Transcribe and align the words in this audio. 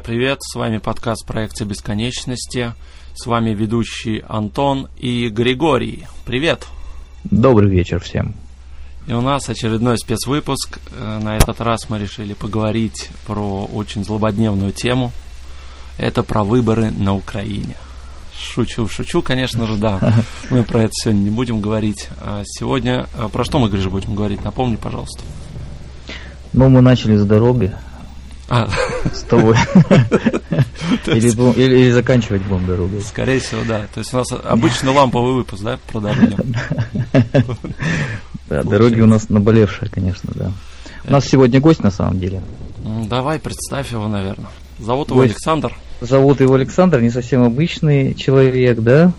привет! 0.00 0.38
С 0.42 0.54
вами 0.54 0.78
подкаст 0.78 1.26
проекта 1.26 1.64
бесконечности. 1.64 2.72
С 3.14 3.26
вами 3.26 3.50
ведущий 3.50 4.24
Антон 4.28 4.88
и 4.96 5.28
Григорий. 5.28 6.06
Привет! 6.24 6.66
Добрый 7.24 7.70
вечер 7.70 8.00
всем. 8.00 8.34
И 9.06 9.12
у 9.12 9.20
нас 9.20 9.48
очередной 9.48 9.98
спецвыпуск. 9.98 10.78
Э, 10.96 11.18
на 11.22 11.36
этот 11.36 11.60
раз 11.60 11.88
мы 11.90 11.98
решили 11.98 12.34
поговорить 12.34 13.10
про 13.26 13.64
очень 13.66 14.04
злободневную 14.04 14.72
тему. 14.72 15.12
Это 15.98 16.22
про 16.22 16.44
выборы 16.44 16.90
на 16.90 17.14
Украине. 17.14 17.76
Шучу, 18.38 18.88
шучу, 18.88 19.22
конечно 19.22 19.66
же, 19.66 19.76
да. 19.76 20.00
Мы 20.50 20.64
про 20.64 20.82
это 20.84 20.92
сегодня 20.92 21.20
не 21.20 21.30
будем 21.30 21.60
говорить. 21.60 22.08
А 22.20 22.42
сегодня 22.44 23.06
э, 23.16 23.28
про 23.32 23.44
что 23.44 23.58
мы, 23.58 23.68
Гриш, 23.68 23.86
будем 23.86 24.14
говорить? 24.14 24.42
Напомни, 24.44 24.76
пожалуйста. 24.76 25.22
Ну, 26.52 26.68
мы 26.68 26.80
начали 26.80 27.16
с 27.16 27.24
дороги, 27.24 27.72
а. 28.48 28.68
С 29.12 29.22
тобой. 29.22 29.56
Или, 31.06 31.90
заканчивать 31.90 32.42
будем 32.42 32.66
дорогу. 32.66 33.00
Скорее 33.00 33.40
всего, 33.40 33.62
да. 33.66 33.86
То 33.94 34.00
есть 34.00 34.12
у 34.12 34.18
нас 34.18 34.28
обычно 34.32 34.92
ламповый 34.92 35.34
выпуск, 35.34 35.62
да, 35.62 35.78
про 35.90 36.00
дороги. 36.00 36.36
Да, 38.48 38.62
дороги 38.62 39.00
у 39.00 39.06
нас 39.06 39.30
наболевшие, 39.30 39.90
конечно, 39.90 40.30
да. 40.34 40.52
У 41.06 41.12
нас 41.12 41.24
сегодня 41.26 41.60
гость 41.60 41.82
на 41.82 41.90
самом 41.90 42.20
деле. 42.20 42.42
Давай, 43.08 43.38
представь 43.38 43.90
его, 43.90 44.06
наверное. 44.06 44.48
Зовут 44.78 45.10
его 45.10 45.22
Александр. 45.22 45.74
Зовут 46.00 46.40
его 46.40 46.54
Александр, 46.54 47.00
не 47.00 47.10
совсем 47.10 47.42
обычный 47.42 48.14
человек, 48.14 48.80
да. 48.80 49.12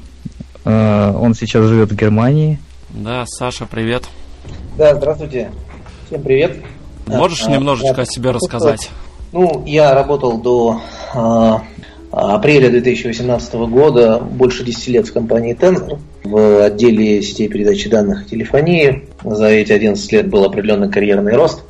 А, 0.63 1.11
он 1.17 1.33
сейчас 1.33 1.65
живет 1.65 1.91
в 1.91 1.95
Германии. 1.95 2.59
Да, 2.89 3.25
Саша, 3.27 3.65
привет. 3.65 4.03
Да, 4.77 4.95
здравствуйте. 4.95 5.51
Всем 6.07 6.21
привет. 6.21 6.63
Можешь 7.07 7.43
а, 7.45 7.51
немножечко 7.51 8.01
о 8.01 8.05
себе 8.05 8.31
рассказать? 8.31 8.89
Ну, 9.35 9.63
я 9.65 9.93
работал 9.93 10.37
до 10.37 10.79
э, 11.13 11.51
апреля 12.09 12.69
2018 12.69 13.53
года 13.55 14.17
больше 14.19 14.63
10 14.63 14.87
лет 14.87 15.07
в 15.09 15.11
компании 15.11 15.53
Tensor 15.53 15.99
в 16.23 16.63
отделе 16.63 17.21
сетей 17.21 17.49
передачи 17.49 17.89
данных 17.89 18.25
и 18.25 18.29
телефонии. 18.29 19.09
За 19.25 19.47
эти 19.47 19.73
11 19.73 20.09
лет 20.13 20.29
был 20.29 20.45
определенный 20.45 20.89
карьерный 20.89 21.33
рост. 21.33 21.63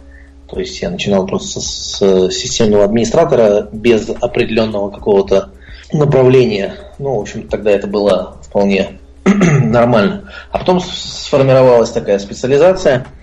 То 0.48 0.60
есть 0.60 0.80
я 0.80 0.92
начинал 0.92 1.26
просто 1.26 1.60
с 1.60 2.30
системного 2.30 2.84
администратора 2.84 3.68
без 3.72 4.12
определенного 4.12 4.92
какого-то 4.92 5.50
направления. 5.92 6.76
Ну, 7.00 7.16
в 7.18 7.22
общем, 7.22 7.48
тогда 7.48 7.72
это 7.72 7.88
было 7.88 8.38
вполне 8.44 9.00
нормально. 9.26 10.32
А 10.52 10.60
потом 10.60 10.80
сформировалась 10.82 11.90
такая 11.90 12.20
специализация– 12.20 13.08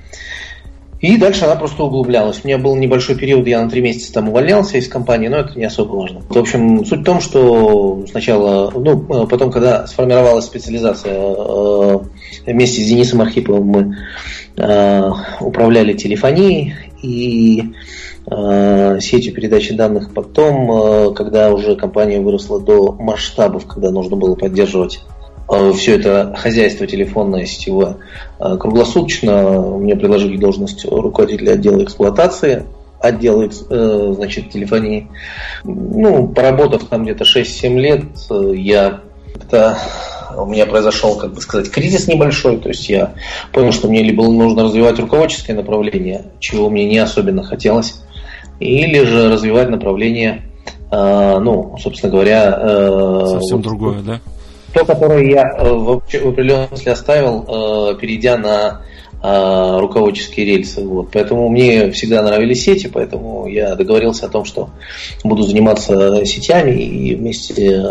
и 1.03 1.17
дальше 1.17 1.47
она 1.47 1.57
просто 1.57 1.83
углублялась. 1.83 2.41
У 2.43 2.47
меня 2.47 2.59
был 2.59 2.77
небольшой 2.77 3.17
период, 3.17 3.45
я 3.49 3.61
на 3.61 3.69
три 3.69 3.83
месяца 3.83 4.13
там 4.13 4.29
увольнялся 4.29 4.79
из 4.79 4.87
компании, 4.87 5.27
но 5.27 5.39
это 5.39 5.59
не 5.59 5.65
особо 5.65 5.97
важно. 5.97 6.23
В 6.29 6.39
общем, 6.39 6.85
суть 6.85 7.01
в 7.01 7.05
том, 7.05 7.21
что 7.21 8.05
сначала, 8.09 8.71
ну, 8.71 9.27
потом, 9.27 9.51
когда 9.51 9.85
сформировалась 9.89 10.45
специализация, 10.45 11.15
э, 11.15 11.99
вместе 12.47 12.83
с 12.83 12.87
Денисом 12.87 13.21
Архиповым 13.21 13.67
мы 13.67 13.97
э, 14.57 15.11
управляли 15.41 15.95
телефонией 15.95 16.75
и 17.03 17.65
э, 18.31 19.01
сетью 19.01 19.35
передачи 19.35 19.75
данных. 19.75 20.15
Потом, 20.15 21.15
когда 21.15 21.53
уже 21.53 21.75
компания 21.75 22.21
выросла 22.21 22.61
до 22.61 22.93
масштабов, 22.93 23.67
когда 23.67 23.91
нужно 23.91 24.15
было 24.15 24.37
поддерживать 24.37 25.01
Э, 25.11 25.12
все 25.75 25.97
это 25.97 26.35
хозяйство 26.37 26.87
телефонное, 26.87 27.45
сетевое. 27.47 27.97
Э, 28.39 28.57
круглосуточно 28.59 29.61
мне 29.79 29.95
предложили 29.97 30.37
должность 30.37 30.85
руководителя 30.85 31.53
отдела 31.53 31.83
эксплуатации, 31.83 32.65
отдела 33.01 33.45
э, 33.45 34.13
значит, 34.15 34.51
телефонии. 34.51 35.09
Ну, 35.65 36.29
поработав 36.29 36.85
там 36.85 37.05
где-то 37.05 37.25
6-7 37.25 37.79
лет, 37.79 38.05
я 38.55 39.01
как-то 39.35 39.77
у 40.37 40.47
меня 40.47 40.65
произошел, 40.65 41.17
как 41.17 41.35
бы 41.35 41.41
сказать, 41.43 41.71
кризис 41.71 42.09
небольшой, 42.09 42.57
то 42.57 42.69
есть 42.71 42.89
я 42.89 43.13
понял, 43.53 43.73
что 43.73 43.89
мне 43.89 44.03
либо 44.03 44.27
нужно 44.27 44.65
развивать 44.65 44.99
руководческое 44.99 45.55
направление, 45.55 46.23
чего 46.41 46.71
мне 46.71 46.87
не 46.87 46.99
особенно 46.99 47.43
хотелось, 47.43 48.03
или 48.59 49.05
же 49.05 49.31
развивать 49.31 49.69
направление, 49.69 50.43
ну, 50.91 51.77
собственно 51.79 52.11
говоря... 52.11 53.27
Совсем 53.27 53.59
вот, 53.59 53.63
другое, 53.63 54.01
да? 54.01 54.21
То, 54.73 54.85
которое 54.85 55.25
я 55.31 55.55
э, 55.57 55.71
в 55.71 55.93
определенном 55.99 56.69
смысле 56.69 56.93
оставил, 56.93 57.45
э, 57.93 57.95
перейдя 58.01 58.37
на 58.37 58.83
э, 59.23 59.79
руководческие 59.79 60.47
рельсы. 60.47 60.85
Вот. 60.85 61.11
Поэтому 61.13 61.49
мне 61.49 61.91
всегда 61.93 62.23
нравились 62.23 62.65
сети, 62.65 62.89
поэтому 62.93 63.47
я 63.47 63.75
договорился 63.75 64.27
о 64.27 64.29
том, 64.29 64.45
что 64.45 64.71
буду 65.25 65.43
заниматься 65.43 66.25
сетями 66.25 66.83
и 66.83 67.15
вместе 67.15 67.83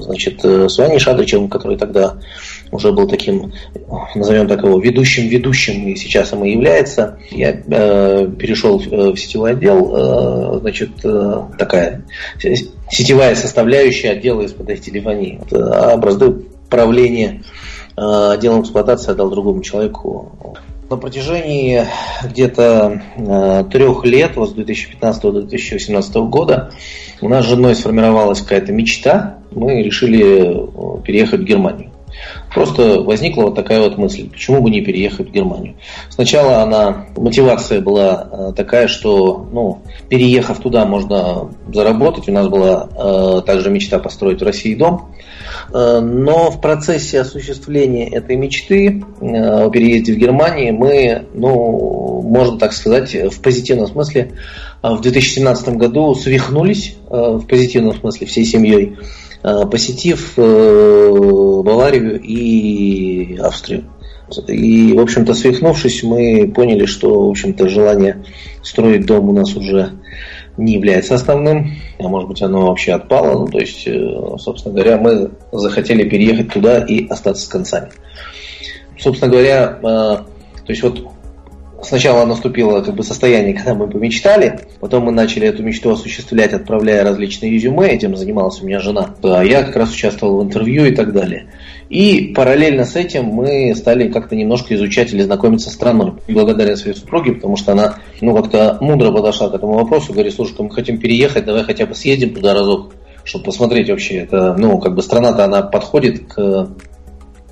значит, 0.00 0.44
с 0.44 0.78
Ваней 0.78 0.98
Шадричевым, 0.98 1.48
который 1.48 1.76
тогда 1.76 2.16
уже 2.74 2.92
был 2.92 3.06
таким, 3.06 3.52
назовем 4.14 4.48
так 4.48 4.62
его, 4.62 4.78
ведущим-ведущим, 4.78 5.88
и 5.88 5.96
сейчас 5.96 6.32
им 6.32 6.44
и 6.44 6.52
является. 6.52 7.18
Я 7.30 7.50
э, 7.50 8.28
перешел 8.38 8.78
в 8.78 9.16
сетевой 9.16 9.52
отдел, 9.52 10.56
э, 10.56 10.60
значит, 10.60 10.90
э, 11.04 11.42
такая 11.58 12.04
сетевая 12.90 13.34
составляющая 13.36 14.10
отдела 14.10 14.42
из-под 14.42 14.80
телефонии. 14.80 15.40
А 15.52 15.92
образцы 15.92 16.32
правления 16.68 17.42
э, 17.96 18.30
отделом 18.32 18.62
эксплуатации 18.62 19.12
отдал 19.12 19.30
другому 19.30 19.62
человеку. 19.62 20.58
На 20.90 20.96
протяжении 20.98 21.86
где-то 22.22 23.02
э, 23.16 23.64
трех 23.70 24.04
лет, 24.04 24.36
вот 24.36 24.50
с 24.50 24.52
2015 24.52 25.22
до 25.22 25.32
2018 25.42 26.14
года, 26.16 26.72
у 27.20 27.28
нас 27.28 27.44
с 27.44 27.48
женой 27.48 27.74
сформировалась 27.74 28.40
какая-то 28.40 28.72
мечта. 28.72 29.38
Мы 29.50 29.82
решили 29.82 30.98
э, 30.98 31.02
переехать 31.02 31.40
в 31.40 31.44
Германию. 31.44 31.93
Просто 32.52 33.00
возникла 33.02 33.44
вот 33.44 33.56
такая 33.56 33.80
вот 33.80 33.98
мысль, 33.98 34.30
почему 34.30 34.62
бы 34.62 34.70
не 34.70 34.80
переехать 34.80 35.28
в 35.28 35.32
Германию. 35.32 35.74
Сначала 36.08 36.62
она, 36.62 37.06
мотивация 37.16 37.80
была 37.80 38.28
э, 38.30 38.52
такая, 38.54 38.86
что, 38.86 39.48
ну, 39.52 39.82
переехав 40.08 40.60
туда, 40.60 40.86
можно 40.86 41.50
заработать. 41.72 42.28
У 42.28 42.32
нас 42.32 42.48
была 42.48 42.88
э, 42.96 43.42
также 43.44 43.70
мечта 43.70 43.98
построить 43.98 44.40
в 44.40 44.44
России 44.44 44.74
дом. 44.74 45.10
Э, 45.72 46.00
но 46.00 46.50
в 46.50 46.60
процессе 46.60 47.20
осуществления 47.20 48.08
этой 48.08 48.36
мечты 48.36 49.02
о 49.20 49.68
переезде 49.70 50.14
в 50.14 50.16
Германию 50.16 50.74
мы, 50.74 51.26
ну, 51.34 52.22
можно 52.22 52.58
так 52.58 52.72
сказать, 52.72 53.14
в 53.14 53.40
позитивном 53.40 53.88
смысле 53.88 54.32
в 54.82 55.00
2017 55.00 55.68
году 55.70 56.14
свихнулись, 56.14 56.96
в 57.08 57.46
позитивном 57.46 57.94
смысле, 57.94 58.26
всей 58.26 58.44
семьей 58.44 58.96
Э, 58.96 59.23
посетив 59.44 60.38
э, 60.38 61.62
Баварию 61.62 62.18
и 62.20 63.36
Австрию. 63.36 63.84
И, 64.48 64.94
в 64.94 65.00
общем-то, 65.00 65.34
свихнувшись, 65.34 66.02
мы 66.02 66.50
поняли, 66.54 66.86
что, 66.86 67.26
в 67.26 67.30
общем-то, 67.30 67.68
желание 67.68 68.24
строить 68.62 69.04
дом 69.04 69.28
у 69.28 69.32
нас 69.32 69.54
уже 69.54 69.90
не 70.56 70.74
является 70.74 71.14
основным, 71.14 71.74
а 71.98 72.08
может 72.08 72.28
быть 72.28 72.40
оно 72.40 72.68
вообще 72.68 72.92
отпало. 72.92 73.40
Ну, 73.40 73.46
то 73.48 73.58
есть, 73.58 73.86
э, 73.86 74.36
собственно 74.38 74.74
говоря, 74.74 74.96
мы 74.96 75.30
захотели 75.52 76.08
переехать 76.08 76.50
туда 76.50 76.78
и 76.78 77.06
остаться 77.06 77.44
с 77.44 77.48
концами. 77.48 77.90
Собственно 78.98 79.30
говоря, 79.30 79.66
то 79.82 80.26
есть 80.68 80.82
вот 80.82 81.13
сначала 81.84 82.24
наступило 82.26 82.80
как 82.80 82.94
бы 82.94 83.02
состояние, 83.02 83.54
когда 83.54 83.74
мы 83.74 83.88
помечтали, 83.88 84.60
потом 84.80 85.04
мы 85.04 85.12
начали 85.12 85.46
эту 85.46 85.62
мечту 85.62 85.92
осуществлять, 85.92 86.52
отправляя 86.52 87.04
различные 87.04 87.52
резюме, 87.52 87.88
этим 87.88 88.16
занималась 88.16 88.60
у 88.60 88.66
меня 88.66 88.80
жена. 88.80 89.14
Я 89.22 89.62
как 89.62 89.76
раз 89.76 89.92
участвовал 89.92 90.40
в 90.40 90.44
интервью 90.44 90.86
и 90.86 90.94
так 90.94 91.12
далее. 91.12 91.46
И 91.88 92.32
параллельно 92.34 92.84
с 92.84 92.96
этим 92.96 93.26
мы 93.26 93.74
стали 93.76 94.08
как-то 94.08 94.34
немножко 94.34 94.74
изучать 94.74 95.12
или 95.12 95.22
знакомиться 95.22 95.70
с 95.70 95.74
страной. 95.74 96.14
Благодаря 96.28 96.76
своей 96.76 96.96
супруге, 96.96 97.32
потому 97.34 97.56
что 97.56 97.72
она 97.72 97.98
ну, 98.20 98.34
как-то 98.34 98.78
мудро 98.80 99.12
подошла 99.12 99.50
к 99.50 99.54
этому 99.54 99.74
вопросу, 99.74 100.12
говорит, 100.12 100.34
слушай, 100.34 100.54
мы 100.58 100.70
хотим 100.70 100.98
переехать, 100.98 101.44
давай 101.44 101.64
хотя 101.64 101.86
бы 101.86 101.94
съездим 101.94 102.34
туда 102.34 102.54
разок, 102.54 102.94
чтобы 103.24 103.44
посмотреть 103.44 103.90
вообще, 103.90 104.16
это, 104.18 104.54
ну, 104.58 104.78
как 104.78 104.94
бы 104.94 105.02
страна-то 105.02 105.44
она 105.44 105.62
подходит 105.62 106.32
к 106.32 106.70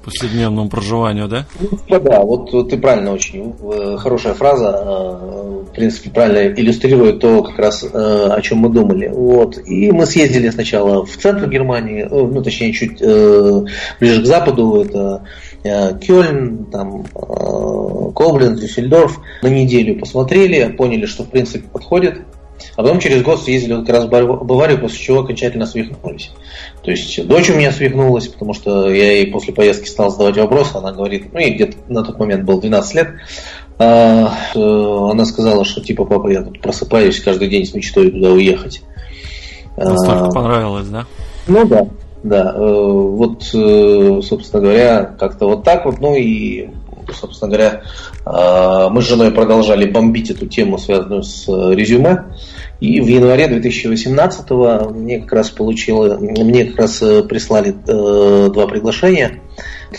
повседневному 0.02 0.68
проживанию, 0.68 1.28
да? 1.28 1.46
Ну, 1.88 2.00
да, 2.00 2.20
вот, 2.20 2.52
вот 2.52 2.70
ты 2.70 2.78
правильно 2.78 3.12
очень, 3.12 3.54
э, 3.60 3.96
хорошая 3.98 4.34
фраза, 4.34 4.68
э, 4.68 5.64
в 5.70 5.74
принципе, 5.74 6.10
правильно 6.10 6.52
иллюстрирует 6.60 7.20
то, 7.20 7.42
как 7.42 7.58
раз, 7.58 7.84
э, 7.84 7.88
о 7.88 8.40
чем 8.42 8.58
мы 8.58 8.68
думали. 8.68 9.08
Вот. 9.08 9.58
И 9.66 9.90
мы 9.90 10.06
съездили 10.06 10.50
сначала 10.50 11.04
в 11.04 11.16
центр 11.16 11.48
Германии, 11.48 12.06
ну, 12.10 12.42
точнее, 12.42 12.72
чуть 12.72 12.98
ближе 12.98 14.22
к 14.22 14.26
западу, 14.26 14.82
это 14.82 15.22
Кёльн, 15.62 16.66
там, 16.66 17.04
Коблен, 18.14 18.56
Дюссельдорф, 18.56 19.20
на 19.42 19.48
неделю 19.48 19.98
посмотрели, 19.98 20.72
поняли, 20.72 21.06
что, 21.06 21.22
в 21.22 21.28
принципе, 21.28 21.68
подходит 21.68 22.22
а 22.76 22.82
потом 22.82 23.00
через 23.00 23.22
год 23.22 23.42
съездили 23.42 23.74
как 23.80 23.88
раз 23.88 24.04
в 24.04 24.08
Баварию, 24.08 24.80
после 24.80 24.98
чего 24.98 25.20
окончательно 25.20 25.66
свихнулись. 25.66 26.30
То 26.82 26.90
есть 26.90 27.26
дочь 27.26 27.48
у 27.48 27.54
меня 27.54 27.70
свихнулась, 27.70 28.26
потому 28.26 28.54
что 28.54 28.90
я 28.90 29.12
ей 29.12 29.28
после 29.28 29.54
поездки 29.54 29.88
стал 29.88 30.10
задавать 30.10 30.36
вопросы, 30.36 30.76
она 30.76 30.92
говорит, 30.92 31.32
ну 31.32 31.38
ей 31.38 31.54
где-то 31.54 31.76
на 31.88 32.02
тот 32.02 32.18
момент 32.18 32.44
был 32.44 32.60
12 32.60 32.94
лет, 32.94 33.08
а, 33.78 34.34
э, 34.54 34.58
она 34.58 35.24
сказала, 35.24 35.64
что 35.64 35.80
типа, 35.80 36.04
папа, 36.04 36.28
я 36.28 36.42
тут 36.42 36.60
просыпаюсь 36.60 37.20
каждый 37.20 37.48
день 37.48 37.64
с 37.64 37.74
мечтой 37.74 38.10
туда 38.10 38.30
уехать. 38.30 38.82
Настолько 39.76 40.30
понравилось, 40.30 40.88
да? 40.88 41.06
Ну 41.46 41.64
да, 41.66 41.88
да. 42.22 42.54
Вот, 42.58 43.42
собственно 43.44 44.62
говоря, 44.62 45.04
как-то 45.18 45.46
вот 45.46 45.64
так 45.64 45.86
вот. 45.86 46.00
Ну 46.00 46.14
и 46.14 46.68
собственно 47.12 47.50
говоря, 47.50 47.82
мы 48.90 49.02
с 49.02 49.06
женой 49.06 49.30
продолжали 49.32 49.90
бомбить 49.90 50.30
эту 50.30 50.46
тему, 50.46 50.78
связанную 50.78 51.22
с 51.22 51.48
резюме. 51.48 52.24
И 52.82 53.00
в 53.00 53.06
январе 53.06 53.46
2018 53.46 54.50
мне 54.90 55.20
как 55.20 55.32
раз 55.34 55.50
получило, 55.50 56.18
мне 56.18 56.64
как 56.64 56.80
раз 56.80 57.00
э, 57.00 57.22
прислали 57.22 57.76
э, 57.86 58.50
два 58.50 58.66
приглашения. 58.66 59.40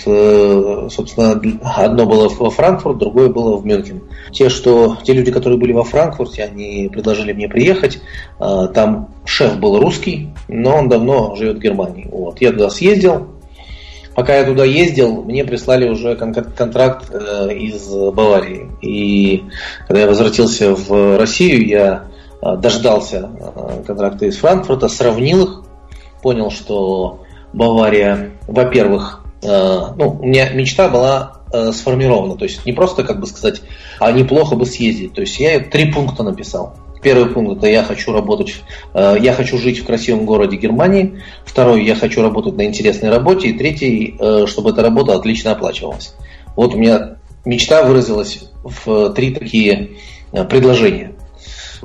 Э, 0.05 0.89
собственно, 0.91 1.41
одно 1.63 2.05
было 2.05 2.27
во 2.27 2.49
Франкфурт, 2.49 2.97
другое 2.97 3.29
было 3.29 3.55
в 3.55 3.65
Мюнхен. 3.65 4.01
Те, 4.33 4.49
что, 4.49 4.97
те 5.01 5.13
люди, 5.13 5.31
которые 5.31 5.57
были 5.57 5.71
во 5.71 5.85
Франкфурте, 5.85 6.43
они 6.43 6.89
предложили 6.91 7.31
мне 7.31 7.47
приехать. 7.47 8.01
Э, 8.41 8.67
там 8.73 9.13
шеф 9.23 9.57
был 9.59 9.79
русский, 9.79 10.33
но 10.49 10.75
он 10.75 10.89
давно 10.89 11.35
живет 11.37 11.59
в 11.59 11.61
Германии. 11.61 12.09
Вот. 12.11 12.41
Я 12.41 12.51
туда 12.51 12.69
съездил, 12.69 13.27
Пока 14.15 14.37
я 14.37 14.45
туда 14.45 14.63
ездил, 14.63 15.23
мне 15.23 15.43
прислали 15.43 15.89
уже 15.89 16.15
контракт 16.15 17.09
э, 17.11 17.53
из 17.53 17.87
Баварии. 17.89 18.69
И 18.81 19.43
когда 19.87 20.01
я 20.01 20.07
возвратился 20.07 20.75
в 20.75 21.17
Россию, 21.17 21.67
я 21.67 22.07
Э, 22.43 22.57
дождался 22.57 23.29
э, 23.39 23.83
контракта 23.85 24.25
из 24.25 24.37
Франкфурта, 24.37 24.89
сравнил 24.89 25.43
их, 25.43 25.63
понял, 26.21 26.51
что 26.51 27.23
Бавария, 27.53 28.31
во-первых, 28.47 29.23
э, 29.41 29.47
ну, 29.47 30.19
у 30.19 30.25
меня 30.25 30.49
мечта 30.49 30.89
была 30.89 31.39
сформирована, 31.71 32.35
то 32.35 32.45
есть 32.45 32.65
не 32.65 32.73
просто, 32.73 33.03
как 33.03 33.19
бы 33.19 33.27
сказать, 33.27 33.61
а 33.99 34.11
неплохо 34.11 34.55
бы 34.55 34.65
съездить. 34.65 35.13
То 35.13 35.21
есть 35.21 35.39
я 35.39 35.59
три 35.59 35.91
пункта 35.91 36.23
написал. 36.23 36.75
Первый 37.03 37.31
пункт 37.31 37.57
это 37.57 37.67
я 37.67 37.83
хочу 37.83 38.13
работать, 38.13 38.55
я 38.93 39.33
хочу 39.33 39.57
жить 39.57 39.79
в 39.79 39.85
красивом 39.85 40.25
городе 40.25 40.57
Германии. 40.57 41.21
Второй, 41.45 41.83
я 41.83 41.95
хочу 41.95 42.21
работать 42.21 42.55
на 42.55 42.65
интересной 42.65 43.09
работе. 43.09 43.49
И 43.49 43.57
третий, 43.57 44.17
чтобы 44.47 44.69
эта 44.71 44.81
работа 44.81 45.13
отлично 45.15 45.51
оплачивалась. 45.51 46.15
Вот 46.55 46.73
у 46.73 46.77
меня 46.77 47.17
мечта 47.45 47.83
выразилась 47.83 48.49
в 48.63 49.11
три 49.13 49.31
такие 49.31 49.97
предложения. 50.49 51.13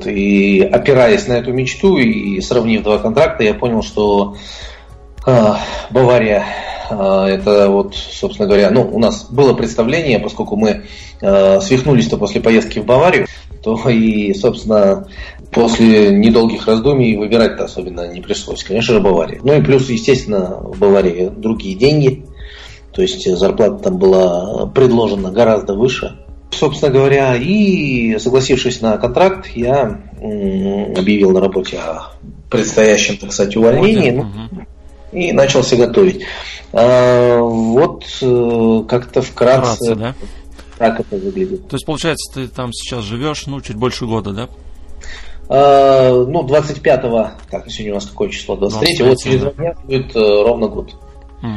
И 0.05 0.61
опираясь 0.61 1.27
на 1.27 1.35
эту 1.35 1.53
мечту 1.53 1.99
и 1.99 2.41
сравнив 2.41 2.83
два 2.83 2.99
контракта, 2.99 3.45
я 3.45 3.55
понял, 3.55 3.83
что 3.83 4.37
э, 5.27 5.55
Бавария 5.91 6.45
э, 6.91 7.25
это 7.27 7.69
вот, 7.69 7.97
собственно 7.97 8.47
говоря, 8.47 8.71
ну, 8.71 8.83
у 8.83 8.99
нас 8.99 9.25
было 9.25 9.55
представление, 9.55 10.19
поскольку 10.21 10.57
мы 10.57 10.85
э, 11.21 11.61
свихнулись-то 11.61 12.17
после 12.17 12.41
поездки 12.41 12.79
в 12.79 12.85
Баварию, 12.85 13.27
то 13.77 13.89
и, 13.91 14.33
собственно, 14.35 15.07
после 15.51 16.11
недолгих 16.11 16.67
раздумий 16.67 17.17
выбирать-то 17.17 17.65
особенно 17.65 18.13
не 18.13 18.21
пришлось. 18.21 18.65
Конечно 18.65 18.95
же, 18.95 19.01
Бавария. 19.01 19.41
Ну 19.43 19.55
и 19.55 19.63
плюс, 19.63 19.89
естественно, 19.89 20.59
в 20.61 20.79
Баварии 20.79 21.31
другие 21.35 21.77
деньги. 21.77 22.25
То 22.93 23.03
есть 23.03 23.29
зарплата 23.37 23.85
там 23.85 23.99
была 23.99 24.67
предложена 24.67 25.31
гораздо 25.31 25.75
выше. 25.75 26.19
Собственно 26.51 26.91
говоря, 26.91 27.37
и 27.37 28.19
согласившись 28.19 28.81
на 28.81 28.97
контракт, 28.97 29.49
я 29.55 30.01
объявил 30.17 31.31
на 31.33 31.41
работе 31.41 31.79
о 31.79 32.13
предстоящем, 32.51 33.19
так 33.19 33.33
сказать, 33.33 33.55
увольнении 33.57 34.11
ну, 34.11 34.27
и 35.13 35.33
начался 35.33 35.77
готовить. 35.77 36.25
А, 36.73 37.41
вот 37.41 38.05
э, 38.23 38.83
как-то 38.89 39.23
вкратце, 39.23 39.95
вкратце 39.95 39.95
да? 39.95 40.15
Как 40.79 41.01
это 41.01 41.17
выглядит. 41.17 41.69
То 41.69 41.77
есть, 41.77 41.85
получается, 41.85 42.33
ты 42.33 42.49
там 42.49 42.73
сейчас 42.73 43.05
живешь, 43.05 43.47
ну, 43.47 43.61
чуть 43.61 43.77
больше 43.77 44.07
года, 44.07 44.33
да? 44.33 44.49
А, 45.49 46.25
ну, 46.25 46.47
25-го, 46.47 47.31
так, 47.51 47.71
сегодня 47.71 47.93
у 47.93 47.95
нас 47.97 48.07
какое 48.07 48.29
число? 48.29 48.57
23-го, 48.57 49.09
вот 49.09 49.19
через 49.23 49.41
два 49.41 49.51
дня 49.53 49.75
будет 49.85 50.15
э, 50.15 50.19
ровно 50.19 50.69
год. 50.69 50.95
Угу. 51.43 51.51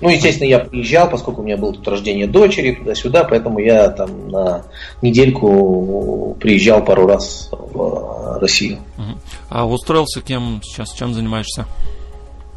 Ну, 0.00 0.10
естественно, 0.10 0.48
я 0.48 0.58
приезжал, 0.58 1.08
поскольку 1.08 1.40
у 1.40 1.44
меня 1.44 1.56
было 1.56 1.72
тут 1.72 1.88
рождение 1.88 2.26
дочери, 2.26 2.72
туда-сюда, 2.72 3.24
поэтому 3.24 3.58
я 3.58 3.88
там 3.88 4.28
на 4.28 4.64
недельку 5.00 6.36
приезжал 6.38 6.84
пару 6.84 7.06
раз 7.06 7.48
в 7.50 8.38
Россию. 8.40 8.78
А 9.48 9.66
устроился 9.66 10.20
кем 10.20 10.60
сейчас, 10.62 10.92
чем 10.92 11.14
занимаешься? 11.14 11.66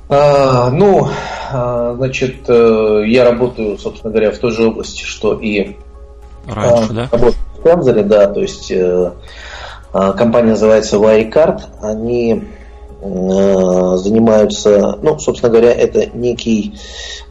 А, 0.09 0.69
ну, 0.71 1.07
а, 1.51 1.93
значит, 1.95 2.49
э, 2.49 3.03
я 3.07 3.23
работаю, 3.23 3.77
собственно 3.77 4.11
говоря, 4.11 4.31
в 4.31 4.39
той 4.39 4.51
же 4.51 4.67
области, 4.67 5.03
что 5.03 5.35
и 5.35 5.77
раньше, 6.53 6.91
а, 6.91 6.93
да? 6.93 7.09
В 7.11 7.63
Тензоре, 7.63 8.03
да, 8.03 8.27
то 8.27 8.39
есть 8.39 8.71
э, 8.71 9.11
а, 9.91 10.13
компания 10.13 10.51
называется 10.51 10.97
Wirecard, 10.97 11.61
они 11.81 12.43
Э, 13.01 13.95
занимаются, 13.95 14.99
ну, 15.01 15.17
собственно 15.19 15.49
говоря, 15.49 15.71
это 15.71 16.07
некий 16.17 16.75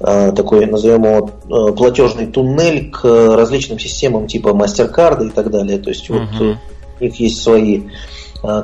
э, 0.00 0.32
такой, 0.34 0.64
назовем 0.64 1.04
его, 1.04 1.74
платежный 1.74 2.26
туннель 2.26 2.90
к 2.90 3.04
различным 3.04 3.78
системам 3.78 4.28
типа 4.28 4.48
MasterCard 4.48 5.26
и 5.26 5.28
так 5.28 5.50
далее. 5.50 5.78
То 5.78 5.90
есть 5.90 6.08
uh-huh. 6.08 6.26
вот 6.40 6.58
у 7.00 7.04
них 7.04 7.20
есть 7.20 7.42
свои 7.42 7.82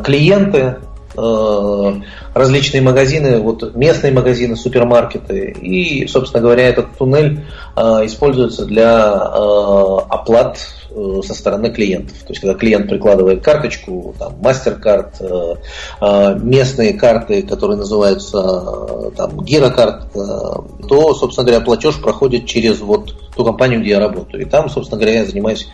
клиенты, 0.02 0.76
различные 1.14 2.82
магазины, 2.82 3.38
вот 3.38 3.74
местные 3.74 4.12
магазины, 4.12 4.56
супермаркеты. 4.56 5.50
И, 5.60 6.06
собственно 6.06 6.42
говоря, 6.42 6.68
этот 6.68 6.96
туннель 6.96 7.44
используется 7.76 8.64
для 8.66 9.10
оплат 9.10 10.58
Э, 10.96 11.20
со 11.24 11.34
стороны 11.34 11.70
клиентов. 11.70 12.16
То 12.18 12.28
есть, 12.28 12.40
когда 12.40 12.54
клиент 12.54 12.88
прикладывает 12.88 13.42
карточку, 13.42 14.14
там, 14.16 14.34
MasterCard, 14.40 15.14
э, 15.18 15.54
э, 16.00 16.38
местные 16.40 16.94
карты, 16.94 17.42
которые 17.42 17.78
называются 17.78 19.10
там, 19.16 19.40
гирокарт, 19.44 20.12
то, 20.12 21.14
собственно 21.14 21.46
говоря, 21.46 21.64
платеж 21.64 22.00
проходит 22.00 22.46
через 22.46 22.78
вот 22.80 23.12
ту 23.34 23.44
компанию, 23.44 23.80
где 23.80 23.90
я 23.90 23.98
работаю. 23.98 24.44
И 24.44 24.48
там, 24.48 24.70
собственно 24.70 25.00
говоря, 25.00 25.20
я 25.20 25.24
занимаюсь 25.24 25.66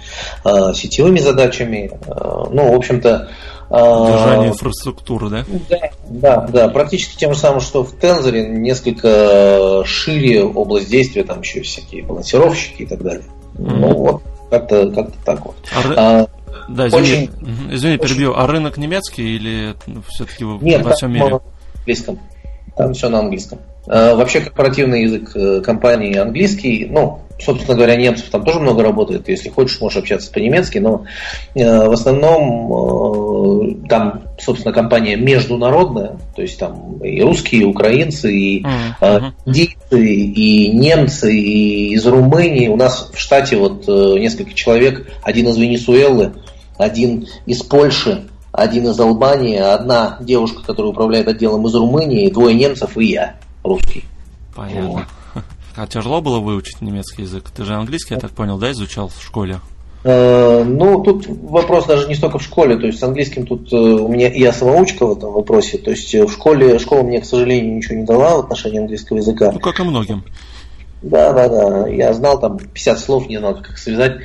сетевыми 0.75 1.19
задачами. 1.19 1.91
Ну, 2.07 2.73
в 2.73 2.77
общем-то, 2.77 3.29
Держание 3.71 4.49
инфраструктуры, 4.49 5.31
да? 5.31 5.45
Да, 5.69 5.91
да, 6.09 6.47
да. 6.49 6.69
Практически 6.69 7.17
тем 7.17 7.35
же 7.35 7.39
самым, 7.39 7.61
что 7.61 7.85
в 7.85 7.93
Тензоре, 7.93 8.49
несколько 8.49 9.83
шире 9.87 10.45
область 10.45 10.91
действия, 10.91 11.23
там 11.23 11.41
еще 11.41 11.63
всякие 11.63 12.03
балансировщики 12.03 12.83
и 12.83 12.87
так 12.87 13.01
далее. 13.03 13.25
Mm-hmm. 13.55 13.77
Ну 13.77 13.95
вот, 13.95 14.23
как-то 14.51 14.91
как 14.91 15.13
так 15.25 15.47
вот. 15.47 15.57
А, 15.73 15.95
а, 15.97 16.27
да, 16.69 16.89
извини, 16.89 17.01
очень, 17.01 17.31
извини 17.73 17.95
очень... 17.95 18.09
перебью. 18.09 18.35
А 18.35 18.47
рынок 18.49 18.77
немецкий 18.77 19.37
или 19.37 19.77
все-таки 20.09 20.45
во 20.45 20.93
всем 20.93 21.13
мире? 21.13 21.41
английском. 21.79 22.19
Там 22.77 22.93
все 22.93 23.09
на 23.09 23.21
английском. 23.21 23.61
А, 23.87 24.15
вообще 24.15 24.41
корпоративный 24.41 25.03
язык 25.05 25.31
э, 25.35 25.61
компании 25.63 26.17
английский. 26.17 26.87
Ну, 26.91 27.21
собственно 27.39 27.77
говоря, 27.77 27.97
немцев 27.97 28.29
там 28.31 28.45
тоже 28.45 28.61
много 28.61 28.83
работает. 28.83 29.29
Если 29.29 29.49
хочешь, 29.49 29.81
можешь 29.81 29.99
общаться 29.99 30.31
по-немецки, 30.31 30.79
но 30.79 31.05
э, 31.55 31.89
в 31.89 31.93
основном 31.93 33.81
э, 33.83 33.89
там, 33.89 34.23
собственно, 34.39 34.75
компания 34.75 35.17
международная, 35.17 36.19
то 36.37 36.43
есть 36.43 36.59
там 36.59 36.99
и 36.99 37.23
русские, 37.23 37.63
и 37.63 37.65
украинцы, 37.65 38.33
и 38.33 38.65
индийцы, 39.47 40.07
и 40.07 40.69
немцы, 40.69 41.35
и 41.35 41.95
из 41.95 42.07
Румынии. 42.07 42.69
У 42.69 42.77
нас 42.77 43.11
в 43.13 43.19
штате 43.19 43.57
вот 43.57 43.89
э, 43.89 44.19
несколько 44.19 44.53
человек, 44.55 45.11
один 45.23 45.49
из 45.49 45.57
Венесуэлы, 45.57 46.35
один 46.77 47.27
из 47.47 47.63
Польши, 47.63 48.25
один 48.53 48.89
из 48.89 48.99
Албании, 48.99 49.57
одна 49.57 50.19
девушка, 50.21 50.63
которая 50.63 50.93
управляет 50.93 51.29
отделом 51.29 51.67
из 51.67 51.75
Румынии, 51.75 52.31
двое 52.31 52.55
немцев 52.55 52.97
и 52.99 53.07
я, 53.07 53.37
русский. 53.63 54.05
Понятно. 54.55 55.07
Вот. 55.35 55.45
А 55.77 55.87
тяжело 55.87 56.21
было 56.21 56.41
выучить 56.41 56.81
немецкий 56.81 57.23
язык? 57.23 57.51
Ты 57.55 57.65
же 57.65 57.75
английский, 57.75 58.15
я 58.15 58.21
так 58.21 58.33
понял, 58.33 58.59
да, 58.59 58.73
изучал 58.73 59.09
в 59.09 59.23
школе? 59.23 59.61
Э, 60.03 60.65
ну, 60.65 61.03
тут 61.03 61.27
вопрос 61.27 61.87
даже 61.87 62.09
не 62.09 62.15
столько 62.15 62.39
в 62.39 62.43
школе, 62.43 62.77
то 62.77 62.87
есть 62.87 62.99
с 62.99 63.03
английским 63.03 63.47
тут 63.47 63.71
э, 63.73 63.77
у 63.77 64.09
меня 64.09 64.33
я 64.33 64.53
самоучка 64.53 65.05
в 65.07 65.13
этом 65.13 65.33
вопросе, 65.33 65.77
то 65.77 65.91
есть 65.91 66.15
э, 66.15 66.25
в 66.25 66.33
школе, 66.33 66.79
школа 66.79 67.03
мне, 67.03 67.21
к 67.21 67.27
сожалению, 67.27 67.77
ничего 67.77 67.97
не 67.97 68.05
дала 68.05 68.37
в 68.37 68.41
отношении 68.41 68.79
английского 68.79 69.19
языка. 69.19 69.53
Ну, 69.53 69.61
как 69.61 69.79
и 69.79 69.83
многим. 69.83 70.25
Да, 71.03 71.33
да, 71.33 71.49
да. 71.49 71.89
Я 71.89 72.13
знал 72.15 72.41
там 72.41 72.59
50 72.59 72.99
слов, 72.99 73.29
не 73.29 73.39
знал, 73.39 73.57
как 73.57 73.79
связать. 73.79 74.19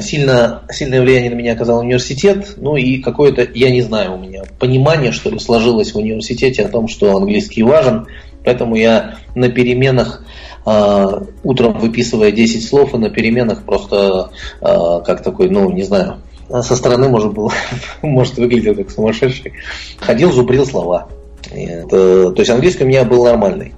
Сильно, 0.00 0.62
сильное 0.70 1.00
влияние 1.00 1.30
на 1.30 1.36
меня 1.36 1.52
оказал 1.52 1.78
университет, 1.78 2.54
ну 2.56 2.74
и 2.74 2.98
какое-то, 2.98 3.46
я 3.54 3.70
не 3.70 3.82
знаю, 3.82 4.14
у 4.14 4.18
меня 4.18 4.42
понимание, 4.58 5.12
что 5.12 5.30
ли, 5.30 5.38
сложилось 5.38 5.94
в 5.94 5.98
университете 5.98 6.64
о 6.64 6.68
том, 6.68 6.88
что 6.88 7.16
английский 7.16 7.62
важен, 7.62 8.08
поэтому 8.48 8.76
я 8.76 9.16
на 9.34 9.50
переменах 9.50 10.24
а, 10.64 11.22
утром 11.44 11.78
выписывая 11.78 12.32
10 12.32 12.66
слов 12.66 12.94
и 12.94 12.96
на 12.96 13.10
переменах 13.10 13.62
просто 13.62 14.30
а, 14.62 15.00
как 15.00 15.22
такой, 15.22 15.50
ну, 15.50 15.70
не 15.70 15.82
знаю, 15.82 16.22
со 16.48 16.74
стороны 16.74 17.10
может, 17.10 17.34
был, 17.34 17.52
может 18.02 18.38
выглядел 18.38 18.74
как 18.74 18.90
сумасшедший. 18.90 19.52
Ходил, 20.00 20.32
зубрил 20.32 20.64
слова. 20.64 21.10
Это, 21.50 22.30
то 22.30 22.38
есть 22.38 22.50
английский 22.50 22.84
у 22.84 22.86
меня 22.86 23.04
был 23.04 23.22
нормальный. 23.22 23.74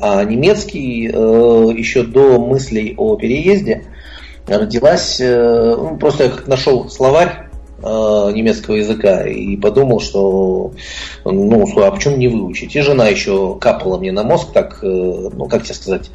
А 0.00 0.24
немецкий 0.24 1.08
э, 1.08 1.10
еще 1.76 2.02
до 2.02 2.38
мыслей 2.38 2.94
о 2.96 3.16
переезде 3.16 3.84
родилась, 4.46 5.20
э, 5.20 5.74
ну, 5.76 5.98
просто 5.98 6.24
я 6.24 6.30
как 6.30 6.46
нашел 6.46 6.88
словарь 6.88 7.28
э, 7.28 7.47
немецкого 7.80 8.76
языка 8.76 9.26
и 9.26 9.56
подумал, 9.56 10.00
что 10.00 10.72
ну, 11.24 11.84
а 11.84 11.90
почему 11.90 12.16
не 12.16 12.28
выучить? 12.28 12.74
И 12.74 12.80
жена 12.80 13.08
еще 13.08 13.56
капала 13.58 13.98
мне 13.98 14.12
на 14.12 14.22
мозг, 14.22 14.52
так, 14.52 14.78
э, 14.82 14.86
ну, 14.86 15.46
как 15.46 15.62
тебе 15.62 15.74
сказать, 15.74 16.10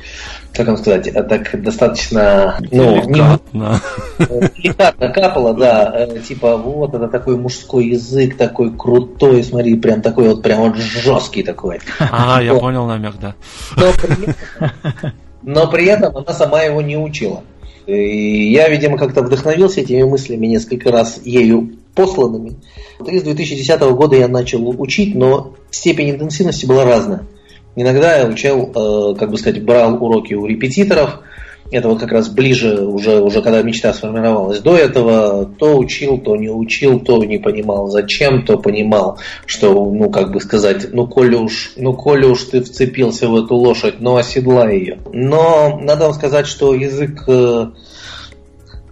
как 0.54 0.68
вам 0.68 0.78
сказать, 0.78 1.08
э, 1.08 1.24
так 1.24 1.62
достаточно, 1.62 2.58
ну, 2.72 3.02
деликатно. 3.02 3.82
деликатно 4.20 5.10
капала, 5.10 5.54
да, 5.54 5.94
э, 5.96 6.20
типа, 6.20 6.58
вот, 6.58 6.94
это 6.94 7.08
такой 7.08 7.38
мужской 7.38 7.88
язык, 7.88 8.38
такой 8.38 8.76
крутой, 8.76 9.44
смотри, 9.44 9.76
прям 9.76 10.02
такой 10.02 10.30
вот, 10.30 10.42
прям 10.42 10.62
вот 10.62 10.78
жесткий 10.78 11.44
такой. 11.44 11.80
А, 12.00 12.42
я 12.42 12.54
понял 12.56 12.86
намек, 12.86 13.16
да. 13.20 13.36
Но 13.76 13.92
при, 13.94 14.24
этом, 14.24 15.14
но 15.42 15.68
при 15.68 15.86
этом 15.86 16.18
она 16.18 16.34
сама 16.34 16.62
его 16.62 16.82
не 16.82 16.98
учила. 16.98 17.44
И 17.86 18.52
я, 18.52 18.70
видимо, 18.70 18.98
как-то 18.98 19.22
вдохновился 19.22 19.82
этими 19.82 20.04
мыслями 20.04 20.48
несколько 20.48 20.92
раз 20.92 21.20
ею 21.26 21.72
посланными. 21.96 22.56
И 23.06 23.20
с 23.20 23.24
2010 23.24 23.82
года 23.82 24.16
я 24.16 24.28
начал 24.28 24.68
учить, 24.82 25.16
но 25.16 25.54
степень 25.70 26.12
интенсивности 26.12 26.66
была 26.66 26.86
разная. 26.86 27.26
Иногда 27.76 28.18
я 28.18 28.28
учил, 28.28 28.72
э, 28.74 29.16
как 29.18 29.32
бы 29.32 29.38
сказать, 29.38 29.64
брал 29.64 30.04
уроки 30.04 30.34
у 30.34 30.46
репетиторов. 30.46 31.20
Это 31.72 31.88
вот 31.88 32.00
как 32.00 32.12
раз 32.12 32.30
ближе, 32.30 32.86
уже, 32.86 33.20
уже 33.20 33.42
когда 33.42 33.62
мечта 33.62 33.94
сформировалась. 33.94 34.60
До 34.60 34.76
этого 34.76 35.46
то 35.46 35.78
учил, 35.78 36.20
то 36.20 36.36
не 36.36 36.50
учил, 36.50 37.00
то 37.00 37.24
не 37.24 37.40
понимал 37.40 37.88
зачем, 37.88 38.46
то 38.46 38.58
понимал, 38.58 39.18
что, 39.46 39.74
ну, 39.74 40.10
как 40.10 40.32
бы 40.32 40.40
сказать, 40.40 40.94
ну, 40.94 41.08
коли 41.08 41.36
уж, 41.36 41.74
ну, 41.76 41.94
коли 41.94 42.26
уж 42.26 42.44
ты 42.44 42.62
вцепился 42.62 43.28
в 43.28 43.36
эту 43.36 43.56
лошадь, 43.56 43.96
ну, 44.00 44.18
оседлай 44.18 44.78
ее. 44.78 45.00
Но 45.12 45.80
надо 45.82 46.06
вам 46.06 46.14
сказать, 46.14 46.46
что 46.46 46.76
язык, 46.76 47.24
э, 47.28 47.68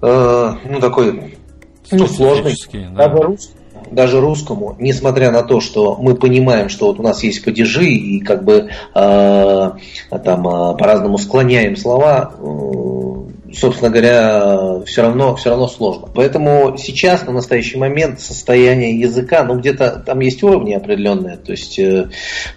э, 0.01 0.51
ну, 0.69 0.79
такой, 0.79 1.35
ну, 1.91 2.07
сложный. 2.07 2.55
Да. 2.73 3.07
Даже 3.07 3.23
русский 3.23 3.60
даже 3.91 4.19
русскому, 4.19 4.75
несмотря 4.79 5.31
на 5.31 5.43
то, 5.43 5.59
что 5.59 5.95
мы 5.95 6.15
понимаем, 6.15 6.69
что 6.69 6.87
вот 6.87 6.99
у 6.99 7.03
нас 7.03 7.23
есть 7.23 7.43
падежи 7.43 7.85
и 7.85 8.19
как 8.19 8.43
бы 8.43 8.69
э, 8.95 9.71
там 10.23 10.47
э, 10.47 10.77
по-разному 10.77 11.17
склоняем 11.17 11.75
слова, 11.75 12.33
э, 12.37 13.40
собственно 13.53 13.89
говоря, 13.89 14.81
все 14.85 15.01
равно, 15.01 15.35
все 15.35 15.49
равно 15.49 15.67
сложно. 15.67 16.07
Поэтому 16.13 16.77
сейчас, 16.77 17.25
на 17.25 17.33
настоящий 17.33 17.77
момент, 17.77 18.19
состояние 18.19 18.99
языка, 18.99 19.43
ну, 19.43 19.59
где-то 19.59 20.03
там 20.05 20.19
есть 20.19 20.41
уровни 20.43 20.73
определенные. 20.73 21.37
То 21.37 21.51
есть, 21.51 21.77
э, 21.79 22.09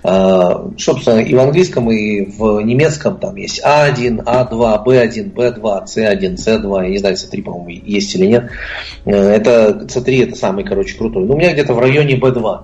э, 0.03 0.51
собственно, 0.79 1.21
и 1.21 1.35
в 1.35 1.41
английском, 1.41 1.91
и 1.91 2.25
в 2.25 2.61
немецком 2.61 3.19
там 3.19 3.37
есть 3.37 3.63
А1, 3.65 4.25
А2, 4.25 4.85
Б1, 4.85 5.33
Б2, 5.33 5.85
С1, 5.85 6.35
С2, 6.37 6.83
я 6.85 6.89
не 6.89 6.99
знаю, 6.99 7.17
С3, 7.17 7.43
по-моему, 7.43 7.69
есть 7.69 8.15
или 8.15 8.27
нет. 8.27 8.51
Э, 9.05 9.13
это 9.13 9.87
С3 9.87 10.29
это 10.29 10.37
самый, 10.37 10.65
короче, 10.65 10.97
крутой. 10.97 11.25
Ну, 11.25 11.35
у 11.35 11.37
меня 11.37 11.53
где-то 11.53 11.75
в 11.75 11.79
районе 11.79 12.17
Б2 12.17 12.61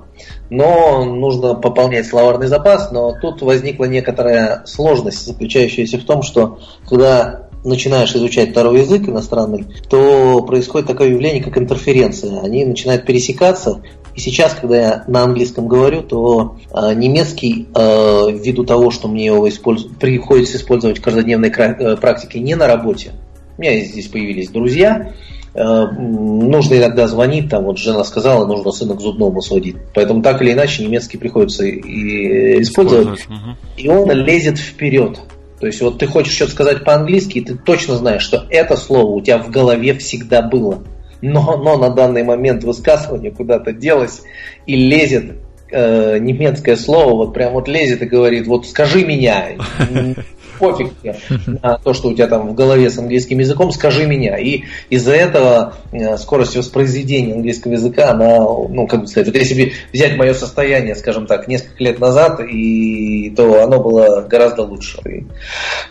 но 0.51 1.05
нужно 1.05 1.55
пополнять 1.55 2.07
словарный 2.07 2.49
запас, 2.49 2.91
но 2.91 3.15
тут 3.21 3.41
возникла 3.41 3.85
некоторая 3.85 4.63
сложность, 4.67 5.25
заключающаяся 5.25 5.99
в 5.99 6.05
том, 6.05 6.23
что 6.23 6.59
когда 6.89 7.50
начинаешь 7.65 8.15
изучать 8.15 8.51
второй 8.51 8.81
язык 8.81 9.09
иностранный, 9.09 9.67
то 9.89 10.43
происходит 10.43 10.89
такое 10.89 11.09
явление, 11.09 11.43
как 11.43 11.59
интерференция. 11.59 12.41
Они 12.41 12.65
начинают 12.65 13.05
пересекаться. 13.05 13.83
И 14.15 14.21
сейчас, 14.21 14.55
когда 14.55 14.77
я 14.77 15.05
на 15.07 15.23
английском 15.23 15.69
говорю, 15.69 16.03
то 16.03 16.57
э, 16.73 16.95
немецкий, 16.95 17.69
э, 17.75 18.33
ввиду 18.33 18.65
того, 18.65 18.91
что 18.91 19.09
мне 19.09 19.27
его 19.27 19.49
использ... 19.49 19.85
приходится 19.85 20.57
использовать 20.57 20.99
в 20.99 21.03
каждодневной 21.03 21.51
э, 21.51 21.97
практике 21.97 22.41
не 22.41 22.57
на 22.57 22.67
работе, 22.67 23.13
у 23.57 23.63
меня 23.63 23.79
здесь 23.85 24.09
появились 24.09 24.49
друзья, 24.49 25.13
э, 25.55 25.87
нужно 25.93 26.75
иногда 26.75 27.07
звонить, 27.07 27.51
там 27.51 27.65
вот 27.65 27.79
жена 27.79 28.03
сказала, 28.05 28.47
нужно 28.47 28.73
сына 28.73 28.97
к 28.97 29.01
зубному 29.01 29.41
сводить. 29.43 29.77
Поэтому 29.95 30.23
так 30.23 30.43
или 30.43 30.53
иначе 30.53 30.83
немецкий 30.83 31.19
приходится 31.19 31.65
и 31.65 32.63
использовать. 32.63 33.21
использовать. 33.21 33.57
И 33.77 33.89
он 33.89 34.11
лезет 34.11 34.59
вперед. 34.59 35.21
То 35.61 35.67
есть 35.67 35.81
вот 35.83 35.99
ты 35.99 36.07
хочешь 36.07 36.35
что-то 36.35 36.53
сказать 36.53 36.85
по-английски, 36.85 37.39
и 37.39 37.45
ты 37.45 37.55
точно 37.55 37.97
знаешь, 37.97 38.23
что 38.23 38.47
это 38.49 38.77
слово 38.77 39.11
у 39.11 39.21
тебя 39.21 39.39
в 39.39 39.51
голове 39.51 39.95
всегда 39.95 40.41
было. 40.41 40.83
Но, 41.21 41.59
но 41.59 41.77
на 41.77 41.91
данный 41.91 42.23
момент 42.23 42.65
высказывание 42.65 43.31
куда-то 43.31 43.73
делось 43.73 44.23
и 44.65 44.75
лезет 44.75 45.37
э, 45.71 46.19
немецкое 46.19 46.77
слово, 46.77 47.15
вот 47.15 47.35
прям 47.35 47.53
вот 47.53 47.69
лезет 47.69 48.01
и 48.01 48.07
говорит, 48.07 48.47
вот 48.47 48.67
скажи 48.67 49.05
меня 49.05 49.49
пофиг 50.61 50.93
тебе 51.01 51.17
на 51.63 51.79
то, 51.79 51.95
что 51.95 52.09
у 52.09 52.15
тебя 52.15 52.29
там 52.29 52.49
в 52.49 52.55
голове 52.55 52.91
с 52.91 52.99
английским 52.99 53.39
языком, 53.39 53.73
скажи 53.73 54.07
меня. 54.07 54.37
И 54.37 54.65
из-за 54.91 55.13
этого 55.13 55.75
э, 55.91 56.17
скорость 56.19 56.57
воспроизведения 56.57 57.35
английского 57.35 57.73
языка, 57.73 58.11
она, 58.11 58.39
ну, 58.39 58.87
как 58.87 59.01
бы 59.01 59.07
сказать, 59.07 59.29
вот 59.29 59.37
если 59.37 59.73
взять 59.93 60.17
мое 60.17 60.35
состояние, 60.35 60.95
скажем 60.95 61.27
так, 61.27 61.49
несколько 61.49 61.83
лет 61.83 61.99
назад, 61.99 62.41
и, 62.41 63.31
то 63.31 63.65
оно 63.65 63.83
было 63.83 64.21
гораздо 64.21 64.63
лучше. 64.63 64.99
И, 65.07 65.25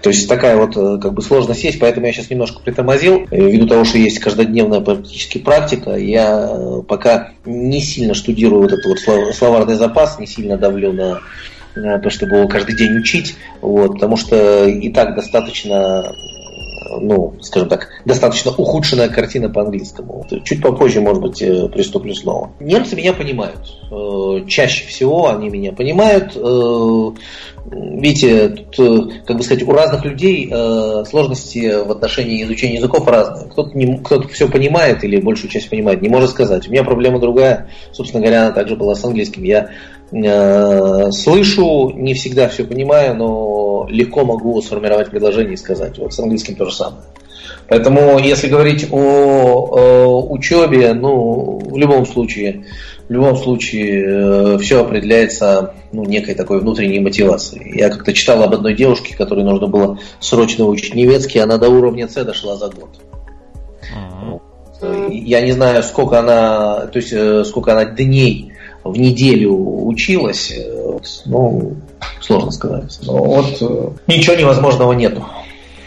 то 0.01 0.09
есть 0.09 0.29
такая 0.29 0.55
вот 0.55 0.77
э, 0.77 1.01
как 1.01 1.13
бы 1.13 1.21
сложность 1.21 1.63
есть, 1.63 1.79
поэтому 1.79 2.05
я 2.05 2.13
сейчас 2.13 2.29
немножко 2.29 2.61
притормозил, 2.61 3.25
ввиду 3.31 3.67
того, 3.67 3.83
что 3.83 3.97
есть 3.97 4.19
каждодневная 4.19 4.81
практически 4.81 5.39
практика, 5.39 5.95
я 5.95 6.47
э, 6.51 6.81
пока 6.87 7.31
не 7.45 7.81
сильно 7.81 8.13
штудирую 8.13 8.61
вот 8.61 8.71
этот 8.71 8.85
вот 8.85 9.35
словарный 9.35 9.75
запас, 9.75 10.19
не 10.19 10.27
сильно 10.27 10.57
давлю 10.57 10.93
на 10.93 11.09
Э, 11.09 11.21
то, 11.99 12.09
чтобы 12.09 12.37
его 12.37 12.47
каждый 12.47 12.75
день 12.75 12.97
учить, 12.97 13.35
вот, 13.61 13.93
потому 13.93 14.17
что 14.17 14.65
и 14.65 14.91
так 14.91 15.15
достаточно 15.15 16.13
ну, 17.01 17.35
скажем 17.41 17.69
так, 17.69 17.89
достаточно 18.05 18.51
ухудшенная 18.51 19.09
картина 19.09 19.49
по-английскому. 19.49 20.25
Чуть 20.43 20.61
попозже, 20.61 21.01
может 21.01 21.21
быть, 21.21 21.41
э, 21.41 21.67
приступлю 21.69 22.13
снова. 22.13 22.51
Немцы 22.59 22.95
меня 22.95 23.13
понимают. 23.13 23.77
Э, 23.91 24.45
чаще 24.47 24.85
всего 24.87 25.29
они 25.29 25.49
меня 25.49 25.71
понимают. 25.71 26.35
Видите, 27.71 28.49
тут, 28.71 29.13
как 29.25 29.37
бы 29.37 29.43
сказать, 29.43 29.63
у 29.63 29.71
разных 29.71 30.05
людей 30.05 30.51
сложности 31.05 31.83
в 31.85 31.91
отношении 31.91 32.43
изучения 32.43 32.75
языков 32.75 33.07
разные. 33.07 33.49
Кто-то, 33.49 33.77
не, 33.77 33.97
кто-то 33.97 34.27
все 34.29 34.47
понимает 34.47 35.03
или 35.03 35.19
большую 35.19 35.51
часть 35.51 35.69
понимает, 35.69 36.01
не 36.01 36.09
может 36.09 36.31
сказать. 36.31 36.67
У 36.67 36.71
меня 36.71 36.83
проблема 36.83 37.19
другая. 37.19 37.69
Собственно 37.91 38.21
говоря, 38.21 38.45
она 38.45 38.51
также 38.51 38.75
была 38.75 38.95
с 38.95 39.03
английским. 39.03 39.43
Я 39.43 39.69
Э, 40.11 41.11
слышу, 41.11 41.91
не 41.91 42.13
всегда 42.13 42.47
все 42.49 42.63
понимаю, 42.63 43.15
но 43.15 43.87
легко 43.89 44.25
могу 44.25 44.59
сформировать 44.61 45.11
предложение 45.11 45.53
и 45.53 45.57
сказать. 45.57 45.97
Вот 45.99 46.13
с 46.13 46.19
английским 46.19 46.55
то 46.55 46.65
же 46.65 46.73
самое. 46.73 47.03
Поэтому, 47.69 48.17
если 48.17 48.47
говорить 48.47 48.87
о, 48.91 48.97
о 48.97 50.27
учебе, 50.31 50.93
ну, 50.93 51.59
в 51.59 51.77
любом 51.77 52.05
случае, 52.05 52.65
в 53.07 53.11
любом 53.11 53.37
случае, 53.37 54.05
э, 54.05 54.57
все 54.59 54.81
определяется 54.81 55.75
ну, 55.91 56.03
некой 56.03 56.33
такой 56.33 56.59
внутренней 56.61 56.99
мотивацией. 56.99 57.79
Я 57.79 57.89
как-то 57.89 58.11
читал 58.13 58.41
об 58.43 58.53
одной 58.53 58.73
девушке, 58.75 59.15
которой 59.15 59.43
нужно 59.43 59.67
было 59.67 59.99
срочно 60.19 60.65
учить 60.65 60.95
немецкий, 60.95 61.39
она 61.39 61.57
до 61.57 61.69
уровня 61.69 62.07
С 62.07 62.13
дошла 62.23 62.55
за 62.55 62.69
год. 62.69 62.89
Uh-huh. 64.81 65.13
Я 65.13 65.41
не 65.41 65.51
знаю, 65.51 65.83
сколько 65.83 66.19
она, 66.19 66.87
то 66.87 66.97
есть 66.97 67.13
э, 67.13 67.43
сколько 67.45 67.73
она 67.73 67.85
дней 67.85 68.53
в 68.83 68.97
неделю 68.97 69.53
училась, 69.85 70.51
э, 70.51 70.97
ну, 71.25 71.75
сложно 72.21 72.51
сказать. 72.51 72.99
Но 73.03 73.23
вот 73.23 73.57
э, 73.61 73.89
ничего 74.07 74.35
невозможного 74.35 74.93
нету. 74.93 75.25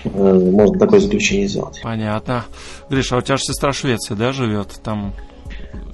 Э, 0.04 0.50
можно 0.52 0.78
такое 0.78 1.00
заключение 1.00 1.48
сделать. 1.48 1.80
Понятно. 1.82 2.44
Гриша, 2.90 3.16
а 3.16 3.18
у 3.18 3.22
тебя 3.22 3.36
же 3.36 3.44
сестра 3.44 3.72
Швеция, 3.72 4.16
да, 4.16 4.32
живет? 4.32 4.68
Там 4.82 5.12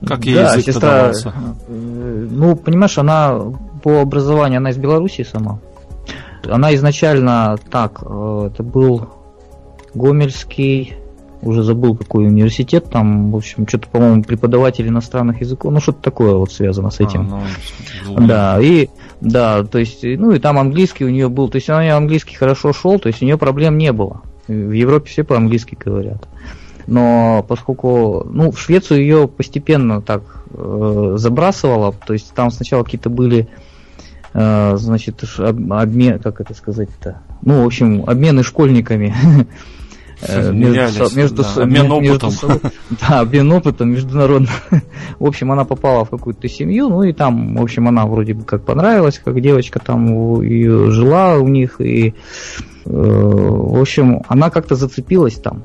как 0.06 0.24
ей 0.24 0.36
да, 0.36 0.52
язык 0.52 0.66
сестра, 0.66 0.98
давался? 0.98 1.34
Ну, 1.68 2.56
понимаешь, 2.56 2.98
она 2.98 3.38
по 3.82 4.00
образованию, 4.00 4.58
она 4.58 4.70
из 4.70 4.76
Белоруссии 4.76 5.22
сама. 5.22 5.60
Она 6.44 6.74
изначально 6.74 7.58
так, 7.70 8.00
это 8.02 8.62
был 8.62 9.08
Гомельский 9.94 10.94
уже 11.42 11.62
забыл 11.62 11.96
какой 11.96 12.26
университет, 12.26 12.86
там, 12.90 13.30
в 13.30 13.36
общем, 13.36 13.66
что-то, 13.68 13.88
по-моему, 13.88 14.22
преподаватель 14.24 14.88
иностранных 14.88 15.40
языков, 15.40 15.72
ну, 15.72 15.80
что-то 15.80 16.02
такое 16.02 16.34
вот 16.34 16.52
связано 16.52 16.90
с 16.90 17.00
этим. 17.00 17.32
А, 17.32 17.42
ну, 18.06 18.26
да, 18.26 18.60
и, 18.60 18.88
да, 19.20 19.64
то 19.64 19.78
есть, 19.78 20.02
ну, 20.02 20.32
и 20.32 20.38
там 20.38 20.58
английский 20.58 21.04
у 21.04 21.08
нее 21.08 21.28
был, 21.28 21.48
то 21.48 21.56
есть, 21.56 21.68
она 21.68 21.96
английский 21.96 22.36
хорошо 22.36 22.72
шел, 22.72 22.98
то 22.98 23.08
есть, 23.08 23.22
у 23.22 23.24
нее 23.24 23.36
проблем 23.36 23.76
не 23.76 23.92
было. 23.92 24.22
В 24.46 24.72
Европе 24.72 25.10
все 25.10 25.24
по-английски 25.24 25.76
говорят. 25.78 26.28
Но 26.86 27.44
поскольку, 27.46 28.26
ну, 28.30 28.50
в 28.50 28.58
Швецию 28.58 29.00
ее 29.00 29.28
постепенно 29.28 30.00
так 30.00 30.22
э, 30.50 31.14
забрасывало, 31.16 31.92
то 32.06 32.12
есть, 32.12 32.32
там 32.32 32.50
сначала 32.50 32.84
какие-то 32.84 33.10
были 33.10 33.48
э, 34.32 34.76
значит, 34.76 35.22
обмен, 35.38 36.18
как 36.20 36.40
это 36.40 36.54
сказать-то, 36.54 37.22
ну, 37.42 37.62
в 37.62 37.66
общем, 37.66 38.04
обмены 38.06 38.42
школьниками 38.42 39.14
между, 40.22 41.16
между, 41.16 41.42
да, 41.42 41.62
обмен 41.62 41.90
опытом. 41.92 42.30
Между, 42.30 42.60
да, 42.90 43.20
обмен 43.20 43.52
опытом 43.52 43.90
международным. 43.90 44.50
в 45.18 45.26
общем, 45.26 45.52
она 45.52 45.64
попала 45.64 46.04
в 46.04 46.10
какую-то 46.10 46.48
семью, 46.48 46.88
ну 46.88 47.02
и 47.02 47.12
там, 47.12 47.56
в 47.56 47.62
общем, 47.62 47.88
она 47.88 48.06
вроде 48.06 48.34
бы 48.34 48.44
как 48.44 48.64
понравилась, 48.64 49.20
как 49.24 49.40
девочка 49.40 49.78
там 49.78 50.42
и 50.42 50.64
жила 50.90 51.36
у 51.36 51.48
них, 51.48 51.80
и, 51.80 52.08
э, 52.08 52.12
в 52.84 53.80
общем, 53.80 54.22
она 54.28 54.50
как-то 54.50 54.74
зацепилась 54.74 55.36
там. 55.36 55.62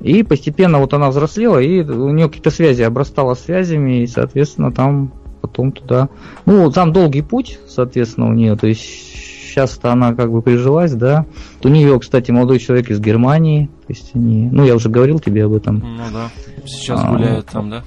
И 0.00 0.22
постепенно 0.22 0.78
вот 0.78 0.94
она 0.94 1.10
взрослела, 1.10 1.58
и 1.58 1.80
у 1.82 2.10
нее 2.10 2.26
какие-то 2.26 2.50
связи, 2.50 2.82
обрастала 2.82 3.34
связями, 3.34 4.02
и, 4.02 4.06
соответственно, 4.06 4.72
там 4.72 5.12
потом 5.40 5.72
туда... 5.72 6.08
Ну, 6.46 6.70
там 6.70 6.92
долгий 6.92 7.22
путь, 7.22 7.58
соответственно, 7.68 8.28
у 8.28 8.32
нее, 8.32 8.56
то 8.56 8.66
есть 8.66 9.21
сейчас-то 9.52 9.92
она 9.92 10.14
как 10.14 10.32
бы 10.32 10.42
прижилась, 10.42 10.92
да. 10.92 11.26
У 11.62 11.68
нее, 11.68 11.98
кстати, 12.00 12.30
молодой 12.30 12.58
человек 12.58 12.90
из 12.90 13.00
Германии, 13.00 13.66
то 13.86 13.92
есть 13.92 14.10
они... 14.14 14.48
Ну, 14.50 14.64
я 14.64 14.74
уже 14.74 14.88
говорил 14.88 15.18
тебе 15.18 15.44
об 15.44 15.54
этом. 15.54 15.78
Ну 15.80 16.04
да, 16.12 16.30
сейчас 16.66 17.00
а, 17.02 17.10
гуляют 17.10 17.46
там, 17.46 17.70
да? 17.70 17.84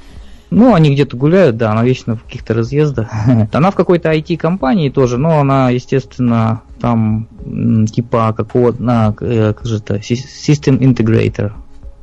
Ну, 0.52 0.74
они 0.74 0.94
где-то 0.94 1.18
гуляют, 1.18 1.58
да, 1.58 1.72
она 1.72 1.84
вечно 1.84 2.16
в 2.16 2.24
каких-то 2.24 2.54
разъездах. 2.54 3.10
она 3.52 3.72
в 3.72 3.76
какой-то 3.76 4.14
IT-компании 4.14 4.90
тоже, 4.90 5.18
но 5.18 5.40
она, 5.40 5.70
естественно, 5.70 6.62
там 6.80 7.28
типа 7.92 8.34
какого-то, 8.36 8.82
на, 8.82 9.16
э, 9.20 9.54
как 9.54 9.66
же 9.66 9.78
это, 9.78 9.96
System 9.96 10.80
Integrator 10.80 11.54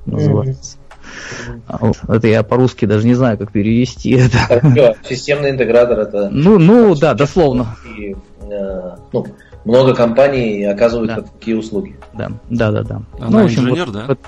называется. 0.07 0.77
Mm-hmm. 0.77 2.15
Это 2.15 2.29
я 2.29 2.43
по-русски 2.43 2.87
даже 2.87 3.07
не 3.07 3.15
знаю, 3.15 3.39
как 3.39 3.53
перевести 3.53 4.11
это. 4.11 4.97
Системный 5.09 5.51
интегратор 5.51 6.01
это. 6.01 6.29
Ну, 6.31 6.59
ну, 6.59 6.95
да, 6.95 7.15
дословно. 7.15 7.77
И, 7.97 8.15
э, 8.41 8.97
ну, 9.13 9.27
много 9.65 9.95
компаний 9.95 10.65
оказывают 10.65 11.15
да. 11.15 11.23
такие 11.23 11.57
услуги. 11.57 11.97
Да, 12.13 12.31
да, 12.51 12.71
да, 12.71 12.83
да. 12.83 13.03
Она 13.19 13.31
ну, 13.31 13.45
общем, 13.45 13.63
инженер, 13.63 13.87
вот, 13.87 13.95
да? 13.95 14.05
Вот, 14.09 14.19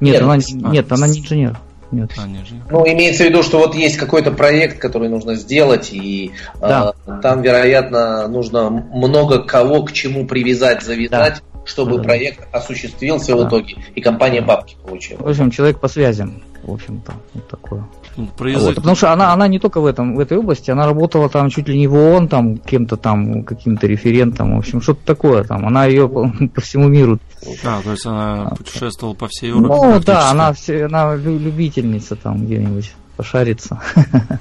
нет, 0.00 0.14
нет, 0.14 0.22
она, 0.22 0.34
а, 0.34 0.72
нет, 0.72 0.92
она 0.92 1.08
не 1.08 1.20
инженер. 1.20 1.58
Нет. 1.92 2.12
А, 2.16 2.26
не 2.26 2.44
ну, 2.70 2.86
имеется 2.86 3.24
в 3.24 3.26
виду, 3.26 3.42
что 3.42 3.58
вот 3.58 3.74
есть 3.74 3.96
какой-то 3.96 4.30
проект, 4.30 4.78
который 4.78 5.08
нужно 5.08 5.34
сделать, 5.34 5.92
и 5.92 6.30
да. 6.60 6.92
э, 7.04 7.18
там, 7.20 7.42
вероятно, 7.42 8.28
нужно 8.28 8.70
много 8.70 9.42
кого 9.42 9.82
к 9.82 9.92
чему 9.92 10.24
привязать, 10.26 10.82
завязать, 10.82 11.34
да 11.34 11.50
чтобы 11.64 11.98
да. 11.98 12.02
проект 12.02 12.48
осуществился 12.52 13.32
да. 13.32 13.36
в 13.36 13.48
итоге, 13.48 13.76
и 13.94 14.00
компания 14.00 14.40
бабки 14.40 14.76
получила. 14.82 15.18
В 15.18 15.28
общем, 15.28 15.50
человек 15.50 15.78
по 15.78 15.88
связям, 15.88 16.42
в 16.62 16.72
общем-то, 16.72 17.12
вот 17.34 17.48
такое. 17.48 17.84
Ну, 18.16 18.26
про 18.26 18.50
язык. 18.50 18.66
Вот, 18.66 18.74
потому 18.76 18.96
что 18.96 19.12
она, 19.12 19.32
она 19.32 19.48
не 19.48 19.58
только 19.58 19.80
в, 19.80 19.86
этом, 19.86 20.16
в 20.16 20.20
этой 20.20 20.38
области, 20.38 20.70
она 20.70 20.86
работала 20.86 21.28
там 21.28 21.48
чуть 21.48 21.68
ли 21.68 21.78
не 21.78 21.86
в 21.86 21.94
ООН, 21.94 22.28
там, 22.28 22.58
кем-то 22.58 22.96
там, 22.96 23.44
каким-то 23.44 23.86
референтом, 23.86 24.56
в 24.56 24.58
общем, 24.58 24.80
что-то 24.80 25.00
такое 25.04 25.44
там. 25.44 25.66
Она 25.66 25.86
ее 25.86 26.08
по, 26.08 26.32
по 26.54 26.60
всему 26.60 26.88
миру. 26.88 27.18
А, 27.64 27.80
то 27.82 27.90
есть 27.92 28.06
она 28.06 28.52
путешествовала 28.56 29.14
по 29.14 29.28
всей 29.28 29.48
Европе. 29.48 29.68
Ну 29.68 30.00
да, 30.00 30.30
она, 30.30 30.52
все, 30.52 30.86
она 30.86 31.14
любительница 31.14 32.16
там 32.16 32.44
где-нибудь 32.44 32.92
пошариться. 33.16 33.80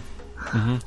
Угу. 0.51 0.79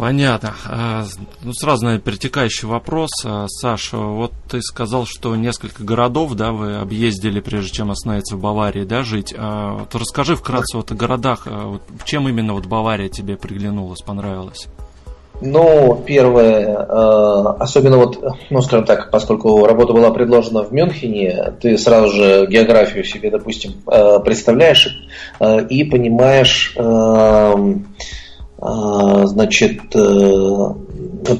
Понятно. 0.00 0.54
А, 0.66 1.04
ну, 1.42 1.52
сразу, 1.52 1.84
наверное, 1.84 2.02
перетекающий 2.02 2.66
вопрос. 2.66 3.10
А, 3.22 3.44
Саша, 3.48 3.98
вот 3.98 4.32
ты 4.50 4.62
сказал, 4.62 5.04
что 5.04 5.36
несколько 5.36 5.84
городов, 5.84 6.32
да, 6.32 6.52
вы 6.52 6.76
объездили, 6.76 7.40
прежде 7.40 7.70
чем 7.70 7.90
остановиться 7.90 8.36
в 8.36 8.40
Баварии, 8.40 8.84
да, 8.84 9.02
жить. 9.02 9.34
А, 9.36 9.74
вот 9.74 9.94
расскажи 9.94 10.36
вкратце 10.36 10.78
вот 10.78 10.90
о 10.90 10.94
городах. 10.94 11.46
Вот, 11.46 11.82
чем 12.06 12.26
именно 12.30 12.54
вот 12.54 12.64
Бавария 12.64 13.10
тебе 13.10 13.36
приглянулась, 13.36 14.00
понравилась? 14.00 14.68
Ну, 15.42 16.02
первое, 16.06 16.76
особенно 17.58 17.98
вот, 17.98 18.24
ну, 18.48 18.62
скажем 18.62 18.86
так, 18.86 19.10
поскольку 19.10 19.66
работа 19.66 19.92
была 19.92 20.10
предложена 20.12 20.62
в 20.62 20.72
Мюнхене, 20.72 21.54
ты 21.60 21.76
сразу 21.76 22.10
же 22.10 22.46
географию 22.46 23.04
себе, 23.04 23.30
допустим, 23.30 23.74
представляешь 24.22 24.98
и 25.40 25.84
понимаешь, 25.84 26.74
значит, 28.60 29.80
э, 29.94 30.74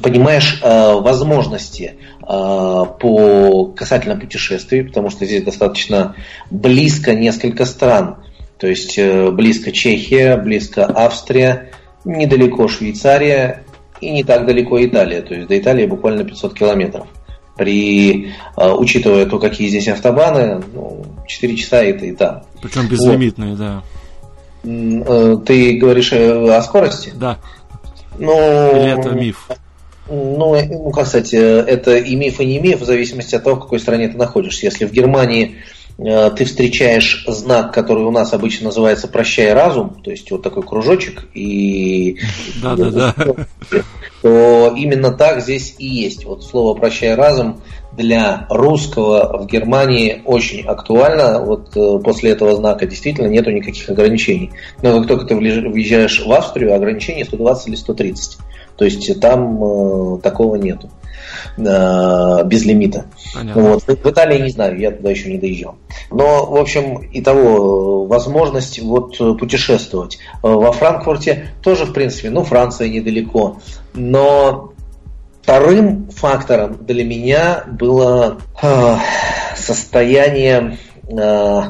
понимаешь 0.01 0.59
э, 0.63 0.93
возможности 0.95 1.93
э, 1.93 2.25
по 2.25 3.65
касательно 3.75 4.15
путешествий, 4.15 4.83
потому 4.83 5.11
что 5.11 5.25
здесь 5.25 5.43
достаточно 5.43 6.15
близко 6.49 7.13
несколько 7.13 7.65
стран. 7.65 8.17
То 8.57 8.67
есть 8.67 8.99
близко 8.99 9.71
Чехия, 9.71 10.37
близко 10.37 10.85
Австрия, 10.85 11.71
недалеко 12.05 12.67
Швейцария 12.67 13.63
и 14.01 14.11
не 14.11 14.23
так 14.23 14.45
далеко 14.45 14.83
Италия. 14.83 15.21
То 15.21 15.33
есть 15.33 15.47
до 15.47 15.57
Италии 15.57 15.87
буквально 15.87 16.23
500 16.23 16.53
километров. 16.53 17.07
При, 17.57 18.33
учитывая 18.55 19.25
то, 19.25 19.39
какие 19.39 19.67
здесь 19.67 19.87
автобаны, 19.87 20.63
ну, 20.73 21.05
4 21.27 21.55
часа 21.55 21.83
это 21.83 22.05
и 22.05 22.11
там. 22.11 22.43
Причем 22.61 22.87
безлимитные, 22.87 23.51
вот. 23.51 23.59
да. 23.59 23.83
Э, 24.63 25.37
ты 25.45 25.77
говоришь 25.77 26.13
э, 26.13 26.55
о 26.55 26.61
скорости? 26.61 27.11
Да. 27.15 27.37
Ну, 28.17 28.75
Или 28.75 28.99
это 28.99 29.09
миф? 29.09 29.49
Ну, 30.07 30.55
э, 30.55 30.65
ну, 30.65 30.91
сказать, 30.91 31.33
это 31.33 31.97
и 31.97 32.15
миф, 32.15 32.39
и 32.39 32.45
не 32.45 32.59
миф, 32.59 32.81
в 32.81 32.85
зависимости 32.85 33.35
от 33.35 33.43
того, 33.43 33.55
в 33.55 33.61
какой 33.61 33.79
стране 33.79 34.09
ты 34.09 34.17
находишься. 34.17 34.65
Если 34.65 34.85
в 34.85 34.91
Германии 34.91 35.57
ты 35.97 36.45
встречаешь 36.45 37.25
знак, 37.27 37.73
который 37.73 38.03
у 38.05 38.11
нас 38.11 38.33
обычно 38.33 38.67
называется 38.67 39.07
«Прощай 39.07 39.53
разум», 39.53 40.01
то 40.03 40.09
есть 40.09 40.31
вот 40.31 40.41
такой 40.41 40.63
кружочек, 40.63 41.27
и... 41.35 42.17
Да-да-да. 42.61 43.13
То 44.23 44.73
именно 44.75 45.11
так 45.11 45.41
здесь 45.41 45.75
и 45.77 45.85
есть. 45.85 46.25
Вот 46.25 46.43
слово 46.43 46.79
«Прощай 46.79 47.13
разум» 47.13 47.61
для 48.01 48.47
русского 48.49 49.37
в 49.37 49.45
Германии 49.45 50.21
очень 50.25 50.65
актуально. 50.65 51.39
Вот 51.39 51.75
э, 51.75 51.99
после 52.03 52.31
этого 52.31 52.55
знака 52.55 52.85
действительно 52.85 53.27
нету 53.27 53.51
никаких 53.51 53.89
ограничений. 53.89 54.51
Но 54.81 54.99
как 54.99 55.07
только 55.07 55.25
ты 55.25 55.35
въезжаешь 55.35 56.23
в 56.25 56.31
Австрию, 56.31 56.75
ограничений 56.75 57.23
120 57.23 57.67
или 57.67 57.75
130. 57.75 58.37
То 58.75 58.85
есть 58.85 59.19
там 59.19 59.63
э, 59.63 60.19
такого 60.21 60.55
нету 60.55 60.89
э, 61.57 62.43
без 62.45 62.65
лимита. 62.65 63.05
Вот. 63.53 63.83
В 63.83 64.09
Италии 64.09 64.41
не 64.41 64.49
знаю, 64.49 64.79
я 64.79 64.91
туда 64.91 65.11
еще 65.11 65.31
не 65.31 65.37
доезжал. 65.37 65.75
Но, 66.09 66.45
в 66.45 66.55
общем, 66.55 66.97
и 66.97 67.21
того 67.21 68.05
возможность 68.05 68.81
вот 68.81 69.17
путешествовать. 69.37 70.17
Во 70.41 70.71
Франкфурте 70.71 71.49
тоже, 71.61 71.85
в 71.85 71.93
принципе, 71.93 72.31
ну, 72.31 72.43
Франция 72.43 72.89
недалеко. 72.89 73.57
Но 73.93 74.70
Вторым 75.41 76.09
фактором 76.11 76.85
для 76.85 77.03
меня 77.03 77.63
было 77.67 78.37
э, 78.61 78.95
состояние, 79.55 80.77
э, 81.09 81.61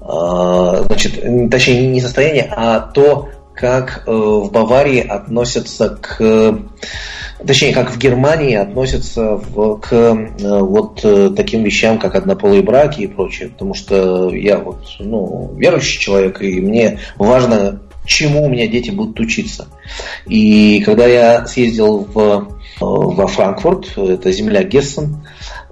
э, 0.00 0.84
значит, 0.86 1.50
точнее 1.50 1.88
не 1.88 2.00
состояние, 2.00 2.50
а 2.50 2.80
то, 2.80 3.28
как 3.54 4.04
э, 4.06 4.10
в 4.10 4.50
Баварии 4.50 5.00
относятся 5.00 5.90
к, 5.90 6.58
точнее, 7.46 7.74
как 7.74 7.90
в 7.90 7.98
Германии 7.98 8.54
относятся 8.54 9.36
в, 9.36 9.78
к 9.78 9.92
э, 9.92 10.58
вот 10.60 11.00
э, 11.04 11.30
таким 11.36 11.62
вещам, 11.64 11.98
как 11.98 12.14
однополые 12.14 12.62
браки 12.62 13.02
и 13.02 13.06
прочее, 13.06 13.50
потому 13.50 13.74
что 13.74 14.34
я 14.34 14.58
вот, 14.58 14.84
ну, 14.98 15.52
верующий 15.54 16.00
человек, 16.00 16.40
и 16.40 16.60
мне 16.62 16.98
важно, 17.18 17.82
чему 18.06 18.46
у 18.46 18.48
меня 18.48 18.66
дети 18.66 18.90
будут 18.90 19.20
учиться. 19.20 19.68
И 20.26 20.82
когда 20.84 21.06
я 21.06 21.46
съездил 21.46 22.08
в 22.12 22.61
во 22.82 23.26
Франкфурт, 23.26 23.96
это 23.96 24.32
земля 24.32 24.62
Гессен, 24.62 25.24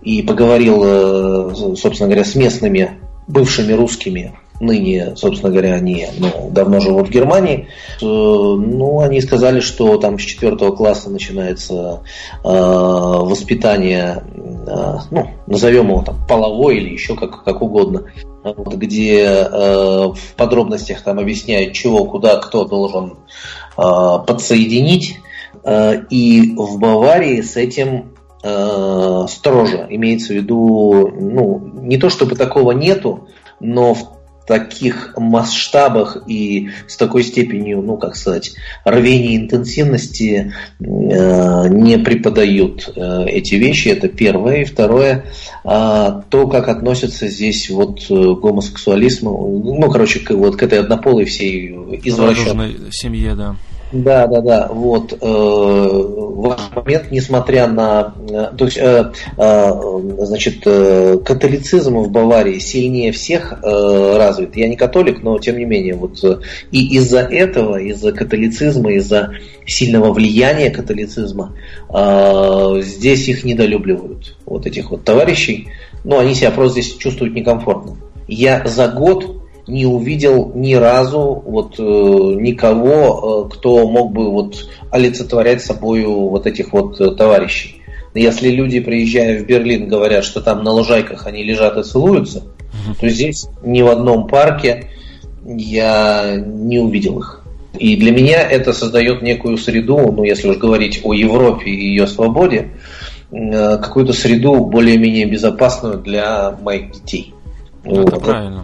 и 0.02 0.22
поговорил, 0.22 0.82
э, 0.84 1.54
собственно 1.76 2.08
говоря, 2.08 2.24
с 2.24 2.34
местными 2.34 2.98
бывшими 3.26 3.72
русскими, 3.72 4.34
ныне, 4.60 5.16
собственно 5.16 5.50
говоря, 5.50 5.74
они 5.74 6.06
ну, 6.18 6.50
давно 6.50 6.80
живут 6.80 7.08
в 7.08 7.10
Германии, 7.10 7.68
э, 8.00 8.04
ну, 8.04 9.00
они 9.00 9.20
сказали, 9.20 9.60
что 9.60 9.96
там 9.98 10.18
с 10.18 10.22
четвертого 10.22 10.74
класса 10.74 11.10
начинается 11.10 12.02
э, 12.44 12.48
воспитание, 12.48 14.22
э, 14.66 14.96
ну, 15.10 15.30
назовем 15.46 15.88
его 15.88 16.02
там 16.02 16.16
половой 16.28 16.78
или 16.78 16.92
еще 16.92 17.16
как, 17.16 17.44
как 17.44 17.62
угодно, 17.62 18.04
вот, 18.44 18.74
где 18.74 19.22
э, 19.24 20.08
в 20.12 20.34
подробностях 20.36 21.02
там 21.02 21.18
объясняют, 21.18 21.72
чего, 21.72 22.04
куда, 22.04 22.36
кто 22.36 22.64
должен 22.64 23.16
э, 23.76 23.82
подсоединить, 24.26 25.18
Э, 25.18 25.29
и 26.10 26.54
в 26.56 26.78
Баварии 26.78 27.40
с 27.40 27.56
этим 27.56 28.12
э, 28.42 29.26
строже. 29.28 29.86
Имеется 29.90 30.32
в 30.32 30.36
виду, 30.36 31.08
ну, 31.08 31.70
не 31.82 31.98
то 31.98 32.10
чтобы 32.10 32.36
такого 32.36 32.72
нету, 32.72 33.28
но 33.60 33.94
в 33.94 34.20
таких 34.46 35.14
масштабах 35.16 36.24
и 36.26 36.70
с 36.88 36.96
такой 36.96 37.22
степенью, 37.22 37.82
ну, 37.82 37.96
как 37.96 38.16
сказать, 38.16 38.52
рвения 38.84 39.36
интенсивности 39.36 40.52
э, 40.80 41.68
не 41.68 41.98
преподают 41.98 42.92
э, 42.96 43.26
эти 43.28 43.54
вещи. 43.54 43.88
Это 43.88 44.08
первое. 44.08 44.62
И 44.62 44.64
второе, 44.64 45.26
э, 45.64 46.22
то, 46.28 46.48
как 46.48 46.66
относятся 46.66 47.28
здесь 47.28 47.70
вот 47.70 48.04
к 48.08 48.10
гомосексуализму, 48.10 49.62
ну, 49.78 49.88
короче, 49.88 50.18
к, 50.18 50.32
вот 50.32 50.56
к 50.56 50.62
этой 50.64 50.80
однополой 50.80 51.26
всей 51.26 51.68
извращенной 52.02 52.76
семье, 52.90 53.36
да. 53.36 53.54
Да, 53.92 54.26
да, 54.28 54.40
да. 54.40 54.68
Вот 54.72 55.12
э, 55.12 55.16
ваш 55.20 56.60
момент, 56.74 57.10
несмотря 57.10 57.66
на, 57.66 58.14
э, 58.28 58.56
то 58.56 58.64
есть, 58.64 58.78
э, 58.78 59.10
э, 59.36 59.70
значит, 60.18 60.62
э, 60.64 61.18
католицизм 61.24 61.98
в 61.98 62.10
Баварии 62.10 62.60
сильнее 62.60 63.10
всех 63.10 63.52
э, 63.52 64.16
развит. 64.16 64.56
Я 64.56 64.68
не 64.68 64.76
католик, 64.76 65.22
но 65.24 65.38
тем 65.38 65.58
не 65.58 65.64
менее, 65.64 65.94
вот 65.94 66.22
э, 66.22 66.38
и 66.70 66.96
из-за 66.96 67.20
этого, 67.20 67.80
из-за 67.80 68.12
католицизма, 68.12 68.92
из-за 68.92 69.32
сильного 69.66 70.12
влияния 70.12 70.70
католицизма, 70.70 71.56
э, 71.92 72.80
здесь 72.82 73.26
их 73.26 73.42
недолюбливают, 73.42 74.36
вот 74.46 74.66
этих 74.66 74.92
вот 74.92 75.04
товарищей. 75.04 75.68
Но 76.04 76.20
они 76.20 76.34
себя 76.34 76.52
просто 76.52 76.80
здесь 76.80 76.96
чувствуют 76.96 77.34
некомфортно. 77.34 77.96
Я 78.28 78.62
за 78.64 78.86
год 78.86 79.39
не 79.70 79.86
увидел 79.86 80.52
ни 80.54 80.74
разу 80.74 81.42
вот 81.46 81.78
э, 81.78 81.82
никого, 81.82 83.46
э, 83.48 83.54
кто 83.54 83.88
мог 83.88 84.12
бы 84.12 84.30
вот 84.30 84.68
олицетворять 84.90 85.62
собою 85.62 86.28
вот 86.28 86.46
этих 86.46 86.72
вот 86.72 87.00
э, 87.00 87.10
товарищей. 87.12 87.82
Если 88.14 88.48
люди, 88.48 88.80
приезжая 88.80 89.40
в 89.40 89.46
Берлин, 89.46 89.88
говорят, 89.88 90.24
что 90.24 90.40
там 90.40 90.64
на 90.64 90.72
лужайках 90.72 91.26
они 91.26 91.44
лежат 91.44 91.76
и 91.76 91.84
целуются, 91.84 92.42
то 93.00 93.08
здесь 93.08 93.46
ни 93.62 93.82
в 93.82 93.88
одном 93.88 94.26
парке 94.26 94.90
я 95.46 96.36
не 96.36 96.80
увидел 96.80 97.20
их. 97.20 97.44
И 97.78 97.96
для 97.96 98.10
меня 98.10 98.42
это 98.42 98.72
создает 98.72 99.22
некую 99.22 99.56
среду, 99.56 100.10
ну 100.10 100.24
если 100.24 100.48
уж 100.48 100.56
говорить 100.56 101.00
о 101.04 101.14
Европе 101.14 101.70
и 101.70 101.88
ее 101.90 102.08
свободе, 102.08 102.70
э, 103.30 103.78
какую-то 103.78 104.12
среду 104.12 104.64
более-менее 104.64 105.26
безопасную 105.26 105.98
для 105.98 106.56
моих 106.62 106.90
детей. 106.90 107.32
Ну, 107.84 108.02
это 108.02 108.16
вот. 108.16 108.24
правильно. 108.24 108.62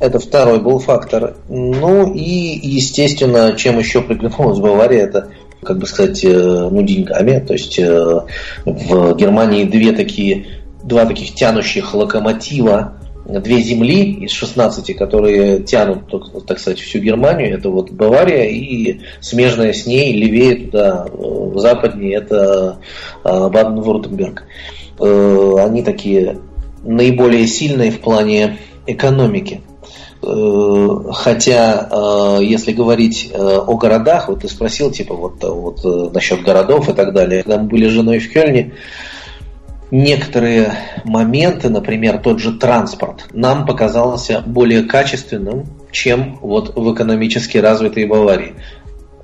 Это, 0.00 0.18
второй 0.18 0.60
был 0.60 0.78
фактор. 0.78 1.36
Ну 1.48 2.12
и, 2.12 2.58
естественно, 2.62 3.54
чем 3.56 3.78
еще 3.78 4.00
приглянулась 4.00 4.58
Бавария, 4.58 5.04
это 5.04 5.30
как 5.62 5.78
бы 5.78 5.86
сказать, 5.86 6.24
э, 6.24 6.68
ну, 6.70 6.82
деньгами. 6.82 7.38
То 7.46 7.52
есть 7.52 7.78
э, 7.78 8.20
в 8.64 9.14
Германии 9.14 9.64
две 9.64 9.92
такие, 9.92 10.46
два 10.82 11.04
таких 11.04 11.34
тянущих 11.34 11.94
локомотива 11.94 12.96
две 13.26 13.60
земли 13.60 14.12
из 14.24 14.32
16, 14.32 14.96
которые 14.96 15.62
тянут, 15.62 16.10
так 16.46 16.58
сказать, 16.58 16.80
всю 16.80 16.98
Германию, 16.98 17.54
это 17.54 17.70
вот 17.70 17.90
Бавария 17.90 18.44
и 18.44 19.00
смежная 19.20 19.72
с 19.72 19.86
ней, 19.86 20.12
левее 20.12 20.66
туда, 20.66 21.06
в 21.12 21.58
западнее, 21.58 22.16
это 22.16 22.78
Баден-Вуртемберг. 23.22 24.44
Э, 24.98 25.54
они 25.58 25.82
такие 25.82 26.38
наиболее 26.82 27.46
сильные 27.46 27.90
в 27.90 28.00
плане 28.00 28.58
экономики. 28.86 29.60
Э, 30.22 30.88
хотя, 31.12 31.88
э, 31.90 32.38
если 32.42 32.72
говорить 32.72 33.32
о 33.34 33.74
городах, 33.76 34.28
вот 34.28 34.40
ты 34.40 34.48
спросил, 34.48 34.90
типа, 34.90 35.14
вот, 35.14 35.42
вот 35.42 36.12
насчет 36.12 36.42
городов 36.42 36.88
и 36.88 36.92
так 36.92 37.12
далее. 37.12 37.42
Когда 37.42 37.58
мы 37.62 37.68
были 37.68 37.88
с 37.88 37.92
женой 37.92 38.18
в 38.18 38.32
Кельне, 38.32 38.74
некоторые 39.90 40.72
моменты, 41.04 41.68
например, 41.68 42.18
тот 42.18 42.38
же 42.40 42.52
транспорт, 42.52 43.26
нам 43.32 43.66
показался 43.66 44.42
более 44.44 44.84
качественным, 44.84 45.66
чем 45.90 46.38
вот 46.40 46.76
в 46.76 46.94
экономически 46.94 47.58
развитой 47.58 48.06
Баварии. 48.06 48.54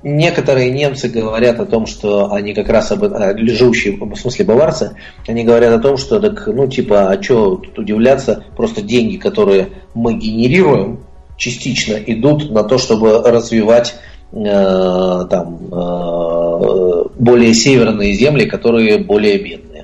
Некоторые 0.03 0.69
немцы 0.69 1.07
говорят 1.07 1.59
о 1.59 1.65
том, 1.65 1.85
что 1.85 2.31
они 2.31 2.53
как 2.53 2.69
раз 2.69 2.91
об, 2.91 3.03
живущие, 3.47 3.97
в 3.97 4.15
смысле 4.15 4.45
баварцы, 4.45 4.95
они 5.27 5.43
говорят 5.43 5.73
о 5.73 5.79
том, 5.79 5.97
что 5.97 6.19
так, 6.19 6.45
ну 6.47 6.67
типа, 6.67 7.09
а 7.09 7.21
что 7.21 7.55
тут 7.55 7.79
удивляться, 7.79 8.43
просто 8.55 8.81
деньги, 8.81 9.17
которые 9.17 9.69
мы 9.93 10.13
генерируем, 10.13 10.99
частично 11.37 11.93
идут 11.93 12.51
на 12.51 12.63
то, 12.63 12.77
чтобы 12.77 13.21
развивать 13.21 13.95
э, 14.31 15.25
там 15.29 15.59
э, 15.71 17.03
более 17.17 17.53
северные 17.53 18.13
земли, 18.13 18.45
которые 18.45 18.97
более 18.97 19.37
бедные. 19.37 19.76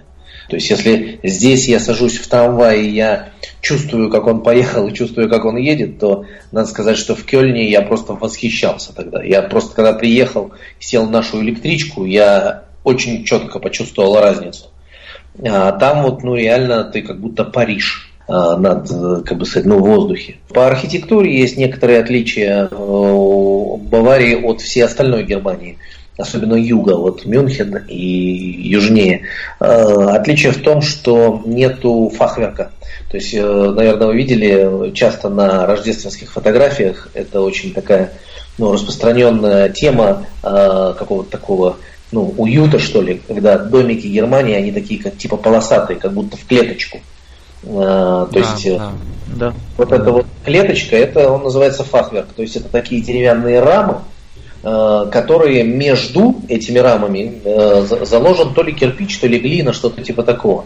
То 0.53 0.57
есть, 0.57 0.69
если 0.69 1.19
здесь 1.23 1.67
я 1.67 1.79
сажусь 1.79 2.19
в 2.19 2.27
трамвай 2.27 2.83
и 2.83 2.91
я 2.91 3.29
чувствую, 3.59 4.11
как 4.11 4.27
он 4.27 4.43
поехал, 4.43 4.87
и 4.87 4.93
чувствую, 4.93 5.27
как 5.27 5.45
он 5.45 5.57
едет, 5.57 5.97
то 5.97 6.25
надо 6.51 6.67
сказать, 6.67 6.95
что 6.95 7.15
в 7.15 7.23
Кёльне 7.23 7.71
я 7.71 7.81
просто 7.81 8.13
восхищался 8.13 8.93
тогда. 8.93 9.23
Я 9.23 9.41
просто, 9.41 9.73
когда 9.75 9.93
приехал, 9.93 10.51
сел 10.77 11.07
в 11.07 11.09
нашу 11.09 11.41
электричку, 11.41 12.05
я 12.05 12.65
очень 12.83 13.23
четко 13.23 13.57
почувствовал 13.57 14.19
разницу. 14.19 14.65
А 15.43 15.71
там 15.71 16.03
вот, 16.03 16.21
ну, 16.21 16.35
реально 16.35 16.83
ты 16.83 17.01
как 17.01 17.19
будто 17.19 17.45
Париж 17.45 18.11
а, 18.27 18.55
над, 18.55 18.87
как 19.25 19.39
бы 19.39 19.47
сказать, 19.47 19.65
ну, 19.65 19.79
в 19.79 19.87
воздухе. 19.87 20.35
По 20.49 20.67
архитектуре 20.67 21.35
есть 21.35 21.57
некоторые 21.57 22.01
отличия 22.01 22.65
э, 22.65 22.67
Баварии 22.69 24.35
от 24.35 24.61
всей 24.61 24.81
остальной 24.81 25.23
Германии 25.23 25.79
особенно 26.17 26.55
юга, 26.55 26.95
вот 26.95 27.25
Мюнхен 27.25 27.85
и 27.87 27.97
южнее. 27.97 29.23
Э, 29.59 29.65
отличие 30.09 30.51
в 30.51 30.61
том, 30.61 30.81
что 30.81 31.41
нету 31.45 32.11
фахверка. 32.15 32.71
То 33.09 33.17
есть, 33.17 33.33
э, 33.33 33.41
наверное, 33.41 34.07
вы 34.07 34.15
видели 34.15 34.91
часто 34.93 35.29
на 35.29 35.65
рождественских 35.65 36.31
фотографиях, 36.31 37.09
это 37.13 37.41
очень 37.41 37.73
такая 37.73 38.13
ну, 38.57 38.73
распространенная 38.73 39.69
тема 39.69 40.25
э, 40.43 40.93
какого-то 40.97 41.31
такого 41.31 41.77
ну, 42.11 42.31
уюта, 42.37 42.77
что 42.77 43.01
ли, 43.01 43.21
когда 43.27 43.57
домики 43.57 44.05
Германии, 44.05 44.55
они 44.55 44.71
такие 44.71 45.01
как 45.01 45.17
типа 45.17 45.37
полосатые, 45.37 45.99
как 45.99 46.13
будто 46.13 46.37
в 46.37 46.45
клеточку. 46.45 46.99
то 47.63 48.29
да, 48.31 48.39
есть 48.39 48.77
да, 48.77 48.91
да. 49.35 49.53
вот 49.77 49.91
эта 49.91 50.11
вот 50.11 50.27
клеточка, 50.45 50.95
это 50.95 51.31
он 51.31 51.41
называется 51.41 51.83
фахверк. 51.83 52.27
То 52.35 52.43
есть 52.43 52.55
это 52.55 52.69
такие 52.69 53.01
деревянные 53.01 53.61
рамы, 53.61 54.01
которые 54.63 55.63
между 55.63 56.35
этими 56.47 56.79
рамами 56.79 57.41
э, 57.43 57.85
заложен 58.05 58.53
то 58.53 58.63
ли 58.63 58.71
кирпич, 58.71 59.19
то 59.19 59.27
ли 59.27 59.37
глина, 59.37 59.73
что-то 59.73 60.01
типа 60.01 60.23
такого. 60.23 60.65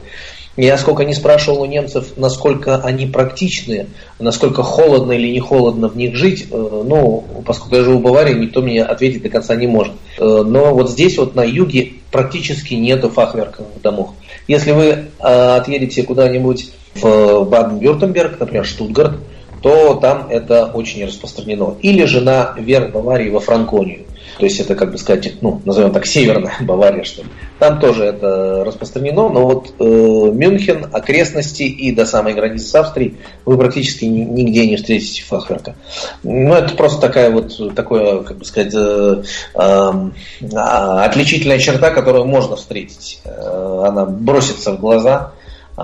Я 0.56 0.78
сколько 0.78 1.04
не 1.04 1.14
спрашивал 1.14 1.62
у 1.62 1.66
немцев, 1.66 2.14
насколько 2.16 2.78
они 2.78 3.08
практичны, 3.08 3.88
насколько 4.20 4.62
холодно 4.62 5.14
или 5.14 5.28
не 5.32 5.40
холодно 5.40 5.88
в 5.88 5.98
них 5.98 6.16
жить, 6.16 6.48
э, 6.52 6.56
ну, 6.56 7.24
поскольку 7.44 7.76
я 7.76 7.84
живу 7.84 7.98
в 7.98 8.02
Баварии, 8.04 8.36
никто 8.36 8.62
мне 8.62 8.84
ответить 8.84 9.24
до 9.24 9.30
конца 9.30 9.56
не 9.56 9.66
может. 9.66 9.94
Но 10.20 10.74
вот 10.76 10.92
здесь 10.92 11.18
вот 11.18 11.36
на 11.36 11.44
юге 11.44 11.94
практически 12.12 12.76
нету 12.76 13.10
фахверковых 13.10 13.82
домов. 13.82 14.10
Если 14.48 14.72
вы 14.72 15.06
отъедете 15.20 16.04
куда-нибудь 16.04 16.72
в 16.96 17.46
Баден-Вюртемберг, 17.46 18.40
например, 18.40 18.66
Штутгарт, 18.66 19.18
то 19.62 19.96
там 19.96 20.28
это 20.30 20.66
очень 20.66 21.06
распространено. 21.06 21.76
Или 21.82 22.06
же 22.06 22.22
на 22.22 22.56
Баварии 22.94 23.30
во 23.30 23.40
Франконию. 23.40 24.06
То 24.38 24.46
есть 24.46 24.60
это, 24.60 24.76
как 24.76 24.92
бы 24.92 24.98
сказать, 24.98 25.42
ну, 25.42 25.62
назовем 25.66 25.92
так, 25.92 26.06
северная 26.06 26.54
Бавария, 26.62 27.04
что 27.04 27.24
ли. 27.24 27.30
Там 27.60 27.80
тоже 27.80 28.06
это 28.06 28.64
распространено, 28.64 29.30
но 29.30 29.48
вот 29.48 29.74
э, 29.80 29.84
Мюнхен, 29.84 30.88
окрестности 30.92 31.64
и 31.64 31.92
до 31.92 32.06
самой 32.06 32.34
границы 32.34 32.68
с 32.68 32.76
Австрией 32.76 33.18
вы 33.46 33.58
практически 33.58 34.06
нигде 34.06 34.68
не 34.68 34.76
встретите 34.76 35.24
фахверка. 35.24 35.76
Ну, 36.24 36.54
это 36.54 36.76
просто 36.76 37.02
такая 37.02 37.32
вот, 37.32 37.76
такое, 37.76 38.22
как 38.22 38.38
бы 38.38 38.46
сказать, 38.46 38.74
э, 38.76 39.24
э, 39.56 40.56
отличительная 40.56 41.58
черта, 41.58 41.90
которую 41.90 42.26
можно 42.26 42.56
встретить. 42.56 43.22
Э, 43.26 43.84
она 43.88 44.06
бросится 44.06 44.74
в 44.74 44.80
глаза 44.80 45.32
э, 45.78 45.82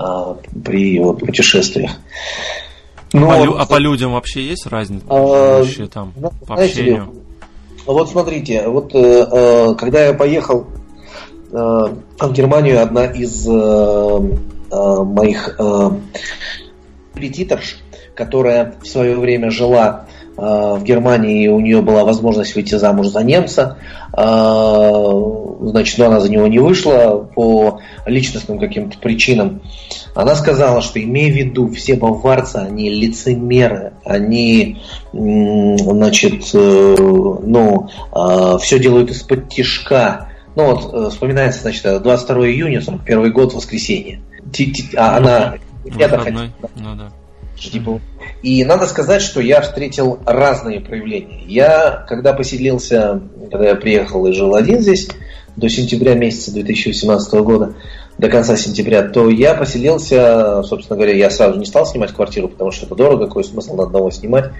при 0.64 1.00
вот, 1.00 1.20
путешествиях. 1.20 1.90
Ну, 3.14 3.30
а, 3.30 3.44
вот, 3.44 3.60
а 3.60 3.66
по 3.66 3.78
людям 3.78 4.12
вообще 4.12 4.42
есть 4.42 4.66
разница 4.66 5.06
а, 5.08 5.60
вообще 5.60 5.86
там 5.86 6.12
ну, 6.16 6.32
по 6.48 6.54
общению? 6.56 7.14
Вот 7.86 8.10
смотрите, 8.10 8.66
вот 8.66 8.92
э, 8.92 8.98
э, 8.98 9.74
когда 9.76 10.06
я 10.06 10.14
поехал 10.14 10.66
э, 11.52 11.54
в 11.54 12.32
Германию, 12.32 12.82
одна 12.82 13.04
из 13.04 13.46
э, 13.46 13.50
э, 13.52 15.02
моих 15.04 15.54
э, 15.60 15.90
репетиторш, 17.14 17.76
которая 18.16 18.74
в 18.82 18.88
свое 18.88 19.16
время 19.16 19.50
жила 19.50 20.06
в 20.36 20.82
Германии, 20.82 21.48
у 21.48 21.60
нее 21.60 21.80
была 21.80 22.04
возможность 22.04 22.54
выйти 22.54 22.74
замуж 22.74 23.08
за 23.08 23.22
немца, 23.22 23.78
э, 24.12 24.20
значит, 25.60 25.98
но 25.98 26.06
она 26.06 26.20
за 26.20 26.30
него 26.30 26.46
не 26.48 26.58
вышла 26.58 27.28
по 27.34 27.80
личностным 28.06 28.58
каким-то 28.58 28.98
причинам. 28.98 29.62
Она 30.14 30.34
сказала, 30.34 30.80
что 30.80 31.02
имея 31.02 31.32
в 31.32 31.36
виду, 31.36 31.68
все 31.68 31.94
баварцы, 31.94 32.56
они 32.56 32.90
лицемеры, 32.90 33.94
они, 34.04 34.82
значит, 35.12 36.50
э, 36.52 36.96
ну, 36.98 37.88
все 38.58 38.78
делают 38.78 39.10
из-под 39.10 39.48
тишка. 39.48 40.28
Ну 40.56 40.66
вот, 40.66 40.94
э, 40.94 41.10
вспоминается, 41.10 41.62
значит, 41.62 42.02
22 42.02 42.48
июня, 42.48 42.80
41 42.80 43.32
год, 43.32 43.54
воскресенье. 43.54 44.20
А 44.96 45.16
она... 45.16 45.54
Это 45.98 46.18
хотела, 46.18 46.48
ну, 46.76 46.94
да. 46.96 47.12
Типа, 47.56 48.00
и 48.42 48.64
надо 48.64 48.86
сказать, 48.86 49.22
что 49.22 49.40
я 49.40 49.60
встретил 49.60 50.18
разные 50.26 50.80
проявления. 50.80 51.42
Я, 51.46 52.04
когда 52.08 52.32
поселился, 52.32 53.22
когда 53.50 53.68
я 53.68 53.74
приехал 53.74 54.26
и 54.26 54.32
жил 54.32 54.54
один 54.54 54.80
здесь, 54.80 55.08
до 55.56 55.68
сентября 55.68 56.14
месяца 56.14 56.52
2018 56.52 57.32
года, 57.34 57.74
до 58.18 58.28
конца 58.28 58.56
сентября, 58.56 59.02
то 59.02 59.28
я 59.28 59.54
поселился, 59.54 60.62
собственно 60.64 60.96
говоря, 60.96 61.16
я 61.16 61.30
сразу 61.30 61.58
не 61.58 61.66
стал 61.66 61.86
снимать 61.86 62.12
квартиру, 62.12 62.48
потому 62.48 62.70
что 62.70 62.86
это 62.86 62.94
дорого, 62.94 63.26
какой 63.26 63.44
смысл 63.44 63.76
на 63.76 63.84
одного 63.84 64.10
снимать. 64.10 64.50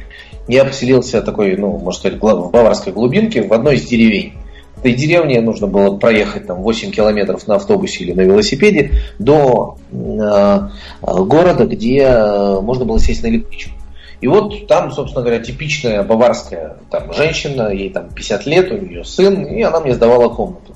Я 0.48 0.64
поселился 0.64 1.22
такой, 1.22 1.56
ну, 1.56 1.78
можно 1.78 1.98
сказать, 1.98 2.18
в 2.20 2.50
баварской 2.50 2.92
глубинке, 2.92 3.42
в 3.42 3.52
одной 3.52 3.76
из 3.76 3.86
деревень. 3.86 4.34
Этой 4.84 4.96
деревне 4.96 5.40
нужно 5.40 5.66
было 5.66 5.96
проехать 5.96 6.46
там 6.46 6.60
8 6.60 6.90
километров 6.90 7.46
на 7.46 7.54
автобусе 7.54 8.04
или 8.04 8.12
на 8.12 8.20
велосипеде 8.20 8.90
до 9.18 9.78
э, 9.90 10.60
города, 11.00 11.64
где 11.64 12.00
э, 12.00 12.60
можно 12.60 12.84
было 12.84 13.00
сесть 13.00 13.22
на 13.22 13.28
электричку. 13.28 13.72
И 14.20 14.26
вот 14.26 14.66
там, 14.66 14.92
собственно 14.92 15.24
говоря, 15.24 15.42
типичная 15.42 16.02
баварская 16.02 16.76
там, 16.90 17.14
женщина, 17.14 17.70
ей 17.72 17.88
там 17.88 18.10
50 18.10 18.44
лет, 18.44 18.72
у 18.72 18.76
нее 18.76 19.04
сын, 19.04 19.46
и 19.46 19.62
она 19.62 19.80
мне 19.80 19.94
сдавала 19.94 20.28
комнату. 20.28 20.74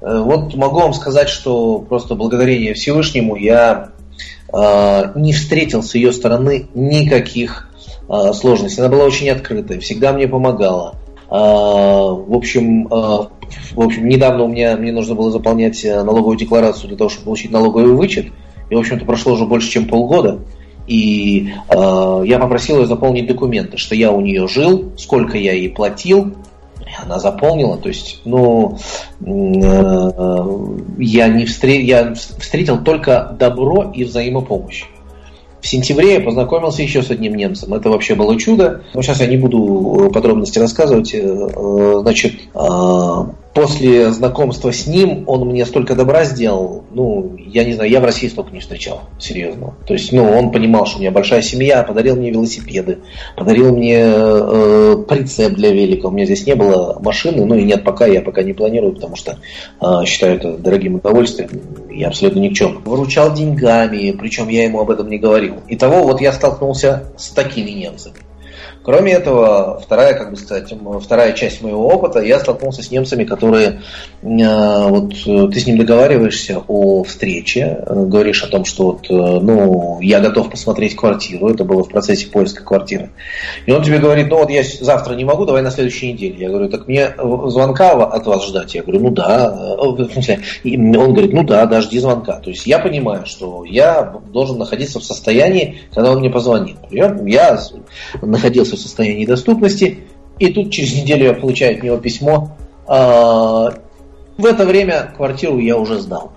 Э, 0.00 0.20
вот 0.20 0.54
могу 0.54 0.78
вам 0.78 0.92
сказать, 0.94 1.28
что 1.28 1.80
просто 1.80 2.14
благодарение 2.14 2.74
Всевышнему 2.74 3.34
я 3.34 3.88
э, 4.52 5.12
не 5.16 5.32
встретил 5.32 5.82
с 5.82 5.96
ее 5.96 6.12
стороны 6.12 6.68
никаких 6.74 7.68
э, 8.08 8.32
сложностей. 8.32 8.80
Она 8.80 8.92
была 8.92 9.06
очень 9.06 9.28
открытая, 9.28 9.80
всегда 9.80 10.12
мне 10.12 10.28
помогала. 10.28 10.94
Э, 11.30 11.34
в 11.34 12.32
общем, 12.32 12.86
э, 12.86 13.39
в 13.72 13.80
общем, 13.80 14.08
недавно 14.08 14.44
у 14.44 14.48
меня 14.48 14.76
мне 14.76 14.92
нужно 14.92 15.14
было 15.14 15.30
заполнять 15.30 15.84
налоговую 15.84 16.36
декларацию 16.36 16.88
для 16.88 16.96
того, 16.96 17.10
чтобы 17.10 17.26
получить 17.26 17.50
налоговый 17.50 17.92
вычет. 17.92 18.26
И, 18.68 18.74
в 18.74 18.78
общем-то, 18.78 19.04
прошло 19.04 19.32
уже 19.32 19.46
больше, 19.46 19.70
чем 19.70 19.86
полгода. 19.86 20.40
И 20.86 21.52
э, 21.68 22.22
я 22.26 22.38
попросил 22.38 22.80
ее 22.80 22.86
заполнить 22.86 23.26
документы, 23.26 23.76
что 23.76 23.94
я 23.94 24.10
у 24.10 24.20
нее 24.20 24.48
жил, 24.48 24.92
сколько 24.96 25.38
я 25.38 25.52
ей 25.52 25.68
платил, 25.68 26.34
она 26.98 27.18
заполнила, 27.18 27.76
то 27.76 27.88
есть, 27.88 28.20
ну, 28.24 28.76
э, 29.20 30.10
я 30.98 31.28
не 31.28 31.44
встретил, 31.44 31.86
я 31.86 32.14
встретил 32.14 32.82
только 32.82 33.36
добро 33.38 33.92
и 33.94 34.04
взаимопомощь. 34.04 34.84
В 35.60 35.66
сентябре 35.66 36.14
я 36.14 36.20
познакомился 36.20 36.82
еще 36.82 37.02
с 37.02 37.10
одним 37.10 37.34
немцем. 37.34 37.74
Это 37.74 37.90
вообще 37.90 38.14
было 38.14 38.38
чудо. 38.38 38.82
Но 38.94 39.02
сейчас 39.02 39.20
я 39.20 39.26
не 39.26 39.36
буду 39.36 40.10
подробности 40.12 40.58
рассказывать. 40.58 41.14
Э, 41.14 41.98
значит, 42.02 42.34
э, 42.54 43.24
после 43.54 44.12
знакомства 44.12 44.72
с 44.72 44.86
ним 44.86 45.24
он 45.26 45.48
мне 45.48 45.64
столько 45.66 45.94
добра 45.94 46.24
сделал, 46.24 46.84
ну, 46.90 47.34
я 47.36 47.64
не 47.64 47.72
знаю, 47.72 47.90
я 47.90 48.00
в 48.00 48.04
России 48.04 48.28
столько 48.28 48.52
не 48.52 48.60
встречал, 48.60 49.02
серьезно. 49.18 49.74
То 49.86 49.94
есть, 49.94 50.12
ну, 50.12 50.24
он 50.24 50.52
понимал, 50.52 50.86
что 50.86 50.98
у 50.98 51.00
меня 51.00 51.10
большая 51.10 51.42
семья, 51.42 51.82
подарил 51.82 52.16
мне 52.16 52.30
велосипеды, 52.30 52.98
подарил 53.36 53.74
мне 53.74 53.98
э, 53.98 54.96
прицеп 55.08 55.54
для 55.54 55.72
велика. 55.72 56.06
У 56.06 56.10
меня 56.10 56.26
здесь 56.26 56.46
не 56.46 56.54
было 56.54 56.98
машины, 57.00 57.44
ну 57.44 57.56
и 57.56 57.64
нет 57.64 57.84
пока, 57.84 58.06
я 58.06 58.22
пока 58.22 58.42
не 58.42 58.52
планирую, 58.52 58.94
потому 58.94 59.16
что 59.16 59.38
э, 59.80 59.86
считаю 60.06 60.36
это 60.36 60.56
дорогим 60.56 60.96
удовольствием. 60.96 61.50
Я 61.90 62.08
абсолютно 62.08 62.40
ни 62.40 62.48
в 62.48 62.54
чем. 62.54 62.82
Выручал 62.84 63.34
деньгами, 63.34 64.12
причем 64.12 64.48
я 64.48 64.64
ему 64.64 64.80
об 64.80 64.90
этом 64.90 65.08
не 65.08 65.18
говорил. 65.18 65.56
Итого 65.68 66.04
вот 66.04 66.20
я 66.20 66.32
столкнулся 66.32 67.12
с 67.16 67.30
такими 67.30 67.70
немцами. 67.70 68.16
Кроме 68.82 69.12
этого, 69.12 69.78
вторая, 69.84 70.14
как 70.14 70.30
бы 70.30 70.36
сказать, 70.36 70.72
вторая 71.02 71.34
часть 71.34 71.60
моего 71.60 71.86
опыта, 71.86 72.20
я 72.20 72.40
столкнулся 72.40 72.82
с 72.82 72.90
немцами, 72.90 73.24
которые, 73.24 73.82
э, 74.22 74.88
вот 74.88 75.12
ты 75.12 75.60
с 75.60 75.66
ним 75.66 75.76
договариваешься 75.76 76.62
о 76.66 77.04
встрече, 77.04 77.84
э, 77.86 78.04
говоришь 78.06 78.42
о 78.42 78.48
том, 78.48 78.64
что 78.64 78.92
вот, 78.92 79.10
э, 79.10 79.12
ну, 79.12 80.00
я 80.00 80.20
готов 80.20 80.50
посмотреть 80.50 80.96
квартиру, 80.96 81.50
это 81.50 81.64
было 81.64 81.84
в 81.84 81.90
процессе 81.90 82.28
поиска 82.28 82.64
квартиры. 82.64 83.10
И 83.66 83.72
он 83.72 83.82
тебе 83.82 83.98
говорит, 83.98 84.28
ну 84.30 84.38
вот 84.38 84.50
я 84.50 84.62
завтра 84.62 85.14
не 85.14 85.24
могу, 85.24 85.44
давай 85.44 85.60
на 85.60 85.70
следующей 85.70 86.14
неделе. 86.14 86.36
Я 86.38 86.48
говорю, 86.48 86.70
так 86.70 86.88
мне 86.88 87.10
звонка 87.48 87.92
от 87.92 88.26
вас 88.26 88.46
ждать? 88.46 88.74
Я 88.74 88.82
говорю, 88.82 89.00
ну 89.00 89.10
да. 89.10 89.76
В 89.78 90.10
смысле, 90.10 90.40
он 90.64 91.12
говорит, 91.12 91.34
ну 91.34 91.44
да, 91.44 91.66
дожди 91.66 91.98
звонка. 91.98 92.40
То 92.40 92.48
есть 92.48 92.66
я 92.66 92.78
понимаю, 92.78 93.26
что 93.26 93.64
я 93.64 94.20
должен 94.32 94.58
находиться 94.58 95.00
в 95.00 95.04
состоянии, 95.04 95.80
когда 95.92 96.12
он 96.12 96.20
мне 96.20 96.30
позвонит. 96.30 96.76
Я 96.90 97.14
находился 98.22 98.69
находился 98.70 98.76
в 98.76 98.80
состоянии 98.80 99.26
доступности, 99.26 99.98
и 100.38 100.52
тут 100.52 100.70
через 100.70 100.94
неделю 100.94 101.26
я 101.26 101.34
получаю 101.34 101.76
от 101.76 101.82
него 101.82 101.96
письмо. 101.98 102.56
А, 102.86 103.74
в 104.36 104.46
это 104.46 104.64
время 104.64 105.12
квартиру 105.16 105.58
я 105.58 105.76
уже 105.76 106.00
сдал. 106.00 106.32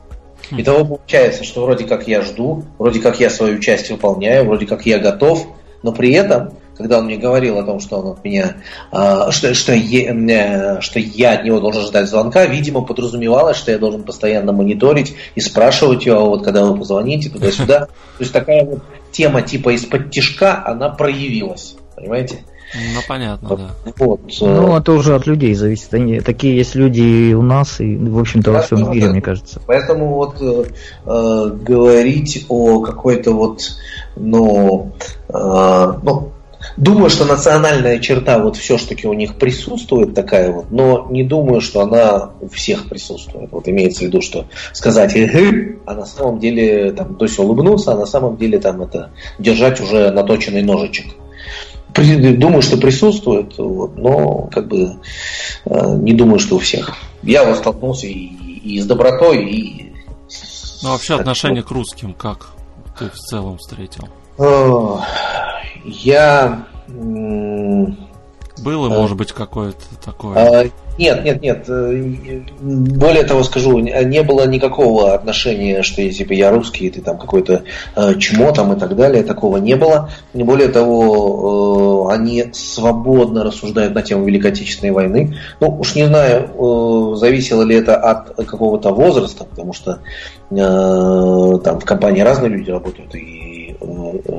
Хм. 0.51 0.61
Итого 0.61 0.85
получается, 0.97 1.43
что 1.43 1.63
вроде 1.63 1.85
как 1.85 2.07
я 2.07 2.21
жду, 2.21 2.65
вроде 2.77 2.99
как 2.99 3.19
я 3.19 3.29
свою 3.29 3.59
часть 3.59 3.89
выполняю, 3.89 4.45
вроде 4.45 4.65
как 4.65 4.85
я 4.85 4.99
готов, 4.99 5.47
но 5.83 5.93
при 5.93 6.11
этом, 6.13 6.53
когда 6.77 6.99
он 6.99 7.05
мне 7.05 7.17
говорил 7.17 7.57
о 7.57 7.63
том, 7.63 7.79
что 7.79 7.99
он 7.99 8.11
от 8.11 8.23
меня, 8.25 8.57
а, 8.91 9.31
что, 9.31 9.53
что, 9.53 9.73
я, 9.73 10.81
что 10.81 10.99
я 10.99 11.33
от 11.33 11.45
него 11.45 11.59
должен 11.61 11.83
ждать 11.83 12.09
звонка, 12.09 12.45
видимо, 12.45 12.81
подразумевалось, 12.81 13.57
что 13.57 13.71
я 13.71 13.77
должен 13.77 14.03
постоянно 14.03 14.51
мониторить 14.51 15.15
и 15.35 15.39
спрашивать 15.39 16.05
его, 16.05 16.29
вот 16.29 16.43
когда 16.43 16.65
вы 16.65 16.77
позвоните 16.77 17.29
туда-сюда. 17.29 17.79
То 18.17 18.19
есть 18.19 18.33
такая 18.33 18.65
вот 18.65 18.79
тема 19.11 19.41
типа 19.41 19.73
из-под 19.75 20.11
тишка, 20.11 20.61
она 20.65 20.89
проявилась. 20.89 21.77
Понимаете? 21.95 22.39
Ну, 22.73 23.01
понятно, 23.07 23.55
да. 23.55 23.69
Вот. 23.97 24.21
Э, 24.41 24.45
ну, 24.45 24.75
это 24.75 24.93
уже 24.93 25.15
от 25.15 25.27
людей 25.27 25.53
зависит. 25.53 25.93
Они, 25.93 26.21
такие 26.21 26.57
есть 26.57 26.73
люди 26.73 27.01
и 27.01 27.33
у 27.33 27.43
нас, 27.43 27.79
и, 27.79 27.95
в 27.95 28.17
общем-то, 28.17 28.51
во 28.51 28.61
всем 28.61 28.91
мире, 28.91 29.09
мне 29.09 29.21
кажется. 29.21 29.61
Поэтому 29.67 30.15
вот 30.15 30.41
э, 30.41 30.65
э, 31.05 31.49
говорить 31.61 32.45
о 32.49 32.81
какой-то 32.81 33.31
вот, 33.31 33.61
ну, 34.15 34.91
э, 35.29 35.93
ну, 36.01 36.31
думаю, 36.75 37.11
что 37.11 37.25
национальная 37.25 37.99
черта 37.99 38.39
вот 38.39 38.57
все-таки 38.57 39.07
у 39.07 39.13
них 39.13 39.35
присутствует 39.35 40.15
такая 40.15 40.51
вот, 40.51 40.71
но 40.71 41.07
не 41.11 41.23
думаю, 41.23 41.61
что 41.61 41.81
она 41.81 42.31
у 42.41 42.47
всех 42.47 42.89
присутствует. 42.89 43.51
Вот 43.51 43.67
имеется 43.67 43.99
в 43.99 44.07
виду, 44.07 44.21
что 44.21 44.45
сказать 44.71 45.15
«эгэ», 45.15 45.77
а 45.85 45.93
на 45.93 46.05
самом 46.05 46.39
деле 46.39 46.91
там, 46.93 47.15
то 47.15 47.25
есть 47.25 47.37
улыбнуться, 47.37 47.91
а 47.91 47.97
на 47.97 48.07
самом 48.07 48.37
деле 48.37 48.57
там 48.59 48.81
это 48.81 49.11
держать 49.37 49.79
уже 49.79 50.09
наточенный 50.09 50.63
ножичек 50.63 51.05
думаю, 51.93 52.61
что 52.61 52.77
присутствует, 52.77 53.57
вот, 53.57 53.97
но 53.97 54.49
как 54.51 54.67
бы 54.67 54.97
э, 55.65 55.95
не 55.97 56.13
думаю, 56.13 56.39
что 56.39 56.55
у 56.55 56.59
всех. 56.59 56.95
Я 57.21 57.45
вот 57.45 57.57
столкнулся 57.57 58.07
и, 58.07 58.11
и 58.13 58.79
с 58.79 58.85
добротой, 58.85 59.45
и... 59.45 59.93
Ну, 60.81 60.89
вообще 60.89 61.15
отношение 61.15 61.63
к 61.63 61.71
русским 61.71 62.13
как 62.13 62.49
ты 62.97 63.09
в 63.09 63.15
целом 63.15 63.57
встретил? 63.57 64.07
Э, 64.37 64.97
я... 65.85 66.67
Было, 68.57 68.87
э, 68.87 68.89
может 68.89 69.17
быть, 69.17 69.31
какое-то 69.31 69.83
такое? 70.03 70.69
Нет, 70.97 71.23
нет, 71.25 71.41
нет. 71.41 71.65
Э, 71.67 72.41
более 72.61 73.23
того 73.23 73.43
скажу, 73.43 73.79
не 73.79 74.21
было 74.21 74.45
никакого 74.45 75.13
отношения, 75.13 75.81
что 75.81 76.07
типа 76.07 76.33
я 76.33 76.51
русский, 76.51 76.89
ты 76.91 77.01
там 77.01 77.17
какой-то 77.17 77.63
э, 77.95 78.15
чмо 78.19 78.51
там 78.51 78.73
и 78.73 78.79
так 78.79 78.95
далее, 78.95 79.23
такого 79.23 79.57
не 79.57 79.75
было. 79.75 80.11
Более 80.33 80.67
того, 80.67 82.11
э, 82.11 82.13
они 82.13 82.45
свободно 82.53 83.43
рассуждают 83.43 83.95
на 83.95 84.03
тему 84.03 84.25
Великой 84.25 84.51
Отечественной 84.51 84.93
войны. 84.93 85.35
Ну, 85.59 85.79
уж 85.79 85.95
не 85.95 86.05
знаю, 86.05 86.51
э, 86.53 87.15
зависело 87.15 87.63
ли 87.63 87.75
это 87.75 87.95
от 87.95 88.35
какого-то 88.45 88.91
возраста, 88.91 89.45
потому 89.45 89.73
что 89.73 89.99
э, 90.51 90.55
там 90.55 91.79
в 91.79 91.85
компании 91.85 92.21
разные 92.21 92.51
люди 92.51 92.69
работают, 92.69 93.15
и 93.15 93.42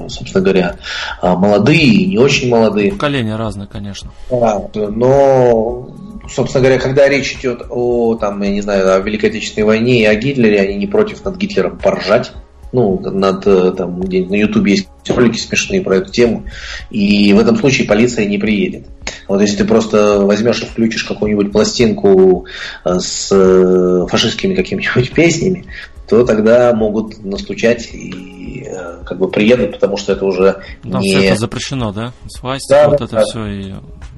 собственно 0.09 0.43
говоря, 0.43 0.77
молодые 1.23 1.85
и 1.85 2.07
не 2.07 2.19
очень 2.19 2.49
молодые. 2.49 2.93
Поколения 2.93 3.37
разные, 3.37 3.69
конечно. 3.69 4.11
Да, 4.31 4.63
но 4.75 5.89
собственно 6.29 6.63
говоря, 6.63 6.81
когда 6.81 7.09
речь 7.09 7.35
идет 7.35 7.63
о, 7.71 8.17
там, 8.17 8.41
я 8.43 8.51
не 8.51 8.61
знаю, 8.61 8.95
о 8.95 9.01
Великой 9.01 9.31
Отечественной 9.31 9.67
войне 9.67 10.03
и 10.03 10.07
о 10.07 10.15
Гитлере, 10.15 10.61
они 10.61 10.77
не 10.77 10.87
против 10.87 11.25
над 11.25 11.37
Гитлером 11.37 11.79
поржать. 11.79 12.33
Ну, 12.73 12.99
над, 12.99 13.47
э, 13.47 13.73
там, 13.77 14.01
где 14.01 14.25
на 14.25 14.35
Ютубе 14.35 14.73
есть 14.73 14.89
ролики 15.09 15.39
смешные 15.39 15.81
про 15.81 15.99
эту 15.99 16.11
тему. 16.11 16.47
И 16.91 17.33
в 17.33 17.39
этом 17.39 17.57
случае 17.57 17.87
полиция 17.87 18.27
не 18.27 18.37
приедет. 18.37 18.87
Вот 19.29 19.41
если 19.41 19.59
ты 19.59 19.65
просто 19.65 20.19
возьмешь 20.19 20.61
и 20.61 20.67
включишь 20.67 21.05
какую-нибудь 21.05 21.53
пластинку 21.53 22.47
э, 22.85 22.99
с 22.99 23.29
э, 23.31 24.07
фашистскими 24.11 24.57
какими-нибудь 24.57 25.13
песнями, 25.13 25.67
то 26.09 26.25
тогда 26.25 26.73
могут 26.75 27.25
настучать 27.25 27.89
и 27.93 28.69
как 29.05 29.19
бы 29.19 29.29
приедут, 29.29 29.73
потому 29.73 29.97
что 29.97 30.13
это 30.13 30.25
уже 30.25 30.63
Там 30.83 31.01
не... 31.01 31.15
все 31.15 31.27
это 31.29 31.41
запрещено, 31.41 31.93
да? 31.93 32.13
Свастика, 32.29 32.75
да, 32.75 32.89
вот 32.89 32.99
да, 32.99 33.05
это 33.05 33.15
да. 33.15 33.25
все 33.25 33.47
и 33.47 33.75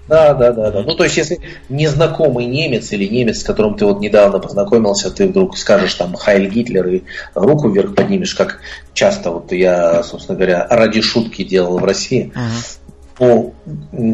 да, 0.09 0.35
да, 0.35 0.53
да, 0.53 0.71
да. 0.71 0.83
Ну, 0.83 0.95
то 0.95 1.05
есть, 1.05 1.17
если 1.17 1.41
незнакомый 1.69 2.47
немец 2.47 2.93
или 2.93 3.07
немец, 3.07 3.41
с 3.41 3.43
которым 3.43 3.77
ты 3.77 3.85
вот 3.85 4.01
недавно 4.01 4.39
познакомился, 4.39 5.11
ты 5.11 5.27
вдруг 5.27 5.59
скажешь 5.59 5.95
там 5.95 6.15
Хайль 6.15 6.49
Гитлер 6.49 6.87
и 6.87 7.03
руку 7.35 7.69
вверх 7.69 7.95
поднимешь, 7.95 8.35
как 8.35 8.61
часто 8.95 9.33
вот 9.33 9.51
я, 9.51 10.05
собственно 10.05 10.37
говоря, 10.37 10.67
ради 10.71 11.01
шутки 11.01 11.43
делал 11.43 11.79
в 11.79 11.85
России. 11.85 12.33
Uh-huh. 12.35 12.81
Ну, 13.19 13.55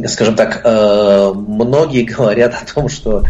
скажем 0.09 0.35
так, 0.35 0.63
э, 0.65 1.33
многие 1.35 2.05
говорят 2.17 2.55
о 2.55 2.73
том, 2.75 2.89
что 2.89 3.25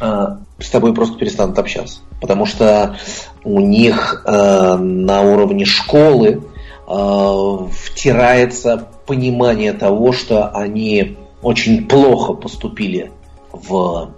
э, 0.00 0.26
с 0.62 0.70
тобой 0.70 0.94
просто 0.94 1.18
перестанут 1.18 1.58
общаться. 1.58 2.00
Потому 2.20 2.46
что 2.46 2.96
у 3.44 3.60
них 3.60 4.22
э, 4.24 4.76
на 4.76 5.22
уровне 5.22 5.64
школы 5.64 6.44
втирается 6.84 8.88
понимание 9.06 9.72
того, 9.72 10.12
что 10.12 10.48
они 10.48 11.16
очень 11.40 11.86
плохо 11.86 12.34
поступили 12.34 13.12
в 13.50 14.10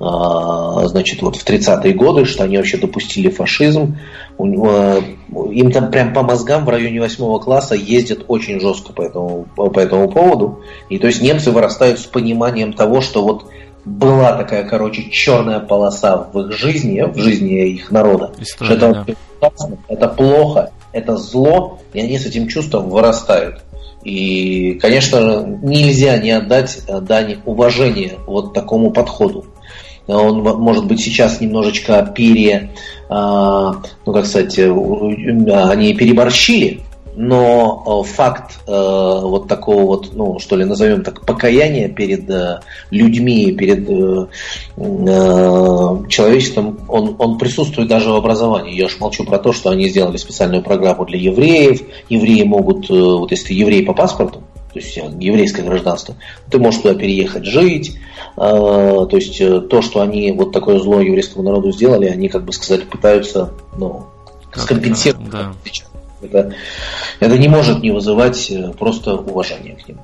а, 0.00 0.86
значит, 0.86 1.22
вот 1.22 1.36
в 1.36 1.44
30-е 1.44 1.92
годы, 1.92 2.24
что 2.24 2.44
они 2.44 2.56
вообще 2.56 2.76
допустили 2.76 3.30
фашизм. 3.30 3.98
Им 4.38 5.72
там 5.72 5.90
прям 5.90 6.12
по 6.12 6.22
мозгам 6.22 6.64
в 6.64 6.68
районе 6.68 7.00
8 7.00 7.40
класса 7.40 7.74
ездят 7.74 8.24
очень 8.28 8.60
жестко 8.60 8.92
по 8.92 9.02
этому, 9.02 9.46
по 9.56 9.78
этому 9.78 10.08
поводу. 10.08 10.62
И 10.88 10.98
то 10.98 11.08
есть 11.08 11.20
немцы 11.20 11.50
вырастают 11.50 11.98
с 11.98 12.04
пониманием 12.04 12.74
того, 12.74 13.00
что 13.00 13.24
вот 13.24 13.46
была 13.84 14.32
такая, 14.34 14.64
короче, 14.64 15.10
черная 15.10 15.60
полоса 15.60 16.16
в 16.16 16.38
их 16.40 16.52
жизни, 16.52 17.00
в 17.00 17.18
жизни 17.18 17.68
их 17.68 17.90
народа. 17.90 18.32
История, 18.38 18.76
что 18.76 18.86
это, 18.86 19.06
да. 19.40 19.50
это 19.88 20.08
плохо, 20.08 20.70
это 20.92 21.16
зло, 21.16 21.78
и 21.92 22.00
они 22.00 22.18
с 22.18 22.26
этим 22.26 22.48
чувством 22.48 22.90
вырастают. 22.90 23.62
И, 24.04 24.78
конечно, 24.80 25.42
нельзя 25.62 26.16
не 26.18 26.30
отдать 26.30 26.82
дань 26.86 27.38
уважения 27.44 28.14
вот 28.26 28.54
такому 28.54 28.90
подходу. 28.90 29.46
Он, 30.06 30.40
может 30.42 30.86
быть, 30.86 31.00
сейчас 31.00 31.40
немножечко 31.40 32.10
пере, 32.14 32.70
а, 33.10 33.82
ну, 34.06 34.12
как 34.12 34.24
сказать, 34.24 34.58
э, 34.58 34.70
они 34.70 35.92
переборщили, 35.92 36.80
но 37.20 37.82
э, 37.84 38.08
факт 38.08 38.60
э, 38.64 38.70
вот 38.70 39.48
такого 39.48 39.82
вот, 39.82 40.10
ну, 40.14 40.38
что 40.38 40.54
ли, 40.54 40.64
назовем 40.64 41.02
так, 41.02 41.26
покаяния 41.26 41.88
перед 41.88 42.30
э, 42.30 42.60
людьми, 42.92 43.50
перед 43.50 43.90
э, 43.90 44.26
э, 44.76 46.08
человечеством, 46.08 46.78
он, 46.86 47.16
он 47.18 47.36
присутствует 47.38 47.88
даже 47.88 48.10
в 48.10 48.14
образовании. 48.14 48.76
Я 48.76 48.86
уж 48.86 49.00
молчу 49.00 49.24
про 49.24 49.38
то, 49.38 49.52
что 49.52 49.70
они 49.70 49.88
сделали 49.88 50.16
специальную 50.16 50.62
программу 50.62 51.04
для 51.06 51.18
евреев. 51.18 51.82
Евреи 52.08 52.44
могут, 52.44 52.88
э, 52.88 52.94
вот 52.94 53.32
если 53.32 53.48
ты 53.48 53.54
еврей 53.54 53.84
по 53.84 53.94
паспорту, 53.94 54.44
то 54.72 54.78
есть 54.78 54.96
еврейское 54.96 55.62
гражданство, 55.62 56.14
ты 56.48 56.60
можешь 56.60 56.82
туда 56.82 56.94
переехать 56.94 57.44
жить. 57.44 57.96
Э, 58.36 59.06
то 59.10 59.16
есть 59.16 59.38
то, 59.68 59.82
что 59.82 60.02
они 60.02 60.30
вот 60.30 60.52
такое 60.52 60.78
зло 60.78 61.00
еврейскому 61.00 61.42
народу 61.42 61.72
сделали, 61.72 62.06
они, 62.06 62.28
как 62.28 62.44
бы 62.44 62.52
сказать, 62.52 62.88
пытаются 62.88 63.54
ну, 63.76 64.06
скомпенсировать. 64.54 65.30
Да. 65.30 65.52
Это, 66.22 66.52
это 67.20 67.38
не 67.38 67.48
может 67.48 67.82
не 67.82 67.90
вызывать 67.90 68.50
э, 68.50 68.72
просто 68.78 69.14
уважения 69.14 69.76
к 69.76 69.88
ним. 69.88 69.98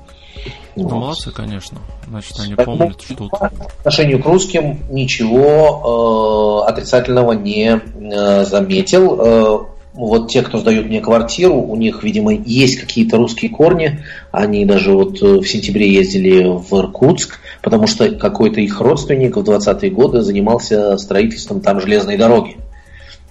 Вот. 0.75 0.91
молодцы, 0.91 1.31
конечно. 1.31 1.79
Значит, 2.07 2.39
они 2.39 2.55
Поэтому 2.55 2.77
помнят, 2.77 3.01
что... 3.01 3.29
По 3.29 3.51
отношению 3.79 4.21
к 4.21 4.25
русским 4.25 4.79
ничего 4.89 6.63
э, 6.65 6.69
отрицательного 6.69 7.31
не 7.33 7.79
э, 7.79 8.45
заметил. 8.45 9.19
Э, 9.19 9.65
вот 9.95 10.29
те, 10.29 10.41
кто 10.41 10.57
сдают 10.57 10.87
мне 10.87 10.99
квартиру, 10.99 11.55
у 11.55 11.75
них, 11.77 12.03
видимо, 12.03 12.33
есть 12.33 12.77
какие-то 12.79 13.15
русские 13.15 13.49
корни. 13.49 14.03
Они 14.31 14.65
даже 14.65 14.91
вот 14.91 15.21
э, 15.21 15.25
в 15.39 15.45
сентябре 15.45 15.93
ездили 15.93 16.43
в 16.43 16.73
Иркутск, 16.73 17.39
потому 17.61 17.87
что 17.87 18.09
какой-то 18.11 18.59
их 18.59 18.81
родственник 18.81 19.37
в 19.37 19.39
20-е 19.39 19.89
годы 19.91 20.21
занимался 20.21 20.97
строительством 20.97 21.61
там 21.61 21.79
железной 21.79 22.17
дороги. 22.17 22.57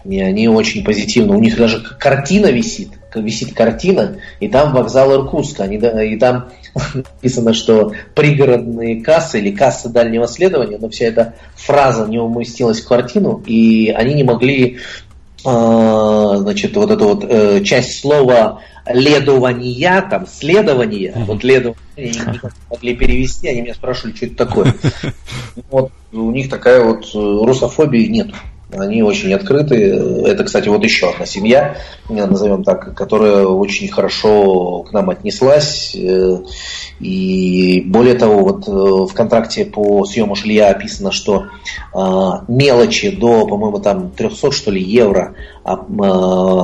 И 0.04 0.20
они 0.20 0.48
очень 0.48 0.84
позитивно. 0.84 1.36
У 1.36 1.40
них 1.40 1.56
даже 1.56 1.80
картина 1.98 2.46
висит, 2.46 2.90
висит 3.14 3.54
картина, 3.54 4.18
и 4.38 4.48
там 4.48 4.72
вокзал 4.72 5.14
Иркутска. 5.14 5.64
Они, 5.64 5.76
и 5.76 6.18
там 6.18 6.50
написано, 6.94 7.54
что 7.54 7.92
пригородные 8.14 9.02
кассы 9.02 9.38
или 9.38 9.54
кассы 9.54 9.88
дальнего 9.88 10.26
следования, 10.26 10.78
но 10.78 10.88
вся 10.88 11.06
эта 11.06 11.34
фраза 11.54 12.06
не 12.06 12.18
уместилась 12.18 12.80
в 12.80 12.88
картину, 12.88 13.42
и 13.46 13.94
они 13.96 14.14
не 14.14 14.24
могли 14.24 14.78
э, 15.44 16.34
значит, 16.38 16.76
вот 16.76 16.90
эту 16.90 17.04
вот 17.04 17.24
э, 17.26 17.62
часть 17.64 18.00
слова 18.00 18.60
ледования, 18.86 20.02
там, 20.02 20.26
следование, 20.26 21.14
вот 21.16 21.42
ледование 21.44 21.78
не 21.96 22.40
могли 22.70 22.94
перевести, 22.94 23.48
они 23.48 23.62
меня 23.62 23.74
спрашивали, 23.74 24.14
что 24.14 24.26
это 24.26 24.36
такое. 24.36 24.74
Вот 25.70 25.92
у 26.12 26.30
них 26.30 26.50
такая 26.50 26.84
вот 26.84 27.06
э, 27.14 27.18
русофобии 27.18 28.06
нет. 28.06 28.28
Они 28.76 29.02
очень 29.02 29.32
открыты. 29.32 29.76
Это, 30.26 30.44
кстати, 30.44 30.68
вот 30.68 30.82
еще 30.82 31.10
одна 31.10 31.26
семья, 31.26 31.76
назовем 32.08 32.64
так, 32.64 32.94
которая 32.94 33.46
очень 33.46 33.88
хорошо 33.88 34.82
к 34.82 34.92
нам 34.92 35.10
отнеслась. 35.10 35.96
И 37.00 37.82
более 37.86 38.14
того, 38.14 38.40
вот 38.40 38.68
э, 38.68 38.70
в 38.70 39.12
контракте 39.14 39.64
по 39.64 40.04
съему 40.04 40.36
жилья 40.36 40.68
описано, 40.68 41.10
что 41.10 41.46
а, 41.92 42.44
мелочи 42.48 43.10
до, 43.10 43.46
по-моему, 43.46 43.78
там 43.78 44.10
300 44.10 44.52
что 44.52 44.70
ли 44.70 44.80
евро 44.80 45.34
а, 45.64 45.74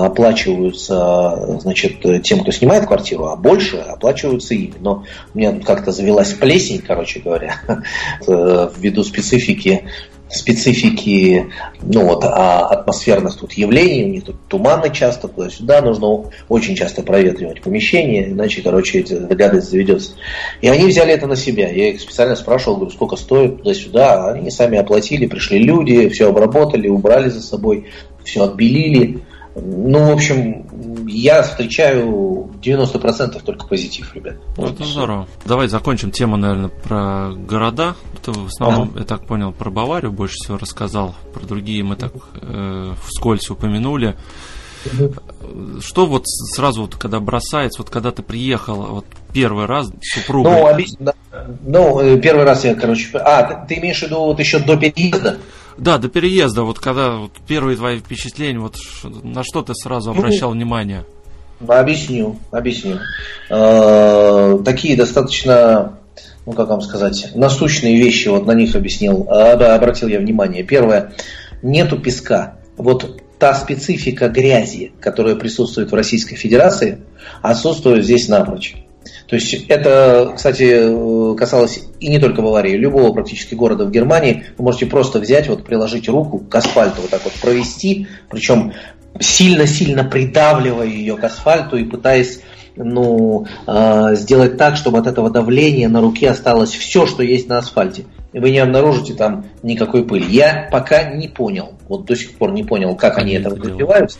оплачиваются, 0.06 1.58
значит, 1.60 2.22
тем, 2.22 2.40
кто 2.40 2.52
снимает 2.52 2.86
квартиру, 2.86 3.26
а 3.26 3.36
больше 3.36 3.78
оплачиваются 3.78 4.54
ими. 4.54 4.74
Но 4.80 5.04
у 5.34 5.38
меня 5.38 5.58
как-то 5.60 5.92
завелась 5.92 6.32
плесень, 6.32 6.82
короче 6.86 7.20
говоря, 7.20 7.56
ввиду 8.26 9.02
специфики 9.04 9.84
специфики 10.30 11.50
ну, 11.82 12.04
вот, 12.04 12.24
а 12.24 12.66
атмосферных 12.66 13.36
тут 13.36 13.52
явлений, 13.54 14.04
у 14.04 14.08
них 14.08 14.24
тут 14.24 14.36
туманы 14.48 14.92
часто 14.92 15.28
туда-сюда, 15.28 15.80
нужно 15.80 16.30
очень 16.48 16.76
часто 16.76 17.02
проветривать 17.02 17.62
помещение, 17.62 18.30
иначе, 18.30 18.62
короче, 18.62 19.00
эта 19.00 19.34
гадость 19.34 19.70
заведется. 19.70 20.12
И 20.60 20.68
они 20.68 20.86
взяли 20.86 21.12
это 21.12 21.26
на 21.26 21.36
себя. 21.36 21.68
Я 21.70 21.90
их 21.90 22.00
специально 22.00 22.36
спрашивал, 22.36 22.76
говорю, 22.76 22.92
сколько 22.92 23.16
стоит 23.16 23.58
туда-сюда. 23.58 24.32
Они 24.32 24.50
сами 24.50 24.78
оплатили, 24.78 25.26
пришли 25.26 25.58
люди, 25.58 26.08
все 26.10 26.28
обработали, 26.28 26.88
убрали 26.88 27.28
за 27.28 27.40
собой, 27.40 27.86
все 28.24 28.44
отбелили. 28.44 29.20
Ну, 29.56 30.10
в 30.10 30.12
общем, 30.12 30.66
я 31.10 31.42
встречаю 31.42 32.50
90% 32.62 33.42
только 33.44 33.66
позитив, 33.66 34.14
ребят. 34.14 34.36
Ну, 34.56 34.66
это 34.66 34.84
здорово. 34.84 35.28
Давай 35.44 35.68
закончим 35.68 36.10
тему, 36.10 36.36
наверное, 36.36 36.68
про 36.68 37.32
города. 37.34 37.94
Ты 38.22 38.32
в 38.32 38.46
основном, 38.46 38.90
ага. 38.90 39.00
я 39.00 39.04
так 39.04 39.26
понял, 39.26 39.52
про 39.52 39.70
Баварию 39.70 40.12
больше 40.12 40.34
всего 40.36 40.58
рассказал. 40.58 41.14
Про 41.32 41.46
другие 41.46 41.82
мы 41.82 41.96
так 41.96 42.12
э, 42.40 42.94
вскользь 43.04 43.50
упомянули. 43.50 44.16
Что 45.80 46.06
вот 46.06 46.24
сразу, 46.26 46.82
вот, 46.82 46.96
когда 46.96 47.20
бросается, 47.20 47.82
вот 47.82 47.90
когда 47.90 48.12
ты 48.12 48.22
приехал, 48.22 48.76
вот 48.86 49.04
первый 49.32 49.66
раз 49.66 49.90
супруга... 50.02 50.50
Ну, 50.50 50.66
объясню, 50.66 51.12
ну, 51.62 52.00
э, 52.00 52.18
первый 52.18 52.44
раз 52.44 52.64
я, 52.64 52.74
короче... 52.74 53.16
А, 53.18 53.42
ты, 53.42 53.74
ты 53.74 53.80
имеешь 53.80 53.98
в 53.98 54.02
виду 54.02 54.20
вот 54.20 54.38
еще 54.38 54.58
до 54.58 54.76
переезда? 54.76 55.38
Да, 55.80 55.96
до 55.96 56.10
переезда, 56.10 56.62
вот 56.62 56.78
когда 56.78 57.12
вот 57.12 57.32
первые 57.48 57.74
твои 57.74 58.00
впечатления, 58.00 58.58
вот 58.58 58.76
на 59.02 59.42
что 59.42 59.62
ты 59.62 59.72
сразу 59.74 60.12
ну, 60.12 60.18
обращал 60.18 60.50
внимание? 60.50 61.06
Объясню, 61.66 62.36
объясню. 62.50 62.98
Э, 63.48 64.58
такие 64.62 64.94
достаточно, 64.94 65.98
ну 66.44 66.52
как 66.52 66.68
вам 66.68 66.82
сказать, 66.82 67.30
насущные 67.34 67.96
вещи, 67.96 68.28
вот 68.28 68.44
на 68.44 68.52
них 68.52 68.74
объяснил, 68.74 69.26
обратил 69.30 70.08
я 70.08 70.18
внимание. 70.18 70.64
Первое, 70.64 71.14
нету 71.62 71.98
песка. 71.98 72.56
Вот 72.76 73.22
та 73.38 73.54
специфика 73.54 74.28
грязи, 74.28 74.92
которая 75.00 75.34
присутствует 75.34 75.90
в 75.90 75.94
Российской 75.94 76.36
Федерации, 76.36 76.98
отсутствует 77.40 78.04
здесь 78.04 78.28
напрочь. 78.28 78.76
То 79.30 79.36
есть 79.36 79.54
это, 79.68 80.32
кстати, 80.34 81.36
касалось 81.36 81.84
и 82.00 82.08
не 82.08 82.18
только 82.18 82.42
Баварии, 82.42 82.76
любого 82.76 83.12
практически 83.12 83.54
города 83.54 83.84
в 83.84 83.92
Германии. 83.92 84.46
Вы 84.58 84.64
можете 84.64 84.86
просто 84.86 85.20
взять, 85.20 85.46
вот 85.46 85.64
приложить 85.64 86.08
руку 86.08 86.40
к 86.40 86.52
асфальту, 86.52 87.02
вот 87.02 87.10
так 87.10 87.22
вот 87.22 87.32
провести, 87.34 88.08
причем 88.28 88.72
сильно-сильно 89.20 90.02
придавливая 90.02 90.88
ее 90.88 91.16
к 91.16 91.22
асфальту 91.22 91.76
и 91.76 91.84
пытаясь 91.84 92.40
ну, 92.74 93.46
э, 93.68 94.16
сделать 94.16 94.56
так, 94.56 94.76
чтобы 94.76 94.98
от 94.98 95.06
этого 95.06 95.30
давления 95.30 95.88
на 95.88 96.00
руке 96.00 96.28
осталось 96.30 96.70
все, 96.70 97.06
что 97.06 97.22
есть 97.22 97.48
на 97.48 97.58
асфальте. 97.58 98.06
И 98.32 98.40
вы 98.40 98.50
не 98.50 98.58
обнаружите 98.58 99.14
там 99.14 99.44
никакой 99.62 100.04
пыли. 100.04 100.26
Я 100.28 100.68
пока 100.72 101.04
не 101.04 101.28
понял, 101.28 101.74
вот 101.88 102.04
до 102.04 102.16
сих 102.16 102.32
пор 102.32 102.50
не 102.50 102.64
понял, 102.64 102.96
как 102.96 103.18
они, 103.18 103.36
они 103.36 103.40
этого 103.44 103.56
добиваются. 103.56 104.18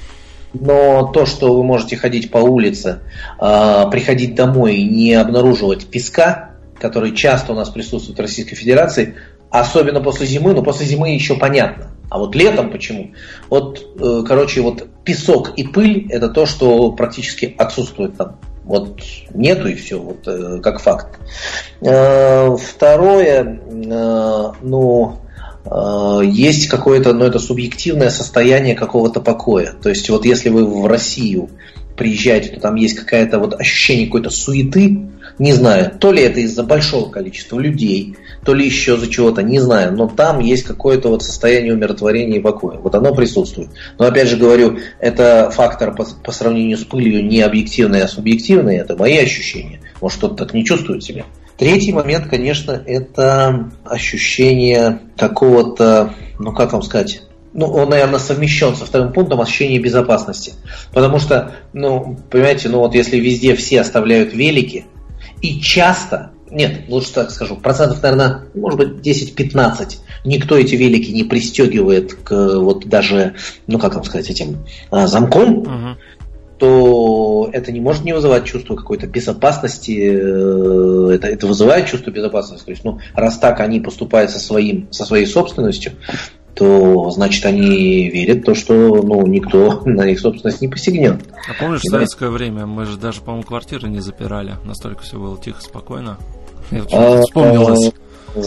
Но 0.52 1.06
то, 1.12 1.26
что 1.26 1.54
вы 1.54 1.62
можете 1.62 1.96
ходить 1.96 2.30
по 2.30 2.38
улице, 2.38 3.00
э, 3.38 3.84
приходить 3.90 4.34
домой 4.34 4.76
и 4.76 4.88
не 4.88 5.14
обнаруживать 5.14 5.86
песка, 5.86 6.50
который 6.78 7.14
часто 7.14 7.52
у 7.52 7.54
нас 7.54 7.70
присутствует 7.70 8.18
в 8.18 8.22
Российской 8.22 8.56
Федерации, 8.56 9.16
особенно 9.50 10.00
после 10.00 10.26
зимы, 10.26 10.52
но 10.54 10.62
после 10.62 10.86
зимы 10.86 11.10
еще 11.10 11.36
понятно. 11.36 11.92
А 12.08 12.18
вот 12.18 12.34
летом 12.34 12.70
почему? 12.70 13.12
Вот, 13.48 13.80
э, 14.00 14.24
короче, 14.26 14.62
вот 14.62 14.88
песок 15.04 15.52
и 15.56 15.64
пыль 15.64 16.08
это 16.10 16.28
то, 16.28 16.46
что 16.46 16.90
практически 16.92 17.54
отсутствует 17.56 18.16
там. 18.16 18.38
Вот 18.64 19.00
нету 19.32 19.68
и 19.68 19.74
все, 19.74 19.98
вот 19.98 20.26
э, 20.26 20.60
как 20.60 20.80
факт. 20.80 21.18
Э, 21.80 22.56
второе, 22.56 23.60
ну, 24.62 25.16
есть 26.22 26.68
какое-то, 26.68 27.12
ну, 27.12 27.24
это 27.24 27.38
субъективное 27.38 28.10
состояние 28.10 28.74
какого-то 28.74 29.20
покоя. 29.20 29.74
То 29.82 29.88
есть 29.88 30.08
вот 30.08 30.24
если 30.24 30.48
вы 30.48 30.64
в 30.64 30.86
Россию 30.86 31.50
приезжаете, 31.96 32.48
то 32.50 32.60
там 32.60 32.76
есть 32.76 32.94
какая-то 32.94 33.38
вот 33.38 33.60
ощущение 33.60 34.06
какой-то 34.06 34.30
суеты, 34.30 35.10
не 35.38 35.52
знаю, 35.52 35.92
то 35.98 36.12
ли 36.12 36.22
это 36.22 36.40
из-за 36.40 36.62
большого 36.62 37.10
количества 37.10 37.58
людей, 37.58 38.16
то 38.44 38.54
ли 38.54 38.64
еще 38.64 38.96
за 38.96 39.06
чего-то, 39.06 39.42
не 39.42 39.58
знаю, 39.58 39.94
но 39.94 40.06
там 40.06 40.38
есть 40.40 40.64
какое-то 40.64 41.08
вот 41.08 41.22
состояние 41.22 41.74
умиротворения 41.74 42.38
и 42.38 42.42
покоя. 42.42 42.78
Вот 42.78 42.94
оно 42.94 43.14
присутствует. 43.14 43.68
Но 43.98 44.06
опять 44.06 44.28
же 44.28 44.36
говорю, 44.36 44.78
это 44.98 45.50
фактор 45.50 45.94
по, 45.94 46.04
по 46.04 46.32
сравнению 46.32 46.78
с 46.78 46.84
пылью 46.84 47.24
не 47.24 47.42
объективный, 47.42 48.02
а 48.02 48.08
субъективный, 48.08 48.76
это 48.76 48.96
мои 48.96 49.18
ощущения. 49.18 49.80
Может, 50.00 50.18
кто-то 50.18 50.36
так 50.36 50.54
не 50.54 50.64
чувствует 50.64 51.02
себя. 51.02 51.24
Третий 51.60 51.92
момент, 51.92 52.26
конечно, 52.26 52.72
это 52.86 53.70
ощущение 53.84 55.00
какого-то, 55.18 56.14
ну 56.38 56.54
как 56.54 56.72
вам 56.72 56.80
сказать, 56.80 57.20
ну, 57.52 57.66
он, 57.66 57.90
наверное, 57.90 58.18
совмещен 58.18 58.74
со 58.74 58.86
вторым 58.86 59.12
пунктом 59.12 59.42
ощущение 59.42 59.78
безопасности. 59.78 60.54
Потому 60.94 61.18
что, 61.18 61.52
ну, 61.74 62.16
понимаете, 62.30 62.70
ну 62.70 62.78
вот 62.78 62.94
если 62.94 63.18
везде 63.18 63.54
все 63.56 63.82
оставляют 63.82 64.32
велики, 64.32 64.86
и 65.42 65.60
часто, 65.60 66.30
нет, 66.50 66.88
лучше 66.88 67.12
так 67.12 67.30
скажу, 67.30 67.56
процентов, 67.56 68.02
наверное, 68.02 68.44
может 68.54 68.78
быть, 68.78 69.06
10-15, 69.06 69.98
никто 70.24 70.56
эти 70.56 70.76
велики 70.76 71.10
не 71.10 71.24
пристегивает 71.24 72.14
к 72.14 72.58
вот 72.58 72.86
даже, 72.86 73.34
ну 73.66 73.78
как 73.78 73.96
вам 73.96 74.04
сказать, 74.04 74.30
этим 74.30 74.64
а, 74.90 75.06
замком, 75.06 75.62
uh-huh. 75.62 75.96
То 76.60 77.48
это 77.54 77.72
не 77.72 77.80
может 77.80 78.04
не 78.04 78.12
вызывать 78.12 78.44
чувство 78.44 78.76
какой-то 78.76 79.06
безопасности, 79.06 79.98
э, 79.98 81.14
это, 81.14 81.26
это 81.26 81.46
вызывает 81.46 81.86
чувство 81.86 82.10
безопасности. 82.10 82.66
То 82.66 82.70
есть, 82.70 82.84
ну, 82.84 82.98
раз 83.14 83.38
так 83.38 83.60
они 83.60 83.80
поступают 83.80 84.30
со, 84.30 84.38
своим, 84.38 84.86
со 84.90 85.06
своей 85.06 85.24
собственностью, 85.24 85.92
то 86.54 87.08
значит 87.12 87.46
они 87.46 88.10
верят 88.10 88.42
в 88.42 88.44
то, 88.44 88.54
что 88.54 88.74
ну, 89.02 89.26
никто 89.26 89.80
на 89.86 90.02
их 90.02 90.20
собственность 90.20 90.60
не 90.60 90.68
посягнет. 90.68 91.22
А 91.48 91.58
помнишь, 91.58 91.80
в 91.80 91.88
советское 91.88 92.28
время 92.28 92.66
мы 92.66 92.84
же 92.84 92.98
даже, 92.98 93.22
по-моему, 93.22 93.44
квартиры 93.44 93.88
не 93.88 94.00
запирали. 94.00 94.56
Настолько 94.66 95.02
все 95.02 95.18
было 95.18 95.38
тихо, 95.38 95.62
спокойно. 95.62 96.18
Я 96.70 96.82
а, 96.92 97.22
вспомнилось. 97.22 97.90
А, 98.36 98.40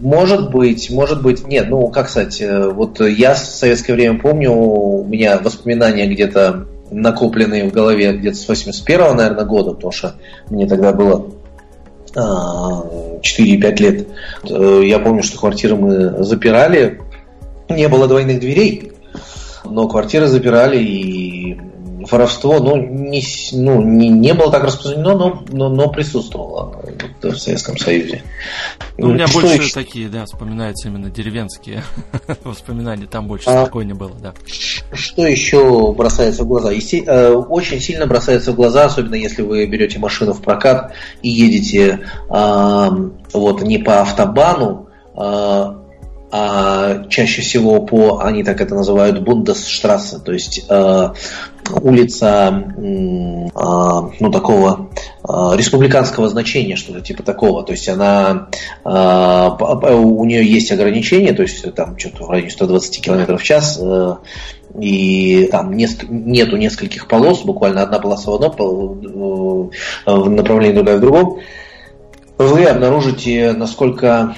может 0.00 0.50
быть, 0.50 0.90
может 0.90 1.22
быть, 1.22 1.46
нет, 1.46 1.68
ну 1.68 1.86
как 1.86 2.08
сказать, 2.10 2.40
э, 2.40 2.68
вот 2.68 3.00
я 3.00 3.34
в 3.34 3.38
советское 3.38 3.92
время 3.92 4.18
помню, 4.18 4.50
у 4.50 5.04
меня 5.04 5.38
воспоминания 5.38 6.08
где-то 6.08 6.66
накопленные 6.94 7.68
в 7.68 7.72
голове 7.72 8.12
где-то 8.12 8.36
с 8.36 8.48
81 8.48 9.16
наверное, 9.16 9.44
года, 9.44 9.72
потому 9.72 9.92
что 9.92 10.14
мне 10.48 10.66
тогда 10.66 10.92
было 10.92 11.26
4-5 12.14 12.16
а, 12.16 13.82
лет. 13.82 14.08
Э, 14.48 14.80
я 14.84 14.98
помню, 15.00 15.22
что 15.22 15.38
квартиры 15.38 15.74
мы 15.74 16.24
запирали, 16.24 17.00
не 17.68 17.88
было 17.88 18.06
двойных 18.06 18.40
дверей, 18.40 18.92
но 19.64 19.88
квартиры 19.88 20.28
запирали 20.28 20.78
и 20.78 21.60
воровство, 22.10 22.58
ну, 22.58 22.76
не, 22.76 23.22
ну, 23.52 23.82
не, 23.82 24.08
не 24.08 24.34
было 24.34 24.50
так 24.50 24.64
распространено, 24.64 25.14
но, 25.14 25.44
но, 25.50 25.68
но 25.68 25.88
присутствовало 25.88 26.82
в 27.22 27.36
Советском 27.36 27.76
Союзе. 27.78 28.22
Ну, 28.96 29.08
у 29.08 29.12
меня 29.12 29.26
что 29.26 29.40
больше 29.40 29.62
еще? 29.62 29.74
такие, 29.74 30.08
да, 30.08 30.24
вспоминаются 30.24 30.88
именно 30.88 31.10
деревенские 31.10 31.82
воспоминания, 32.44 33.06
там 33.06 33.26
больше 33.26 33.48
а, 33.48 33.62
спокойнее 33.64 33.94
было, 33.94 34.12
да. 34.20 34.34
Что 34.92 35.26
еще 35.26 35.92
бросается 35.92 36.44
в 36.44 36.48
глаза? 36.48 36.70
Есте, 36.70 37.02
э, 37.04 37.32
очень 37.32 37.80
сильно 37.80 38.06
бросается 38.06 38.52
в 38.52 38.56
глаза, 38.56 38.86
особенно 38.86 39.14
если 39.14 39.42
вы 39.42 39.66
берете 39.66 39.98
машину 39.98 40.32
в 40.32 40.42
прокат 40.42 40.92
и 41.22 41.28
едете 41.28 42.00
э, 42.30 42.88
вот 43.32 43.62
не 43.62 43.78
по 43.78 44.00
автобану, 44.00 44.88
э, 45.16 45.83
а 46.36 47.04
чаще 47.10 47.42
всего 47.42 47.80
по, 47.80 48.18
они 48.18 48.42
так 48.42 48.60
это 48.60 48.74
называют, 48.74 49.22
Бундесштрассе, 49.22 50.18
то 50.18 50.32
есть 50.32 50.64
э, 50.68 51.08
улица 51.80 52.64
э, 52.76 52.80
ну, 52.82 54.30
такого 54.32 54.90
э, 55.22 55.32
республиканского 55.56 56.28
значения, 56.28 56.74
что-то 56.74 57.02
типа 57.02 57.22
такого. 57.22 57.62
То 57.62 57.70
есть 57.70 57.88
она, 57.88 58.48
э, 58.84 58.88
у 58.88 60.24
нее 60.24 60.44
есть 60.44 60.72
ограничения, 60.72 61.34
то 61.34 61.42
есть 61.42 61.72
там 61.72 61.96
что-то 61.96 62.24
в 62.24 62.30
районе 62.30 62.50
120 62.50 63.00
км 63.00 63.36
в 63.36 63.42
час, 63.44 63.78
э, 63.80 64.16
и 64.80 65.46
там 65.52 65.72
не, 65.76 65.86
нету 66.08 66.56
нескольких 66.56 67.06
полос, 67.06 67.42
буквально 67.42 67.82
одна 67.82 68.00
полоса 68.00 68.32
в 68.32 68.34
одном 68.34 69.70
в 70.04 70.30
направлении, 70.30 70.74
другая 70.74 70.96
в 70.96 71.00
другом. 71.00 71.38
Вы 72.38 72.64
обнаружите, 72.64 73.52
насколько 73.52 74.34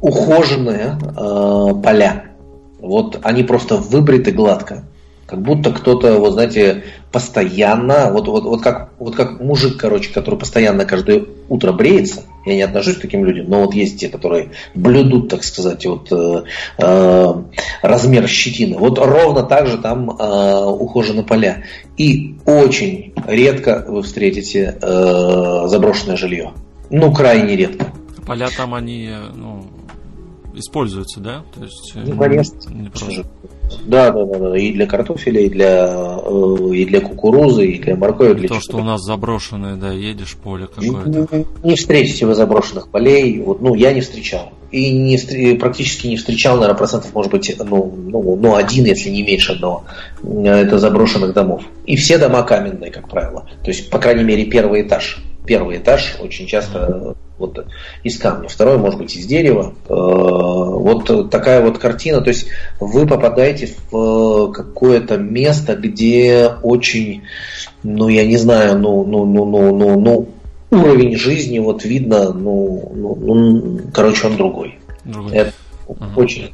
ухоженные 0.00 0.98
э, 0.98 1.82
поля. 1.82 2.24
Вот 2.80 3.18
они 3.22 3.42
просто 3.42 3.76
выбриты 3.76 4.32
гладко. 4.32 4.84
Как 5.26 5.42
будто 5.42 5.72
кто-то, 5.72 6.20
вот 6.20 6.34
знаете, 6.34 6.84
постоянно, 7.10 8.12
вот, 8.12 8.28
вот, 8.28 8.44
вот, 8.44 8.62
как, 8.62 8.90
вот 9.00 9.16
как 9.16 9.40
мужик, 9.40 9.76
короче, 9.76 10.12
который 10.12 10.38
постоянно 10.38 10.84
каждое 10.84 11.24
утро 11.48 11.72
бреется, 11.72 12.22
я 12.44 12.54
не 12.54 12.62
отношусь 12.62 12.96
к 12.96 13.00
таким 13.00 13.24
людям, 13.24 13.46
но 13.48 13.62
вот 13.64 13.74
есть 13.74 13.98
те, 13.98 14.08
которые 14.08 14.50
блюдут, 14.76 15.28
так 15.28 15.42
сказать, 15.42 15.84
вот 15.84 16.12
э, 16.12 16.42
э, 16.78 17.34
размер 17.82 18.28
щетины. 18.28 18.78
Вот 18.78 19.00
ровно 19.00 19.42
так 19.42 19.66
же 19.66 19.78
там 19.78 20.10
э, 20.10 20.64
ухожены 20.64 21.24
поля. 21.24 21.64
И 21.96 22.36
очень 22.46 23.12
редко 23.26 23.84
вы 23.88 24.02
встретите 24.02 24.78
э, 24.80 25.62
заброшенное 25.66 26.16
жилье. 26.16 26.52
Ну, 26.88 27.12
крайне 27.12 27.56
редко. 27.56 27.92
Поля 28.24 28.48
там 28.56 28.74
они, 28.74 29.10
ну, 29.34 29.64
используются, 30.56 31.20
да? 31.20 31.44
То 31.54 31.64
есть, 31.64 31.92
э, 31.94 32.04
ну, 32.06 32.16
конечно. 32.16 32.56
Не 32.70 32.88
просто... 32.88 33.24
Да, 33.84 34.10
да, 34.10 34.24
да, 34.24 34.38
да. 34.38 34.58
И 34.58 34.72
для 34.72 34.86
картофеля, 34.86 35.40
и 35.42 35.48
для, 35.48 36.18
э, 36.24 36.56
и 36.74 36.84
для 36.84 37.00
кукурузы, 37.00 37.66
и 37.66 37.78
для 37.78 37.96
моркови. 37.96 38.34
Для 38.34 38.48
То, 38.48 38.60
что 38.60 38.78
у 38.78 38.82
нас 38.82 39.02
заброшенное, 39.02 39.76
да, 39.76 39.92
едешь 39.92 40.36
поле 40.36 40.66
какое-то. 40.66 41.36
Не, 41.36 41.46
не 41.70 41.76
встретите 41.76 42.26
вы 42.26 42.34
заброшенных 42.34 42.88
полей. 42.88 43.40
Вот, 43.40 43.60
ну, 43.60 43.74
я 43.74 43.92
не 43.92 44.00
встречал. 44.00 44.52
И 44.70 44.90
не, 44.92 45.54
практически 45.56 46.08
не 46.08 46.16
встречал, 46.16 46.56
наверное, 46.56 46.76
процентов, 46.76 47.14
может 47.14 47.30
быть, 47.30 47.54
ну, 47.58 47.94
ну, 47.96 48.36
ну, 48.36 48.54
один, 48.56 48.84
если 48.84 49.10
не 49.10 49.22
меньше 49.22 49.52
одного. 49.52 49.84
Это 50.22 50.78
заброшенных 50.78 51.32
домов. 51.32 51.62
И 51.86 51.96
все 51.96 52.18
дома 52.18 52.42
каменные, 52.42 52.90
как 52.90 53.08
правило. 53.08 53.48
То 53.62 53.70
есть, 53.70 53.90
по 53.90 53.98
крайней 53.98 54.24
мере, 54.24 54.44
первый 54.46 54.82
этаж. 54.82 55.22
Первый 55.46 55.78
этаж 55.78 56.16
очень 56.20 56.46
часто 56.46 57.14
вот 57.38 57.66
из 58.02 58.18
камня, 58.18 58.48
второй 58.48 58.78
может 58.78 58.98
быть 58.98 59.14
из 59.14 59.26
дерева. 59.26 59.74
Э, 59.88 59.94
вот 59.94 61.30
такая 61.30 61.60
вот 61.60 61.78
картина, 61.78 62.20
то 62.20 62.28
есть 62.28 62.48
вы 62.80 63.06
попадаете 63.06 63.74
в 63.90 64.52
какое-то 64.52 65.18
место, 65.18 65.76
где 65.76 66.50
очень, 66.62 67.22
ну 67.82 68.08
я 68.08 68.26
не 68.26 68.38
знаю, 68.38 68.78
ну, 68.78 69.04
ну, 69.04 69.24
ну, 69.26 69.44
ну, 69.44 69.74
ну, 69.74 70.00
ну 70.00 70.28
уровень 70.70 71.16
жизни 71.16 71.58
вот 71.58 71.84
видно, 71.84 72.32
ну, 72.32 72.92
ну, 72.94 73.14
ну 73.14 73.80
короче, 73.92 74.26
он 74.26 74.36
другой. 74.36 74.78
другой. 75.04 75.32
Это 75.32 75.52
ага. 75.88 76.12
очень 76.16 76.52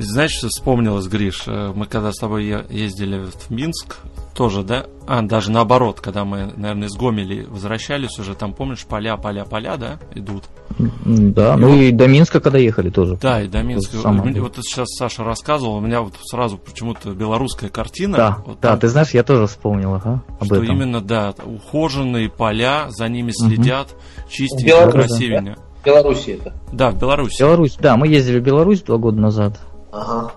знаешь, 0.00 0.32
что 0.32 0.48
вспомнилось, 0.48 1.06
Гриш? 1.06 1.44
Э, 1.46 1.72
мы 1.74 1.86
когда 1.86 2.12
с 2.12 2.16
тобой 2.16 2.44
ездили 2.70 3.24
в 3.24 3.50
Минск, 3.50 3.98
тоже, 4.38 4.62
да? 4.62 4.86
А, 5.08 5.22
даже 5.22 5.50
наоборот, 5.50 6.00
когда 6.00 6.24
мы, 6.24 6.52
наверное, 6.56 6.86
из 6.86 6.94
Гомели 6.94 7.44
возвращались 7.50 8.20
уже, 8.20 8.36
там, 8.36 8.54
помнишь, 8.54 8.84
поля, 8.86 9.16
поля, 9.16 9.44
поля, 9.44 9.76
да, 9.76 9.98
идут? 10.14 10.44
Да, 10.78 11.54
и 11.54 11.58
ну 11.58 11.68
вот... 11.70 11.74
и 11.74 11.90
до 11.90 12.06
Минска, 12.06 12.38
когда 12.38 12.58
ехали 12.58 12.90
тоже. 12.90 13.18
Да, 13.20 13.42
и 13.42 13.48
до 13.48 13.64
Минска. 13.64 13.96
Самое. 13.96 14.40
Вот 14.40 14.54
сейчас 14.62 14.86
Саша 14.96 15.24
рассказывал, 15.24 15.78
у 15.78 15.80
меня 15.80 16.02
вот 16.02 16.14
сразу 16.22 16.56
почему-то 16.56 17.10
белорусская 17.14 17.68
картина. 17.68 18.16
Да, 18.16 18.38
вот 18.46 18.60
да, 18.60 18.70
там, 18.70 18.78
ты 18.78 18.88
знаешь, 18.88 19.10
я 19.10 19.24
тоже 19.24 19.48
вспомнил, 19.48 19.94
ага, 19.94 20.22
об 20.38 20.46
что 20.46 20.62
этом. 20.62 20.76
именно, 20.76 21.00
да, 21.00 21.34
ухоженные 21.44 22.28
поля, 22.28 22.90
за 22.90 23.08
ними 23.08 23.32
следят, 23.32 23.88
угу. 23.90 24.30
чистенько, 24.30 24.92
красивенько. 24.92 25.56
В 25.82 25.84
Беларуси 25.84 26.38
это. 26.40 26.54
Да, 26.72 26.90
в 26.90 26.98
Беларуси. 26.98 27.40
Беларусь, 27.40 27.76
да, 27.80 27.96
мы 27.96 28.06
ездили 28.06 28.38
в 28.38 28.44
Беларусь 28.44 28.82
два 28.82 28.98
года 28.98 29.18
назад. 29.20 29.58
Ага. 29.92 30.32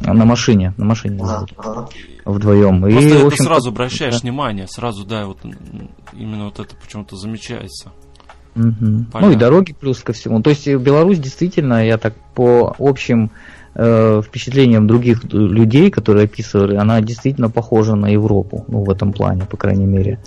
На 0.00 0.24
машине, 0.24 0.72
на 0.78 0.86
машине 0.86 1.20
ага, 1.22 1.46
ага. 1.58 1.88
вдвоем. 2.24 2.80
Просто 2.80 3.00
и, 3.00 3.12
это 3.12 3.26
общем, 3.26 3.44
сразу 3.44 3.68
обращаешь 3.68 4.14
да. 4.14 4.20
внимание, 4.20 4.66
сразу, 4.66 5.04
да, 5.04 5.26
вот 5.26 5.38
именно 6.14 6.46
вот 6.46 6.58
это 6.58 6.74
почему-то 6.74 7.16
замечается. 7.16 7.92
Угу. 8.56 9.04
Ну 9.20 9.30
и 9.30 9.36
дороги 9.36 9.74
плюс 9.78 10.02
ко 10.02 10.12
всему. 10.12 10.40
То 10.42 10.50
есть 10.50 10.66
Беларусь 10.66 11.18
действительно, 11.18 11.86
я 11.86 11.98
так 11.98 12.14
по 12.34 12.74
общим 12.78 13.30
э, 13.74 14.22
впечатлениям 14.24 14.86
других 14.86 15.22
людей, 15.32 15.90
которые 15.90 16.24
описывали, 16.24 16.76
она 16.76 17.00
действительно 17.00 17.50
похожа 17.50 17.94
на 17.94 18.08
Европу, 18.08 18.64
ну 18.68 18.82
в 18.82 18.90
этом 18.90 19.12
плане, 19.12 19.44
по 19.44 19.56
крайней 19.56 19.86
мере. 19.86 20.18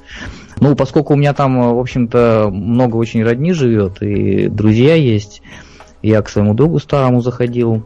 Ну, 0.60 0.76
поскольку 0.76 1.14
у 1.14 1.18
меня 1.18 1.34
там, 1.34 1.76
в 1.76 1.80
общем-то, 1.80 2.50
много 2.52 2.96
очень 2.96 3.24
родни 3.24 3.54
живет 3.54 4.02
и 4.02 4.48
друзья 4.48 4.96
есть, 4.96 5.42
я 6.02 6.22
к 6.22 6.30
своему 6.30 6.54
другу 6.54 6.80
старому 6.80 7.22
заходил, 7.22 7.84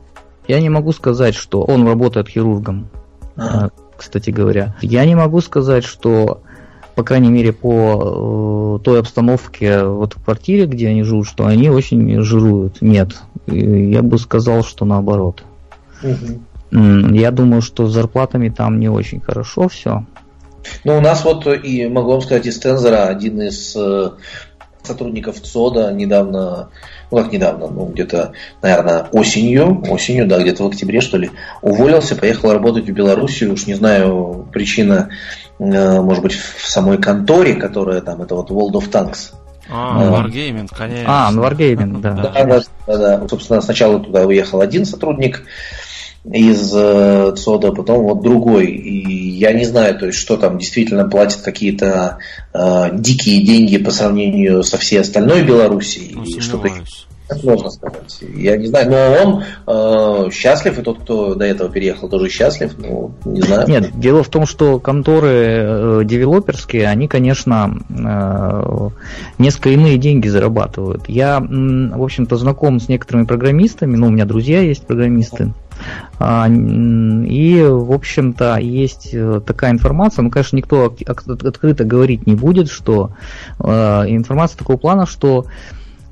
я 0.47 0.61
не 0.61 0.69
могу 0.69 0.91
сказать, 0.91 1.35
что 1.35 1.61
он 1.63 1.85
работает 1.85 2.29
хирургом, 2.29 2.89
ага. 3.35 3.71
кстати 3.95 4.29
говоря. 4.29 4.75
Я 4.81 5.05
не 5.05 5.15
могу 5.15 5.41
сказать, 5.41 5.83
что, 5.83 6.41
по 6.95 7.03
крайней 7.03 7.29
мере, 7.29 7.53
по 7.53 8.77
э, 8.79 8.83
той 8.83 8.99
обстановке 8.99 9.83
вот 9.83 10.13
в 10.13 10.23
квартире, 10.23 10.65
где 10.65 10.89
они 10.89 11.03
живут, 11.03 11.27
что 11.27 11.45
они 11.45 11.69
очень 11.69 12.21
жируют. 12.21 12.81
Нет. 12.81 13.17
Я 13.47 14.01
бы 14.01 14.17
сказал, 14.17 14.63
что 14.63 14.85
наоборот. 14.85 15.43
Угу. 16.03 16.75
Я 17.13 17.31
думаю, 17.31 17.61
что 17.61 17.87
с 17.87 17.93
зарплатами 17.93 18.49
там 18.49 18.79
не 18.79 18.89
очень 18.89 19.21
хорошо 19.21 19.69
все. 19.69 20.05
Ну, 20.83 20.97
у 20.97 21.01
нас 21.01 21.23
вот, 21.23 21.47
и 21.47 21.87
могу 21.87 22.11
вам 22.11 22.21
сказать, 22.21 22.45
из 22.45 22.59
Тензора 22.59 23.05
один 23.07 23.41
из 23.41 23.73
э, 23.75 24.11
сотрудников 24.83 25.41
ЦОДа 25.41 25.91
недавно 25.91 26.69
ну 27.11 27.17
как 27.17 27.31
недавно, 27.31 27.67
ну 27.67 27.85
где-то, 27.85 28.33
наверное, 28.61 29.07
осенью, 29.11 29.83
осенью, 29.89 30.27
да, 30.27 30.39
где-то 30.39 30.63
в 30.63 30.67
октябре, 30.67 31.01
что 31.01 31.17
ли, 31.17 31.31
уволился, 31.61 32.15
поехал 32.15 32.51
работать 32.51 32.85
в 32.85 32.93
Белоруссию, 32.93 33.53
уж 33.53 33.65
не 33.65 33.75
знаю, 33.75 34.47
причина, 34.51 35.09
э, 35.59 36.01
может 36.01 36.23
быть, 36.23 36.33
в 36.33 36.67
самой 36.67 36.97
конторе, 36.97 37.55
которая 37.55 38.01
там, 38.01 38.21
это 38.21 38.35
вот 38.35 38.51
World 38.51 38.73
of 38.73 38.91
Tanks. 38.91 39.33
А, 39.69 40.01
uh, 40.01 40.25
Wargaming, 40.25 40.69
конечно. 40.75 41.27
А, 41.27 41.31
Wargaming, 41.31 41.99
да. 42.01 42.11
Да, 42.13 42.45
да, 42.45 42.61
да, 42.87 42.97
да. 42.97 43.27
Собственно, 43.27 43.61
сначала 43.61 43.99
туда 43.99 44.25
уехал 44.25 44.61
один 44.61 44.85
сотрудник, 44.85 45.43
из 46.33 46.71
э, 46.75 47.33
ЦОДа, 47.37 47.71
потом 47.71 48.03
вот 48.03 48.21
другой. 48.21 48.67
И 48.67 49.29
я 49.37 49.53
не 49.53 49.65
знаю, 49.65 49.97
то 49.97 50.07
есть, 50.07 50.17
что 50.17 50.37
там 50.37 50.57
действительно 50.57 51.07
платят 51.07 51.41
какие-то 51.41 52.19
э, 52.53 52.89
дикие 52.93 53.45
деньги 53.45 53.77
по 53.77 53.91
сравнению 53.91 54.63
со 54.63 54.77
всей 54.77 54.99
остальной 54.99 55.43
Белоруссией. 55.43 56.13
Ну, 56.15 56.23
и 56.23 56.39
что-то 56.39 56.69
Сложно 57.29 57.69
сказать. 57.69 58.19
Я 58.35 58.55
не 58.57 58.67
знаю, 58.67 58.89
но 58.89 58.97
он 59.23 60.27
э, 60.27 60.31
счастлив, 60.31 60.79
и 60.79 60.81
тот, 60.81 60.99
кто 60.99 61.35
до 61.35 61.45
этого 61.45 61.69
переехал, 61.69 62.07
тоже 62.07 62.29
счастлив. 62.29 62.73
Ну, 62.77 63.11
не 63.25 63.41
знаю. 63.41 63.67
Нет, 63.67 63.99
дело 63.99 64.23
в 64.23 64.29
том, 64.29 64.45
что 64.45 64.79
конторы 64.79 65.29
э, 65.29 66.01
девелоперские, 66.05 66.87
они, 66.87 67.07
конечно, 67.07 67.77
э, 67.89 68.89
несколько 69.37 69.69
иные 69.69 69.97
деньги 69.97 70.29
зарабатывают. 70.29 71.09
Я, 71.09 71.39
в 71.39 72.03
общем-то, 72.03 72.37
знаком 72.37 72.79
с 72.79 72.87
некоторыми 72.87 73.25
программистами, 73.25 73.97
ну, 73.97 74.07
у 74.07 74.11
меня 74.11 74.25
друзья 74.25 74.61
есть 74.61 74.85
программисты. 74.87 75.51
А, 76.19 76.47
и, 76.49 77.61
в 77.63 77.91
общем-то, 77.91 78.57
есть 78.57 79.09
э, 79.13 79.41
такая 79.45 79.71
информация, 79.71 80.23
ну, 80.23 80.31
конечно, 80.31 80.55
никто 80.55 80.95
открыто 81.05 81.83
говорить 81.83 82.25
не 82.25 82.35
будет, 82.35 82.69
что 82.69 83.11
э, 83.59 83.69
информация 84.07 84.57
такого 84.57 84.77
плана, 84.77 85.05
что 85.05 85.45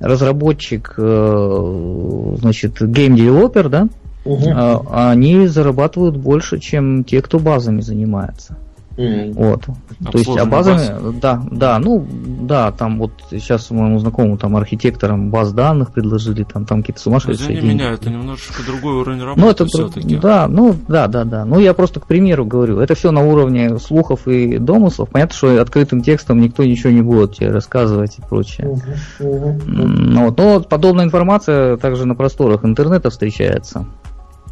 разработчик, 0.00 0.94
э, 0.96 2.36
значит, 2.38 2.80
game 2.80 3.05
developer, 3.05 3.68
да, 3.68 3.88
угу. 4.24 4.50
они 4.90 5.46
зарабатывают 5.46 6.16
больше, 6.16 6.58
чем 6.58 7.04
те, 7.04 7.22
кто 7.22 7.38
базами 7.38 7.80
занимается. 7.80 8.56
Mm-hmm. 8.96 9.32
Вот. 9.34 9.64
То 10.10 10.18
есть, 10.18 10.36
а 10.36 10.46
базами, 10.46 11.00
баз. 11.00 11.14
да, 11.20 11.42
да, 11.50 11.78
ну, 11.78 12.06
да, 12.10 12.72
там 12.72 12.98
вот 12.98 13.12
сейчас 13.30 13.70
моему 13.70 13.98
знакомому 13.98 14.38
там 14.38 14.56
архитекторам 14.56 15.30
баз 15.30 15.52
данных 15.52 15.92
предложили, 15.92 16.44
там, 16.44 16.64
там 16.64 16.80
какие-то 16.80 17.00
сумасшедшие 17.00 17.58
Извини 17.58 17.74
меня, 17.74 17.92
это 17.92 18.08
немножечко 18.08 18.62
другой 18.64 18.94
уровень 18.94 19.22
работы 19.22 19.40
ну, 19.40 19.50
это, 19.50 19.64
все-таки. 19.66 20.16
Да, 20.16 20.48
ну, 20.48 20.74
да, 20.88 21.08
да, 21.08 21.24
да. 21.24 21.44
Ну, 21.44 21.58
я 21.58 21.74
просто 21.74 22.00
к 22.00 22.06
примеру 22.06 22.46
говорю, 22.46 22.80
это 22.80 22.94
все 22.94 23.10
на 23.10 23.22
уровне 23.22 23.78
слухов 23.78 24.26
и 24.26 24.58
домыслов. 24.58 25.10
Понятно, 25.10 25.36
что 25.36 25.60
открытым 25.60 26.02
текстом 26.02 26.40
никто 26.40 26.64
ничего 26.64 26.90
не 26.90 27.02
будет 27.02 27.36
тебе 27.36 27.50
рассказывать 27.50 28.18
и 28.18 28.22
прочее. 28.22 28.68
Mm-hmm. 28.68 29.26
Mm-hmm. 29.26 29.62
Ну, 29.66 30.24
вот, 30.24 30.38
но 30.38 30.60
подобная 30.60 31.04
информация 31.04 31.76
также 31.76 32.06
на 32.06 32.14
просторах 32.14 32.64
интернета 32.64 33.10
встречается. 33.10 33.86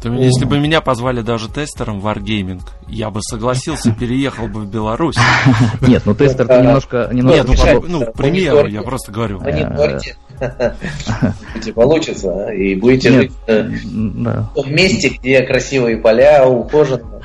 То, 0.05 0.13
если 0.13 0.45
бы 0.45 0.59
меня 0.59 0.81
позвали 0.81 1.21
даже 1.21 1.49
тестером 1.49 1.99
в 1.99 2.05
Wargaming, 2.05 2.61
я 2.87 3.09
бы 3.09 3.21
согласился, 3.23 3.91
переехал 3.99 4.47
бы 4.47 4.59
в 4.59 4.67
Беларусь. 4.67 5.15
Нет, 5.81 6.03
ну 6.05 6.13
тестер 6.13 6.47
немножко... 6.47 7.09
Нет, 7.11 7.47
ну, 7.47 7.83
ну, 7.87 8.11
примеру, 8.11 8.67
я 8.67 8.83
просто 8.83 9.11
говорю. 9.11 9.39
Мониторьте. 9.39 10.15
Получится, 11.73 12.49
и 12.49 12.75
будете 12.75 13.09
жить 13.09 13.31
э, 13.47 13.63
в 13.63 14.53
том 14.53 14.75
месте, 14.75 15.09
где 15.09 15.41
красивые 15.41 15.97
поля, 15.97 16.47
ухоженно. 16.47 17.21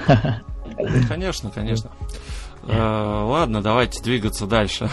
Конечно, 1.07 1.51
конечно. 1.55 1.91
Э, 2.67 3.25
ладно, 3.27 3.61
давайте 3.61 4.03
двигаться 4.03 4.47
дальше. 4.47 4.89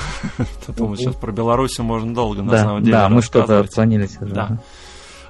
Думаю, 0.75 0.97
сейчас 0.97 1.15
про 1.15 1.31
Беларусь 1.31 1.79
можно 1.79 2.13
долго 2.13 2.41
на 2.41 2.57
самом 2.57 2.83
деле. 2.83 2.97
Да, 2.97 3.07
мы 3.07 3.21
что-то 3.21 3.59
отклонились. 3.59 4.17
Да. 4.19 4.59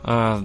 А, 0.09 0.41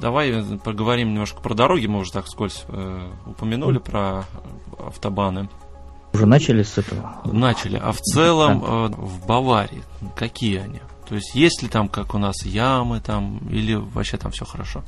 давай 0.00 0.34
поговорим 0.64 1.10
немножко 1.12 1.40
про 1.40 1.54
дороги. 1.54 1.86
Мы 1.86 2.00
уже 2.00 2.10
так 2.10 2.26
скользь 2.26 2.64
э, 2.66 3.08
упомянули 3.24 3.78
про 3.78 4.24
автобаны. 4.84 5.48
Уже 6.12 6.26
начали 6.26 6.64
с 6.64 6.76
этого? 6.76 7.20
Начали. 7.24 7.80
А 7.80 7.92
в 7.92 8.00
целом 8.00 8.64
э, 8.64 8.88
в 8.96 9.26
Баварии 9.28 9.84
какие 10.16 10.58
они? 10.58 10.80
То 11.08 11.14
есть 11.14 11.36
есть 11.36 11.62
ли 11.62 11.68
там, 11.68 11.88
как 11.88 12.16
у 12.16 12.18
нас, 12.18 12.44
ямы 12.44 13.00
там, 13.00 13.38
или 13.48 13.74
вообще 13.74 14.16
там 14.16 14.32
все 14.32 14.44
хорошо? 14.44 14.82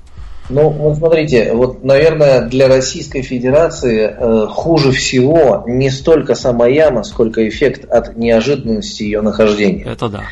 Ну, 0.51 0.69
вот 0.69 0.97
смотрите, 0.97 1.53
вот, 1.53 1.85
наверное, 1.85 2.43
для 2.49 2.67
Российской 2.67 3.23
Федерации 3.23 4.11
э, 4.11 4.47
хуже 4.49 4.91
всего 4.91 5.63
не 5.69 5.91
столько 5.91 6.35
сама 6.35 6.67
яма, 6.67 7.05
сколько 7.05 7.49
эффект 7.49 7.89
от 7.89 8.17
неожиданности 8.17 9.05
ее 9.05 9.21
нахождения. 9.21 9.85
Это 9.85 10.09
да. 10.09 10.23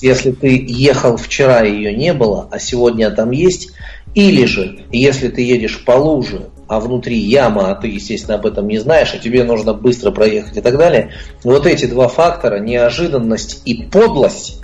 Если 0.00 0.32
ты 0.32 0.64
ехал 0.68 1.16
вчера, 1.16 1.62
ее 1.62 1.94
не 1.94 2.12
было, 2.12 2.48
а 2.50 2.58
сегодня 2.58 3.10
там 3.10 3.30
есть, 3.30 3.72
или 4.14 4.44
же, 4.44 4.80
если 4.90 5.28
ты 5.28 5.42
едешь 5.42 5.84
по 5.84 5.92
луже, 5.92 6.50
а 6.68 6.80
внутри 6.80 7.18
яма, 7.18 7.70
а 7.70 7.74
ты, 7.74 7.88
естественно, 7.88 8.36
об 8.36 8.46
этом 8.46 8.68
не 8.68 8.78
знаешь, 8.78 9.12
а 9.14 9.18
тебе 9.18 9.44
нужно 9.44 9.74
быстро 9.74 10.10
проехать 10.10 10.56
и 10.56 10.60
так 10.60 10.76
далее, 10.78 11.12
вот 11.42 11.66
эти 11.66 11.86
два 11.86 12.08
фактора, 12.08 12.58
неожиданность 12.58 13.62
и 13.64 13.82
подлость, 13.84 14.60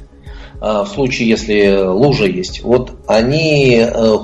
а, 0.61 0.85
в 0.85 0.89
случае, 0.89 1.29
если 1.29 1.77
лужа 1.77 2.27
есть, 2.27 2.63
вот 2.63 2.93
они 3.07 3.79
э, 3.79 4.17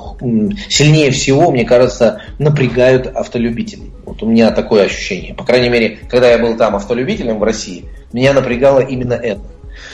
сильнее 0.68 1.11
всего, 1.11 1.51
мне 1.51 1.64
кажется, 1.64 2.22
напрягают 2.38 3.07
автолюбителей. 3.07 3.93
Вот 4.07 4.22
у 4.22 4.26
меня 4.26 4.51
такое 4.51 4.84
ощущение. 4.84 5.34
По 5.34 5.45
крайней 5.45 5.68
мере, 5.68 5.99
когда 6.09 6.30
я 6.30 6.38
был 6.38 6.57
там 6.57 6.74
автолюбителем 6.74 7.38
в 7.38 7.43
России, 7.43 7.84
меня 8.12 8.32
напрягало 8.32 8.80
именно 8.80 9.14
это. 9.14 9.43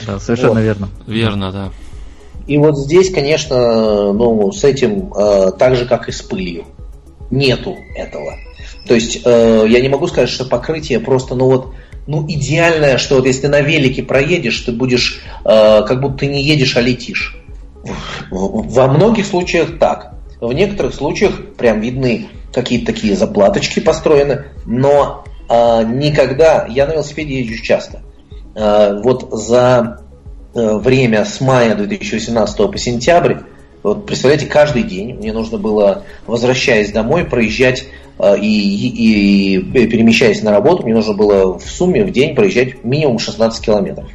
Да, 0.05 0.19
совершенно 0.19 0.55
вот. 0.55 0.61
верно. 0.61 0.89
Верно, 1.07 1.51
да. 1.51 1.71
И 2.47 2.57
вот 2.57 2.77
здесь, 2.77 3.13
конечно, 3.13 4.13
ну, 4.13 4.51
с 4.51 4.63
этим 4.63 5.13
э, 5.13 5.51
так 5.57 5.75
же, 5.75 5.85
как 5.85 6.09
и 6.09 6.11
с 6.11 6.21
пылью. 6.21 6.65
Нету 7.29 7.77
этого. 7.95 8.37
То 8.87 8.95
есть 8.95 9.21
э, 9.23 9.65
я 9.67 9.81
не 9.81 9.89
могу 9.89 10.07
сказать, 10.07 10.29
что 10.29 10.45
покрытие 10.45 10.99
просто, 10.99 11.35
ну 11.35 11.45
вот, 11.45 11.73
ну 12.07 12.25
идеальное, 12.27 12.97
что 12.97 13.17
вот 13.17 13.27
если 13.27 13.41
ты 13.41 13.49
на 13.49 13.61
велике 13.61 14.01
проедешь, 14.01 14.59
ты 14.61 14.71
будешь, 14.71 15.21
э, 15.45 15.83
как 15.83 16.01
будто 16.01 16.19
ты 16.19 16.27
не 16.27 16.43
едешь, 16.43 16.75
а 16.75 16.81
летишь. 16.81 17.37
Во 18.31 18.87
многих 18.87 19.25
случаях 19.25 19.77
так. 19.77 20.13
В 20.41 20.51
некоторых 20.53 20.95
случаях 20.95 21.33
прям 21.55 21.81
видны 21.81 22.29
какие-то 22.51 22.87
такие 22.87 23.15
заплаточки 23.15 23.79
построены, 23.79 24.45
но 24.65 25.23
э, 25.47 25.83
никогда, 25.85 26.65
я 26.67 26.87
на 26.87 26.93
велосипеде 26.93 27.41
езжу 27.41 27.61
часто, 27.61 28.01
вот 29.01 29.29
за 29.31 30.01
э, 30.53 30.77
время 30.77 31.25
с 31.25 31.39
мая 31.39 31.75
2018 31.75 32.57
по 32.57 32.77
сентябрь, 32.77 33.35
вот 33.83 34.05
представляете, 34.05 34.47
каждый 34.47 34.83
день 34.83 35.13
мне 35.13 35.31
нужно 35.31 35.57
было, 35.57 36.03
возвращаясь 36.27 36.91
домой, 36.91 37.23
проезжать 37.23 37.85
э, 38.17 38.37
и, 38.39 38.47
и, 38.47 39.55
и 39.55 39.87
перемещаясь 39.87 40.41
на 40.41 40.51
работу, 40.51 40.83
мне 40.83 40.93
нужно 40.93 41.13
было 41.13 41.57
в 41.57 41.63
сумме 41.63 42.03
в 42.03 42.11
день 42.11 42.35
проезжать 42.35 42.83
минимум 42.83 43.19
16 43.19 43.63
километров. 43.63 44.09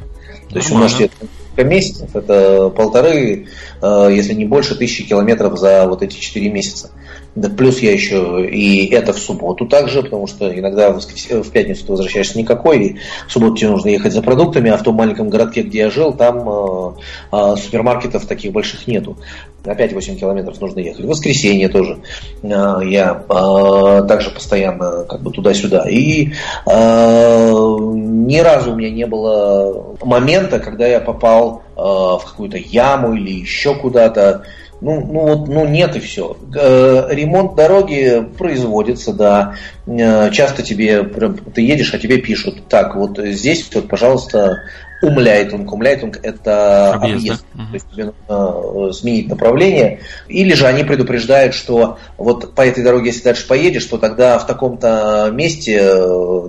То 0.49 0.57
есть 0.57 0.71
умножьте 0.71 1.05
это 1.05 1.27
месяцев, 1.63 2.15
это 2.15 2.69
полторы, 2.69 3.47
если 3.81 4.33
не 4.33 4.45
больше 4.45 4.75
тысячи 4.75 5.07
километров 5.07 5.57
за 5.57 5.87
вот 5.87 6.01
эти 6.01 6.17
4 6.17 6.49
месяца. 6.49 6.91
Да 7.35 7.49
плюс 7.49 7.79
я 7.79 7.91
еще 7.91 8.47
и 8.49 8.87
это 8.87 9.11
в 9.11 9.17
субботу 9.17 9.65
также, 9.65 10.01
потому 10.03 10.25
что 10.25 10.57
иногда 10.57 10.91
в 10.91 11.51
пятницу 11.51 11.85
ты 11.85 11.91
возвращаешься 11.91 12.37
никакой, 12.37 12.83
и 12.83 12.95
в 13.27 13.31
субботу 13.31 13.57
тебе 13.57 13.71
нужно 13.71 13.89
ехать 13.89 14.13
за 14.13 14.21
продуктами, 14.21 14.71
а 14.71 14.77
в 14.77 14.83
том 14.83 14.95
маленьком 14.95 15.29
городке, 15.29 15.63
где 15.63 15.79
я 15.79 15.89
жил, 15.89 16.13
там 16.13 16.47
э, 16.47 16.91
э, 17.33 17.55
супермаркетов 17.57 18.25
таких 18.25 18.53
больших 18.53 18.87
нету. 18.87 19.17
Опять 19.65 19.93
8 19.93 20.17
километров 20.17 20.59
нужно 20.61 20.79
ехать. 20.79 21.05
В 21.05 21.07
воскресенье 21.07 21.69
тоже 21.69 21.99
э, 22.43 22.47
я 22.85 23.23
э, 23.27 24.07
также 24.07 24.29
постоянно 24.31 25.05
как 25.05 25.21
бы 25.21 25.31
туда-сюда. 25.31 25.85
И 25.89 26.31
э, 26.65 27.51
ни 27.51 28.39
разу 28.39 28.71
у 28.71 28.75
меня 28.75 28.91
не 28.91 29.05
было 29.05 29.95
момента, 30.03 30.59
когда 30.59 30.87
я 30.87 30.99
попал 30.99 31.63
в 31.75 32.21
какую-то 32.25 32.57
яму 32.57 33.15
или 33.15 33.31
еще 33.31 33.75
куда-то. 33.75 34.45
Ну, 34.81 35.01
ну 35.01 35.19
вот, 35.21 35.47
ну 35.47 35.65
нет 35.65 35.95
и 35.95 35.99
все. 35.99 36.35
Э, 36.53 37.07
ремонт 37.09 37.55
дороги 37.55 38.23
производится, 38.37 39.13
да. 39.13 39.55
Э, 39.87 40.29
часто 40.31 40.63
тебе, 40.63 41.03
ты 41.03 41.61
едешь, 41.61 41.93
а 41.93 41.97
тебе 41.97 42.17
пишут, 42.17 42.67
так, 42.67 42.95
вот 42.95 43.17
здесь 43.17 43.69
вот, 43.73 43.87
пожалуйста, 43.87 44.63
умляйтунг. 45.01 45.71
Умляйтунг 45.71 46.19
это 46.23 46.93
объезд. 46.93 47.17
объезд. 47.17 47.45
Да? 47.53 47.65
То 47.65 47.73
есть 47.73 47.89
тебе 47.91 48.05
нужно 48.05 48.89
э, 48.89 48.91
сменить 48.93 49.29
направление. 49.29 49.99
Или 50.27 50.53
же 50.53 50.65
они 50.67 50.83
предупреждают, 50.83 51.53
что 51.53 51.97
вот 52.17 52.55
по 52.55 52.65
этой 52.65 52.83
дороге, 52.83 53.07
если 53.07 53.23
дальше 53.23 53.47
поедешь, 53.47 53.85
то 53.85 53.97
тогда 53.97 54.39
в 54.39 54.47
таком-то 54.47 55.29
месте 55.31 55.79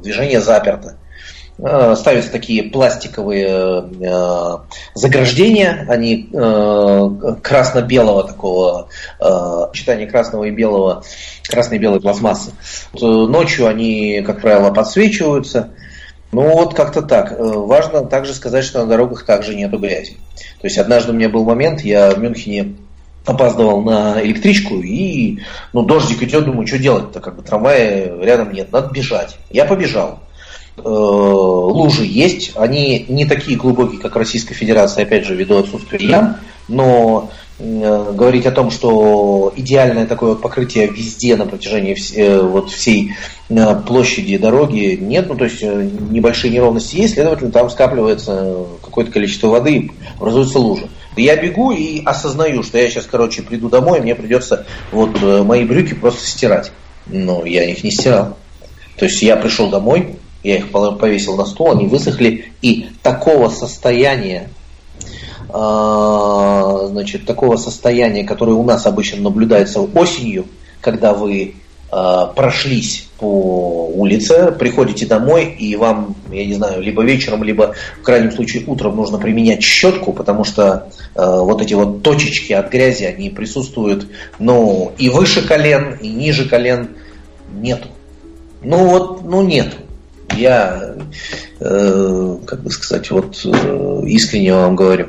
движение 0.01 0.40
заперто. 0.40 0.97
Э, 1.59 1.94
ставятся 1.97 2.30
такие 2.30 2.64
пластиковые 2.64 3.88
э, 4.01 4.57
заграждения, 4.94 5.86
они 5.88 6.28
э, 6.30 7.11
красно-белого 7.42 8.24
такого, 8.24 8.88
э, 9.18 9.24
сочетание 9.70 10.07
красного 10.07 10.44
и 10.44 10.51
белого, 10.51 11.03
красной 11.49 11.78
и 11.78 11.80
белой 11.80 12.01
пластмассы. 12.01 12.51
Ночью 13.01 13.68
они, 13.68 14.22
как 14.26 14.42
правило, 14.42 14.70
подсвечиваются. 14.70 15.70
Ну 16.32 16.42
вот 16.42 16.74
как-то 16.74 17.02
так. 17.02 17.36
Важно 17.38 18.04
также 18.04 18.34
сказать, 18.34 18.64
что 18.64 18.80
на 18.80 18.86
дорогах 18.86 19.24
также 19.24 19.54
нету 19.54 19.78
грязи. 19.78 20.16
То 20.60 20.66
есть 20.66 20.78
однажды 20.78 21.12
у 21.12 21.14
меня 21.14 21.28
был 21.28 21.44
момент, 21.44 21.82
я 21.82 22.10
в 22.10 22.18
Мюнхене 22.18 22.74
опаздывал 23.24 23.82
на 23.82 24.22
электричку 24.22 24.76
и 24.76 25.40
ну, 25.72 25.82
дождик 25.82 26.22
идет, 26.22 26.44
думаю, 26.44 26.66
что 26.66 26.78
делать-то, 26.78 27.20
как 27.20 27.36
бы 27.36 27.42
трамвая 27.42 28.20
рядом 28.22 28.52
нет, 28.52 28.72
надо 28.72 28.92
бежать. 28.92 29.36
Я 29.50 29.64
побежал. 29.64 30.20
Э, 30.78 30.82
лужи 30.82 32.04
есть, 32.04 32.52
они 32.54 33.04
не 33.08 33.24
такие 33.24 33.56
глубокие, 33.56 34.00
как 34.00 34.14
Российская 34.14 34.54
Федерация, 34.54 35.04
опять 35.04 35.24
же, 35.24 35.34
ввиду 35.34 35.58
отсутствия 35.58 35.98
ям, 36.06 36.36
но 36.68 37.30
э, 37.30 37.45
говорить 37.59 38.44
о 38.46 38.50
том, 38.50 38.70
что 38.70 39.52
идеальное 39.57 40.07
такое 40.07 40.30
вот 40.30 40.42
покрытие 40.42 40.88
везде 40.88 41.36
на 41.36 41.46
протяжении 41.46 41.94
вс 41.94 42.12
э, 42.14 42.42
вот 42.42 42.70
всей 42.70 43.14
площади 43.86 44.36
дороги 44.36 44.98
нет, 45.00 45.26
ну 45.28 45.36
то 45.36 45.44
есть 45.44 45.62
небольшие 45.62 46.52
неровности 46.52 46.96
есть, 46.96 47.14
следовательно, 47.14 47.52
там 47.52 47.70
скапливается 47.70 48.66
какое-то 48.82 49.11
количество 49.11 49.48
воды, 49.48 49.90
образуются 50.18 50.59
лужи. 50.59 50.88
Я 51.16 51.36
бегу 51.36 51.72
и 51.72 52.02
осознаю, 52.04 52.62
что 52.62 52.76
я 52.76 52.90
сейчас, 52.90 53.07
короче, 53.07 53.42
приду 53.42 53.70
домой, 53.70 53.98
и 53.98 54.02
мне 54.02 54.14
придется 54.14 54.66
вот 54.92 55.16
э, 55.22 55.42
мои 55.42 55.64
брюки 55.64 55.94
просто 55.94 56.26
стирать. 56.26 56.72
Но 57.07 57.46
я 57.46 57.64
их 57.64 57.82
не 57.84 57.90
стирал. 57.90 58.36
То 58.98 59.07
есть 59.07 59.22
я 59.22 59.36
пришел 59.36 59.70
домой, 59.70 60.16
я 60.42 60.57
их 60.57 60.70
повесил 60.70 61.36
на 61.36 61.46
стол, 61.46 61.72
они 61.72 61.86
высохли, 61.86 62.52
и 62.61 62.88
такого 63.02 63.48
состояния, 63.48 64.50
э, 64.50 64.55
значит, 66.88 67.24
такого 67.26 67.57
состояния, 67.57 68.24
которое 68.24 68.52
у 68.52 68.64
нас 68.64 68.86
обычно 68.86 69.22
наблюдается 69.22 69.80
осенью, 69.80 70.46
когда 70.80 71.14
вы 71.14 71.54
э, 71.90 72.26
прошлись 72.34 73.09
по 73.18 73.88
улице, 73.88 74.52
приходите 74.52 75.07
домой, 75.07 75.54
и 75.59 75.76
вам, 75.76 76.14
я 76.30 76.44
не 76.44 76.54
знаю, 76.54 76.82
либо 76.82 77.02
вечером, 77.02 77.42
либо 77.44 77.74
в 78.00 78.02
крайнем 78.02 78.32
случае 78.32 78.64
утром 78.66 78.96
нужно 78.96 79.18
применять 79.18 79.62
щетку, 79.62 80.12
потому 80.12 80.44
что 80.44 80.88
э, 81.14 81.20
вот 81.24 81.62
эти 81.62 81.74
вот 81.74 82.02
точечки 82.02 82.52
от 82.52 82.70
грязи, 82.70 83.04
они 83.04 83.30
присутствуют, 83.30 84.09
ну, 84.38 84.92
и 84.98 85.09
выше 85.09 85.46
колен, 85.46 85.96
и 86.00 86.09
ниже 86.09 86.48
колен 86.48 86.96
нету. 87.52 87.88
Ну 88.62 88.86
вот, 88.88 89.24
ну 89.24 89.42
нету. 89.42 89.76
Я, 90.34 90.94
э, 91.60 92.36
как 92.46 92.60
бы 92.62 92.70
сказать, 92.70 93.10
вот 93.10 93.40
э, 93.44 94.00
искренне 94.06 94.54
вам 94.54 94.76
говорю. 94.76 95.08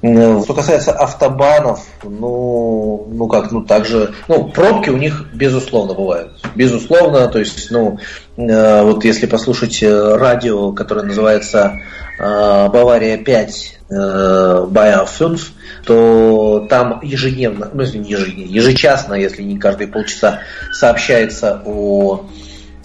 Что 0.00 0.54
касается 0.54 0.92
автобанов, 0.92 1.84
ну, 2.02 3.08
ну 3.10 3.26
как, 3.26 3.50
ну 3.50 3.62
также, 3.62 4.14
ну 4.28 4.48
пробки 4.48 4.90
у 4.90 4.96
них 4.96 5.26
безусловно 5.32 5.94
бывают, 5.94 6.32
безусловно, 6.54 7.26
то 7.28 7.38
есть, 7.38 7.70
ну, 7.70 7.98
э, 8.36 8.82
вот 8.82 9.04
если 9.04 9.26
послушать 9.26 9.82
э, 9.82 10.16
радио, 10.16 10.72
которое 10.72 11.02
называется 11.02 11.80
э, 12.18 12.68
Бавария 12.68 13.18
5 13.18 13.80
э, 13.90 14.66
5, 14.72 15.40
то 15.84 16.66
там 16.68 17.00
ежедневно, 17.02 17.70
ну, 17.72 17.82
не 17.82 18.10
ежедневно, 18.10 18.52
ежечасно, 18.52 19.14
если 19.14 19.42
не 19.42 19.58
каждые 19.58 19.88
полчаса, 19.88 20.40
сообщается 20.72 21.62
о 21.64 22.26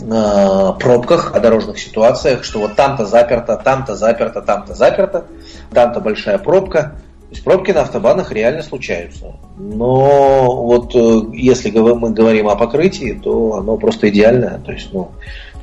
э, 0.02 0.72
пробках, 0.80 1.34
о 1.36 1.40
дорожных 1.40 1.80
ситуациях, 1.80 2.44
что 2.44 2.60
вот 2.60 2.76
там-то 2.76 3.06
заперто, 3.06 3.58
там-то 3.58 3.96
заперто, 3.96 4.42
там-то 4.42 4.74
заперто, 4.76 5.26
там-то 5.72 6.00
большая 6.00 6.38
пробка. 6.38 6.96
То 7.30 7.32
есть 7.32 7.44
пробки 7.44 7.72
на 7.72 7.82
автобанах 7.82 8.32
реально 8.32 8.62
случаются. 8.62 9.34
Но 9.58 10.64
вот 10.64 10.96
э, 10.96 11.22
если 11.34 11.72
мы 11.72 12.12
говорим 12.12 12.48
о 12.48 12.56
покрытии, 12.56 13.20
то 13.22 13.56
оно 13.56 13.78
просто 13.78 14.10
идеальное. 14.10 14.60
То 14.64 14.72
есть, 14.72 14.90
ну, 14.94 15.12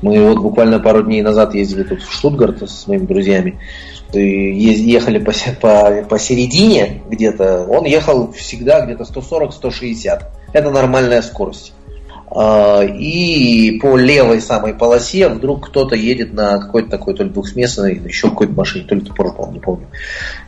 мы 0.01 0.27
вот 0.27 0.39
буквально 0.39 0.79
пару 0.79 1.03
дней 1.03 1.21
назад 1.21 1.55
ездили 1.55 1.83
тут 1.83 2.01
в 2.01 2.11
Штутгарт 2.11 2.61
с 2.69 2.87
моими 2.87 3.05
друзьями. 3.05 3.59
Ехали 4.11 5.17
по, 5.17 5.31
по, 5.61 6.03
посередине 6.09 7.01
где-то. 7.09 7.65
Он 7.69 7.85
ехал 7.85 8.31
всегда 8.33 8.81
где-то 8.81 9.03
140-160. 9.03 10.21
Это 10.51 10.69
нормальная 10.69 11.21
скорость. 11.21 11.73
А, 12.35 12.83
и 12.83 13.77
по 13.79 13.95
левой 13.95 14.41
самой 14.41 14.73
полосе 14.73 15.29
вдруг 15.29 15.67
кто-то 15.67 15.95
едет 15.95 16.33
на 16.33 16.57
какой-то 16.57 16.89
такой, 16.89 17.13
то 17.13 17.23
ли 17.23 17.29
двухсместной, 17.29 18.01
еще 18.05 18.29
какой-то 18.29 18.53
машине, 18.53 18.85
то 18.87 18.95
ли 18.95 19.01
Топор, 19.01 19.35
не 19.51 19.59
помню. 19.59 19.85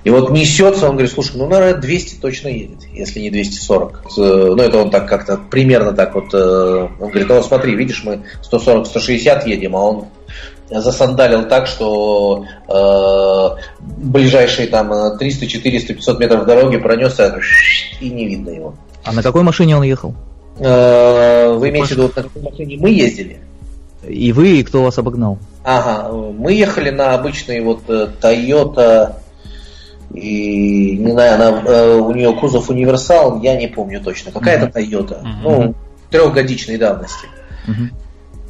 И 0.03 0.09
вот 0.09 0.31
несется, 0.31 0.85
он 0.85 0.93
говорит, 0.93 1.11
слушай, 1.11 1.33
ну, 1.35 1.47
наверное, 1.47 1.79
200 1.79 2.15
точно 2.19 2.47
едет, 2.47 2.79
если 2.91 3.19
не 3.19 3.29
240. 3.29 4.01
Э, 4.17 4.21
ну, 4.55 4.57
это 4.57 4.79
он 4.79 4.89
так 4.89 5.07
как-то, 5.07 5.37
примерно 5.37 5.93
так 5.93 6.15
вот, 6.15 6.33
э, 6.33 6.87
он 6.99 7.09
говорит, 7.09 7.29
ну, 7.29 7.43
смотри, 7.43 7.75
видишь, 7.75 8.03
мы 8.03 8.23
140-160 8.51 9.47
едем, 9.47 9.75
а 9.75 9.81
он 9.81 10.05
засандалил 10.71 11.43
так, 11.47 11.67
что 11.67 12.45
э, 12.67 13.79
ближайшие 13.79 14.67
там 14.69 15.19
300, 15.19 15.45
400, 15.45 15.93
500 15.93 16.19
метров 16.19 16.45
дороги 16.47 16.77
пронесся 16.77 17.39
и 18.01 18.09
не 18.09 18.25
видно 18.25 18.49
его. 18.49 18.75
А 19.03 19.11
на 19.11 19.21
какой 19.21 19.43
машине 19.43 19.77
он 19.77 19.83
ехал? 19.83 20.15
Э, 20.59 21.53
вы 21.53 21.69
имеете 21.69 21.87
в 21.87 21.91
виду, 21.91 22.11
на 22.15 22.23
какой 22.23 22.41
машине 22.41 22.77
мы 22.79 22.89
ездили? 22.89 23.39
И 24.07 24.31
вы, 24.31 24.59
и 24.59 24.63
кто 24.63 24.83
вас 24.83 24.97
обогнал? 24.97 25.39
Ага, 25.63 26.11
мы 26.13 26.53
ехали 26.53 26.91
на 26.91 27.13
обычный 27.13 27.61
вот 27.61 27.81
э, 27.89 28.07
Toyota, 28.21 29.15
и 30.13 30.97
не 30.97 31.11
знаю, 31.11 31.35
она, 31.35 31.63
э, 31.65 31.97
у 31.97 32.13
нее 32.13 32.33
кузов 32.33 32.69
универсал, 32.69 33.41
я 33.41 33.55
не 33.55 33.67
помню 33.67 34.01
точно. 34.01 34.31
Какая-то 34.31 34.79
Toyota, 34.79 35.21
uh-huh. 35.21 35.41
ну, 35.43 35.75
трехгодичной 36.11 36.77
давности. 36.77 37.27
Uh-huh. 37.67 37.89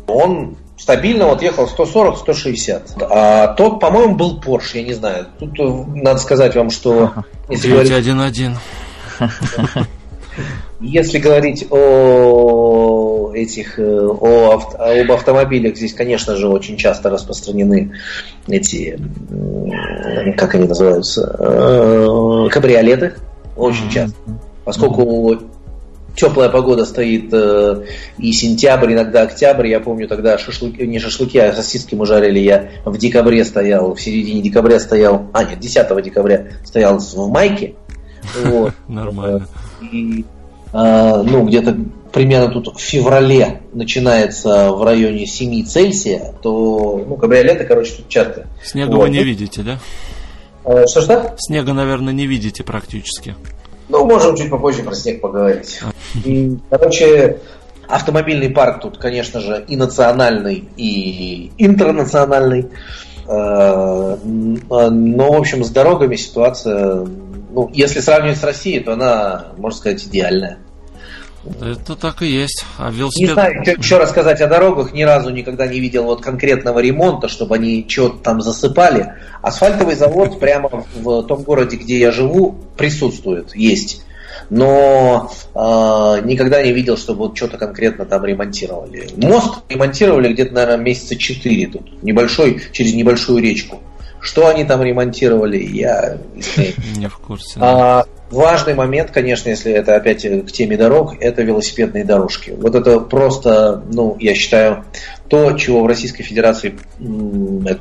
Он 0.07 0.57
стабильно 0.77 1.25
вот 1.25 1.41
ехал 1.41 1.67
140-160. 1.67 3.07
А 3.09 3.47
тот, 3.55 3.79
по-моему, 3.79 4.15
был 4.15 4.39
Porsche, 4.39 4.79
я 4.79 4.83
не 4.83 4.93
знаю. 4.93 5.27
Тут 5.39 5.57
надо 5.87 6.19
сказать 6.19 6.55
вам, 6.55 6.69
что... 6.69 7.13
Если 7.49 7.71
говорить... 7.71 7.91
1.1. 7.91 8.57
Если 10.81 11.19
говорить 11.19 11.65
о 11.69 13.31
этих, 13.33 13.79
э, 13.79 14.07
о, 14.07 14.53
об 14.53 15.11
автомобилях, 15.11 15.75
здесь, 15.77 15.93
конечно 15.93 16.35
же, 16.35 16.47
очень 16.47 16.77
часто 16.77 17.09
распространены 17.09 17.93
эти, 18.47 18.99
как 20.37 20.55
они 20.55 20.67
называются, 20.67 21.35
э, 21.39 22.49
кабриолеты, 22.51 23.13
очень 23.55 23.89
часто. 23.89 24.15
Поскольку 24.63 25.39
теплая 26.15 26.49
погода 26.49 26.85
стоит 26.85 27.29
э, 27.33 27.85
и 28.17 28.31
сентябрь, 28.31 28.93
иногда 28.93 29.23
октябрь. 29.23 29.67
Я 29.67 29.79
помню 29.79 30.07
тогда 30.07 30.37
шашлыки, 30.37 30.85
не 30.85 30.99
шашлыки, 30.99 31.37
а 31.37 31.53
сосиски 31.53 31.95
мы 31.95 32.05
жарили. 32.05 32.39
Я 32.39 32.69
в 32.85 32.97
декабре 32.97 33.43
стоял, 33.43 33.93
в 33.93 34.01
середине 34.01 34.41
декабря 34.41 34.79
стоял, 34.79 35.27
а 35.33 35.43
нет, 35.43 35.59
10 35.59 36.03
декабря 36.03 36.47
стоял 36.63 36.97
в 36.99 37.29
майке. 37.29 37.75
Вот. 38.43 38.73
Нормально. 38.87 39.47
И 39.91 40.25
Э, 40.75 41.23
ну, 41.23 41.45
где-то 41.45 41.77
примерно 42.11 42.51
тут 42.51 42.75
в 42.75 42.79
феврале 42.81 43.61
начинается 43.71 44.71
в 44.71 44.83
районе 44.83 45.25
7 45.25 45.63
Цельсия, 45.65 46.33
то, 46.41 47.01
ну, 47.07 47.15
кабриолеты, 47.15 47.63
короче, 47.63 47.93
тут 47.93 48.09
часто. 48.09 48.47
Снега 48.61 48.91
вот. 48.91 49.03
вы 49.03 49.09
не 49.09 49.23
видите, 49.23 49.61
да? 49.61 49.79
Что-что? 50.87 51.35
Снега, 51.37 51.71
наверное, 51.71 52.11
не 52.11 52.27
видите 52.27 52.63
практически. 52.63 53.35
Ну, 53.87 54.05
можем 54.05 54.35
чуть 54.35 54.49
попозже 54.49 54.83
про 54.83 54.93
снег 54.95 55.21
поговорить. 55.21 55.79
А. 55.81 55.93
И, 56.27 56.57
короче, 56.69 57.37
автомобильный 57.87 58.49
парк 58.49 58.81
тут, 58.81 58.97
конечно 58.97 59.39
же, 59.39 59.63
и 59.65 59.77
национальный, 59.77 60.67
и 60.75 61.51
интернациональный. 61.57 62.67
Но, 63.27 64.17
в 64.21 65.39
общем, 65.39 65.63
с 65.63 65.69
дорогами 65.69 66.15
ситуация, 66.15 67.07
ну, 67.55 67.71
если 67.73 68.01
сравнивать 68.01 68.37
с 68.37 68.43
Россией, 68.43 68.81
то 68.81 68.93
она, 68.93 69.45
можно 69.55 69.77
сказать, 69.77 70.03
идеальная. 70.03 70.57
Это 71.61 71.95
так 71.95 72.21
и 72.21 72.27
есть. 72.27 72.65
А 72.77 72.91
велосипед... 72.91 73.29
Не 73.29 73.33
знаю, 73.33 73.63
что, 73.63 73.81
что 73.81 73.99
рассказать 73.99 74.41
о 74.41 74.47
дорогах. 74.47 74.91
Ни 74.91 75.03
разу 75.03 75.29
никогда 75.29 75.65
не 75.65 75.79
видел 75.79 76.03
вот 76.03 76.21
конкретного 76.21 76.79
ремонта, 76.79 77.29
чтобы 77.29 77.55
они 77.55 77.85
что-то 77.87 78.17
там 78.17 78.41
засыпали. 78.41 79.13
Асфальтовый 79.41 79.95
завод 79.95 80.37
прямо 80.37 80.69
в 80.95 81.23
том 81.23 81.43
городе, 81.43 81.77
где 81.77 81.97
я 81.97 82.11
живу, 82.11 82.57
присутствует, 82.75 83.55
есть. 83.55 84.03
Но 84.49 85.31
э, 85.53 86.25
никогда 86.25 86.61
не 86.61 86.73
видел, 86.73 86.97
чтобы 86.97 87.27
вот 87.27 87.37
что-то 87.37 87.57
конкретно 87.57 88.05
там 88.05 88.25
ремонтировали. 88.25 89.07
Мост 89.15 89.59
ремонтировали 89.69 90.33
где-то, 90.33 90.53
наверное, 90.53 90.83
месяца 90.83 91.15
четыре 91.15 91.67
тут. 91.67 92.03
Небольшой, 92.03 92.61
через 92.73 92.93
небольшую 92.95 93.41
речку. 93.41 93.79
Что 94.25 94.47
они 94.47 94.63
там 94.63 94.81
ремонтировали, 94.81 95.57
я 95.57 96.17
не 96.97 97.07
в 97.07 97.17
курсе. 97.19 97.59
А, 97.61 98.05
важный 98.31 98.73
момент, 98.73 99.11
конечно, 99.11 99.49
если 99.49 99.71
это 99.71 99.95
опять 99.95 100.23
к 100.23 100.51
теме 100.51 100.77
дорог, 100.77 101.13
это 101.19 101.43
велосипедные 101.43 102.03
дорожки. 102.03 102.49
Вот 102.49 102.73
это 102.73 102.99
просто, 103.01 103.83
ну, 103.87 104.17
я 104.19 104.33
считаю, 104.33 104.83
то, 105.29 105.51
чего 105.51 105.83
в 105.83 105.85
Российской 105.85 106.23
Федерации 106.23 106.75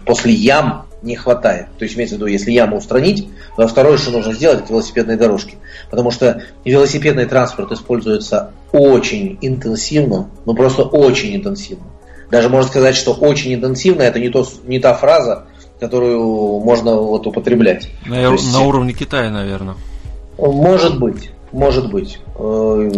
после 0.05 0.35
ям 0.35 0.85
не 1.01 1.17
хватает. 1.17 1.69
То 1.79 1.85
есть, 1.85 1.97
имеется 1.97 2.17
в 2.17 2.19
виду, 2.19 2.27
если 2.27 2.53
яму 2.53 2.77
устранить, 2.77 3.27
то 3.57 3.67
второе, 3.67 3.97
что 3.97 4.11
нужно 4.11 4.35
сделать, 4.35 4.65
это 4.65 4.73
велосипедные 4.75 5.17
дорожки. 5.17 5.57
Потому 5.89 6.11
что 6.11 6.43
велосипедный 6.67 7.25
транспорт 7.25 7.73
используется 7.73 8.51
очень 8.71 9.39
интенсивно, 9.41 10.29
ну 10.45 10.55
просто 10.55 10.83
очень 10.83 11.35
интенсивно. 11.37 11.87
Даже 12.31 12.51
можно 12.51 12.69
сказать, 12.69 12.97
что 12.97 13.13
очень 13.13 13.55
интенсивно 13.55 14.03
это 14.03 14.19
не, 14.19 14.29
то, 14.29 14.47
не 14.65 14.79
та 14.79 14.93
фраза, 14.93 15.47
которую 15.85 16.61
можно 16.61 16.97
вот 16.97 17.26
употреблять. 17.26 17.91
На, 18.07 18.32
есть, 18.32 18.53
на 18.55 18.61
уровне 18.61 18.95
Китая, 18.95 19.30
наверное. 19.30 19.74
Может 20.39 20.99
быть. 20.99 21.30
Может 21.53 21.91
быть. 21.93 22.18
Э, 22.37 22.91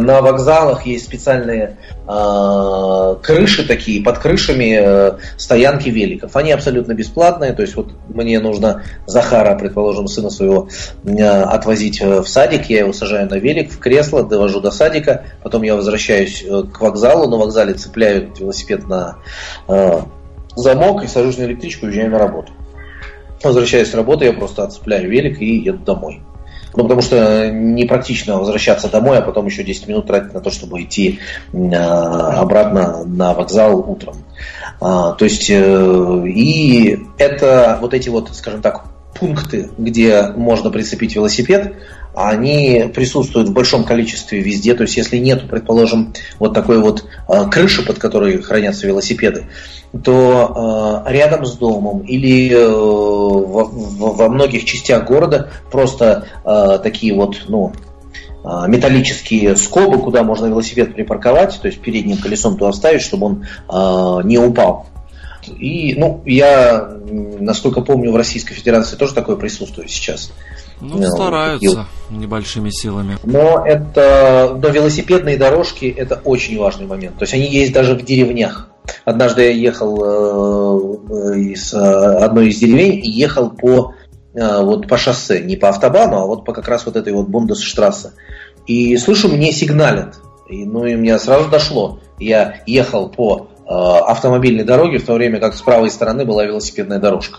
на 0.00 0.20
вокзалах 0.20 0.84
есть 0.84 1.04
специальные 1.06 1.78
э, 2.06 3.16
крыши 3.22 3.66
такие, 3.66 4.02
под 4.02 4.18
крышами 4.18 4.76
э, 4.78 5.12
стоянки 5.38 5.88
великов. 5.88 6.36
Они 6.36 6.50
абсолютно 6.50 6.92
бесплатные, 6.92 7.52
то 7.52 7.62
есть 7.62 7.76
вот 7.76 7.92
мне 8.08 8.38
нужно 8.40 8.82
Захара, 9.06 9.56
предположим, 9.56 10.08
сына 10.08 10.30
своего 10.30 10.68
отвозить 11.06 12.02
в 12.02 12.26
садик, 12.26 12.68
я 12.68 12.80
его 12.80 12.92
сажаю 12.92 13.30
на 13.30 13.36
велик, 13.36 13.72
в 13.72 13.78
кресло, 13.78 14.24
довожу 14.24 14.60
до 14.60 14.72
садика, 14.72 15.24
потом 15.42 15.62
я 15.62 15.74
возвращаюсь 15.74 16.44
к 16.44 16.80
вокзалу, 16.80 17.30
на 17.30 17.38
вокзале 17.38 17.74
цепляю 17.74 18.30
велосипед 18.38 18.86
на 18.88 19.16
замок 20.56 21.04
и 21.04 21.06
сажусь 21.06 21.38
на 21.38 21.44
электричку 21.44 21.86
и 21.86 21.88
уезжаю 21.88 22.10
на 22.10 22.18
работу. 22.18 22.52
Возвращаясь 23.42 23.90
с 23.90 23.94
работы, 23.94 24.24
я 24.26 24.32
просто 24.32 24.64
отцепляю 24.64 25.08
велик 25.08 25.40
и 25.40 25.56
еду 25.56 25.78
домой. 25.78 26.22
Ну, 26.74 26.84
потому 26.84 27.02
что 27.02 27.50
непрактично 27.50 28.38
возвращаться 28.38 28.88
домой, 28.88 29.18
а 29.18 29.22
потом 29.22 29.46
еще 29.46 29.62
10 29.62 29.88
минут 29.88 30.06
тратить 30.06 30.32
на 30.32 30.40
то, 30.40 30.50
чтобы 30.50 30.82
идти 30.82 31.20
э, 31.52 31.74
обратно 31.74 33.04
на 33.04 33.34
вокзал 33.34 33.78
утром. 33.78 34.16
А, 34.80 35.12
то 35.12 35.24
есть, 35.24 35.50
э, 35.50 36.22
и 36.28 36.98
это 37.18 37.78
вот 37.80 37.92
эти 37.92 38.08
вот, 38.08 38.30
скажем 38.32 38.62
так, 38.62 38.84
пункты, 39.14 39.70
где 39.76 40.28
можно 40.34 40.70
прицепить 40.70 41.14
велосипед, 41.14 41.74
они 42.14 42.90
присутствуют 42.94 43.48
в 43.48 43.52
большом 43.52 43.84
количестве 43.84 44.40
везде. 44.40 44.74
То 44.74 44.82
есть, 44.82 44.96
если 44.96 45.18
нет, 45.18 45.48
предположим, 45.48 46.12
вот 46.38 46.54
такой 46.54 46.78
вот 46.78 47.04
э, 47.28 47.50
крыши, 47.50 47.84
под 47.84 47.98
которой 47.98 48.40
хранятся 48.42 48.86
велосипеды, 48.86 49.46
то 50.04 51.04
э, 51.06 51.12
рядом 51.12 51.44
с 51.44 51.52
домом 51.56 52.00
или 52.00 52.50
э, 52.50 52.68
во, 52.68 54.28
многих 54.28 54.64
частях 54.64 55.06
города 55.06 55.50
просто 55.70 56.26
э, 56.44 56.78
такие 56.82 57.14
вот, 57.14 57.42
ну, 57.48 57.72
металлические 58.66 59.54
скобы, 59.54 60.00
куда 60.00 60.24
можно 60.24 60.46
велосипед 60.46 60.96
припарковать, 60.96 61.60
то 61.62 61.68
есть 61.68 61.80
передним 61.80 62.16
колесом 62.16 62.58
туда 62.58 62.72
вставить, 62.72 63.00
чтобы 63.00 63.26
он 63.26 64.26
не 64.26 64.36
упал. 64.36 64.86
И, 65.46 65.94
ну, 65.96 66.22
я, 66.26 66.98
насколько 67.08 67.82
помню, 67.82 68.10
в 68.10 68.16
Российской 68.16 68.54
Федерации 68.54 68.96
тоже 68.96 69.14
такое 69.14 69.36
присутствует 69.36 69.90
сейчас. 69.90 70.32
Ну, 70.82 70.98
ну 70.98 71.06
стараются 71.06 71.86
и... 72.10 72.14
небольшими 72.14 72.70
силами. 72.70 73.16
Но 73.22 73.64
это, 73.64 74.58
но 74.60 74.68
велосипедные 74.68 75.36
дорожки 75.36 75.84
это 75.86 76.20
очень 76.24 76.58
важный 76.58 76.86
момент. 76.86 77.18
То 77.18 77.22
есть 77.22 77.34
они 77.34 77.46
есть 77.46 77.72
даже 77.72 77.94
в 77.94 78.04
деревнях. 78.04 78.68
Однажды 79.04 79.44
я 79.44 79.50
ехал 79.50 80.02
э, 80.02 81.38
из 81.38 81.72
э, 81.72 81.78
одной 81.78 82.48
из 82.48 82.58
деревень 82.58 82.94
и 82.94 83.08
ехал 83.08 83.50
по 83.50 83.94
э, 84.34 84.62
вот 84.62 84.88
по 84.88 84.96
шоссе, 84.96 85.40
не 85.40 85.56
по 85.56 85.68
автобану, 85.68 86.16
а 86.16 86.26
вот 86.26 86.44
по 86.44 86.52
как 86.52 86.66
раз 86.66 86.84
вот 86.84 86.96
этой 86.96 87.12
вот 87.12 87.28
Бундесштрассе. 87.28 88.10
И 88.66 88.96
слышу, 88.96 89.28
мне 89.28 89.52
сигналят. 89.52 90.16
И, 90.48 90.64
ну 90.64 90.84
и 90.84 90.96
мне 90.96 91.16
сразу 91.20 91.48
дошло. 91.48 92.00
Я 92.18 92.56
ехал 92.66 93.08
по 93.08 93.46
э, 93.48 93.68
автомобильной 93.68 94.64
дороге, 94.64 94.98
в 94.98 95.06
то 95.06 95.14
время 95.14 95.38
как 95.38 95.54
с 95.54 95.62
правой 95.62 95.90
стороны 95.90 96.24
была 96.24 96.44
велосипедная 96.44 96.98
дорожка. 96.98 97.38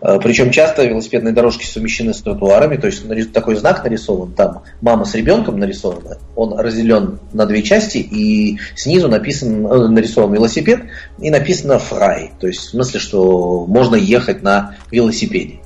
Э, 0.00 0.18
Причем 0.22 0.50
часто 0.50 0.84
велосипедные 0.84 1.34
дорожки 1.34 1.64
совмещены 1.64 2.14
с 2.14 2.20
тротуарами, 2.20 2.76
то 2.76 2.86
есть 2.86 3.32
такой 3.32 3.56
знак 3.56 3.84
нарисован, 3.84 4.32
там 4.32 4.62
мама 4.80 5.04
с 5.04 5.14
ребенком 5.14 5.58
нарисована, 5.58 6.18
он 6.36 6.58
разделен 6.58 7.18
на 7.32 7.46
две 7.46 7.62
части, 7.62 7.98
и 7.98 8.58
снизу 8.74 9.08
написан, 9.08 9.66
э, 9.66 9.88
нарисован 9.88 10.32
велосипед 10.34 10.82
и 11.18 11.30
написано 11.30 11.78
«фрай», 11.78 12.32
то 12.38 12.46
есть 12.46 12.60
в 12.60 12.70
смысле, 12.70 13.00
что 13.00 13.66
можно 13.66 13.96
ехать 13.96 14.42
на 14.42 14.76
велосипеде. 14.90 15.60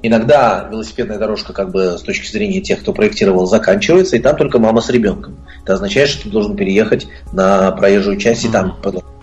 Иногда 0.00 0.68
велосипедная 0.70 1.18
дорожка, 1.18 1.52
как 1.52 1.72
бы 1.72 1.98
с 1.98 2.02
точки 2.02 2.30
зрения 2.30 2.60
тех, 2.60 2.80
кто 2.80 2.92
проектировал, 2.92 3.46
заканчивается, 3.46 4.16
и 4.16 4.20
там 4.20 4.36
только 4.36 4.60
мама 4.60 4.80
с 4.80 4.90
ребенком. 4.90 5.38
Это 5.64 5.74
означает, 5.74 6.08
что 6.08 6.24
ты 6.24 6.30
должен 6.30 6.56
переехать 6.56 7.08
на 7.32 7.72
проезжую 7.72 8.16
часть 8.16 8.44
и 8.44 8.48
там 8.48 8.76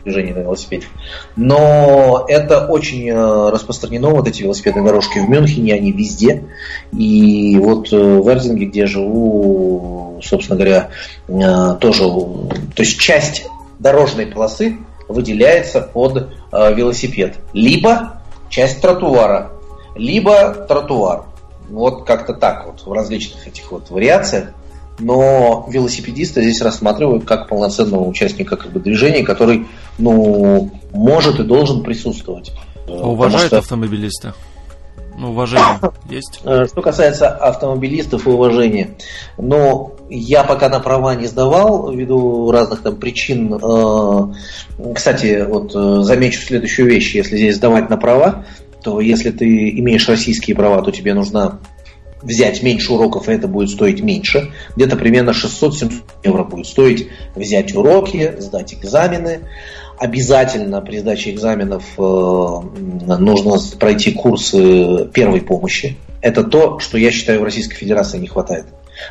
движение 0.05 0.33
на 0.33 0.39
велосипеде. 0.39 0.85
Но 1.35 2.25
это 2.27 2.67
очень 2.67 3.09
э, 3.09 3.49
распространено, 3.49 4.09
вот 4.09 4.27
эти 4.27 4.43
велосипедные 4.43 4.85
дорожки 4.85 5.19
в 5.19 5.27
Мюнхене, 5.27 5.73
они 5.73 5.91
везде. 5.91 6.43
И 6.93 7.57
вот 7.57 7.91
э, 7.91 7.97
в 7.97 8.29
Эрзинге, 8.29 8.67
где 8.67 8.81
я 8.81 8.87
живу, 8.87 10.21
собственно 10.23 10.57
говоря, 10.57 10.91
э, 11.27 11.75
тоже, 11.79 12.03
то 12.03 12.83
есть 12.83 12.99
часть 12.99 13.47
дорожной 13.79 14.27
полосы 14.27 14.77
выделяется 15.07 15.81
под 15.81 16.29
велосипед. 16.51 17.37
Либо 17.53 18.21
часть 18.49 18.81
тротуара, 18.81 19.51
либо 19.95 20.53
тротуар. 20.53 21.25
Вот 21.69 22.05
как-то 22.05 22.33
так 22.33 22.65
вот 22.65 22.85
в 22.85 22.91
различных 22.91 23.47
этих 23.47 23.71
вот 23.71 23.89
вариациях 23.89 24.53
но 24.99 25.67
велосипедиста 25.69 26.41
здесь 26.41 26.61
рассматривают 26.61 27.25
как 27.25 27.47
полноценного 27.47 28.07
участника 28.07 28.55
как 28.55 28.71
бы, 28.71 28.79
движения, 28.79 29.23
который 29.23 29.67
ну, 29.97 30.71
может 30.93 31.39
и 31.39 31.43
должен 31.43 31.83
присутствовать. 31.83 32.51
А 32.87 33.07
уважают 33.07 33.47
что... 33.47 33.57
автомобилисты? 33.57 34.33
Ну, 35.17 35.31
уважение 35.31 35.79
есть? 36.09 36.41
Э, 36.43 36.65
что 36.67 36.81
касается 36.81 37.29
автомобилистов 37.29 38.27
и 38.27 38.29
уважения, 38.29 38.91
но 39.37 39.95
я 40.09 40.43
пока 40.43 40.69
на 40.69 40.79
права 40.79 41.15
не 41.15 41.27
сдавал 41.27 41.91
ввиду 41.91 42.51
разных 42.51 42.81
там 42.81 42.97
причин. 42.97 43.53
Э, 43.53 44.93
кстати, 44.93 45.45
вот 45.47 45.73
э, 45.73 46.03
замечу 46.03 46.41
следующую 46.41 46.89
вещь. 46.89 47.15
Если 47.15 47.37
здесь 47.37 47.55
сдавать 47.55 47.89
на 47.89 47.97
права, 47.97 48.45
то 48.83 48.99
если 48.99 49.31
ты 49.31 49.69
имеешь 49.79 50.07
российские 50.09 50.55
права, 50.55 50.81
то 50.81 50.91
тебе 50.91 51.13
нужна 51.13 51.59
взять 52.21 52.63
меньше 52.63 52.93
уроков, 52.93 53.29
и 53.29 53.33
это 53.33 53.47
будет 53.47 53.69
стоить 53.69 54.01
меньше. 54.01 54.51
Где-то 54.75 54.97
примерно 54.97 55.29
600-700 55.29 55.91
евро 56.23 56.43
будет 56.43 56.67
стоить 56.67 57.07
взять 57.35 57.73
уроки, 57.75 58.35
сдать 58.39 58.73
экзамены. 58.73 59.41
Обязательно 59.97 60.81
при 60.81 60.99
сдаче 60.99 61.31
экзаменов 61.31 61.83
э, 61.97 62.01
нужно 62.01 63.57
пройти 63.79 64.11
курсы 64.11 65.05
первой 65.13 65.41
помощи. 65.41 65.97
Это 66.21 66.43
то, 66.43 66.79
что 66.79 66.97
я 66.97 67.11
считаю 67.11 67.41
в 67.41 67.43
Российской 67.43 67.75
Федерации 67.75 68.17
не 68.17 68.27
хватает. 68.27 68.65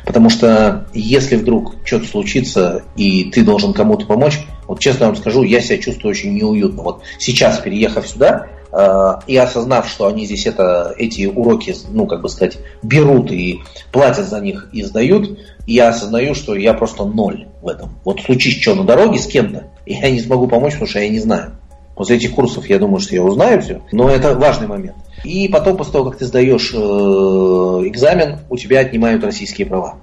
Потому 0.05 0.29
что 0.29 0.87
если 0.93 1.35
вдруг 1.35 1.75
что-то 1.83 2.07
случится, 2.07 2.83
и 2.95 3.25
ты 3.25 3.43
должен 3.43 3.73
кому-то 3.73 4.05
помочь, 4.05 4.39
вот 4.67 4.79
честно 4.79 5.07
вам 5.07 5.15
скажу, 5.15 5.43
я 5.43 5.61
себя 5.61 5.77
чувствую 5.77 6.11
очень 6.11 6.33
неуютно. 6.33 6.83
Вот 6.83 7.03
сейчас, 7.19 7.59
переехав 7.59 8.07
сюда, 8.07 8.47
и 9.27 9.37
осознав, 9.37 9.87
что 9.87 10.07
они 10.07 10.25
здесь 10.25 10.45
это, 10.47 10.93
эти 10.97 11.25
уроки, 11.27 11.73
ну, 11.89 12.05
как 12.07 12.21
бы 12.21 12.29
сказать, 12.29 12.57
берут 12.83 13.31
и 13.31 13.61
платят 13.91 14.27
за 14.27 14.41
них 14.41 14.69
и 14.73 14.83
сдают, 14.83 15.39
я 15.65 15.89
осознаю, 15.89 16.35
что 16.35 16.55
я 16.55 16.73
просто 16.73 17.05
ноль 17.05 17.47
в 17.61 17.67
этом. 17.67 17.91
Вот 18.03 18.21
случись 18.21 18.61
что 18.61 18.75
на 18.75 18.83
дороге 18.83 19.19
с 19.19 19.27
кем-то, 19.27 19.67
я 19.85 20.09
не 20.09 20.19
смогу 20.19 20.47
помочь, 20.47 20.73
потому 20.73 20.89
что 20.89 20.99
я 20.99 21.09
не 21.09 21.19
знаю. 21.19 21.53
После 21.95 22.17
этих 22.17 22.31
курсов 22.31 22.69
я 22.69 22.77
думаю, 22.77 22.99
что 22.99 23.15
я 23.15 23.23
узнаю 23.23 23.61
все, 23.61 23.81
но 23.93 24.09
это 24.09 24.35
важный 24.35 24.67
момент. 24.67 24.97
И 25.23 25.47
потом, 25.47 25.77
после 25.77 25.93
того, 25.93 26.09
как 26.09 26.19
ты 26.19 26.25
сдаешь 26.25 26.71
э, 26.73 26.77
экзамен, 26.77 28.39
у 28.49 28.57
тебя 28.57 28.81
отнимают 28.81 29.23
российские 29.23 29.65
права. 29.65 29.95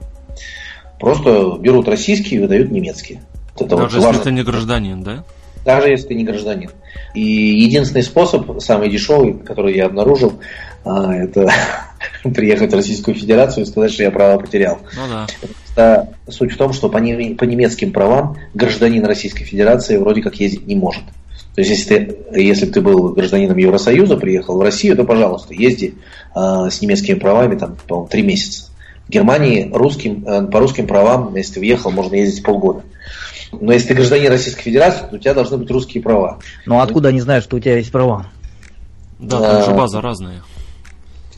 Просто 0.99 1.59
берут 1.61 1.89
российские 1.89 2.41
и 2.41 2.43
выдают 2.43 2.70
немецкие. 2.70 3.23
Это 3.57 3.77
Даже 3.77 4.01
вот 4.01 4.12
если 4.12 4.25
ты 4.25 4.33
не 4.33 4.43
гражданин, 4.43 5.03
да? 5.03 5.25
Даже 5.65 5.89
если 5.89 6.09
ты 6.09 6.15
не 6.15 6.25
гражданин. 6.25 6.71
И 7.15 7.21
единственный 7.21 8.03
способ, 8.03 8.61
самый 8.61 8.91
дешевый, 8.91 9.35
который 9.35 9.77
я 9.77 9.87
обнаружил, 9.87 10.41
а, 10.85 11.15
это 11.15 11.49
приехать 12.35 12.73
в 12.73 12.77
Российскую 12.77 13.15
Федерацию 13.15 13.65
и 13.65 13.67
сказать, 13.67 13.93
что 13.93 14.03
я 14.03 14.11
право 14.11 14.41
потерял. 14.41 14.79
Ну 14.97 15.27
да. 15.77 16.09
Суть 16.29 16.53
в 16.53 16.57
том, 16.57 16.73
что 16.73 16.89
по, 16.89 16.99
не, 16.99 17.35
по 17.35 17.45
немецким 17.45 17.93
правам 17.93 18.37
гражданин 18.55 19.05
Российской 19.05 19.45
Федерации 19.45 19.97
вроде 19.97 20.23
как 20.23 20.35
ездить 20.37 20.67
не 20.67 20.75
может. 20.75 21.05
То 21.55 21.61
есть, 21.61 21.71
если 21.71 21.99
ты, 21.99 22.41
если 22.41 22.67
ты 22.67 22.81
был 22.81 23.11
гражданином 23.11 23.59
Евросоюза, 23.59 24.17
приехал 24.17 24.57
в 24.57 24.63
Россию, 24.63 24.97
то, 24.97 25.05
пожалуйста, 25.05 25.53
езди 25.53 25.95
э, 26.35 26.69
с 26.71 26.81
немецкими 26.81 27.19
правами, 27.19 27.57
там, 27.57 27.77
по 27.87 28.07
три 28.11 28.23
месяца. 28.23 28.71
В 29.07 29.11
Германии 29.11 29.71
русским, 29.73 30.25
э, 30.27 30.47
по 30.47 30.61
русским 30.61 30.87
правам, 30.87 31.35
если 31.37 31.55
ты 31.55 31.61
въехал, 31.61 31.91
можно 31.91 32.15
ездить 32.15 32.43
полгода. 32.43 32.83
Но 33.61 33.73
если 33.73 33.89
ты 33.89 33.95
гражданин 33.95 34.31
Российской 34.31 34.63
Федерации, 34.63 35.05
то 35.09 35.17
у 35.17 35.19
тебя 35.19 35.35
должны 35.35 35.59
быть 35.59 35.71
русские 35.71 36.03
права. 36.03 36.39
Ну 36.67 36.79
а 36.79 36.83
откуда 36.83 37.11
они 37.11 37.21
знают, 37.21 37.45
что 37.45 37.57
у 37.57 37.61
тебя 37.61 37.77
есть 37.77 37.93
права? 37.93 38.27
Да, 39.19 39.41
там 39.41 39.65
же 39.65 39.77
база 39.77 40.01
разная. 40.01 40.43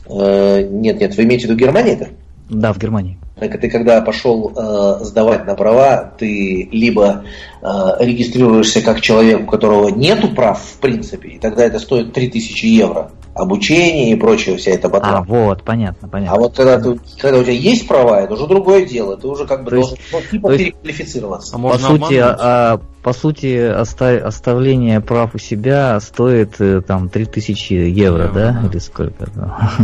Э, 0.07 0.61
нет, 0.61 0.99
нет, 0.99 1.15
вы 1.15 1.23
имеете 1.23 1.47
в 1.47 1.49
виду 1.49 1.59
Германию 1.59 1.93
это? 1.95 2.09
Да, 2.49 2.73
в 2.73 2.77
Германии. 2.77 3.17
Так 3.39 3.59
ты 3.59 3.69
когда 3.69 4.01
пошел 4.01 4.53
э, 4.55 5.03
сдавать 5.03 5.45
на 5.45 5.55
права, 5.55 6.13
ты 6.17 6.69
либо 6.71 7.25
э, 7.61 7.67
регистрируешься 7.99 8.81
как 8.81 9.01
человек, 9.01 9.41
у 9.41 9.45
которого 9.45 9.89
нету 9.89 10.29
прав 10.29 10.61
в 10.61 10.79
принципе, 10.79 11.29
и 11.29 11.39
тогда 11.39 11.65
это 11.65 11.79
стоит 11.79 12.13
3000 12.13 12.65
евро. 12.65 13.11
Обучение 13.35 14.11
и 14.11 14.15
прочее, 14.15 14.55
вся 14.55 14.71
эта 14.71 14.87
ботва. 14.87 15.17
А, 15.17 15.21
вот, 15.21 15.61
понятно, 15.61 16.07
понятно. 16.07 16.37
А 16.37 16.39
вот 16.39 16.55
когда, 16.55 16.79
ты, 16.79 16.97
когда 17.19 17.39
у 17.39 17.43
тебя 17.43 17.51
есть 17.51 17.85
права, 17.85 18.21
это 18.21 18.33
уже 18.33 18.47
другое 18.47 18.85
дело. 18.85 19.17
Ты 19.17 19.27
уже 19.27 19.45
как 19.45 19.65
бы 19.65 19.71
то 19.71 19.75
должен 19.75 19.97
есть, 19.97 20.13
ну, 20.13 20.21
типа 20.31 20.49
то 20.49 20.57
переквалифицироваться. 20.57 21.55
А 21.57 21.59
по 21.59 21.77
сути, 21.77 22.13
а, 22.17 22.79
по 23.03 23.11
сути 23.11 23.71
оста- 23.77 24.25
оставление 24.25 25.01
прав 25.01 25.35
у 25.35 25.37
себя 25.37 25.99
стоит 25.99 26.55
э, 26.59 26.79
там 26.79 27.09
3000 27.09 27.73
евро, 27.73 28.23
евро 28.23 28.33
да? 28.33 28.59
да? 28.61 28.69
Или 28.69 28.79
сколько? 28.79 29.27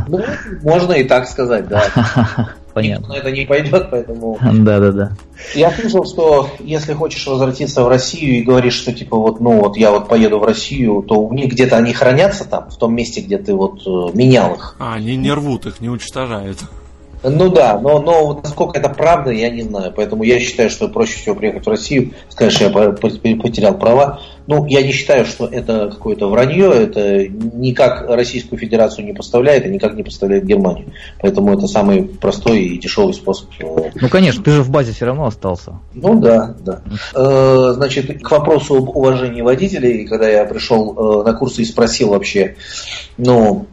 Ну, 0.07 0.21
можно 0.63 0.93
и 0.93 1.03
так 1.03 1.27
сказать, 1.27 1.67
да. 1.67 1.83
Понятно. 2.73 3.03
Никто 3.03 3.13
на 3.13 3.17
это 3.17 3.31
не 3.31 3.45
пойдет, 3.45 3.87
поэтому... 3.91 4.37
Да, 4.41 4.79
да, 4.79 4.91
да. 4.91 5.11
Я 5.55 5.71
слышал, 5.71 6.05
что 6.05 6.49
если 6.59 6.93
хочешь 6.93 7.25
возвратиться 7.25 7.83
в 7.83 7.87
Россию 7.87 8.35
и 8.35 8.41
говоришь, 8.43 8.75
что 8.75 8.93
типа 8.93 9.17
вот, 9.17 9.39
ну 9.39 9.59
вот 9.59 9.77
я 9.77 9.91
вот 9.91 10.07
поеду 10.07 10.39
в 10.39 10.43
Россию, 10.43 11.03
то 11.07 11.15
у 11.15 11.33
них 11.33 11.51
где-то 11.51 11.77
они 11.77 11.93
хранятся 11.93 12.47
там, 12.47 12.69
в 12.69 12.77
том 12.77 12.95
месте, 12.95 13.21
где 13.21 13.37
ты 13.37 13.53
вот 13.53 13.81
э, 13.85 14.15
менял 14.15 14.53
их. 14.55 14.75
А, 14.79 14.93
они 14.93 15.15
не 15.15 15.31
рвут 15.31 15.65
их, 15.65 15.81
не 15.81 15.89
уничтожают. 15.89 16.59
Ну 17.23 17.49
да, 17.49 17.79
но, 17.79 17.99
но 17.99 18.39
насколько 18.41 18.79
это 18.79 18.89
правда, 18.89 19.31
я 19.31 19.49
не 19.49 19.61
знаю. 19.61 19.93
Поэтому 19.95 20.23
я 20.23 20.39
считаю, 20.39 20.69
что 20.69 20.87
проще 20.87 21.19
всего 21.19 21.35
приехать 21.35 21.65
в 21.65 21.69
Россию, 21.69 22.13
сказать, 22.29 22.53
что 22.53 22.65
я 22.65 22.91
потерял 23.35 23.77
права. 23.77 24.21
Ну, 24.47 24.65
я 24.65 24.81
не 24.81 24.91
считаю, 24.91 25.25
что 25.25 25.45
это 25.45 25.89
какое-то 25.89 26.27
вранье, 26.27 26.71
это 26.71 27.27
никак 27.27 28.09
Российскую 28.09 28.57
Федерацию 28.57 29.05
не 29.05 29.13
поставляет 29.13 29.65
и 29.65 29.69
никак 29.69 29.93
не 29.93 30.03
поставляет 30.03 30.45
Германию. 30.45 30.93
Поэтому 31.19 31.53
это 31.53 31.67
самый 31.67 32.03
простой 32.03 32.63
и 32.63 32.77
дешевый 32.77 33.13
способ. 33.13 33.49
Ну, 33.59 34.09
конечно, 34.09 34.43
ты 34.43 34.51
же 34.51 34.63
в 34.63 34.69
базе 34.69 34.91
все 34.91 35.05
равно 35.05 35.27
остался. 35.27 35.79
Ну 35.93 36.19
да, 36.19 36.55
да. 36.59 36.81
Э, 37.13 37.73
значит, 37.75 38.21
к 38.23 38.31
вопросу 38.31 38.77
об 38.77 38.89
уважении 38.89 39.41
водителей, 39.41 40.07
когда 40.07 40.27
я 40.27 40.45
пришел 40.45 41.21
э, 41.21 41.23
на 41.23 41.33
курсы 41.33 41.61
и 41.61 41.65
спросил 41.65 42.09
вообще, 42.09 42.55
ну, 43.17 43.67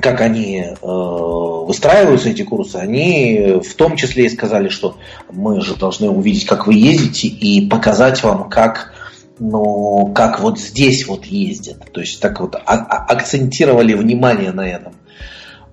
как 0.00 0.20
они 0.20 0.60
э, 0.60 0.74
выстраиваются, 0.82 2.30
эти 2.30 2.42
курсы, 2.42 2.76
они 2.76 3.60
в 3.64 3.74
том 3.74 3.96
числе 3.96 4.26
и 4.26 4.30
сказали, 4.30 4.68
что 4.68 4.96
мы 5.30 5.60
же 5.60 5.74
должны 5.74 6.08
увидеть, 6.10 6.46
как 6.46 6.66
вы 6.66 6.74
ездите, 6.74 7.28
и 7.28 7.66
показать 7.66 8.22
вам, 8.22 8.48
как, 8.48 8.92
ну, 9.38 10.12
как 10.14 10.40
вот 10.40 10.58
здесь 10.58 11.06
вот 11.06 11.26
ездят. 11.26 11.92
То 11.92 12.00
есть 12.00 12.20
так 12.20 12.40
вот 12.40 12.54
а- 12.54 12.60
а- 12.64 13.06
акцентировали 13.12 13.94
внимание 13.94 14.52
на 14.52 14.68
этом. 14.68 14.94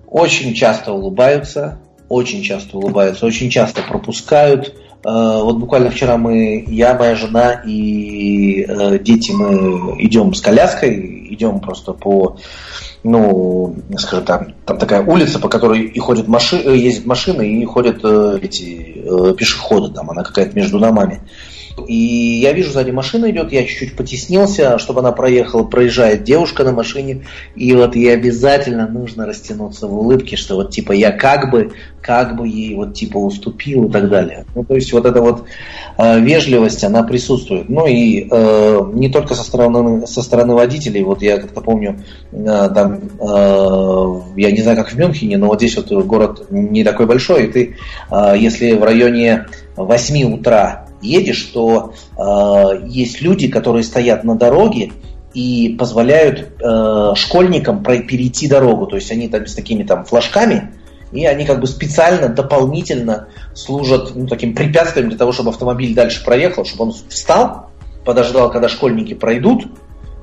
Очень 0.06 0.54
часто 0.54 0.92
улыбаются, 0.92 1.80
очень 2.08 2.42
часто 2.42 2.78
улыбаются, 2.78 3.26
очень 3.26 3.50
часто 3.50 3.82
пропускают. 3.82 4.74
Э, 5.04 5.40
вот 5.42 5.58
буквально 5.58 5.90
вчера 5.90 6.16
мы, 6.16 6.64
я, 6.68 6.94
моя 6.94 7.14
жена 7.14 7.52
и 7.64 8.62
э, 8.62 8.98
дети, 8.98 9.32
мы 9.32 9.96
идем 10.02 10.34
с 10.34 10.40
коляской, 10.40 11.28
идем 11.30 11.60
просто 11.60 11.92
по 11.92 12.36
ну, 13.04 13.76
скажем 13.98 14.24
так, 14.24 14.48
там 14.64 14.78
такая 14.78 15.04
улица, 15.04 15.38
по 15.38 15.48
которой 15.48 15.82
и 15.82 15.98
ходят 16.00 16.26
маши, 16.26 16.56
э, 16.56 16.76
ездят 16.76 17.06
машины, 17.06 17.60
и 17.60 17.64
ходят 17.64 18.04
эти 18.04 19.04
пешеходы, 19.36 19.94
там 19.94 20.10
она 20.10 20.24
какая-то 20.24 20.56
между 20.56 20.80
домами. 20.80 21.20
И 21.86 22.40
я 22.40 22.52
вижу, 22.52 22.72
сзади 22.72 22.90
машина 22.90 23.30
идет, 23.30 23.52
я 23.52 23.64
чуть-чуть 23.64 23.96
потеснился, 23.96 24.78
чтобы 24.78 25.00
она 25.00 25.12
проехала, 25.12 25.64
проезжает 25.64 26.24
девушка 26.24 26.64
на 26.64 26.72
машине, 26.72 27.26
и 27.54 27.72
вот 27.72 27.94
ей 27.96 28.14
обязательно 28.14 28.88
нужно 28.88 29.26
растянуться 29.26 29.86
в 29.86 29.94
улыбке, 29.94 30.36
что 30.36 30.56
вот 30.56 30.70
типа 30.70 30.92
я 30.92 31.12
как 31.12 31.50
бы, 31.50 31.72
как 32.00 32.36
бы 32.36 32.48
ей 32.48 32.74
вот 32.74 32.94
типа 32.94 33.18
уступил 33.18 33.84
и 33.84 33.92
так 33.92 34.08
далее. 34.08 34.46
Ну, 34.54 34.64
то 34.64 34.74
есть 34.74 34.92
вот 34.92 35.04
эта 35.04 35.20
вот 35.20 35.44
э, 35.98 36.20
вежливость, 36.20 36.82
она 36.82 37.02
присутствует. 37.02 37.68
Ну 37.68 37.86
и 37.86 38.26
э, 38.30 38.80
не 38.94 39.10
только 39.10 39.34
со 39.34 39.42
стороны, 39.42 40.06
со 40.06 40.22
стороны 40.22 40.54
водителей, 40.54 41.02
вот 41.02 41.20
я 41.22 41.38
как-то 41.38 41.60
помню, 41.60 42.00
э, 42.32 42.70
там, 42.74 43.00
э, 43.20 44.20
я 44.36 44.50
не 44.50 44.62
знаю, 44.62 44.76
как 44.78 44.90
в 44.90 44.98
Мюнхене, 44.98 45.36
но 45.36 45.48
вот 45.48 45.58
здесь 45.60 45.76
вот 45.76 45.92
город 46.06 46.46
не 46.50 46.84
такой 46.84 47.06
большой, 47.06 47.44
и 47.44 47.52
ты, 47.52 47.76
э, 48.10 48.34
если 48.38 48.72
в 48.72 48.82
районе 48.82 49.46
8 49.76 50.34
утра 50.34 50.85
едешь, 51.06 51.42
то 51.52 51.94
э, 52.16 52.86
есть 52.88 53.20
люди, 53.20 53.48
которые 53.48 53.84
стоят 53.84 54.24
на 54.24 54.36
дороге 54.36 54.92
и 55.34 55.76
позволяют 55.78 56.48
э, 56.60 57.12
школьникам 57.14 57.82
перейти 57.82 58.48
дорогу. 58.48 58.86
То 58.86 58.96
есть 58.96 59.10
они 59.10 59.28
там 59.28 59.46
с 59.46 59.54
такими 59.54 59.84
там 59.84 60.04
флажками, 60.04 60.72
и 61.12 61.24
они 61.24 61.44
как 61.44 61.60
бы 61.60 61.66
специально, 61.66 62.28
дополнительно 62.28 63.28
служат 63.54 64.14
ну, 64.14 64.26
таким 64.26 64.54
препятствием 64.54 65.08
для 65.08 65.18
того, 65.18 65.32
чтобы 65.32 65.50
автомобиль 65.50 65.94
дальше 65.94 66.24
проехал, 66.24 66.64
чтобы 66.64 66.84
он 66.84 66.94
встал, 67.08 67.70
подождал, 68.04 68.50
когда 68.50 68.68
школьники 68.68 69.14
пройдут, 69.14 69.66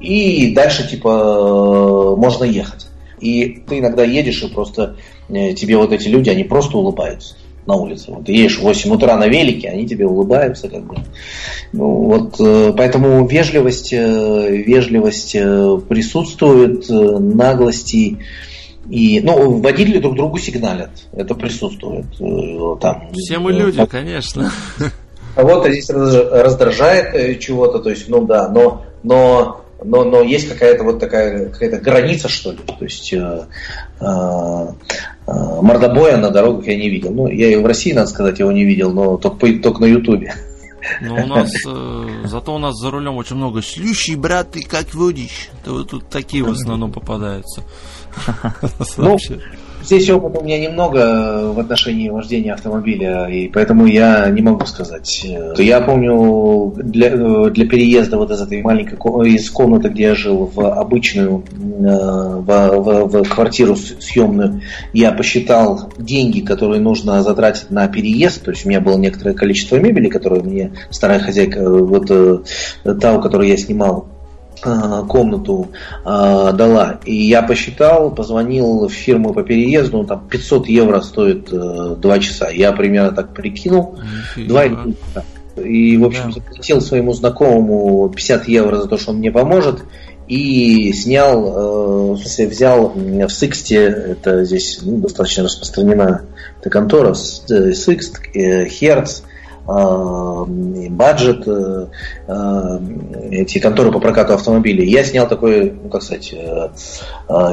и 0.02 0.54
дальше 0.54 0.88
типа 0.88 1.10
э, 1.10 2.20
можно 2.20 2.44
ехать. 2.44 2.88
И 3.20 3.64
ты 3.68 3.80
иногда 3.80 4.04
едешь, 4.04 4.44
и 4.44 4.48
просто 4.48 4.98
э, 5.30 5.54
тебе 5.54 5.78
вот 5.78 5.94
эти 5.94 6.08
люди, 6.08 6.30
они 6.30 6.44
просто 6.44 6.78
улыбаются 6.78 7.36
на 7.66 7.76
улице. 7.76 8.12
Вот 8.12 8.26
ты 8.26 8.34
едешь 8.34 8.58
в 8.58 8.62
8 8.62 8.92
утра 8.92 9.18
на 9.18 9.28
велике, 9.28 9.70
они 9.70 9.88
тебе 9.88 10.06
улыбаются, 10.06 10.68
как 10.70 10.84
бы. 10.84 10.98
Ну, 11.72 12.04
вот, 12.04 12.40
э, 12.40 12.74
поэтому 12.76 13.26
вежливость, 13.28 13.94
э, 13.94 14.58
вежливость 14.66 15.36
э, 15.36 15.78
присутствует, 15.88 16.90
наглости 16.90 18.20
и, 18.90 19.22
ну, 19.22 19.60
водители 19.60 20.00
друг 20.00 20.16
другу 20.16 20.38
сигналят. 20.38 20.92
Это 21.14 21.36
присутствует. 21.36 22.06
Там, 22.82 23.10
Все 23.14 23.40
мы 23.40 23.54
люди, 23.54 23.78
так, 23.78 23.90
конечно. 23.90 24.52
Кого-то 25.36 25.72
здесь 25.72 25.90
раздражает 25.90 27.40
чего-то, 27.40 27.80
то 27.80 27.90
есть, 27.90 28.08
ну 28.08 28.26
да, 28.26 28.50
но, 28.50 28.84
но 29.02 29.63
но, 29.84 30.04
но 30.04 30.22
есть 30.22 30.50
какая-то 30.50 30.84
вот 30.84 31.00
такая 31.00 31.50
какая-то 31.50 31.78
граница, 31.78 32.30
что 32.30 32.52
ли. 32.52 32.58
То 32.58 32.84
есть 32.84 33.14
э, 33.14 33.46
э, 34.00 34.06
э, 34.06 35.32
мордобоя 35.62 36.18
на 36.18 36.30
дорогах 36.30 36.68
я 36.68 36.76
не 36.76 36.90
видел. 36.90 37.12
Ну, 37.12 37.28
я 37.28 37.52
и 37.52 37.56
в 37.56 37.66
России, 37.66 37.94
надо 37.94 38.08
сказать, 38.08 38.40
его 38.40 38.52
не 38.52 38.66
видел, 38.66 38.92
но 38.92 39.18
только, 39.18 39.52
только 39.62 39.82
на 39.82 39.86
Ютубе. 39.86 40.34
Ну, 41.02 41.16
у 41.16 41.28
нас, 41.28 41.50
э, 41.66 42.08
зато 42.26 42.56
у 42.56 42.58
нас 42.58 42.76
за 42.78 42.92
рулем 42.92 43.16
очень 43.16 43.38
много 43.38 43.62
слющий, 43.62 44.16
брат, 44.16 44.52
ты 44.52 44.64
как 44.64 44.94
водишь. 44.94 45.50
Вот 45.66 45.90
тут 45.90 46.10
такие 46.10 46.44
в 46.44 46.52
основном 46.52 46.92
попадаются. 46.92 47.64
Ну, 48.98 49.18
Здесь 49.84 50.10
опыта 50.10 50.40
у 50.40 50.44
меня 50.44 50.60
немного 50.60 51.52
в 51.54 51.60
отношении 51.60 52.08
вождения 52.08 52.54
автомобиля, 52.54 53.26
и 53.26 53.50
поэтому 53.50 53.86
я 53.86 54.30
не 54.30 54.42
могу 54.42 54.66
сказать. 54.66 55.26
Я 55.58 55.82
помню, 55.82 56.74
для, 56.78 57.50
для 57.50 57.68
переезда 57.68 58.18
вот 58.18 58.32
из 58.32 58.42
этой 58.42 58.62
маленькой 58.62 58.98
из 59.30 59.50
комнаты, 59.50 59.90
где 59.90 60.04
я 60.04 60.16
жил, 60.16 60.50
в 60.54 60.72
обычную 60.72 61.44
э, 61.52 61.62
в, 61.62 62.46
в, 62.46 63.24
в 63.24 63.30
квартиру 63.30 63.76
съемную, 63.76 64.62
я 64.94 65.12
посчитал 65.12 65.92
деньги, 65.98 66.40
которые 66.40 66.80
нужно 66.80 67.22
затратить 67.22 67.70
на 67.70 67.88
переезд. 67.88 68.44
То 68.44 68.52
есть 68.52 68.66
у 68.66 68.70
меня 68.70 68.80
было 68.80 68.98
некоторое 68.98 69.34
количество 69.34 69.76
мебели, 69.78 70.08
которую 70.08 70.44
мне 70.44 70.72
старая 70.92 71.20
хозяйка, 71.20 71.70
вот 71.70 72.10
э, 72.10 72.40
та, 73.02 73.18
у 73.18 73.22
которой 73.22 73.50
я 73.50 73.58
снимал 73.58 74.08
Э, 74.08 74.13
комнату 74.62 75.70
э, 76.06 76.52
дала. 76.54 77.00
И 77.06 77.16
я 77.16 77.42
посчитал, 77.42 78.12
позвонил 78.12 78.88
в 78.88 78.92
фирму 78.92 79.34
по 79.34 79.44
переезду, 79.44 80.04
там 80.06 80.28
500 80.30 80.68
евро 80.68 81.02
стоит 81.02 81.52
э, 81.52 81.96
2 81.98 82.20
часа. 82.20 82.50
Я 82.50 82.72
примерно 82.72 83.12
так 83.12 83.34
прикинул. 83.34 84.00
Два 84.36 84.66
и, 85.56 85.98
в 85.98 86.06
общем, 86.06 86.32
заплатил 86.32 86.82
своему 86.82 87.14
знакомому 87.14 88.10
50 88.10 88.48
евро 88.48 88.78
за 88.78 88.88
то, 88.88 88.98
что 88.98 89.12
он 89.12 89.18
мне 89.18 89.32
поможет. 89.32 89.84
И 90.28 90.94
снял, 90.94 91.46
э, 91.46 92.14
в 92.14 92.18
смысле, 92.18 92.48
взял 92.48 92.94
в 92.96 93.30
Sixt 93.30 93.66
е, 93.66 93.84
это 93.84 94.46
здесь 94.46 94.80
ну, 94.82 94.98
достаточно 94.98 95.44
распространена 95.44 96.22
эта 96.60 96.70
контора, 96.70 97.14
Sixt, 97.14 98.20
э, 98.34 98.66
Hertz, 99.66 100.48
баджет, 100.90 101.48
э, 101.48 101.88
э, 102.28 102.80
эти 103.32 103.60
конторы 103.60 103.92
по 103.92 104.00
прокату 104.00 104.34
автомобилей. 104.34 104.90
Я 104.90 105.04
снял 105.04 105.28
такой, 105.28 105.72
ну 105.72 105.90
как 105.90 106.04
сказать, 106.04 106.34
э, 106.34 106.70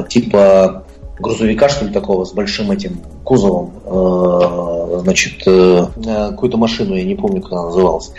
типа 0.09 0.85
грузовика, 1.21 1.69
что 1.69 1.85
ли, 1.85 1.93
такого, 1.93 2.25
с 2.25 2.33
большим 2.33 2.71
этим 2.71 2.97
кузовом, 3.23 3.73
э, 3.85 4.99
значит, 5.01 5.41
э, 5.45 5.85
какую-то 6.31 6.57
машину, 6.57 6.95
я 6.95 7.03
не 7.03 7.15
помню, 7.15 7.41
как 7.41 7.53
она 7.53 7.65
называлась. 7.65 8.11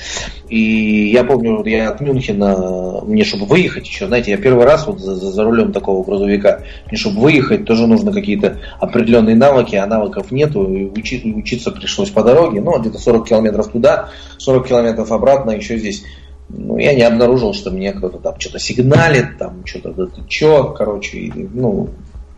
И 0.49 1.11
я 1.13 1.25
помню, 1.25 1.65
я 1.65 1.91
от 1.91 2.01
Мюнхена, 2.01 3.01
мне, 3.03 3.25
чтобы 3.25 3.47
выехать 3.47 3.87
еще, 3.87 4.07
знаете, 4.07 4.31
я 4.31 4.37
первый 4.37 4.65
раз 4.65 4.87
вот 4.87 5.01
за, 5.01 5.15
за 5.15 5.45
рулем 5.45 5.73
такого 5.73 6.05
грузовика, 6.05 6.63
мне, 6.87 6.97
чтобы 6.97 7.21
выехать, 7.21 7.65
тоже 7.65 7.87
нужно 7.87 8.13
какие-то 8.13 8.59
определенные 8.81 9.37
навыки, 9.37 9.77
а 9.77 9.87
навыков 9.87 10.31
нету, 10.31 10.65
и 10.65 10.85
учи, 10.87 11.35
учиться 11.35 11.71
пришлось 11.71 12.11
по 12.11 12.23
дороге, 12.23 12.61
ну, 12.61 12.79
где-то 12.79 12.99
40 12.99 13.29
километров 13.29 13.69
туда, 13.69 14.11
40 14.39 14.69
километров 14.69 15.11
обратно, 15.13 15.51
еще 15.51 15.79
здесь 15.79 16.05
ну, 16.49 16.77
я 16.77 16.95
не 16.95 17.03
обнаружил, 17.03 17.55
что 17.55 17.71
мне 17.71 17.93
кто-то 17.93 18.19
там 18.19 18.39
что-то 18.39 18.59
сигналит, 18.59 19.39
там 19.39 19.65
что-то, 19.65 19.93
да 19.93 20.07
ты 20.07 20.23
чё, 20.29 20.75
короче, 20.77 21.33
ну, 21.55 21.89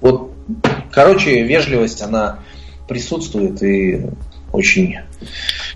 вот 0.01 0.34
Короче, 0.91 1.43
вежливость, 1.43 2.03
она 2.03 2.41
присутствует 2.89 3.63
и 3.63 4.07
очень 4.53 4.97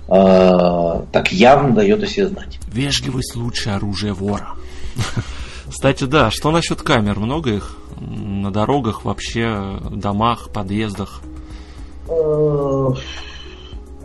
э, 0.08 1.02
так 1.12 1.32
явно 1.32 1.74
дает 1.74 2.02
о 2.02 2.06
себе 2.06 2.28
знать. 2.28 2.58
Вежливость 2.72 3.34
лучшее 3.34 3.76
оружие 3.76 4.12
вора. 4.12 4.50
Кстати, 5.70 6.04
да, 6.04 6.30
что 6.30 6.50
насчет 6.50 6.82
камер? 6.82 7.18
Много 7.18 7.50
их 7.50 7.76
на 8.00 8.52
дорогах, 8.52 9.04
вообще, 9.04 9.80
домах, 9.90 10.50
подъездах? 10.52 11.20
Э, 12.08 12.88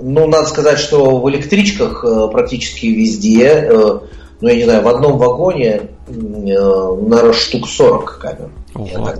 ну, 0.01 0.27
надо 0.27 0.45
сказать, 0.47 0.79
что 0.79 1.19
в 1.19 1.29
электричках 1.29 2.03
э, 2.03 2.27
практически 2.31 2.87
везде, 2.87 3.47
э, 3.47 3.99
ну, 4.41 4.47
я 4.47 4.55
не 4.55 4.63
знаю, 4.63 4.83
в 4.83 4.87
одном 4.87 5.17
вагоне, 5.17 5.89
наверное, 6.07 7.33
штук 7.33 7.67
40 7.67 8.17
камер. 8.19 8.49
Ого. 8.75 9.13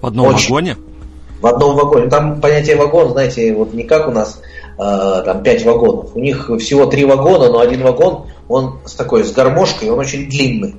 В 0.00 0.06
одном 0.06 0.28
Очень. 0.28 0.48
вагоне? 0.48 0.76
В 1.40 1.46
одном 1.46 1.76
вагоне. 1.76 2.08
Там 2.08 2.40
понятие 2.40 2.76
вагон, 2.76 3.10
знаете, 3.10 3.54
вот 3.54 3.74
не 3.74 3.84
как 3.84 4.08
у 4.08 4.10
нас 4.10 4.40
э, 4.78 5.22
там 5.24 5.42
пять 5.42 5.64
вагонов. 5.64 6.14
У 6.14 6.18
них 6.18 6.50
всего 6.58 6.86
три 6.86 7.04
вагона, 7.04 7.48
но 7.48 7.60
один 7.60 7.82
вагон, 7.82 8.26
он 8.48 8.78
с 8.84 8.94
такой, 8.94 9.24
с 9.24 9.32
гармошкой, 9.32 9.90
он 9.90 9.98
очень 9.98 10.28
длинный. 10.28 10.76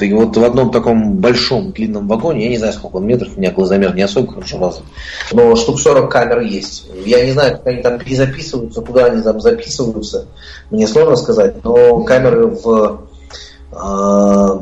И 0.00 0.12
вот 0.12 0.36
в 0.36 0.44
одном 0.44 0.70
таком 0.70 1.14
большом 1.14 1.72
длинном 1.72 2.06
вагоне, 2.06 2.44
я 2.44 2.50
не 2.50 2.58
знаю, 2.58 2.74
сколько 2.74 2.96
он 2.96 3.06
метров, 3.06 3.30
у 3.34 3.40
меня 3.40 3.50
глазомер 3.50 3.94
не 3.94 4.02
особо 4.02 4.30
хорошо 4.30 4.58
развит, 4.58 4.84
но 5.32 5.56
штук 5.56 5.80
40 5.80 6.10
камер 6.10 6.40
есть. 6.40 6.86
Я 7.06 7.24
не 7.24 7.32
знаю, 7.32 7.52
как 7.52 7.66
они 7.66 7.80
там 7.80 7.98
перезаписываются, 7.98 8.82
куда 8.82 9.06
они 9.06 9.22
там 9.22 9.40
записываются, 9.40 10.26
мне 10.70 10.86
сложно 10.86 11.16
сказать, 11.16 11.64
но 11.64 12.02
камеры 12.02 12.48
в, 12.48 13.06
э, 13.72 14.58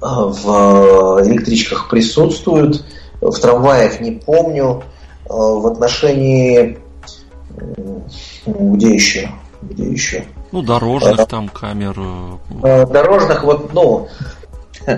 в 0.00 1.20
электричках 1.26 1.90
присутствуют, 1.90 2.82
в 3.20 3.38
трамваях 3.38 4.00
не 4.00 4.12
помню, 4.12 4.82
э, 5.24 5.28
в 5.28 5.66
отношении 5.66 6.78
где 8.46 8.94
еще? 8.94 9.28
Где 9.62 9.90
еще? 9.90 10.24
Ну, 10.52 10.62
дорожных 10.62 11.26
там 11.26 11.48
камер. 11.48 11.96
Э, 12.62 12.86
дорожных, 12.86 13.44
вот, 13.44 13.72
ну, 13.72 14.08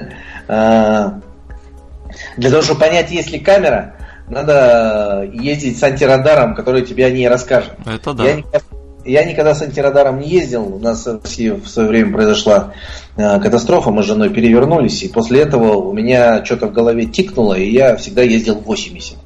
для 2.37 2.51
того, 2.51 2.62
чтобы 2.62 2.81
понять, 2.81 3.11
есть 3.11 3.31
ли 3.31 3.39
камера, 3.39 3.95
надо 4.29 5.29
ездить 5.33 5.79
с 5.79 5.83
антирадаром, 5.83 6.55
который 6.55 6.83
тебе 6.83 7.07
о 7.07 7.11
ней 7.11 7.29
расскажет. 7.29 7.73
Это 7.85 8.14
да. 8.14 8.25
Я 8.25 8.37
никогда, 8.37 8.61
я 9.05 9.25
никогда 9.25 9.55
с 9.55 9.63
антирадаром 9.63 10.21
не 10.21 10.29
ездил. 10.29 10.77
У 10.77 10.79
нас 10.79 11.07
в 11.07 11.21
России 11.23 11.51
в 11.51 11.67
свое 11.69 11.89
время 11.89 12.13
произошла 12.13 12.73
э, 13.17 13.41
катастрофа, 13.41 13.91
мы 13.91 14.03
с 14.03 14.07
женой 14.07 14.31
перевернулись, 14.31 15.03
и 15.03 15.09
после 15.09 15.41
этого 15.41 15.75
у 15.75 15.93
меня 15.93 16.45
что-то 16.45 16.69
в 16.69 16.73
голове 16.73 17.07
тикнуло, 17.07 17.55
и 17.55 17.71
я 17.71 17.97
всегда 17.97 18.23
ездил 18.23 18.57
80, 18.57 19.17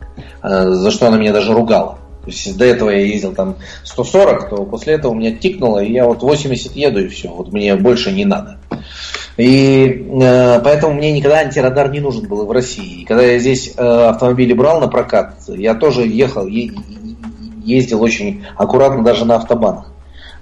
э, 0.42 0.64
за 0.70 0.90
что 0.90 1.08
она 1.08 1.18
меня 1.18 1.32
даже 1.32 1.52
ругала. 1.52 1.98
То 2.24 2.30
есть 2.32 2.58
до 2.58 2.64
этого 2.64 2.90
я 2.90 3.04
ездил 3.04 3.32
там 3.34 3.54
140, 3.84 4.50
то 4.50 4.64
после 4.64 4.94
этого 4.94 5.12
у 5.12 5.14
меня 5.14 5.36
тикнуло, 5.36 5.78
и 5.78 5.92
я 5.92 6.06
вот 6.06 6.22
80 6.22 6.74
еду, 6.74 7.00
и 7.00 7.08
все, 7.08 7.28
вот 7.28 7.52
мне 7.52 7.76
больше 7.76 8.10
не 8.10 8.24
надо. 8.24 8.58
И 9.36 10.08
э, 10.20 10.60
поэтому 10.64 10.94
мне 10.94 11.12
никогда 11.12 11.38
антирадар 11.38 11.90
не 11.90 12.00
нужен 12.00 12.26
был 12.26 12.46
в 12.46 12.50
России. 12.50 13.02
И 13.02 13.04
когда 13.04 13.22
я 13.22 13.38
здесь 13.38 13.74
э, 13.76 13.82
автомобили 13.82 14.54
брал 14.54 14.80
на 14.80 14.88
прокат, 14.88 15.34
я 15.48 15.74
тоже 15.74 16.06
ехал, 16.06 16.46
е- 16.46 16.72
ездил 17.66 18.02
очень 18.02 18.44
аккуратно 18.56 19.04
даже 19.04 19.24
на 19.24 19.36
автобанах. 19.36 19.92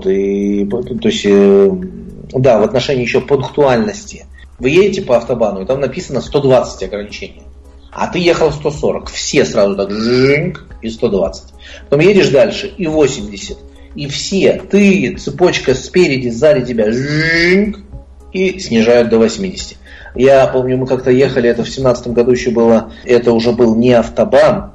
И, 0.05 0.67
то 0.67 1.09
есть, 1.09 1.25
э, 1.25 1.71
да, 2.33 2.59
в 2.59 2.63
отношении 2.63 3.03
еще 3.03 3.21
пунктуальности. 3.21 4.27
Вы 4.59 4.71
едете 4.71 5.03
по 5.03 5.17
автобану, 5.17 5.63
и 5.63 5.67
там 5.67 5.81
написано 5.81 6.21
120 6.21 6.83
ограничения. 6.85 7.43
А 7.91 8.09
ты 8.09 8.19
ехал 8.19 8.51
140. 8.51 9.09
Все 9.11 9.45
сразу 9.45 9.77
так 9.77 9.91
жинг 9.91 10.67
и 10.83 10.91
120. 10.91 11.53
Потом 11.89 12.01
едешь 12.01 12.29
дальше 12.29 12.67
и 12.67 12.87
80. 12.87 13.57
И 13.95 14.09
все, 14.09 14.61
ты, 14.69 15.17
цепочка 15.17 15.75
спереди, 15.75 16.29
сзади 16.29 16.65
тебя, 16.65 16.91
жинг, 16.91 17.79
и 18.33 18.59
снижают 18.59 19.09
до 19.09 19.19
80. 19.19 19.79
Я 20.17 20.47
помню, 20.47 20.77
мы 20.77 20.87
как-то 20.87 21.11
ехали, 21.11 21.49
это 21.49 21.65
в 21.65 21.69
17 21.69 22.09
году 22.09 22.33
еще 22.33 22.51
было, 22.51 22.93
это 23.05 23.33
уже 23.33 23.53
был 23.53 23.75
не 23.77 23.93
автобан, 23.93 24.73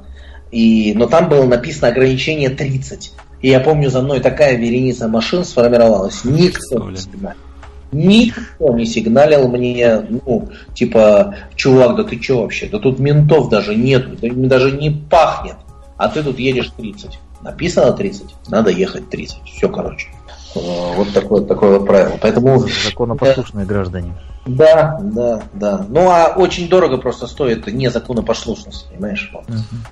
и, 0.50 0.94
но 0.94 1.06
там 1.06 1.28
было 1.28 1.44
написано 1.46 1.88
ограничение 1.88 2.50
30. 2.50 3.12
И 3.42 3.48
я 3.48 3.60
помню, 3.60 3.90
за 3.90 4.02
мной 4.02 4.20
такая 4.20 4.56
вереница 4.56 5.08
машин 5.08 5.44
сформировалась. 5.44 6.24
Никто 6.24 6.90
не 6.90 6.96
сигналил. 6.96 7.36
Никто 7.92 8.74
не 8.76 8.86
сигналил 8.86 9.48
мне, 9.48 10.00
ну, 10.08 10.48
типа, 10.74 11.34
чувак, 11.56 11.96
да 11.96 12.04
ты 12.04 12.22
что 12.22 12.42
вообще? 12.42 12.68
Да 12.68 12.78
тут 12.78 13.00
ментов 13.00 13.48
даже 13.48 13.74
нету, 13.74 14.10
да 14.20 14.28
даже 14.32 14.72
не 14.72 14.90
пахнет. 14.90 15.56
А 15.96 16.08
ты 16.08 16.22
тут 16.22 16.38
едешь 16.38 16.70
30. 16.76 17.18
Написано 17.42 17.92
30, 17.92 18.26
надо 18.48 18.70
ехать 18.70 19.08
30. 19.10 19.38
Все, 19.44 19.68
короче. 19.68 20.08
Э, 20.54 20.94
вот 20.96 21.12
такое, 21.12 21.42
такое 21.42 21.78
вот 21.78 21.86
правило. 21.86 22.18
Поэтому... 22.20 22.58
Законопослушные 22.58 23.66
да, 23.66 23.74
граждане. 23.74 24.14
Да, 24.46 24.98
да, 25.02 25.42
да. 25.52 25.86
Ну 25.88 26.08
а 26.08 26.34
очень 26.36 26.68
дорого 26.68 26.96
просто 26.96 27.26
стоит 27.26 27.66
незаконопослушность, 27.66 28.88
понимаешь? 28.88 29.30
Вот. 29.32 29.44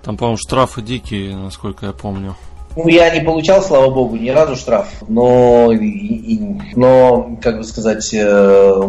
Там, 0.03 0.17
по-моему, 0.17 0.39
штрафы 0.39 0.83
дикие, 0.83 1.37
насколько 1.37 1.87
я 1.87 1.93
помню. 1.93 2.35
Ну, 2.77 2.87
я 2.89 3.11
не 3.11 3.21
получал, 3.21 3.63
слава 3.63 3.91
богу, 3.91 4.17
ни 4.17 4.31
разу 4.31 4.55
штраф, 4.55 4.89
но, 5.09 5.73
и, 5.73 6.39
но 6.77 7.37
как 7.43 7.59
бы 7.59 7.65
сказать, 7.65 8.13
э, 8.15 8.83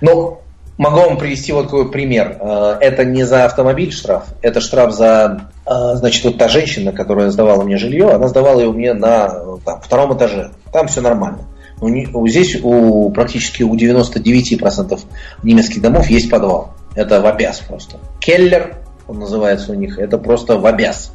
ну, 0.00 0.40
могу 0.78 1.00
вам 1.00 1.18
привести 1.18 1.52
вот 1.52 1.64
такой 1.64 1.90
пример. 1.90 2.38
Э, 2.40 2.76
это 2.80 3.04
не 3.04 3.24
за 3.24 3.44
автомобиль 3.44 3.92
штраф, 3.92 4.24
это 4.40 4.60
штраф 4.60 4.92
за 4.94 5.50
а, 5.66 5.96
значит, 5.96 6.24
вот 6.24 6.38
та 6.38 6.48
женщина, 6.48 6.92
которая 6.92 7.28
сдавала 7.28 7.62
мне 7.62 7.76
жилье, 7.76 8.10
она 8.10 8.28
сдавала 8.28 8.60
его 8.60 8.72
мне 8.72 8.94
на 8.94 9.58
там, 9.64 9.82
втором 9.82 10.16
этаже. 10.16 10.52
Там 10.72 10.88
все 10.88 11.02
нормально. 11.02 11.40
У, 11.80 12.26
здесь 12.26 12.58
у, 12.62 13.10
практически 13.10 13.62
у 13.62 13.74
99% 13.74 14.98
немецких 15.42 15.82
домов 15.82 16.08
есть 16.08 16.30
подвал. 16.30 16.70
Это 16.94 17.20
в 17.20 17.26
обяз 17.26 17.60
просто. 17.60 17.98
Келлер, 18.18 18.78
он 19.06 19.18
называется 19.18 19.72
у 19.72 19.74
них, 19.74 19.98
это 19.98 20.16
просто 20.16 20.58
в 20.58 20.64
обяз. 20.64 21.12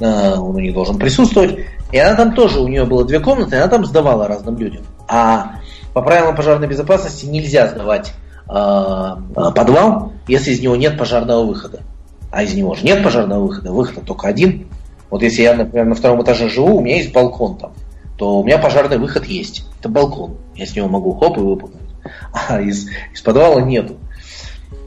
Он 0.00 0.56
у 0.56 0.58
них 0.60 0.72
должен 0.72 0.98
присутствовать. 0.98 1.66
И 1.92 1.98
она 1.98 2.14
там 2.14 2.34
тоже, 2.34 2.60
у 2.60 2.68
нее 2.68 2.84
было 2.84 3.04
две 3.04 3.18
комнаты, 3.18 3.56
она 3.56 3.66
там 3.66 3.84
сдавала 3.84 4.28
разным 4.28 4.56
людям. 4.56 4.84
А 5.08 5.56
по 5.92 6.00
правилам 6.00 6.36
пожарной 6.36 6.68
безопасности 6.68 7.26
нельзя 7.26 7.66
сдавать 7.66 8.08
э, 8.08 8.29
подвал, 8.50 10.12
если 10.26 10.50
из 10.50 10.60
него 10.60 10.76
нет 10.76 10.98
пожарного 10.98 11.44
выхода 11.44 11.80
а 12.30 12.42
из 12.42 12.54
него 12.54 12.74
же 12.74 12.84
нет 12.84 13.02
пожарного 13.02 13.46
выхода, 13.46 13.72
выход 13.72 14.04
только 14.04 14.28
один. 14.28 14.68
Вот 15.10 15.22
если 15.22 15.42
я, 15.42 15.54
например, 15.54 15.86
на 15.86 15.94
втором 15.94 16.22
этаже 16.22 16.48
живу, 16.48 16.76
у 16.76 16.80
меня 16.80 16.96
есть 16.96 17.12
балкон 17.12 17.56
там, 17.56 17.72
то 18.16 18.38
у 18.38 18.44
меня 18.44 18.58
пожарный 18.58 18.98
выход 18.98 19.24
есть. 19.26 19.64
Это 19.80 19.88
балкон. 19.88 20.36
Я 20.54 20.66
с 20.66 20.76
него 20.76 20.88
могу 20.88 21.12
хоп 21.14 21.36
и 21.38 21.40
выпрыгнуть. 21.40 21.80
А 22.32 22.60
из, 22.60 22.88
из 23.12 23.20
подвала 23.20 23.60
нету. 23.60 23.96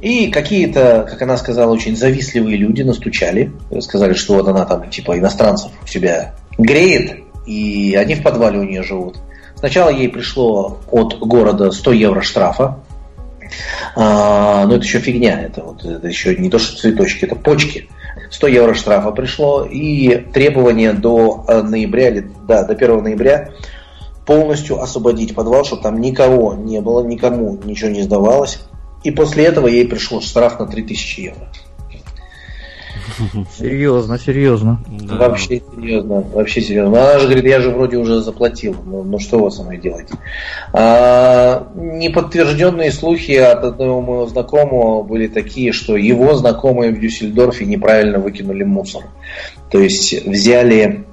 И 0.02 0.28
какие-то, 0.32 1.08
как 1.10 1.22
она 1.22 1.38
сказала, 1.38 1.72
очень 1.72 1.96
завистливые 1.96 2.58
люди 2.58 2.82
настучали, 2.82 3.52
сказали, 3.82 4.14
что 4.14 4.36
вот 4.36 4.48
она 4.48 4.66
там 4.66 4.90
типа 4.90 5.18
иностранцев 5.18 5.72
у 5.82 5.88
себя 5.88 6.36
греет, 6.58 7.20
и 7.46 7.96
они 7.96 8.16
в 8.16 8.24
подвале 8.24 8.60
у 8.60 8.64
нее 8.64 8.84
живут. 8.84 9.18
Сначала 9.56 9.90
ей 9.90 10.10
пришло 10.10 10.80
от 10.92 11.20
города 11.20 11.72
100 11.72 11.92
евро 11.94 12.22
штрафа, 12.22 12.80
а, 13.96 14.66
но 14.66 14.76
это 14.76 14.84
еще 14.84 15.00
фигня, 15.00 15.42
это, 15.42 15.64
вот, 15.64 15.84
это 15.84 16.08
еще 16.08 16.36
не 16.36 16.50
то, 16.50 16.60
что 16.60 16.78
цветочки, 16.78 17.26
это 17.26 17.36
почки. 17.36 17.90
100 18.32 18.48
евро 18.48 18.74
штрафа 18.74 19.12
пришло 19.12 19.64
и 19.64 20.18
требование 20.34 20.94
до 20.94 21.46
э, 21.48 21.62
ноября, 21.62 22.10
или, 22.10 22.32
да, 22.48 22.64
до 22.64 22.74
1 22.74 23.04
ноября 23.04 23.50
полностью 24.26 24.82
освободить 24.82 25.36
подвал, 25.36 25.66
чтобы 25.66 25.84
там 25.84 26.00
никого 26.00 26.54
не 26.54 26.82
было, 26.82 27.04
никому 27.04 27.60
ничего 27.64 27.90
не 27.90 28.02
сдавалось. 28.02 28.60
И 29.04 29.12
после 29.12 29.46
этого 29.46 29.68
ей 29.68 29.88
пришло 29.88 30.22
штраф 30.22 30.60
на 30.60 30.66
3000 30.66 31.20
евро. 31.20 31.48
Серьезно, 33.58 34.18
серьезно. 34.20 34.80
Да. 34.88 35.16
Вообще 35.16 35.62
серьезно, 35.76 36.22
вообще 36.34 36.62
серьезно. 36.62 37.02
Она 37.02 37.20
же 37.20 37.26
говорит, 37.26 37.46
я 37.46 37.62
же 37.62 37.70
вроде 37.72 37.98
уже 37.98 38.22
заплатил. 38.22 38.76
Ну, 38.86 39.04
ну 39.04 39.20
что 39.20 39.40
вы 39.40 39.52
со 39.52 39.64
мной 39.64 39.78
делаете? 39.78 40.16
А, 40.74 41.68
неподтвержденные 41.76 42.92
слухи 42.92 43.34
от 43.34 43.64
одного 43.64 44.02
моего 44.02 44.28
знакомого 44.28 45.04
были 45.04 45.28
такие, 45.28 45.72
что 45.72 45.96
его 45.96 46.36
знакомые 46.36 46.92
в 46.92 47.00
Дюссельдорфе 47.00 47.66
неправильно 47.66 48.20
выкинули 48.20 48.64
мусор. 48.64 49.04
То 49.70 49.80
есть 49.80 50.26
взяли 50.26 51.06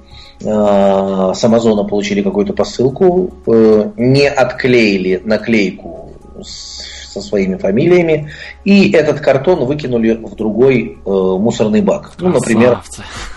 а, 0.45 1.33
с 1.33 1.43
Амазона 1.43 1.83
получили 1.83 2.21
какую-то 2.21 2.53
посылку, 2.53 3.31
э, 3.45 3.91
не 3.97 4.27
отклеили 4.27 5.21
наклейку 5.23 6.13
с 6.41 6.80
со 7.11 7.21
своими 7.21 7.55
фамилиями, 7.57 8.31
и 8.63 8.91
этот 8.91 9.19
картон 9.19 9.65
выкинули 9.65 10.13
в 10.13 10.35
другой 10.35 10.97
э, 11.05 11.09
мусорный 11.09 11.81
бак. 11.81 12.13
Ну, 12.19 12.29
например, 12.29 12.81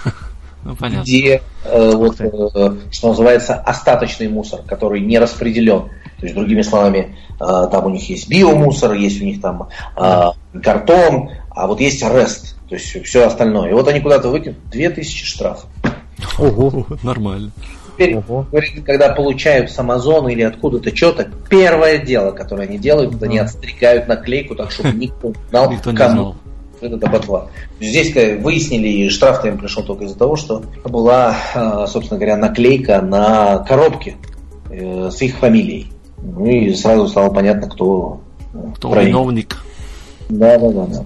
ну, 0.65 0.77
где 1.03 1.43
э, 1.65 1.91
вот, 1.95 2.21
э, 2.21 2.77
что 2.91 3.09
называется 3.09 3.55
остаточный 3.55 4.29
мусор, 4.29 4.61
который 4.67 5.01
не 5.01 5.19
распределен. 5.19 5.91
То 6.19 6.27
есть, 6.27 6.35
другими 6.35 6.63
словами, 6.63 7.17
э, 7.41 7.69
там 7.71 7.87
у 7.87 7.91
них 7.91 8.09
есть 8.09 8.29
биомусор, 8.29 8.93
есть 8.93 9.21
у 9.21 9.25
них 9.25 9.41
там 9.41 9.69
э, 9.97 10.31
картон, 10.63 11.31
а 11.51 11.67
вот 11.67 11.81
есть 11.81 12.03
рест, 12.03 12.57
то 12.69 12.77
есть 12.77 13.05
все 13.05 13.27
остальное. 13.27 13.71
И 13.71 13.73
вот 13.75 13.89
они 13.89 14.01
куда-то 14.01 14.29
выкинут 14.29 14.59
2000 14.71 15.25
штрафов. 15.25 15.67
Ого, 16.39 16.87
нормально 17.03 17.51
теперь, 17.95 18.17
Ого. 18.17 18.47
когда 18.85 19.11
получают 19.11 19.71
с 19.71 19.79
Амазона 19.79 20.29
или 20.29 20.43
откуда-то 20.43 20.95
что-то, 20.95 21.31
первое 21.49 21.99
дело, 21.99 22.33
которое 22.33 22.69
они 22.69 22.79
делают, 22.79 23.15
это 23.15 23.27
они 23.27 23.39
отстригают 23.39 24.09
наклейку, 24.09 24.55
так 24.55 24.71
чтобы 24.71 24.91
никто 24.95 25.29
не 25.29 25.35
знал, 25.51 25.71
никто 25.71 25.91
не 25.91 25.97
кому 25.97 26.37
знал. 26.81 26.93
это 26.93 27.11
ботва. 27.11 27.49
Здесь 27.81 28.15
выяснили, 28.15 28.89
и 28.89 29.09
штраф 29.09 29.45
им 29.45 29.59
пришел 29.59 29.85
только 29.85 30.05
из-за 30.05 30.19
того, 30.19 30.37
что 30.37 30.63
была, 30.85 31.37
а, 31.55 31.87
собственно 31.87 32.19
говоря, 32.19 32.37
наклейка 32.37 33.01
на 33.01 33.59
коробке 33.59 34.17
э, 34.71 35.11
с 35.11 35.21
их 35.23 35.37
фамилией. 35.37 35.93
Ну 36.23 36.47
и 36.47 36.75
сразу 36.75 37.07
стало 37.09 37.33
понятно, 37.33 37.69
кто, 37.69 38.21
кто 38.77 38.95
виновник. 38.95 39.59
Да, 40.29 40.59
да, 40.59 40.71
да, 40.71 40.87
да. 40.87 41.05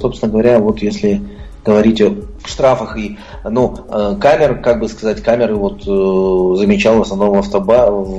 Собственно 0.00 0.32
говоря, 0.32 0.58
вот 0.58 0.80
если 0.82 1.20
говорить 1.64 2.00
о 2.00 2.14
штрафах 2.44 2.96
и, 2.96 3.18
ну, 3.44 3.76
э, 3.88 4.16
камер, 4.20 4.60
как 4.60 4.80
бы 4.80 4.88
сказать, 4.88 5.22
камеры 5.22 5.56
вот 5.56 5.82
э, 5.82 6.58
замечал 6.58 6.98
в 6.98 7.02
основном 7.02 7.34
в, 7.34 7.38
автоба, 7.38 7.90
в, 7.90 8.16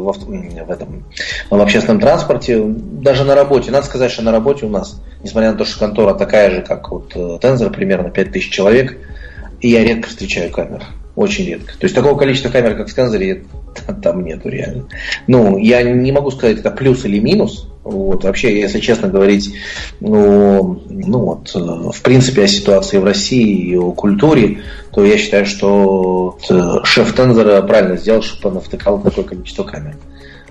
в, 0.00 0.08
авто, 0.08 0.26
в, 0.26 0.70
этом, 0.70 1.04
в 1.50 1.60
общественном 1.60 2.00
транспорте, 2.00 2.62
даже 2.64 3.24
на 3.24 3.34
работе. 3.34 3.70
Надо 3.70 3.86
сказать, 3.86 4.10
что 4.10 4.22
на 4.22 4.32
работе 4.32 4.66
у 4.66 4.68
нас, 4.68 5.00
несмотря 5.22 5.52
на 5.52 5.58
то, 5.58 5.64
что 5.64 5.78
контора 5.78 6.14
такая 6.14 6.50
же, 6.50 6.62
как 6.62 6.90
вот 6.90 7.40
Тензор, 7.40 7.70
примерно 7.70 8.10
5000 8.10 8.50
человек, 8.50 8.98
и 9.60 9.68
я 9.68 9.84
редко 9.84 10.08
встречаю 10.08 10.50
камер. 10.50 10.84
Очень 11.14 11.46
редко. 11.46 11.72
То 11.78 11.84
есть 11.84 11.94
такого 11.94 12.18
количества 12.18 12.48
камер, 12.48 12.76
как 12.76 12.88
в 12.88 12.90
Сканзере, 12.90 13.44
там 14.02 14.24
нету 14.24 14.48
реально. 14.48 14.84
Ну, 15.26 15.58
я 15.58 15.82
не 15.82 16.12
могу 16.12 16.30
сказать, 16.30 16.58
это 16.58 16.70
плюс 16.70 17.04
или 17.04 17.18
минус. 17.18 17.68
Вот, 17.84 18.22
вообще, 18.22 18.60
если 18.60 18.78
честно 18.78 19.08
говорить, 19.08 19.54
ну, 19.98 20.80
ну 20.88 21.18
вот, 21.18 21.50
э, 21.54 21.58
в 21.58 22.00
принципе, 22.02 22.44
о 22.44 22.46
ситуации 22.46 22.98
в 22.98 23.04
России 23.04 23.70
и 23.70 23.76
о 23.76 23.90
культуре, 23.90 24.62
то 24.92 25.04
я 25.04 25.18
считаю, 25.18 25.46
что 25.46 26.38
э, 26.48 26.84
шеф 26.84 27.12
Тензора 27.12 27.60
правильно 27.62 27.96
сделал, 27.96 28.22
что 28.22 28.40
понавтыкал 28.40 29.00
такое 29.00 29.24
количество 29.24 29.64
камер. 29.64 29.96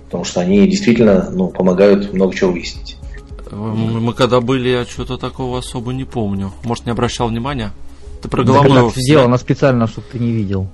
Потому 0.06 0.26
что 0.26 0.42
они 0.42 0.68
действительно 0.68 1.30
ну, 1.32 1.48
помогают 1.48 2.12
много 2.12 2.36
чего 2.36 2.52
выяснить. 2.52 2.98
Мы 3.50 4.14
когда 4.14 4.42
были, 4.42 4.70
я 4.70 4.86
что-то 4.86 5.18
такого 5.18 5.60
особо 5.60 5.94
не 5.94 6.04
помню. 6.04 6.52
Может, 6.64 6.86
не 6.86 6.92
обращал 6.92 7.30
внимания? 7.30 7.72
Ты 8.22 8.28
про 8.28 8.44
головной 8.44 8.82
офис. 8.82 9.02
Сделано 9.02 9.38
специально, 9.38 9.88
чтобы 9.88 10.08
ты 10.12 10.20
не 10.20 10.32
видел. 10.32 10.68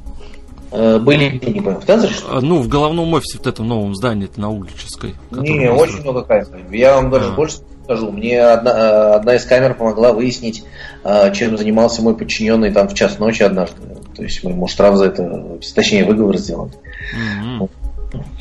Э, 0.72 1.00
были, 1.00 1.40
не 1.46 1.62
понял, 1.62 1.80
в 1.80 1.86
Тензоре, 1.86 2.14
что 2.14 2.42
Ну, 2.42 2.62
в 2.62 2.68
головном 2.68 3.14
офисе 3.14 3.38
вот 3.38 3.48
этом 3.48 3.68
новом 3.68 3.96
здании, 3.96 4.30
на 4.36 4.52
Углической. 4.52 5.16
Не, 5.32 5.70
очень 5.70 6.02
много 6.02 6.24
камер. 6.24 6.48
Я 6.72 6.96
вам 6.96 7.10
даже 7.10 7.30
а. 7.30 7.36
больше 7.36 7.58
скажу. 7.84 8.12
Мне 8.12 8.42
одна, 8.42 8.72
э, 8.72 9.16
одна 9.16 9.36
из 9.36 9.46
камер 9.46 9.76
помогла 9.76 10.12
выяснить, 10.12 10.64
э, 11.04 11.34
чем 11.34 11.58
занимался 11.58 12.02
мой 12.02 12.18
подчиненный 12.18 12.72
там 12.72 12.90
в 12.90 12.94
час 12.94 13.18
ночи 13.18 13.44
однажды. 13.44 13.78
То 14.16 14.24
есть 14.24 14.44
мы 14.44 14.52
ему 14.52 14.68
штраф 14.68 14.98
за 14.98 15.06
это, 15.06 15.60
точнее, 15.74 16.04
выговор 16.04 16.38
сделали. 16.38 16.74
Mm-hmm. 17.16 17.70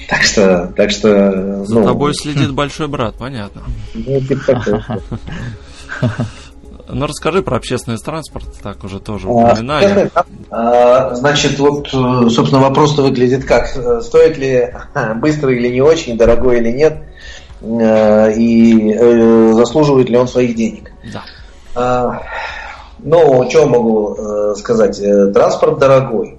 Так 0.09 0.23
что, 0.23 0.73
так 0.77 0.91
что. 0.91 1.65
За 1.65 1.75
ну, 1.75 1.85
тобой 1.85 2.15
следит 2.15 2.51
большой 2.55 2.89
брат, 2.89 3.15
понятно. 3.19 3.63
Ну, 3.95 4.21
типа 4.21 5.01
Ну, 6.89 7.07
расскажи 7.07 7.43
про 7.43 7.57
общественный 7.57 7.99
транспорт, 7.99 8.47
так 8.63 8.85
уже 8.85 9.01
тоже 9.01 9.29
упоминали. 9.29 10.11
А, 10.51 11.15
значит, 11.15 11.59
вот, 11.59 11.89
э, 11.93 12.29
собственно, 12.31 12.63
вопрос-то 12.63 13.03
выглядит 13.03 13.45
как. 13.45 13.77
Э, 13.77 14.01
стоит 14.03 14.39
ли 14.39 14.73
быстро 15.17 15.53
или 15.53 15.69
не 15.69 15.81
очень, 15.81 16.17
дорогой 16.17 16.59
или 16.59 16.71
нет, 16.71 17.03
э, 17.61 18.33
и 18.35 18.99
заслуживает 19.55 20.09
ли 20.09 20.17
он 20.17 20.29
своих 20.29 20.55
денег. 20.55 20.93
Да. 21.13 21.23
А, 21.75 22.23
ну, 22.99 23.49
что 23.51 23.67
могу 23.67 24.55
сказать? 24.57 25.01
Транспорт 25.33 25.79
дорогой. 25.79 26.39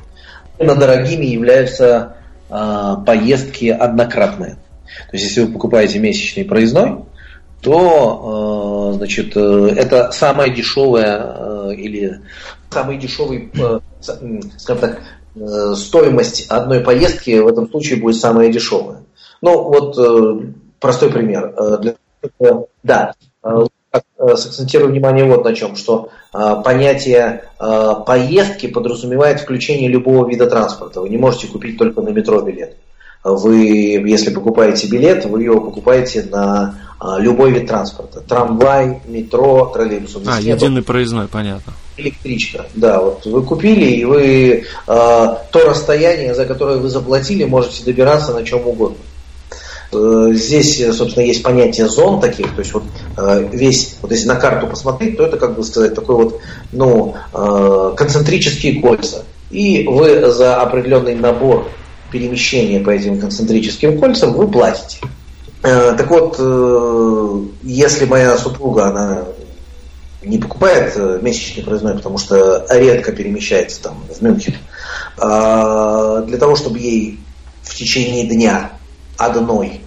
Именно 0.58 0.76
дорогими 0.76 1.26
являются 1.26 2.14
поездки 2.50 3.68
однократные. 3.68 4.56
То 5.10 5.14
есть, 5.14 5.26
если 5.26 5.42
вы 5.42 5.54
покупаете 5.54 6.00
месячный 6.00 6.46
проездной, 6.46 7.04
то 7.62 8.92
э, 8.94 8.98
значит, 8.98 9.36
э, 9.36 9.74
это 9.76 10.12
самая 10.12 10.50
дешевая 10.50 11.36
э, 11.38 11.74
или 11.76 12.22
самый 12.70 12.98
дешевый, 12.98 13.52
скажем 14.58 14.82
так, 14.82 15.02
стоимость 15.76 16.48
одной 16.48 16.82
поездки 16.82 17.40
в 17.40 17.48
этом 17.48 17.70
случае 17.70 18.00
будет 18.00 18.18
самая 18.18 18.52
дешевая. 18.52 19.04
Ну, 19.42 19.64
вот 19.64 19.98
простой 20.80 21.12
пример. 21.12 21.54
Для, 21.80 21.96
да, 22.84 23.14
сакцентирую 24.36 24.92
внимание 24.92 25.26
вот 25.26 25.46
на 25.46 25.54
чем, 25.56 25.76
что 25.76 26.10
понятие 26.32 27.44
поездки 28.06 28.68
подразумевает 28.68 29.40
включение 29.40 29.90
любого 29.90 30.28
вида 30.28 30.48
транспорта. 30.48 31.02
Вы 31.02 31.10
не 31.10 31.18
можете 31.18 31.48
купить 31.48 31.78
только 31.78 32.02
на 32.02 32.10
метро 32.10 32.42
билет. 32.42 32.76
Вы, 33.24 33.58
если 34.06 34.34
покупаете 34.34 34.88
билет, 34.88 35.26
вы 35.26 35.44
его 35.44 35.62
покупаете 35.62 36.24
на 36.24 36.76
любой 37.20 37.52
вид 37.52 37.68
транспорта. 37.68 38.22
Трамвай, 38.22 39.02
метро, 39.06 39.72
троллейбус. 39.74 40.18
А, 40.26 40.40
единый 40.40 40.82
проездной, 40.82 41.28
понятно. 41.28 41.74
Электричка, 41.98 42.66
да, 42.76 43.02
вот 43.02 43.26
вы 43.26 43.42
купили, 43.42 43.86
и 43.86 44.06
вы 44.06 44.22
э, 44.24 44.64
то 44.86 45.40
расстояние, 45.54 46.36
за 46.36 46.46
которое 46.46 46.78
вы 46.78 46.90
заплатили, 46.90 47.44
можете 47.44 47.84
добираться 47.84 48.34
на 48.34 48.44
чем 48.44 48.68
угодно. 48.68 48.98
Э, 49.92 50.32
здесь, 50.34 50.84
собственно, 50.96 51.24
есть 51.24 51.44
понятие 51.44 51.88
зон 51.88 52.20
таких, 52.20 52.54
то 52.54 52.60
есть 52.60 52.74
вот 52.74 52.84
э, 53.18 53.48
весь, 53.52 53.96
вот 54.02 54.12
если 54.12 54.28
на 54.28 54.36
карту 54.36 54.68
посмотреть, 54.68 55.18
то 55.18 55.26
это, 55.26 55.38
как 55.38 55.56
бы 55.56 55.64
сказать, 55.64 55.96
такой 55.96 56.16
вот, 56.16 56.40
ну, 56.72 57.16
э, 57.34 57.94
концентрические 57.96 58.82
кольца. 58.82 59.24
И 59.50 59.88
вы 59.88 60.30
за 60.30 60.62
определенный 60.62 61.16
набор 61.16 61.70
перемещения 62.12 62.80
по 62.80 62.90
этим 62.90 63.20
концентрическим 63.20 63.98
кольцам 64.00 64.34
вы 64.34 64.48
платите. 64.48 65.00
Э, 65.68 65.96
так 65.98 66.10
вот, 66.10 66.38
э, 66.40 67.44
если 67.64 68.06
моя 68.06 68.38
супруга, 68.38 68.88
она 68.88 69.26
не 70.24 70.38
покупает 70.38 70.94
э, 70.96 71.20
месячный 71.22 71.62
проездной, 71.62 71.96
потому 71.96 72.18
что 72.18 72.66
редко 72.70 73.12
перемещается 73.12 73.84
там 73.84 74.02
в 74.10 74.22
Мюнхен, 74.22 74.56
а 75.18 76.22
для 76.22 76.38
того, 76.38 76.56
чтобы 76.56 76.80
ей 76.80 77.20
в 77.64 77.76
течение 77.76 78.26
дня 78.28 78.72
одной 79.18 79.82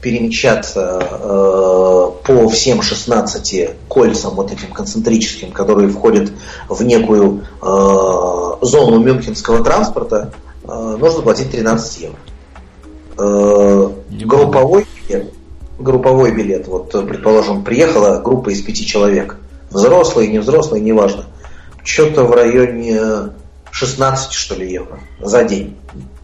перемещаться 0.00 2.16
по 2.24 2.48
всем 2.48 2.80
16 2.80 3.70
кольцам 3.88 4.34
вот 4.34 4.50
этим 4.50 4.72
концентрическим, 4.72 5.52
которые 5.52 5.90
входят 5.90 6.32
в 6.70 6.82
некую 6.82 7.44
зону 7.60 8.98
мюнхенского 9.00 9.62
транспорта, 9.62 10.32
нужно 10.64 11.20
платить 11.20 11.50
13 11.50 12.00
евро. 12.00 12.18
Групповой 13.20 14.86
билет, 15.08 15.32
групповой 15.78 16.32
билет, 16.32 16.68
вот, 16.68 16.90
предположим, 17.06 17.64
приехала 17.64 18.20
группа 18.20 18.50
из 18.50 18.62
пяти 18.62 18.86
человек, 18.86 19.36
взрослые, 19.70 20.28
не 20.28 20.38
взрослые, 20.38 20.82
неважно, 20.82 21.24
что-то 21.84 22.24
в 22.24 22.32
районе 22.32 22.98
16, 23.70 24.32
что 24.32 24.54
ли, 24.54 24.70
евро 24.72 25.00
за 25.20 25.44
день. 25.44 25.76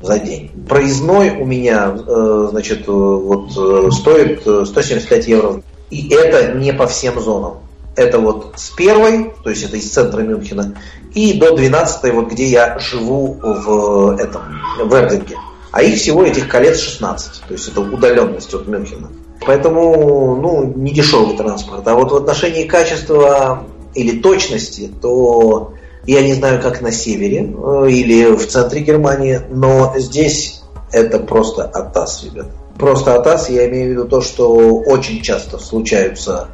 За 0.03 0.19
день. 0.19 0.51
Проездной 0.69 1.31
у 1.31 1.45
меня, 1.45 1.97
э, 1.97 2.49
значит, 2.51 2.87
вот 2.87 3.51
э, 3.57 3.91
стоит 3.93 4.43
175 4.43 5.27
евро. 5.27 5.63
И 5.91 6.13
это 6.13 6.53
не 6.53 6.73
по 6.73 6.87
всем 6.87 7.21
зонам. 7.21 7.59
Это 7.95 8.19
вот 8.19 8.53
с 8.57 8.71
первой, 8.71 9.33
то 9.43 9.51
есть 9.51 9.65
это 9.65 9.77
из 9.77 9.91
центра 9.91 10.21
Мюнхена, 10.21 10.75
и 11.15 11.33
до 11.39 11.57
12, 11.57 12.13
вот 12.13 12.31
где 12.31 12.47
я 12.47 12.79
живу 12.79 13.39
в 13.41 14.17
этом, 14.19 14.43
в 14.85 14.93
Эрдинге. 14.93 15.37
А 15.77 15.83
их 15.83 15.99
всего 15.99 16.25
этих 16.25 16.49
колец 16.49 16.79
16. 16.79 17.43
То 17.49 17.53
есть 17.53 17.69
это 17.69 17.83
удаленность 17.83 18.55
от 18.55 18.67
Мюнхена. 18.67 19.11
Поэтому, 19.47 20.35
ну, 20.35 20.73
не 20.75 20.95
дешевый 20.95 21.37
транспорт. 21.37 21.87
А 21.87 21.95
вот 21.95 22.13
в 22.13 22.17
отношении 22.17 22.65
качества 22.65 23.65
или 23.95 24.19
точности, 24.23 24.91
то 25.03 25.75
я 26.07 26.23
не 26.23 26.33
знаю, 26.33 26.63
как 26.63 26.81
на 26.81 26.91
севере 26.93 27.53
э, 27.55 27.91
или 27.91 28.35
в 28.35 28.47
центре 28.47 28.81
Германии, 28.81 29.43
но 29.51 29.93
здесь 29.99 30.63
это 30.93 31.19
просто 31.19 31.65
атас, 31.65 32.25
ребят. 32.25 32.47
Просто 32.79 33.15
атас, 33.15 33.51
я 33.51 33.69
имею 33.69 33.89
в 33.89 33.91
виду 33.91 34.05
то, 34.09 34.23
что 34.23 34.55
очень 34.79 35.21
часто 35.21 35.59
случаются 35.59 36.49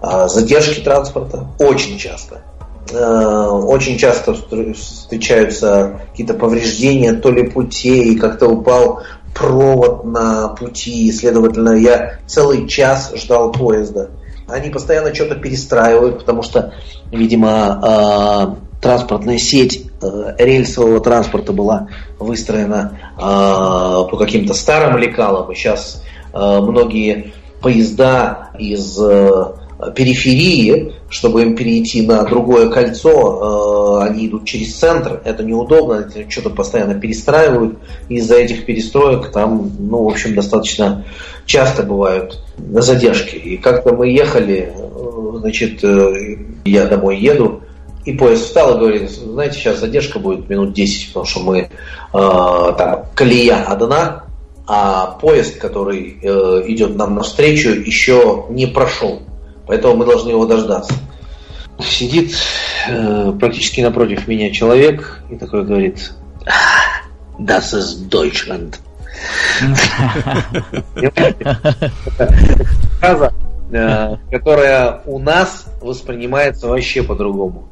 а, 0.00 0.28
задержки 0.28 0.80
транспорта, 0.80 1.46
очень 1.58 1.98
часто. 1.98 2.40
Э, 2.90 3.46
очень 3.48 3.96
часто 3.96 4.34
встречаются 4.34 6.00
какие-то 6.10 6.34
повреждения 6.34 7.12
то 7.12 7.30
ли 7.30 7.48
путей, 7.48 8.18
как-то 8.18 8.48
упал 8.48 9.02
провод 9.34 10.04
на 10.04 10.48
пути, 10.48 11.10
следовательно, 11.12 11.70
я 11.70 12.18
целый 12.26 12.66
час 12.68 13.12
ждал 13.14 13.52
поезда. 13.52 14.10
Они 14.48 14.68
постоянно 14.68 15.14
что-то 15.14 15.36
перестраивают, 15.36 16.18
потому 16.18 16.42
что, 16.42 16.74
видимо, 17.10 18.58
э, 18.76 18.80
транспортная 18.82 19.38
сеть 19.38 19.86
э, 20.02 20.34
рельсового 20.38 21.00
транспорта 21.00 21.52
была 21.52 21.88
выстроена 22.18 22.98
по 23.16 24.16
каким-то 24.18 24.54
старым 24.54 24.96
лекалам, 24.98 25.50
и 25.50 25.54
сейчас 25.54 26.02
многие 26.32 27.32
поезда 27.60 28.50
из 28.58 28.98
периферии, 29.90 30.94
чтобы 31.08 31.42
им 31.42 31.56
перейти 31.56 32.06
на 32.06 32.22
другое 32.24 32.68
кольцо, 32.68 34.00
э, 34.00 34.08
они 34.08 34.26
идут 34.28 34.44
через 34.44 34.74
центр, 34.74 35.20
это 35.24 35.42
неудобно, 35.42 36.08
что-то 36.28 36.50
постоянно 36.50 36.94
перестраивают, 36.94 37.78
из-за 38.08 38.36
этих 38.36 38.64
перестроек 38.64 39.30
там, 39.32 39.70
ну, 39.78 40.04
в 40.04 40.08
общем, 40.08 40.34
достаточно 40.34 41.04
часто 41.46 41.82
бывают 41.82 42.40
задержки. 42.56 43.36
И 43.36 43.56
как-то 43.56 43.94
мы 43.94 44.10
ехали, 44.10 44.72
э, 44.74 45.38
значит, 45.38 45.82
э, 45.82 46.36
я 46.64 46.86
домой 46.86 47.18
еду, 47.18 47.62
и 48.04 48.12
поезд 48.12 48.44
встал 48.44 48.76
и 48.76 48.78
говорит, 48.78 49.10
знаете, 49.10 49.58
сейчас 49.58 49.78
задержка 49.78 50.18
будет 50.18 50.48
минут 50.48 50.72
10, 50.72 51.08
потому 51.08 51.24
что 51.24 51.40
мы, 51.40 51.68
там, 52.12 53.06
колея 53.14 53.62
одна, 53.62 54.24
а 54.66 55.18
поезд, 55.20 55.58
который 55.58 56.18
идет 56.66 56.96
нам 56.96 57.14
навстречу, 57.14 57.68
еще 57.68 58.46
не 58.50 58.66
прошел 58.66 59.22
Поэтому 59.72 59.96
мы 59.96 60.04
должны 60.04 60.28
его 60.28 60.44
дождаться. 60.44 60.92
сидит 61.80 62.36
э, 62.90 63.32
практически 63.40 63.80
напротив 63.80 64.28
меня 64.28 64.52
человек 64.52 65.22
и 65.30 65.38
такой 65.38 65.64
говорит, 65.64 66.12
Das 67.38 67.72
ist 67.72 68.10
Deutschland. 68.10 68.78
Фраза, 73.00 73.32
э, 73.72 74.16
которая 74.30 75.00
у 75.06 75.18
нас 75.18 75.64
воспринимается 75.80 76.68
вообще 76.68 77.02
по-другому. 77.02 77.70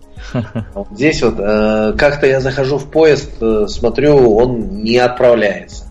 здесь 0.93 1.23
вот 1.23 1.35
э, 1.39 1.93
как-то 1.99 2.27
я 2.27 2.41
захожу 2.41 2.79
в 2.79 2.91
поезд, 2.91 3.33
э, 3.43 3.67
смотрю, 3.69 4.37
он 4.37 4.83
не 4.83 4.97
отправляется. 4.97 5.85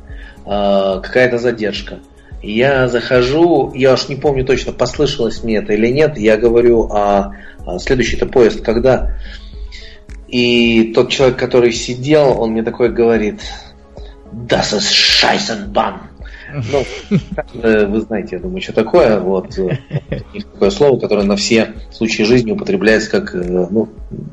Какая-то 0.43 1.37
задержка. 1.37 1.99
Я 2.41 2.87
захожу, 2.87 3.73
я 3.73 3.93
уж 3.93 4.07
не 4.07 4.15
помню 4.15 4.45
точно, 4.45 4.71
послышалось 4.71 5.43
мне 5.43 5.57
это 5.57 5.73
или 5.73 5.87
нет, 5.87 6.17
я 6.17 6.37
говорю, 6.37 6.89
а, 6.91 7.33
а 7.65 7.79
следующий-то 7.79 8.25
поезд 8.25 8.61
когда? 8.61 9.17
И 10.27 10.93
тот 10.93 11.09
человек, 11.09 11.37
который 11.37 11.71
сидел, 11.73 12.39
он 12.39 12.51
мне 12.51 12.63
такой 12.63 12.89
говорит, 12.89 13.41
Das 14.31 14.73
ist 14.73 14.93
Scheißenbahn. 14.93 16.08
Ну, 16.71 16.85
вы 17.53 18.01
знаете, 18.01 18.35
я 18.35 18.41
думаю, 18.41 18.61
что 18.61 18.73
такое. 18.73 19.19
Вот 19.19 19.57
такое 20.53 20.69
слово, 20.69 20.99
которое 20.99 21.23
на 21.23 21.35
все 21.35 21.73
случаи 21.91 22.23
жизни 22.23 22.51
употребляется 22.51 23.09
как 23.09 23.35
э, 23.35 23.67
ну, 23.69 23.89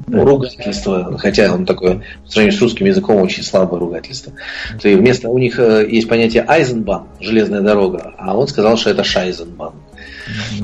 ругательство, 0.09 1.17
хотя 1.19 1.53
он 1.53 1.67
такое 1.67 2.03
в 2.25 2.31
сравнении 2.31 2.57
с 2.57 2.61
русским 2.61 2.87
языком 2.87 3.17
очень 3.17 3.43
слабое 3.43 3.81
ругательство. 3.81 4.33
То 4.81 4.89
есть 4.89 5.01
вместо 5.01 5.29
у 5.29 5.39
них 5.39 5.59
э, 5.59 5.87
есть 5.89 6.09
понятие 6.09 6.45
Айзенбан, 6.47 7.05
железная 7.21 7.61
дорога, 7.61 8.15
а 8.19 8.37
он 8.37 8.49
сказал, 8.49 8.77
что 8.77 8.91
это 8.91 9.05
Шайзенбан. 9.05 9.75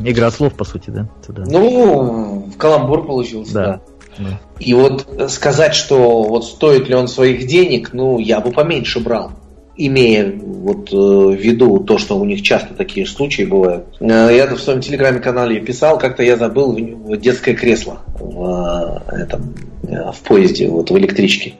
Игра 0.05 0.31
слов, 0.31 0.55
по 0.55 0.65
сути, 0.65 0.91
да? 0.91 1.09
Туда. 1.25 1.45
Ну, 1.47 2.51
каламбур 2.59 3.07
получился, 3.07 3.55
да. 3.55 3.81
да. 4.19 4.41
И 4.59 4.75
вот 4.75 5.07
сказать, 5.29 5.75
что 5.75 6.23
вот 6.25 6.45
стоит 6.45 6.89
ли 6.89 6.95
он 6.95 7.09
своих 7.09 7.47
денег, 7.47 7.93
ну, 7.93 8.19
я 8.19 8.41
бы 8.41 8.51
поменьше 8.51 9.01
брал 9.01 9.33
имея 9.77 10.33
вот 10.33 10.93
э, 10.93 10.97
в 10.97 11.35
виду 11.35 11.79
то, 11.81 11.99
что 11.99 12.19
у 12.19 12.25
них 12.25 12.43
часто 12.43 12.75
такие 12.75 13.07
случаи 13.07 13.45
бывают. 13.45 13.87
Э, 14.01 14.31
я 14.33 14.47
в 14.47 14.61
своем 14.61 14.81
телеграме-канале 14.81 15.61
писал, 15.61 15.99
как-то 15.99 16.23
я 16.23 16.37
забыл 16.37 16.77
детское 17.17 17.55
кресло 17.55 18.01
в, 18.19 19.03
э, 19.11 19.23
этом, 19.23 19.55
в 19.83 20.17
поезде, 20.27 20.69
вот 20.69 20.91
в 20.91 20.99
электричке. 20.99 21.55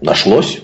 Нашлось. 0.00 0.62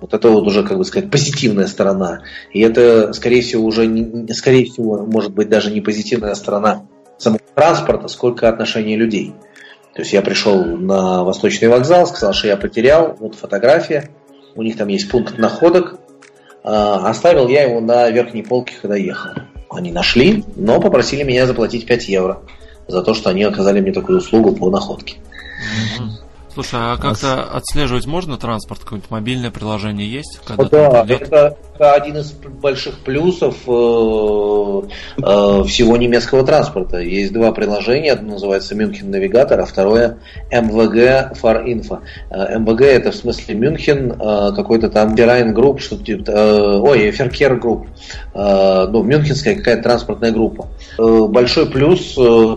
Вот 0.00 0.14
это 0.14 0.30
вот 0.30 0.46
уже, 0.46 0.62
как 0.62 0.78
бы 0.78 0.84
сказать, 0.84 1.10
позитивная 1.10 1.66
сторона. 1.66 2.20
И 2.52 2.60
это, 2.60 3.12
скорее 3.12 3.42
всего, 3.42 3.64
уже, 3.64 3.86
не, 3.86 4.32
скорее 4.32 4.64
всего, 4.66 5.04
может 5.04 5.34
быть, 5.34 5.48
даже 5.48 5.72
не 5.72 5.80
позитивная 5.80 6.36
сторона 6.36 6.86
самого 7.18 7.40
транспорта, 7.54 8.06
сколько 8.06 8.48
отношения 8.48 8.96
людей. 8.96 9.34
То 9.94 10.02
есть 10.02 10.12
я 10.12 10.22
пришел 10.22 10.64
на 10.64 11.24
Восточный 11.24 11.66
вокзал, 11.66 12.06
сказал, 12.06 12.32
что 12.32 12.46
я 12.46 12.56
потерял, 12.56 13.16
вот 13.18 13.34
фотография, 13.34 14.10
у 14.54 14.62
них 14.62 14.76
там 14.76 14.86
есть 14.86 15.10
пункт 15.10 15.38
находок, 15.38 15.98
оставил 16.68 17.48
я 17.48 17.62
его 17.62 17.80
на 17.80 18.10
верхней 18.10 18.42
полке, 18.42 18.74
когда 18.80 18.96
ехал. 18.96 19.30
Они 19.70 19.92
нашли, 19.92 20.44
но 20.56 20.80
попросили 20.80 21.22
меня 21.22 21.46
заплатить 21.46 21.86
5 21.86 22.08
евро 22.08 22.40
за 22.86 23.02
то, 23.02 23.14
что 23.14 23.30
они 23.30 23.42
оказали 23.44 23.80
мне 23.80 23.92
такую 23.92 24.18
услугу 24.18 24.52
по 24.52 24.70
находке. 24.70 25.16
Слушай, 26.58 26.80
а 26.80 26.96
как-то 26.96 27.44
отслеживать 27.44 28.06
можно 28.06 28.36
транспорт? 28.36 28.80
Какое-нибудь 28.80 29.12
мобильное 29.12 29.52
приложение 29.52 30.10
есть? 30.10 30.40
Когда 30.44 30.64
да, 30.64 31.06
это, 31.08 31.56
это 31.72 31.92
один 31.92 32.16
из 32.16 32.32
больших 32.32 32.98
плюсов 32.98 33.54
э, 33.68 34.82
э, 35.18 35.62
всего 35.68 35.96
немецкого 35.96 36.44
транспорта. 36.44 36.98
Есть 36.98 37.32
два 37.32 37.52
приложения, 37.52 38.10
одно 38.10 38.32
называется 38.32 38.74
Мюнхен 38.74 39.08
Навигатор, 39.08 39.60
а 39.60 39.66
второе 39.66 40.18
MVG 40.50 41.38
Fahrinfo. 41.40 42.00
Э, 42.30 42.58
MVG 42.58 42.80
это 42.80 43.12
в 43.12 43.14
смысле 43.14 43.54
Мюнхен, 43.54 44.20
э, 44.20 44.52
какой-то 44.56 44.90
там 44.90 45.14
Verein 45.14 45.54
Group, 45.54 45.78
что-то 45.78 46.02
типа, 46.02 46.28
э, 46.28 46.80
ой, 46.80 47.12
Verkehr 47.12 47.54
Gruppe, 47.54 47.86
э, 48.34 48.86
ну, 48.90 49.04
Мюнхенская 49.04 49.54
какая-то 49.54 49.84
транспортная 49.84 50.32
группа. 50.32 50.66
Э, 50.98 51.26
большой 51.28 51.66
плюс 51.66 52.18
Э, 52.18 52.56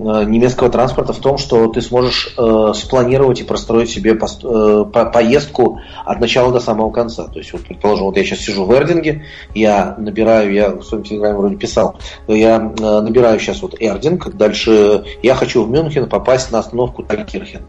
немецкого 0.00 0.70
транспорта 0.70 1.12
в 1.12 1.18
том, 1.18 1.38
что 1.38 1.68
ты 1.68 1.82
сможешь 1.82 2.34
э, 2.36 2.72
спланировать 2.74 3.40
и 3.40 3.44
простроить 3.44 3.90
себе 3.90 4.14
пост, 4.14 4.40
э, 4.44 4.84
по, 4.92 5.04
поездку 5.06 5.80
от 6.04 6.20
начала 6.20 6.52
до 6.52 6.60
самого 6.60 6.90
конца. 6.90 7.26
То 7.26 7.38
есть, 7.38 7.52
вот, 7.52 7.62
предположим, 7.62 8.06
вот 8.06 8.16
я 8.16 8.24
сейчас 8.24 8.40
сижу 8.40 8.64
в 8.64 8.72
Эрдинге, 8.72 9.24
я 9.54 9.94
набираю, 9.98 10.52
я 10.52 10.70
в 10.70 10.82
своем 10.82 11.04
телеграме 11.04 11.36
вроде 11.36 11.56
писал, 11.56 11.96
я 12.26 12.56
э, 12.56 13.00
набираю 13.00 13.38
сейчас 13.38 13.62
вот 13.62 13.74
Эрдинг, 13.78 14.34
дальше 14.34 15.04
я 15.22 15.34
хочу 15.34 15.64
в 15.64 15.70
Мюнхен 15.70 16.08
попасть 16.08 16.50
на 16.50 16.60
остановку 16.60 17.02
Талькирхен. 17.02 17.62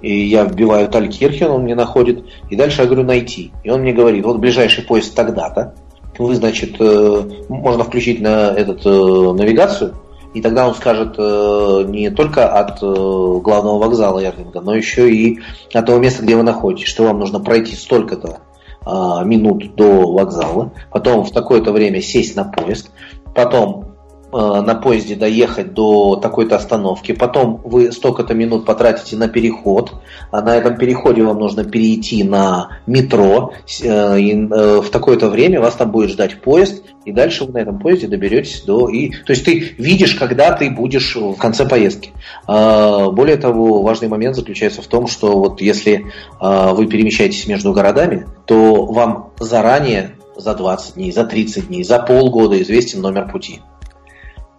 И 0.00 0.26
я 0.26 0.44
вбиваю 0.44 0.88
Талькирхен, 0.88 1.50
он 1.50 1.62
мне 1.62 1.74
находит, 1.74 2.24
и 2.50 2.56
дальше 2.56 2.82
я 2.82 2.86
говорю 2.86 3.04
найти. 3.04 3.52
И 3.64 3.70
он 3.70 3.80
мне 3.80 3.92
говорит, 3.92 4.24
вот 4.24 4.38
ближайший 4.38 4.84
поезд 4.84 5.14
тогда-то, 5.14 5.74
вы, 6.18 6.34
значит, 6.34 6.76
э, 6.78 7.22
можно 7.48 7.84
включить 7.84 8.20
на 8.20 8.52
этот 8.52 8.84
э, 8.84 8.88
навигацию, 8.90 9.94
и 10.34 10.40
тогда 10.40 10.66
он 10.66 10.74
скажет 10.74 11.16
э, 11.18 11.84
не 11.88 12.10
только 12.10 12.48
от 12.48 12.82
э, 12.82 13.40
главного 13.42 13.78
вокзала 13.78 14.24
Эрдинга, 14.24 14.60
но 14.60 14.74
еще 14.74 15.10
и 15.12 15.40
от 15.74 15.86
того 15.86 15.98
места, 15.98 16.22
где 16.22 16.36
вы 16.36 16.42
находитесь, 16.42 16.88
что 16.88 17.04
вам 17.04 17.18
нужно 17.18 17.40
пройти 17.40 17.76
столько-то 17.76 18.38
э, 18.86 19.24
минут 19.24 19.74
до 19.74 20.10
вокзала, 20.12 20.72
потом 20.90 21.24
в 21.24 21.32
такое-то 21.32 21.72
время 21.72 22.00
сесть 22.00 22.34
на 22.34 22.44
поезд, 22.44 22.90
потом 23.34 23.91
на 24.32 24.74
поезде 24.74 25.14
доехать 25.14 25.74
до 25.74 26.16
такой-то 26.16 26.56
остановки, 26.56 27.12
потом 27.12 27.60
вы 27.64 27.92
столько-то 27.92 28.34
минут 28.34 28.64
потратите 28.64 29.16
на 29.16 29.28
переход, 29.28 29.92
а 30.30 30.40
на 30.40 30.56
этом 30.56 30.76
переходе 30.76 31.22
вам 31.22 31.38
нужно 31.38 31.64
перейти 31.64 32.24
на 32.24 32.78
метро, 32.86 33.52
э, 33.82 34.20
и 34.20 34.32
э, 34.32 34.80
в 34.80 34.88
такое-то 34.90 35.28
время 35.28 35.60
вас 35.60 35.74
там 35.74 35.90
будет 35.90 36.10
ждать 36.10 36.40
поезд, 36.40 36.82
и 37.04 37.12
дальше 37.12 37.44
вы 37.44 37.52
на 37.52 37.58
этом 37.58 37.78
поезде 37.78 38.06
доберетесь 38.06 38.62
до... 38.62 38.88
И, 38.88 39.10
то 39.10 39.32
есть 39.32 39.44
ты 39.44 39.74
видишь, 39.76 40.14
когда 40.14 40.52
ты 40.52 40.70
будешь 40.70 41.16
в 41.16 41.36
конце 41.36 41.66
поездки. 41.66 42.12
А, 42.46 43.10
более 43.10 43.36
того, 43.36 43.82
важный 43.82 44.08
момент 44.08 44.36
заключается 44.36 44.82
в 44.82 44.86
том, 44.86 45.08
что 45.08 45.36
вот 45.38 45.60
если 45.60 46.06
вы 46.40 46.86
перемещаетесь 46.86 47.46
между 47.48 47.72
городами, 47.72 48.26
то 48.46 48.86
вам 48.86 49.30
заранее 49.40 50.12
за 50.36 50.54
20 50.54 50.94
дней, 50.94 51.12
за 51.12 51.24
30 51.24 51.68
дней, 51.68 51.84
за 51.84 51.98
полгода 51.98 52.60
известен 52.62 53.00
номер 53.00 53.30
пути. 53.30 53.60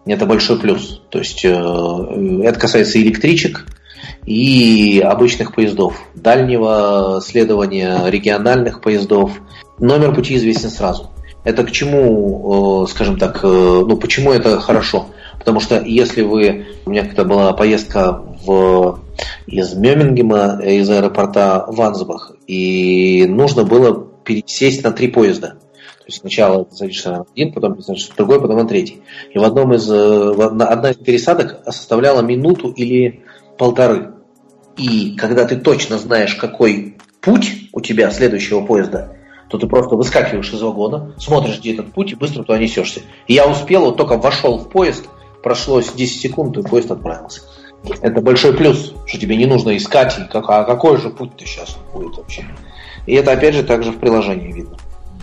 Это 0.06 0.26
большой 0.26 0.60
плюс. 0.60 1.02
То 1.10 1.20
есть 1.20 1.46
э, 1.46 1.50
это 1.50 2.60
касается 2.60 3.02
электричек 3.02 3.66
и 4.26 5.00
обычных 5.00 5.56
поездов, 5.56 6.02
дальнего 6.14 7.22
следования, 7.24 8.02
региональных 8.08 8.82
поездов. 8.82 9.32
Номер 9.80 10.14
пути 10.14 10.36
известен 10.36 10.70
сразу. 10.70 11.12
Это 11.46 11.64
к 11.64 11.72
чему, 11.72 12.84
э, 12.84 12.88
скажем 12.90 13.18
так, 13.18 13.40
э, 13.44 13.48
ну 13.48 13.98
почему 13.98 14.32
это 14.32 14.60
хорошо? 14.60 15.08
Потому 15.40 15.60
что 15.60 15.82
если 15.82 16.22
вы, 16.22 16.68
у 16.86 16.90
меня 16.90 17.04
когда 17.04 17.24
была 17.24 17.54
поездка 17.54 18.22
в, 18.46 19.00
из 19.48 19.74
Мемингема, 19.74 20.62
из 20.64 20.90
аэропорта 20.90 21.66
в 21.68 21.82
Ансбах, 21.82 22.32
и 22.48 23.26
нужно 23.28 23.64
было 23.64 24.08
пересесть 24.24 24.84
на 24.84 24.92
три 24.92 25.08
поезда. 25.08 25.56
То 26.04 26.08
есть 26.08 26.20
сначала 26.20 26.66
ты 26.66 26.76
садишься 26.76 27.12
на 27.12 27.26
один, 27.34 27.54
потом 27.54 27.82
садишься 27.82 28.10
на 28.10 28.18
другой, 28.18 28.42
потом 28.42 28.58
на 28.58 28.68
третий. 28.68 29.02
И 29.34 29.40
в 29.40 29.44
одном 29.44 29.74
из, 29.74 29.90
э, 29.90 30.34
одна 30.34 30.92
из 30.92 30.98
пересадок 30.98 31.62
составляла 31.66 32.22
минуту 32.22 32.72
или 32.72 33.24
полторы. 33.58 34.12
И 34.76 35.16
когда 35.16 35.46
ты 35.46 35.56
точно 35.56 35.98
знаешь, 35.98 36.36
какой 36.36 36.98
путь 37.22 37.70
у 37.72 37.80
тебя 37.80 38.12
следующего 38.12 38.66
поезда, 38.66 39.16
то 39.48 39.58
ты 39.58 39.66
просто 39.66 39.96
выскакиваешь 39.96 40.52
из 40.52 40.62
вагона, 40.62 41.16
смотришь, 41.18 41.60
где 41.60 41.74
этот 41.74 41.94
путь, 41.94 42.12
и 42.12 42.16
быстро 42.16 42.44
туда 42.44 42.58
несешься. 42.58 43.00
И 43.28 43.34
я 43.36 43.48
успел, 43.48 43.86
вот 43.86 43.96
только 43.96 44.18
вошел 44.18 44.58
в 44.58 44.70
поезд, 44.70 45.08
прошло 45.42 45.80
10 45.80 46.22
секунд, 46.22 46.58
и 46.58 46.64
поезд 46.64 46.92
отправился. 46.92 47.44
Это 48.02 48.20
большой 48.20 48.54
плюс, 48.58 48.94
что 49.06 49.18
тебе 49.18 49.38
не 49.38 49.46
нужно 49.46 49.78
искать, 49.78 50.18
как, 50.32 50.50
а 50.50 50.66
какой 50.66 50.98
же 50.98 51.10
путь-то 51.10 51.46
сейчас 51.46 51.78
будет 51.94 52.18
вообще. 52.18 52.46
И 53.06 53.14
это 53.14 53.32
опять 53.32 53.56
же 53.56 53.64
также 53.64 53.92
в 53.92 54.00
приложении 54.00 54.52
видно. 54.52 54.78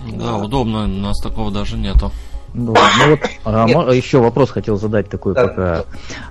Да, 0.08 0.36
удобно, 0.36 0.84
у 0.84 0.88
нас 0.88 1.18
такого 1.20 1.50
даже 1.50 1.76
нету. 1.76 2.10
Ну, 2.52 2.74
ну 2.74 3.10
вот 3.10 3.20
а, 3.44 3.92
еще 3.92 4.18
вопрос 4.18 4.50
хотел 4.50 4.76
задать 4.76 5.08
такой 5.08 5.34
да. 5.34 5.46
пока. 5.46 5.84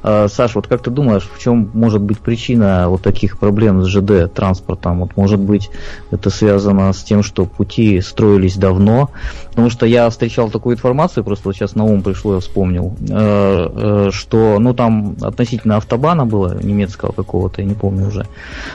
А, 0.03 0.27
Саш, 0.27 0.55
вот 0.55 0.67
как 0.67 0.81
ты 0.81 0.89
думаешь, 0.89 1.29
в 1.33 1.39
чем 1.39 1.71
может 1.73 2.01
быть 2.01 2.19
причина 2.19 2.89
вот 2.89 3.01
таких 3.01 3.39
проблем 3.39 3.83
с 3.83 3.87
ЖД 3.87 4.33
транспортом? 4.33 4.99
Вот 5.01 5.15
может 5.15 5.39
быть 5.39 5.69
это 6.11 6.29
связано 6.29 6.91
с 6.91 7.03
тем, 7.03 7.23
что 7.23 7.45
пути 7.45 8.01
строились 8.01 8.57
давно? 8.57 9.11
Потому 9.49 9.69
что 9.69 9.85
я 9.85 10.09
встречал 10.09 10.49
такую 10.49 10.75
информацию, 10.75 11.23
просто 11.23 11.49
вот 11.49 11.55
сейчас 11.55 11.75
на 11.75 11.85
ум 11.85 12.01
пришло, 12.01 12.35
я 12.35 12.39
вспомнил, 12.39 12.95
э, 13.01 14.07
э, 14.07 14.11
что 14.11 14.59
ну 14.59 14.73
там 14.73 15.15
относительно 15.21 15.77
автобана 15.77 16.25
было 16.25 16.61
немецкого 16.61 17.11
какого-то, 17.11 17.61
я 17.61 17.67
не 17.67 17.75
помню 17.75 18.07
уже, 18.07 18.25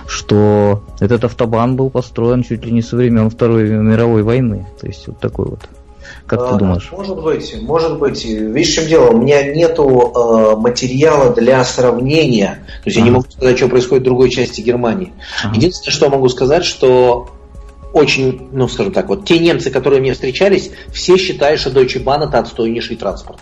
что 0.06 0.82
этот 1.00 1.24
автобан 1.24 1.76
был 1.76 1.90
построен 1.90 2.42
чуть 2.42 2.64
ли 2.64 2.72
не 2.72 2.82
со 2.82 2.96
времен 2.96 3.30
Второй 3.30 3.68
мировой 3.68 4.22
войны. 4.22 4.66
То 4.80 4.86
есть 4.86 5.06
вот 5.06 5.18
такой 5.20 5.46
вот 5.46 5.60
Как 6.26 6.40
а, 6.40 6.52
ты 6.52 6.58
думаешь? 6.58 6.88
Может 6.92 7.22
быть, 7.22 7.62
может 7.62 7.98
быть. 7.98 8.24
Видишь, 8.24 8.72
в 8.72 8.74
чем 8.74 8.86
дело? 8.86 9.10
У 9.10 9.18
меня 9.18 9.42
нету 9.52 10.12
э, 10.14 10.56
материала 10.56 11.34
для 11.34 11.64
сравнения. 11.64 12.64
То 12.82 12.90
есть 12.90 12.96
ага. 12.96 13.04
я 13.06 13.10
не 13.10 13.10
могу 13.10 13.30
сказать, 13.30 13.56
что 13.56 13.68
происходит 13.68 14.02
в 14.02 14.04
другой 14.06 14.30
части 14.30 14.60
Германии. 14.60 15.12
Ага. 15.42 15.54
Единственное, 15.54 15.94
что 15.94 16.08
могу 16.08 16.28
сказать, 16.28 16.64
что 16.64 17.28
очень, 17.92 18.48
ну 18.52 18.68
скажем 18.68 18.92
так, 18.92 19.08
вот 19.08 19.24
те 19.24 19.38
немцы, 19.38 19.70
которые 19.70 20.00
мне 20.00 20.12
встречались, 20.12 20.70
все 20.92 21.16
считают, 21.16 21.60
что 21.60 21.70
Deutsche 21.70 22.02
Bahn 22.02 22.26
это 22.26 22.38
отстойнейший 22.38 22.96
транспорт. 22.96 23.38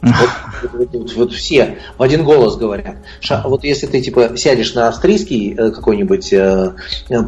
Вот, 0.00 0.30
вот, 0.72 0.88
вот, 0.92 1.12
вот 1.14 1.32
все 1.32 1.78
в 1.96 2.02
один 2.02 2.24
голос 2.24 2.56
говорят. 2.56 2.96
Ша, 3.20 3.42
вот 3.44 3.64
если 3.64 3.86
ты 3.86 4.00
типа 4.00 4.36
сядешь 4.36 4.74
на 4.74 4.88
австрийский 4.88 5.54
э, 5.54 5.70
какой-нибудь 5.70 6.32
э, 6.32 6.72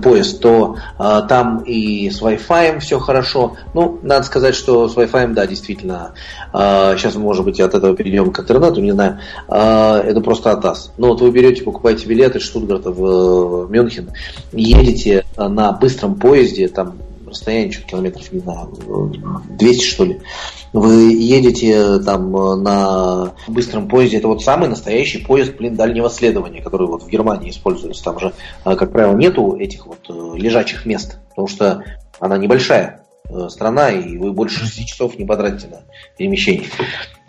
поезд, 0.02 0.40
то 0.40 0.76
э, 0.98 1.22
там 1.28 1.58
и 1.60 2.10
с 2.10 2.22
Wi-Fi 2.22 2.78
все 2.78 2.98
хорошо. 2.98 3.56
Ну, 3.74 3.98
надо 4.02 4.24
сказать, 4.24 4.54
что 4.54 4.88
с 4.88 4.96
Wi-Fi, 4.96 5.32
да, 5.34 5.46
действительно. 5.46 6.12
Э, 6.52 6.94
сейчас, 6.96 7.16
может 7.16 7.44
быть, 7.44 7.60
от 7.60 7.74
этого 7.74 7.96
перейдем 7.96 8.30
к 8.30 8.38
интернету, 8.40 8.80
не 8.80 8.92
знаю. 8.92 9.18
Э, 9.48 10.02
это 10.04 10.20
просто 10.20 10.52
атас. 10.52 10.92
Но 10.96 11.08
вот 11.08 11.20
вы 11.20 11.30
берете, 11.32 11.64
покупаете 11.64 12.06
билеты 12.06 12.38
из 12.38 12.44
Штутгарта 12.44 12.90
в, 12.90 13.66
в 13.66 13.70
Мюнхен, 13.70 14.10
едете 14.52 15.24
на 15.36 15.72
быстром 15.72 16.14
поезде, 16.14 16.68
там 16.68 16.98
расстояние, 17.30 17.72
что 17.72 17.86
километров, 17.86 18.30
не 18.32 18.40
знаю, 18.40 18.70
200 19.48 19.84
что 19.84 20.04
ли. 20.04 20.20
Вы 20.72 21.12
едете 21.12 21.98
там 22.00 22.32
на 22.62 23.32
быстром 23.48 23.88
поезде, 23.88 24.18
это 24.18 24.28
вот 24.28 24.42
самый 24.42 24.68
настоящий 24.68 25.18
поезд, 25.18 25.56
блин, 25.56 25.74
дальнего 25.74 26.08
следования, 26.08 26.62
который 26.62 26.86
вот 26.86 27.02
в 27.02 27.08
Германии 27.08 27.50
используется. 27.50 28.04
Там 28.04 28.20
же, 28.20 28.32
а, 28.64 28.76
как 28.76 28.92
правило, 28.92 29.16
нету 29.16 29.56
этих 29.56 29.86
вот 29.86 29.98
э, 30.08 30.38
лежачих 30.38 30.86
мест, 30.86 31.18
потому 31.30 31.48
что 31.48 31.84
она 32.20 32.38
небольшая 32.38 33.04
э, 33.28 33.48
страна, 33.48 33.90
и 33.90 34.16
вы 34.16 34.32
больше 34.32 34.64
6 34.64 34.86
часов 34.86 35.18
не 35.18 35.24
потратите 35.24 35.68
на 35.68 35.80
перемещение. 36.16 36.68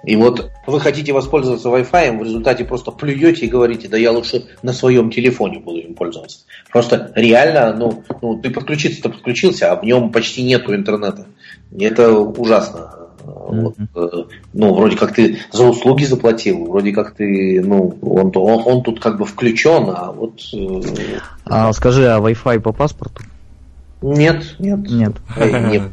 И 0.03 0.15
вот 0.15 0.51
вы 0.65 0.79
хотите 0.79 1.13
воспользоваться 1.13 1.69
Wi-Fi, 1.69 2.17
в 2.17 2.23
результате 2.23 2.65
просто 2.65 2.91
плюете 2.91 3.45
и 3.45 3.49
говорите, 3.49 3.87
да 3.87 3.97
я 3.97 4.11
лучше 4.11 4.45
на 4.63 4.73
своем 4.73 5.11
телефоне 5.11 5.59
буду 5.59 5.79
им 5.79 5.93
пользоваться. 5.93 6.39
Просто 6.71 7.11
реально, 7.15 7.73
ну, 7.75 8.03
ну 8.21 8.39
ты 8.39 8.49
подключиться-то 8.49 9.09
подключился, 9.09 9.71
а 9.71 9.75
в 9.75 9.83
нем 9.83 10.11
почти 10.11 10.43
нету 10.43 10.73
интернета. 10.73 11.27
И 11.71 11.83
это 11.83 12.11
ужасно. 12.11 12.95
Вот, 13.23 13.75
э, 13.95 14.07
ну, 14.53 14.73
вроде 14.73 14.97
как 14.97 15.13
ты 15.13 15.37
за 15.51 15.65
услуги 15.65 16.05
заплатил, 16.05 16.65
вроде 16.65 16.91
как 16.91 17.13
ты, 17.13 17.61
ну, 17.63 17.95
он, 18.01 18.31
он, 18.35 18.63
он 18.65 18.83
тут 18.83 18.99
как 18.99 19.19
бы 19.19 19.25
включен, 19.25 19.89
а 19.95 20.11
вот... 20.11 20.39
Э, 20.53 21.19
а 21.45 21.71
скажи, 21.73 22.07
а 22.07 22.19
Wi-Fi 22.19 22.59
по 22.59 22.73
паспорту? 22.73 23.21
Нет, 24.01 24.55
нет. 24.57 24.79
Нет. 24.89 25.13
нет. 25.37 25.83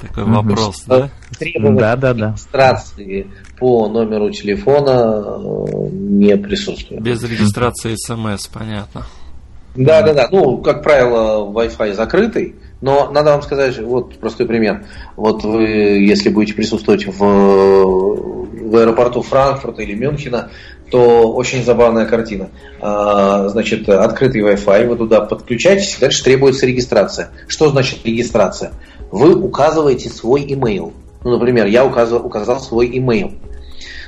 Такой 0.00 0.24
вопрос, 0.24 0.82
да? 0.86 1.10
да, 1.38 1.96
да, 1.96 2.14
да. 2.14 2.28
регистрации 2.30 3.26
по 3.58 3.88
номеру 3.88 4.30
телефона 4.30 5.36
э, 5.36 5.88
не 5.92 6.36
присутствует. 6.38 7.02
Без 7.02 7.22
регистрации 7.22 7.96
смс, 7.96 8.46
понятно. 8.46 9.04
Да, 9.76 10.02
да, 10.02 10.14
да. 10.14 10.28
Ну, 10.32 10.58
как 10.58 10.82
правило, 10.82 11.50
Wi-Fi 11.52 11.92
закрытый, 11.92 12.56
но 12.80 13.10
надо 13.12 13.32
вам 13.32 13.42
сказать, 13.42 13.78
вот 13.78 14.18
простой 14.18 14.46
пример. 14.46 14.86
Вот 15.16 15.44
вы, 15.44 15.64
если 15.64 16.30
будете 16.30 16.54
присутствовать 16.54 17.06
в, 17.06 17.18
в 17.18 18.76
аэропорту 18.76 19.22
Франкфурта 19.22 19.82
или 19.82 19.94
Мюнхена, 19.94 20.50
то 20.90 21.32
очень 21.32 21.64
забавная 21.64 22.06
картина. 22.06 22.50
А, 22.80 23.48
значит, 23.48 23.88
открытый 23.88 24.42
Wi-Fi, 24.42 24.86
вы 24.86 24.96
туда 24.96 25.20
подключаетесь, 25.20 25.98
дальше 25.98 26.24
требуется 26.24 26.66
регистрация. 26.66 27.30
Что 27.46 27.68
значит 27.68 28.00
регистрация? 28.04 28.72
Вы 29.10 29.34
указываете 29.34 30.08
свой 30.08 30.42
email. 30.42 30.92
Ну, 31.22 31.30
например, 31.30 31.66
я 31.66 31.84
указал, 31.84 32.24
указал 32.24 32.60
свой 32.60 32.90
email. 32.90 33.38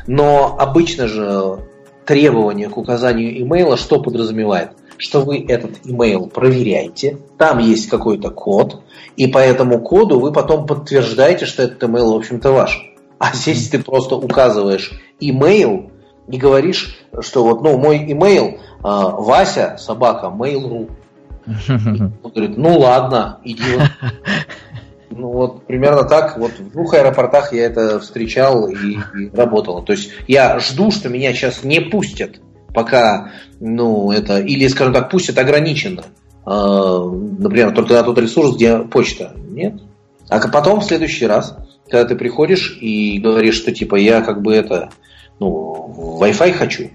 Но 0.06 0.56
обычно 0.59 1.06
же 1.06 1.59
требование 2.04 2.68
к 2.68 2.76
указанию 2.76 3.40
имейла 3.40 3.76
что 3.76 4.00
подразумевает? 4.00 4.70
Что 4.96 5.22
вы 5.22 5.44
этот 5.48 5.70
имейл 5.84 6.26
проверяете, 6.26 7.18
там 7.38 7.59
есть 7.59 7.88
какой-то 7.88 8.30
код, 8.30 8.82
и 9.16 9.26
по 9.26 9.38
этому 9.38 9.80
коду 9.80 10.20
вы 10.20 10.32
потом 10.32 10.66
подтверждаете, 10.66 11.44
что 11.44 11.62
этот 11.62 11.82
имейл, 11.84 12.12
в 12.12 12.16
общем-то, 12.16 12.52
ваш. 12.52 12.88
А 13.18 13.34
здесь 13.34 13.68
ты 13.68 13.78
просто 13.78 14.16
указываешь 14.16 14.92
имейл 15.20 15.91
и 16.28 16.36
говоришь, 16.36 16.98
что 17.20 17.44
вот, 17.44 17.62
ну, 17.62 17.78
мой 17.78 17.98
имейл 17.98 18.46
э, 18.46 18.58
Вася, 18.82 19.76
собака, 19.78 20.26
mail.ru. 20.26 20.90
Он 21.46 22.30
говорит, 22.30 22.56
ну 22.56 22.78
ладно, 22.78 23.40
иди. 23.44 23.62
Ну 25.14 25.30
вот 25.30 25.66
примерно 25.66 26.04
так, 26.04 26.38
вот 26.38 26.52
в 26.52 26.70
двух 26.72 26.94
аэропортах 26.94 27.52
я 27.52 27.66
это 27.66 28.00
встречал 28.00 28.66
и, 28.68 28.96
и 29.18 29.30
работал. 29.34 29.82
То 29.82 29.92
есть 29.92 30.10
я 30.26 30.58
жду, 30.58 30.90
что 30.90 31.10
меня 31.10 31.34
сейчас 31.34 31.62
не 31.64 31.80
пустят, 31.80 32.40
пока, 32.74 33.30
ну 33.60 34.10
это, 34.10 34.40
или, 34.40 34.66
скажем 34.68 34.94
так, 34.94 35.10
пустят 35.10 35.36
ограниченно. 35.36 36.04
Э, 36.46 37.10
например, 37.38 37.74
только 37.74 37.92
на 37.92 38.02
тот 38.02 38.18
ресурс, 38.18 38.56
где 38.56 38.78
почта. 38.78 39.34
Нет. 39.36 39.82
А 40.28 40.48
потом 40.48 40.80
в 40.80 40.84
следующий 40.84 41.26
раз, 41.26 41.56
когда 41.88 42.06
ты 42.06 42.16
приходишь 42.16 42.78
и 42.80 43.18
говоришь, 43.18 43.56
что 43.56 43.72
типа 43.72 43.96
я 43.96 44.22
как 44.22 44.40
бы 44.40 44.54
это, 44.54 44.90
ну, 45.43 46.19
Wi-Fi 46.20 46.52
хочу, 46.52 46.90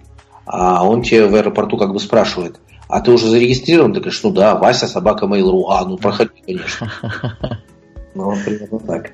а 0.45 0.88
он 0.88 1.02
тебе 1.02 1.28
в 1.28 1.36
аэропорту 1.36 1.78
как 1.78 1.94
бы 1.94 1.99
спрашивает, 1.99 2.60
а 2.88 3.02
ты 3.02 3.11
уже 3.11 3.28
зарегистрирован? 3.28 3.94
Ты 3.94 3.99
говоришь, 3.99 4.24
ну 4.24 4.32
да, 4.32 4.56
Вася, 4.56 4.88
собака 4.88 5.26
Mail.ru. 5.26 5.65
А, 5.69 5.86
ну 5.86 5.98
проходи, 5.98 6.32
конечно. 6.45 6.91
Ну, 8.15 8.34
примерно 8.44 8.80
так. 8.80 9.11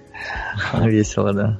Весело, 0.81 1.33
да. 1.33 1.59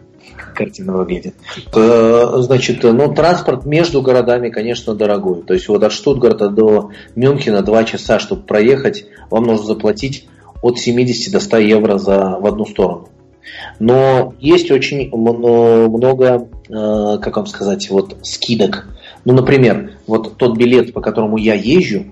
Картина 0.56 0.94
выглядит. 0.94 1.36
Э, 1.76 2.36
значит, 2.38 2.84
ну, 2.84 3.14
транспорт 3.14 3.66
между 3.66 4.02
городами, 4.02 4.50
конечно, 4.50 4.96
дорогой. 4.96 5.44
То 5.44 5.54
есть 5.54 5.68
вот 5.68 5.84
от 5.84 5.92
Штутгарта 5.92 6.48
до 6.48 6.92
Мюнхена 7.16 7.62
2 7.62 7.84
часа, 7.84 8.20
чтобы 8.20 8.44
проехать, 8.44 9.08
вам 9.30 9.44
нужно 9.44 9.66
заплатить 9.66 10.30
от 10.62 10.80
70 10.80 11.34
до 11.34 11.42
100 11.42 11.58
евро 11.58 11.98
за, 11.98 12.38
в 12.40 12.46
одну 12.46 12.66
сторону. 12.66 13.10
Но 13.80 14.34
есть 14.40 14.72
очень 14.72 15.10
много, 15.12 16.50
э, 16.70 17.18
как 17.22 17.38
вам 17.38 17.46
сказать, 17.46 17.90
вот 17.90 18.18
скидок. 18.24 18.88
Ну, 19.26 19.34
например, 19.34 19.98
вот 20.08 20.38
тот 20.38 20.58
билет, 20.58 20.94
по 20.94 21.02
которому 21.02 21.38
я 21.38 21.54
езжу, 21.54 22.06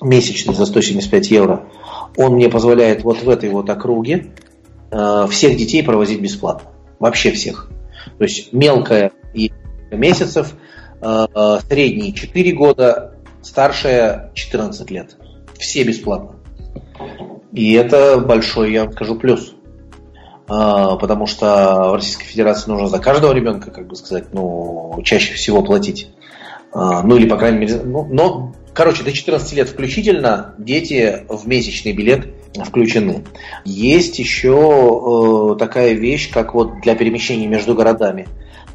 месячный 0.00 0.54
за 0.54 0.66
175 0.66 1.30
евро, 1.30 1.66
он 2.16 2.34
мне 2.34 2.48
позволяет 2.48 3.04
вот 3.04 3.22
в 3.22 3.28
этой 3.28 3.50
вот 3.50 3.68
округе 3.70 4.32
э, 4.90 5.26
всех 5.30 5.56
детей 5.56 5.82
провозить 5.82 6.20
бесплатно. 6.20 6.70
Вообще 6.98 7.32
всех. 7.32 7.70
То 8.18 8.24
есть 8.24 8.52
мелкая 8.52 9.12
месяцев, 9.90 10.54
э, 11.00 11.26
средние 11.68 12.12
4 12.12 12.52
года, 12.52 13.14
старшая 13.42 14.30
14 14.34 14.90
лет. 14.90 15.16
Все 15.58 15.82
бесплатно. 15.82 16.36
И 17.52 17.72
это 17.72 18.18
большой, 18.18 18.72
я 18.72 18.84
вам 18.84 18.92
скажу, 18.92 19.16
плюс. 19.16 19.54
Э, 20.48 20.96
потому 21.00 21.26
что 21.26 21.90
в 21.90 21.94
Российской 21.94 22.24
Федерации 22.24 22.70
нужно 22.70 22.88
за 22.88 22.98
каждого 22.98 23.32
ребенка, 23.32 23.70
как 23.70 23.86
бы 23.86 23.96
сказать, 23.96 24.32
ну, 24.32 25.00
чаще 25.04 25.34
всего 25.34 25.62
платить. 25.62 26.10
Э, 26.74 27.02
ну 27.04 27.16
или, 27.16 27.28
по 27.28 27.36
крайней 27.36 27.58
мере, 27.58 27.80
ну, 27.84 28.04
но 28.10 28.52
Короче, 28.78 29.02
до 29.02 29.12
14 29.12 29.54
лет 29.54 29.68
включительно 29.70 30.54
дети 30.56 31.24
в 31.28 31.48
месячный 31.48 31.92
билет 31.92 32.28
включены. 32.64 33.24
Есть 33.64 34.20
еще 34.20 35.54
э, 35.54 35.58
такая 35.58 35.94
вещь, 35.94 36.30
как 36.30 36.54
вот 36.54 36.80
для 36.82 36.94
перемещения 36.94 37.48
между 37.48 37.74
городами, 37.74 38.28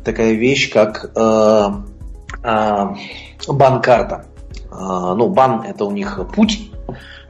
такая 0.03 0.33
вещь, 0.33 0.69
как 0.69 1.09
э, 1.15 1.69
э, 2.43 2.85
бан-карта. 3.47 4.25
Э, 4.69 5.13
ну, 5.15 5.29
бан 5.29 5.61
это 5.61 5.85
у 5.85 5.91
них 5.91 6.19
путь 6.35 6.69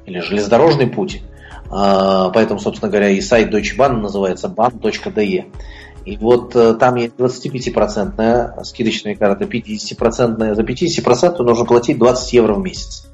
или 0.08 0.20
железнодорожный 0.20 0.88
путь. 0.88 1.22
Э, 1.72 2.30
поэтому, 2.34 2.60
собственно 2.60 2.92
говоря, 2.92 3.10
и 3.10 3.22
сайт 3.22 3.54
Deutsche 3.54 3.78
Bahn 3.78 3.98
называется 3.98 4.48
ban.de. 4.48 5.46
И 6.06 6.18
вот 6.18 6.56
э, 6.56 6.74
там 6.74 6.96
есть 6.96 7.16
25% 7.16 8.64
скидочная 8.64 9.16
карта, 9.16 9.46
50%. 9.46 10.56
За 10.56 10.62
50% 10.62 11.44
нужно 11.44 11.66
платить 11.66 11.98
20 11.98 12.34
евро 12.34 12.54
в 12.56 12.60
месяц. 12.60 13.08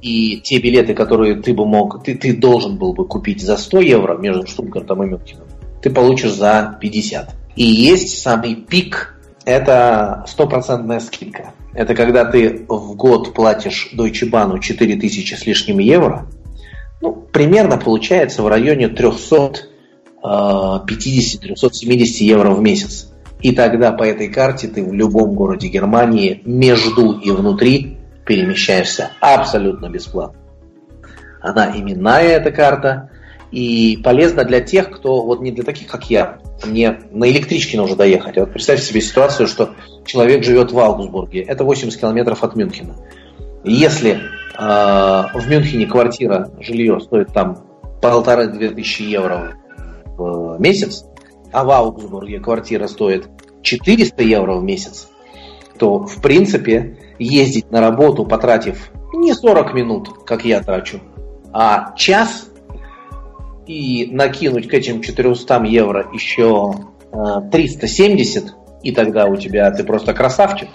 И 0.00 0.40
те 0.40 0.58
билеты, 0.58 0.94
которые 0.94 1.40
ты 1.40 1.54
бы 1.54 1.64
мог, 1.64 2.02
ты, 2.02 2.16
ты 2.16 2.36
должен 2.36 2.76
был 2.76 2.92
бы 2.92 3.06
купить 3.06 3.40
за 3.40 3.56
100 3.56 3.80
евро 3.80 4.16
между 4.18 4.46
Штутгартом 4.46 5.04
и 5.04 5.06
Мюнхеном, 5.06 5.46
ты 5.80 5.90
получишь 5.90 6.32
за 6.32 6.76
50. 6.80 7.34
И 7.54 7.64
есть 7.64 8.20
самый 8.20 8.56
пик, 8.56 9.16
это 9.44 10.24
стопроцентная 10.26 10.98
скидка. 11.00 11.52
Это 11.72 11.94
когда 11.94 12.24
ты 12.24 12.64
в 12.68 12.96
год 12.96 13.32
платишь 13.32 13.92
Deutsche 13.96 14.28
Bahn 14.28 14.58
4000 14.58 15.34
с 15.34 15.46
лишним 15.46 15.78
евро, 15.78 16.26
ну, 17.02 17.12
примерно 17.12 17.76
получается 17.76 18.42
в 18.42 18.48
районе 18.48 18.88
300 18.88 19.52
50-370 20.22 22.04
евро 22.20 22.50
в 22.52 22.60
месяц. 22.60 23.12
И 23.40 23.52
тогда 23.52 23.90
по 23.90 24.04
этой 24.04 24.28
карте 24.28 24.68
ты 24.68 24.84
в 24.84 24.92
любом 24.92 25.34
городе 25.34 25.66
Германии 25.66 26.40
между 26.44 27.18
и 27.18 27.30
внутри 27.32 27.98
перемещаешься 28.24 29.10
абсолютно 29.20 29.88
бесплатно. 29.88 30.38
Она 31.40 31.76
именная, 31.76 32.36
эта 32.36 32.52
карта, 32.52 33.10
и 33.50 33.98
полезно 34.02 34.44
для 34.44 34.60
тех, 34.60 34.90
кто, 34.90 35.24
вот 35.24 35.40
не 35.40 35.50
для 35.50 35.64
таких, 35.64 35.88
как 35.88 36.08
я, 36.08 36.38
мне 36.64 37.00
на 37.10 37.28
электричке 37.28 37.76
нужно 37.76 37.96
доехать. 37.96 38.36
Вот 38.36 38.52
представьте 38.52 38.86
себе 38.86 39.00
ситуацию, 39.00 39.48
что 39.48 39.74
человек 40.06 40.44
живет 40.44 40.70
в 40.70 40.78
Аугсбурге, 40.78 41.40
это 41.40 41.64
80 41.64 42.00
километров 42.00 42.44
от 42.44 42.54
Мюнхена. 42.54 42.94
Если 43.64 44.12
э, 44.12 44.18
в 44.58 45.48
Мюнхене 45.48 45.86
квартира, 45.86 46.50
жилье 46.60 47.00
стоит 47.00 47.32
там 47.32 47.64
полторы-две 48.02 48.70
тысячи 48.70 49.02
евро 49.02 49.54
в 50.16 50.60
месяц, 50.60 51.04
а 51.52 51.64
в 51.64 51.70
Аугсбурге 51.70 52.40
квартира 52.40 52.86
стоит 52.86 53.28
400 53.62 54.22
евро 54.22 54.56
в 54.56 54.64
месяц, 54.64 55.08
то, 55.78 56.00
в 56.00 56.20
принципе, 56.20 56.98
ездить 57.18 57.70
на 57.70 57.80
работу, 57.80 58.26
потратив 58.26 58.90
не 59.14 59.32
40 59.32 59.74
минут, 59.74 60.24
как 60.26 60.44
я 60.44 60.60
трачу, 60.60 61.00
а 61.52 61.94
час 61.96 62.48
и 63.66 64.08
накинуть 64.10 64.68
к 64.68 64.74
этим 64.74 65.02
400 65.02 65.64
евро 65.64 66.08
еще 66.12 66.74
370, 67.50 68.44
э, 68.44 68.48
и 68.82 68.92
тогда 68.92 69.26
у 69.26 69.36
тебя 69.36 69.70
ты 69.70 69.84
просто 69.84 70.14
красавчик, 70.14 70.68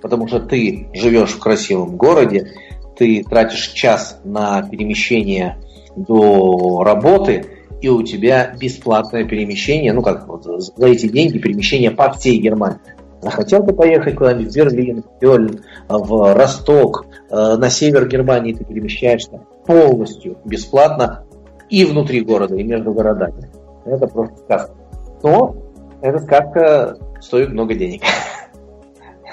потому 0.00 0.28
что 0.28 0.40
ты 0.40 0.88
живешь 0.94 1.30
в 1.30 1.38
красивом 1.40 1.96
городе, 1.96 2.52
ты 2.98 3.22
тратишь 3.22 3.68
час 3.68 4.20
на 4.24 4.60
перемещение 4.62 5.56
до 5.96 6.82
работы, 6.84 7.46
и 7.80 7.88
у 7.88 8.02
тебя 8.02 8.54
бесплатное 8.60 9.24
перемещение, 9.24 9.92
ну 9.92 10.02
как 10.02 10.26
вот 10.26 10.44
за 10.44 10.86
эти 10.86 11.08
деньги 11.08 11.38
перемещение 11.38 11.92
по 11.92 12.12
всей 12.12 12.38
Германии. 12.38 12.80
А 13.22 13.30
хотел 13.30 13.62
бы 13.62 13.72
поехать 13.72 14.16
куда-нибудь 14.16 14.52
в 14.52 14.56
Берлин, 14.56 15.02
в 15.02 15.20
Кёльн, 15.20 15.60
в 15.88 16.34
Росток, 16.34 17.06
э, 17.30 17.56
на 17.56 17.68
север 17.68 18.06
Германии 18.08 18.52
ты 18.52 18.64
перемещаешься 18.64 19.40
полностью 19.66 20.38
бесплатно 20.44 21.24
и 21.68 21.84
внутри 21.84 22.20
города, 22.20 22.54
и 22.54 22.62
между 22.62 22.92
городами. 22.92 23.50
Это 23.84 24.06
просто 24.06 24.36
сказка. 24.38 24.74
Но 25.22 25.56
эта 26.00 26.18
сказка 26.20 26.96
стоит 27.20 27.50
много 27.50 27.74
денег. 27.74 28.02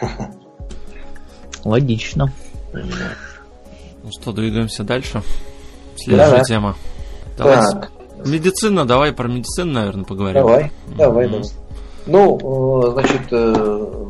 Логично. 1.63 2.31
Ну 4.05 4.11
что, 4.11 4.31
двигаемся 4.31 4.83
дальше. 4.83 5.23
Следующая 5.95 6.37
да, 6.37 6.43
тема. 6.43 6.75
Давай. 7.39 7.55
Так. 7.55 7.91
Медицина, 8.23 8.85
давай 8.85 9.13
про 9.13 9.27
медицину, 9.27 9.73
наверное, 9.73 10.05
поговорим. 10.05 10.35
Давай, 10.35 10.71
давай, 10.95 11.27
давай. 11.27 11.49
Ну, 12.05 12.87
э, 12.87 12.91
значит, 12.91 13.21
э, 13.31 14.05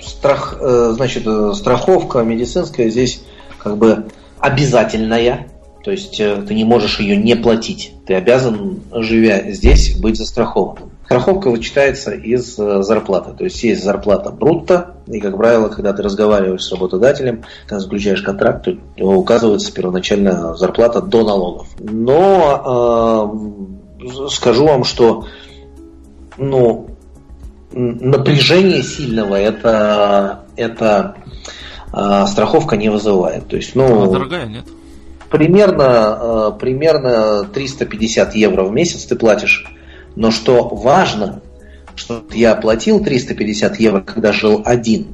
страх, 0.00 0.56
э, 0.60 0.92
значит, 0.96 1.22
страховка 1.56 2.22
медицинская 2.24 2.90
здесь 2.90 3.22
как 3.58 3.76
бы 3.76 4.06
обязательная. 4.40 5.46
То 5.84 5.92
есть 5.92 6.16
ты 6.16 6.52
не 6.52 6.64
можешь 6.64 6.98
ее 6.98 7.16
не 7.16 7.36
платить. 7.36 7.92
Ты 8.04 8.14
обязан, 8.14 8.80
живя 8.92 9.48
здесь, 9.52 9.96
быть 9.96 10.16
застрахованным. 10.16 10.90
Страховка 11.06 11.50
вычитается 11.50 12.10
из 12.10 12.56
зарплаты. 12.56 13.32
То 13.32 13.44
есть 13.44 13.62
есть 13.62 13.82
зарплата 13.82 14.30
брутто, 14.30 14.96
и, 15.06 15.20
как 15.20 15.36
правило, 15.36 15.68
когда 15.68 15.92
ты 15.92 16.02
разговариваешь 16.02 16.64
с 16.64 16.72
работодателем, 16.72 17.44
когда 17.66 17.80
заключаешь 17.80 18.22
контракт, 18.22 18.66
то 18.96 19.04
указывается 19.04 19.72
первоначальная 19.72 20.54
зарплата 20.54 21.00
до 21.00 21.22
налогов. 21.24 21.68
Но 21.78 23.32
э, 24.02 24.28
скажу 24.30 24.66
вам, 24.66 24.82
что 24.82 25.26
ну, 26.38 26.88
напряжение 27.72 28.82
сильного 28.82 29.36
это, 29.36 30.44
это 30.56 31.16
э, 31.92 32.26
страховка 32.26 32.76
не 32.76 32.88
вызывает. 32.88 33.46
То 33.46 33.56
есть, 33.56 33.76
ну, 33.76 34.02
Она 34.02 34.10
дорогая, 34.10 34.46
нет? 34.46 34.64
Примерно, 35.30 36.52
э, 36.54 36.58
примерно 36.58 37.44
350 37.44 38.34
евро 38.34 38.64
в 38.64 38.72
месяц 38.72 39.04
ты 39.04 39.16
платишь. 39.16 39.72
Но 40.16 40.30
что 40.30 40.68
важно, 40.68 41.42
что 41.94 42.24
я 42.32 42.54
платил 42.56 43.02
350 43.02 43.78
евро, 43.78 44.00
когда 44.00 44.32
жил 44.32 44.62
один, 44.64 45.08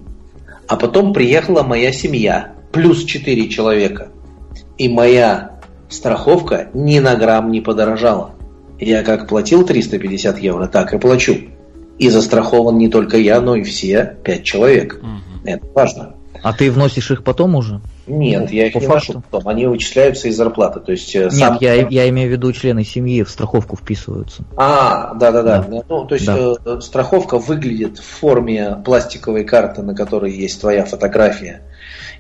а 0.69 0.77
потом 0.77 1.13
приехала 1.13 1.63
моя 1.63 1.93
семья, 1.93 2.53
плюс 2.73 3.05
4 3.05 3.49
человека. 3.49 4.09
И 4.79 4.89
моя 4.89 5.61
страховка 5.89 6.71
ни 6.73 6.99
на 6.99 7.17
грамм 7.17 7.51
не 7.51 7.61
подорожала. 7.61 8.35
Я 8.79 9.03
как 9.03 9.29
платил 9.29 9.65
350 9.65 10.39
евро, 10.39 10.67
так 10.67 10.95
и 10.95 10.99
плачу. 10.99 11.37
И 11.99 12.09
застрахован 12.09 12.79
не 12.79 12.89
только 12.89 13.19
я, 13.19 13.41
но 13.41 13.55
и 13.57 13.63
все 13.63 14.17
пять 14.25 14.45
человек. 14.45 15.01
Угу. 15.03 15.49
Это 15.49 15.67
важно. 15.75 16.15
А 16.43 16.53
ты 16.53 16.71
вносишь 16.71 17.11
их 17.11 17.23
потом 17.23 17.55
уже? 17.55 17.81
Нет, 18.07 18.51
я 18.51 18.67
их 18.67 18.75
не 18.75 18.81
факту? 18.81 19.13
вношу 19.13 19.25
потом. 19.31 19.49
Они 19.49 19.67
вычисляются 19.67 20.29
из 20.29 20.37
зарплаты. 20.37 20.81
То 20.81 20.93
есть, 20.93 21.15
э, 21.15 21.25
Нет, 21.25 21.33
сам... 21.33 21.59
я, 21.61 21.75
я 21.89 22.09
имею 22.09 22.29
в 22.29 22.33
виду 22.33 22.53
члены 22.53 22.85
семьи 22.85 23.23
в 23.23 23.31
страховку 23.31 23.77
вписываются. 23.77 24.43
А, 24.57 25.15
да, 25.15 25.31
да, 25.31 25.43
да. 25.43 25.67
Ну, 25.89 26.05
то 26.05 26.15
есть 26.15 26.27
да. 26.27 26.55
Э, 26.65 26.81
страховка 26.81 27.39
выглядит 27.39 27.99
в 27.99 28.05
форме 28.05 28.77
пластиковой 28.85 29.45
карты, 29.45 29.83
на 29.83 29.95
которой 29.95 30.33
есть 30.33 30.61
твоя 30.61 30.85
фотография 30.85 31.63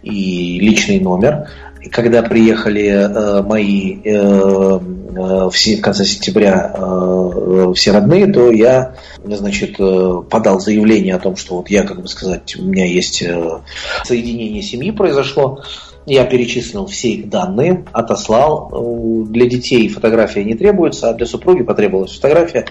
и 0.03 0.59
личный 0.61 1.01
номер. 1.01 1.49
И 1.83 1.89
когда 1.89 2.23
приехали 2.23 2.87
э, 2.87 3.43
мои 3.43 3.99
э, 4.05 4.11
э, 4.15 5.51
все, 5.51 5.77
в 5.77 5.81
конце 5.81 6.05
сентября 6.05 6.73
э, 6.77 7.73
все 7.75 7.91
родные, 7.91 8.33
то 8.33 8.53
я 8.53 8.95
значит, 9.25 9.77
э, 9.81 10.23
подал 10.31 10.61
заявление 10.61 11.17
о 11.17 11.19
том, 11.19 11.35
что 11.35 11.57
вот 11.57 11.71
я, 11.71 11.83
как 11.83 12.01
бы 12.01 12.07
сказать, 12.07 12.55
у 12.57 12.63
меня 12.63 12.87
есть 12.87 13.23
э, 13.23 13.61
соединение 14.05 14.63
семьи 14.63 14.93
произошло. 14.93 15.63
Я 16.07 16.25
перечислил 16.25 16.87
все 16.87 17.11
их 17.11 17.29
данные, 17.29 17.85
отослал. 17.93 19.25
Для 19.29 19.49
детей 19.49 19.89
фотография 19.89 20.45
не 20.45 20.55
требуется, 20.55 21.11
а 21.11 21.15
для 21.15 21.27
супруги 21.27 21.63
потребовалась 21.63 22.15
фотография. 22.15 22.63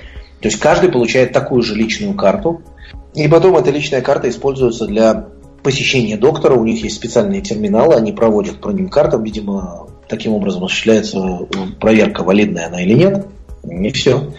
То 0.41 0.47
есть 0.47 0.59
каждый 0.59 0.91
получает 0.91 1.33
такую 1.33 1.61
же 1.63 1.75
личную 1.75 2.13
карту. 2.13 2.61
И 3.13 3.27
потом 3.27 3.57
эта 3.57 3.71
личная 3.71 4.01
карта 4.01 4.29
используется 4.29 4.85
для 4.85 5.27
посещение 5.63 6.17
доктора, 6.17 6.55
у 6.55 6.63
них 6.63 6.83
есть 6.83 6.95
специальные 6.95 7.41
терминалы, 7.41 7.95
они 7.95 8.11
проводят 8.11 8.59
по 8.61 8.69
ним 8.69 8.89
картам, 8.89 9.23
видимо, 9.23 9.87
таким 10.07 10.33
образом 10.33 10.63
осуществляется 10.63 11.19
э, 11.19 11.45
проверка, 11.79 12.23
валидная 12.23 12.67
она 12.67 12.81
или 12.81 12.93
нет. 12.93 13.27
И 13.63 13.91
все. 13.91 14.31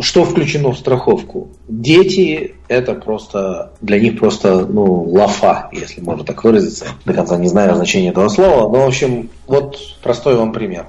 Что 0.00 0.24
включено 0.24 0.72
в 0.72 0.78
страховку? 0.78 1.48
Дети 1.66 2.56
это 2.68 2.94
просто 2.94 3.72
для 3.80 3.98
них 3.98 4.18
просто 4.18 4.66
ну 4.66 5.04
лафа, 5.04 5.70
если 5.72 6.02
можно 6.02 6.24
так 6.24 6.44
выразиться. 6.44 6.84
До 7.06 7.14
конца 7.14 7.38
не 7.38 7.48
знаю 7.48 7.74
значения 7.74 8.10
этого 8.10 8.28
слова, 8.28 8.70
но 8.70 8.84
в 8.84 8.88
общем 8.88 9.30
вот 9.46 9.78
простой 10.02 10.36
вам 10.36 10.52
пример. 10.52 10.88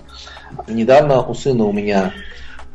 Недавно 0.67 1.25
у 1.25 1.33
сына 1.33 1.63
у 1.63 1.71
меня 1.71 2.11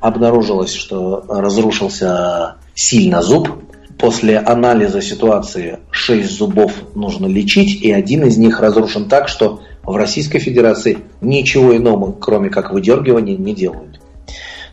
обнаружилось, 0.01 0.73
что 0.73 1.25
разрушился 1.29 2.57
сильно 2.75 3.23
зуб, 3.23 3.49
После 3.99 4.39
анализа 4.39 5.01
ситуации 5.01 5.79
6 5.91 6.31
зубов 6.31 6.73
нужно 6.95 7.27
лечить, 7.27 7.81
и 7.83 7.93
один 7.93 8.25
из 8.25 8.37
них 8.37 8.61
разрушен 8.61 9.09
так, 9.09 9.29
что 9.29 9.63
в 9.85 9.97
Российской 9.97 10.39
Федерации 10.39 10.99
ничего 11.21 11.75
иного, 11.77 12.13
кроме 12.13 12.51
как 12.51 12.73
выдергивания, 12.73 13.37
не 13.37 13.55
делают. 13.55 14.01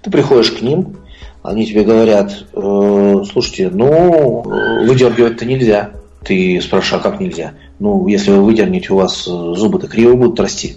Ты 0.01 0.11
приходишь 0.11 0.51
к 0.51 0.61
ним, 0.61 0.97
они 1.41 1.65
тебе 1.65 1.83
говорят, 1.83 2.45
э, 2.53 3.23
слушайте, 3.31 3.69
ну, 3.69 4.41
выдергивать-то 4.85 5.45
нельзя. 5.45 5.91
Ты 6.25 6.59
спрашиваешь, 6.61 7.05
а 7.05 7.09
как 7.09 7.19
нельзя? 7.19 7.53
Ну, 7.79 8.07
если 8.07 8.31
вы 8.31 8.43
выдернете, 8.43 8.93
у 8.93 8.97
вас 8.97 9.23
зубы-то 9.23 9.87
криво 9.87 10.15
будут 10.15 10.39
расти. 10.39 10.75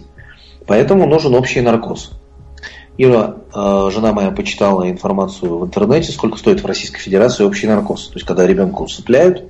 Поэтому 0.66 1.06
нужен 1.06 1.35
общий 1.35 1.60
наркоз. 1.60 2.12
Ира, 2.98 3.36
э, 3.55 3.90
жена 3.93 4.12
моя, 4.12 4.31
почитала 4.31 4.90
информацию 4.90 5.59
в 5.59 5.64
интернете, 5.66 6.12
сколько 6.12 6.39
стоит 6.39 6.62
в 6.62 6.66
Российской 6.66 7.01
Федерации 7.01 7.44
общий 7.44 7.66
наркоз. 7.66 8.09
То 8.09 8.14
есть, 8.14 8.27
когда 8.27 8.47
ребенка 8.47 8.82
усыпляют 8.82 9.44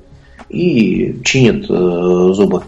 и 0.48 1.20
чинят 1.24 1.66
э, 1.68 2.32
зубы. 2.32 2.62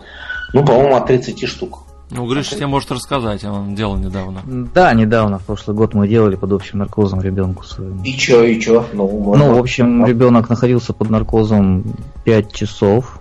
Ну, 0.53 0.65
по-моему, 0.65 0.97
от 0.97 1.07
30 1.07 1.47
штук. 1.47 1.81
Ну, 2.11 2.27
Гриша 2.27 2.57
тебе 2.57 2.67
может 2.67 2.91
рассказать, 2.91 3.45
он 3.45 3.75
делал 3.75 3.97
недавно. 3.97 4.41
Да, 4.47 4.95
недавно, 4.95 5.39
в 5.39 5.45
прошлый 5.45 5.77
год 5.77 5.93
мы 5.93 6.09
делали 6.09 6.37
под 6.37 6.53
общим 6.53 6.79
наркозом 6.79 7.21
ребенку 7.21 7.65
своему. 7.65 8.03
И 8.03 8.13
чё, 8.13 8.45
и 8.45 8.59
чё? 8.59 8.87
Ну, 8.95 9.07
можно... 9.09 9.45
ну 9.45 9.55
в 9.55 9.59
общем, 9.59 10.07
ребенок 10.07 10.49
находился 10.49 10.95
под 10.95 11.11
наркозом 11.11 11.85
5 12.25 12.53
часов. 12.53 13.21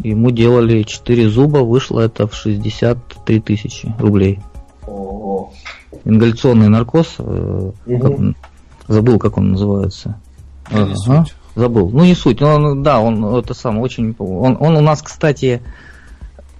Ему 0.00 0.30
делали 0.30 0.82
4 0.82 1.30
зуба, 1.30 1.58
вышло 1.58 2.00
это 2.00 2.26
в 2.26 2.34
63 2.34 3.40
тысячи 3.40 3.94
рублей. 3.98 4.40
Ингаляционный 6.06 6.68
наркоз, 6.68 7.16
угу. 7.18 7.74
как 7.84 8.10
он, 8.18 8.36
забыл, 8.86 9.18
как 9.18 9.36
он 9.38 9.52
называется. 9.52 10.16
Ага, 10.70 11.26
забыл. 11.56 11.90
Ну 11.90 12.04
не 12.04 12.14
суть, 12.14 12.40
он, 12.40 12.82
да, 12.82 13.00
он 13.00 13.24
это 13.34 13.54
сам 13.54 13.80
очень, 13.80 14.14
он, 14.18 14.56
он 14.60 14.76
у 14.76 14.80
нас, 14.80 15.02
кстати, 15.02 15.62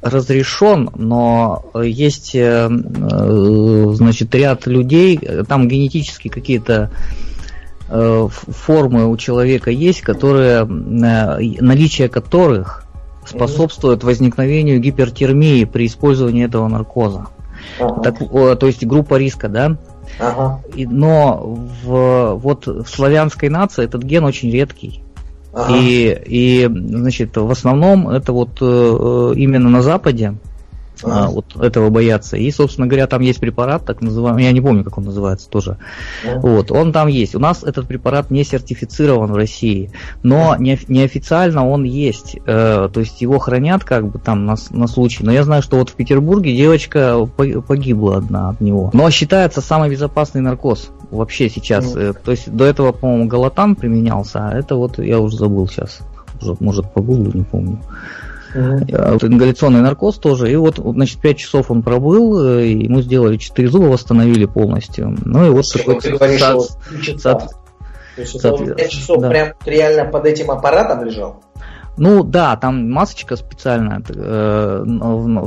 разрешен, 0.02 0.90
но 0.96 1.64
есть, 1.80 2.34
э, 2.34 2.68
э, 2.68 3.86
значит, 3.94 4.34
ряд 4.34 4.66
людей, 4.66 5.18
там 5.48 5.68
генетически 5.68 6.28
какие-то 6.28 6.90
формы 7.88 9.06
у 9.06 9.16
человека 9.16 9.70
есть, 9.70 10.00
которые, 10.00 10.64
наличие 10.64 12.08
которых 12.08 12.84
способствует 13.24 14.02
возникновению 14.02 14.80
гипертермии 14.80 15.64
при 15.64 15.86
использовании 15.86 16.44
этого 16.44 16.66
наркоза. 16.66 17.28
Ага. 17.80 18.02
Так, 18.02 18.18
то 18.18 18.66
есть 18.66 18.84
группа 18.84 19.18
риска, 19.18 19.48
да? 19.48 19.76
Ага. 20.18 20.62
И, 20.74 20.86
но 20.86 21.58
в, 21.84 22.34
вот 22.34 22.66
в 22.66 22.86
славянской 22.86 23.48
нации 23.48 23.84
этот 23.84 24.02
ген 24.02 24.24
очень 24.24 24.50
редкий. 24.50 25.02
Ага. 25.52 25.74
И, 25.76 26.18
и, 26.26 26.68
значит, 26.70 27.36
в 27.36 27.50
основном 27.50 28.08
это 28.08 28.32
вот 28.32 28.58
э, 28.60 29.32
именно 29.36 29.68
на 29.68 29.82
Западе 29.82 30.34
а, 31.02 31.28
вот 31.28 31.56
этого 31.56 31.90
боятся. 31.90 32.36
И, 32.36 32.50
собственно 32.50 32.86
говоря, 32.86 33.06
там 33.06 33.20
есть 33.20 33.40
препарат, 33.40 33.84
так 33.84 34.00
называемый, 34.00 34.44
я 34.44 34.52
не 34.52 34.60
помню, 34.60 34.84
как 34.84 34.98
он 34.98 35.04
называется 35.04 35.48
тоже. 35.48 35.78
Mm. 36.24 36.40
Вот, 36.40 36.70
он 36.72 36.92
там 36.92 37.08
есть. 37.08 37.34
У 37.34 37.38
нас 37.38 37.62
этот 37.62 37.86
препарат 37.86 38.30
не 38.30 38.44
сертифицирован 38.44 39.32
в 39.32 39.36
России, 39.36 39.90
но 40.22 40.56
не, 40.58 40.78
неофициально 40.88 41.68
он 41.68 41.84
есть. 41.84 42.36
Э, 42.46 42.88
то 42.92 43.00
есть 43.00 43.20
его 43.20 43.38
хранят 43.38 43.84
как 43.84 44.08
бы 44.08 44.18
там 44.18 44.46
на, 44.46 44.56
на 44.70 44.86
случай. 44.86 45.24
Но 45.24 45.32
я 45.32 45.44
знаю, 45.44 45.62
что 45.62 45.76
вот 45.76 45.90
в 45.90 45.94
Петербурге 45.94 46.56
девочка 46.56 47.26
погибла 47.26 48.18
одна 48.18 48.50
от 48.50 48.60
него. 48.60 48.90
Но 48.92 49.10
считается 49.10 49.60
самый 49.60 49.90
безопасный 49.90 50.40
наркоз 50.40 50.90
вообще 51.10 51.48
сейчас. 51.48 51.94
Mm. 51.94 52.10
Э, 52.10 52.14
то 52.14 52.30
есть 52.30 52.50
до 52.50 52.64
этого, 52.64 52.92
по-моему, 52.92 53.26
галатан 53.26 53.76
применялся, 53.76 54.48
а 54.48 54.58
это 54.58 54.76
вот 54.76 54.98
я 54.98 55.20
уже 55.20 55.36
забыл 55.36 55.68
сейчас. 55.68 56.00
Может, 56.60 56.92
погуглю, 56.92 57.32
не 57.32 57.44
помню. 57.44 57.80
Mm-hmm. 58.54 59.26
Ингаляционный 59.26 59.80
наркоз 59.80 60.18
тоже. 60.18 60.50
И 60.50 60.56
вот, 60.56 60.76
значит, 60.78 61.20
5 61.20 61.38
часов 61.38 61.70
он 61.70 61.82
пробыл, 61.82 62.58
э, 62.58 62.66
и 62.66 62.84
ему 62.84 63.02
сделали 63.02 63.36
4 63.36 63.68
зуба, 63.68 63.86
восстановили 63.86 64.46
полностью. 64.46 65.16
Ну 65.24 65.46
и 65.46 65.50
вот 65.50 65.64
такой... 65.72 66.00
Ты 66.00 66.12
говоришь, 66.12 66.40
сад, 66.40 66.62
сад, 67.18 67.50
То 68.14 68.20
есть 68.20 68.34
это 68.36 68.74
5 68.74 68.90
часов 68.90 69.20
да. 69.20 69.28
прям 69.30 69.48
реально 69.64 70.10
под 70.10 70.26
этим 70.26 70.50
аппаратом 70.50 71.04
лежал? 71.04 71.42
Ну 71.98 72.22
да, 72.22 72.56
там 72.56 72.90
масочка 72.90 73.36
специальная 73.36 74.02
э, 74.06 74.84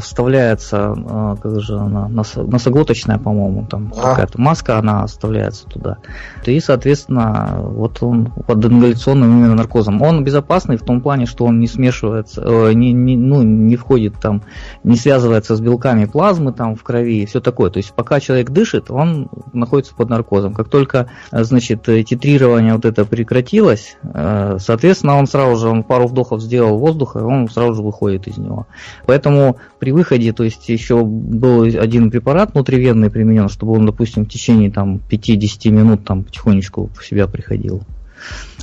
вставляется, 0.01 0.95
э, 0.97 1.35
как 1.41 1.61
же 1.61 1.77
она, 1.77 2.07
носоглоточная, 2.07 3.19
по-моему, 3.19 3.67
там 3.67 3.93
а. 3.95 4.11
какая-то 4.11 4.41
маска, 4.41 4.79
она 4.79 5.05
вставляется 5.05 5.65
туда. 5.65 5.97
И, 6.45 6.59
соответственно, 6.59 7.59
вот 7.61 8.01
он 8.01 8.31
под 8.31 8.65
ингаляционным 8.65 9.29
именно 9.37 9.55
наркозом. 9.55 10.01
Он 10.01 10.23
безопасный 10.23 10.77
в 10.77 10.83
том 10.83 11.01
плане, 11.01 11.27
что 11.27 11.45
он 11.45 11.59
не 11.59 11.67
смешивается, 11.67 12.41
э, 12.43 12.73
не, 12.73 12.93
не, 12.93 13.15
ну, 13.15 13.43
не 13.43 13.75
входит 13.75 14.15
там, 14.19 14.41
не 14.83 14.95
связывается 14.95 15.55
с 15.55 15.61
белками 15.61 16.05
плазмы 16.05 16.51
там 16.51 16.75
в 16.75 16.81
крови 16.81 17.21
и 17.21 17.25
все 17.27 17.41
такое. 17.41 17.69
То 17.69 17.77
есть 17.77 17.93
пока 17.93 18.19
человек 18.19 18.49
дышит, 18.49 18.89
он 18.89 19.29
находится 19.53 19.93
под 19.93 20.09
наркозом. 20.09 20.55
Как 20.55 20.69
только, 20.69 21.11
э, 21.31 21.43
значит, 21.43 21.83
титрирование 21.83 22.73
вот 22.73 22.85
это 22.85 23.05
прекратилось, 23.05 23.97
э, 24.01 24.57
соответственно, 24.59 25.17
он 25.17 25.27
сразу 25.27 25.57
же, 25.57 25.69
он 25.69 25.83
пару 25.83 26.07
вдохов 26.07 26.38
сделал 26.39 26.77
воздуха, 26.77 27.17
он 27.17 27.49
сразу 27.49 27.75
же 27.75 27.81
выходит 27.81 28.27
из 28.27 28.37
него. 28.37 28.67
Поэтому 29.05 29.57
при 29.79 29.91
выходе, 29.91 30.33
то 30.33 30.43
есть 30.43 30.69
еще 30.69 31.03
был 31.03 31.63
один 31.63 32.11
препарат 32.11 32.53
внутривенный 32.53 33.09
применен, 33.09 33.49
чтобы 33.49 33.73
он, 33.73 33.85
допустим, 33.85 34.25
в 34.25 34.29
течение 34.29 34.71
там 34.71 35.01
5-10 35.09 35.69
минут 35.69 36.05
там 36.05 36.23
потихонечку 36.23 36.89
в 36.97 37.05
себя 37.05 37.27
приходил. 37.27 37.81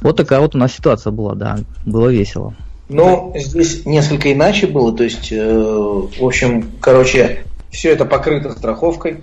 Вот 0.02 0.16
такая 0.16 0.40
вот 0.40 0.54
у 0.54 0.58
нас 0.58 0.74
ситуация 0.74 1.10
была, 1.10 1.34
да, 1.34 1.58
было 1.84 2.08
весело. 2.08 2.54
Ну, 2.88 3.32
здесь 3.36 3.84
несколько 3.84 4.32
иначе 4.32 4.66
было, 4.66 4.96
то 4.96 5.02
есть, 5.02 5.32
э, 5.32 5.36
в 5.38 6.24
общем, 6.24 6.70
короче, 6.80 7.44
все 7.70 7.90
это 7.90 8.04
покрыто 8.04 8.52
страховкой. 8.52 9.22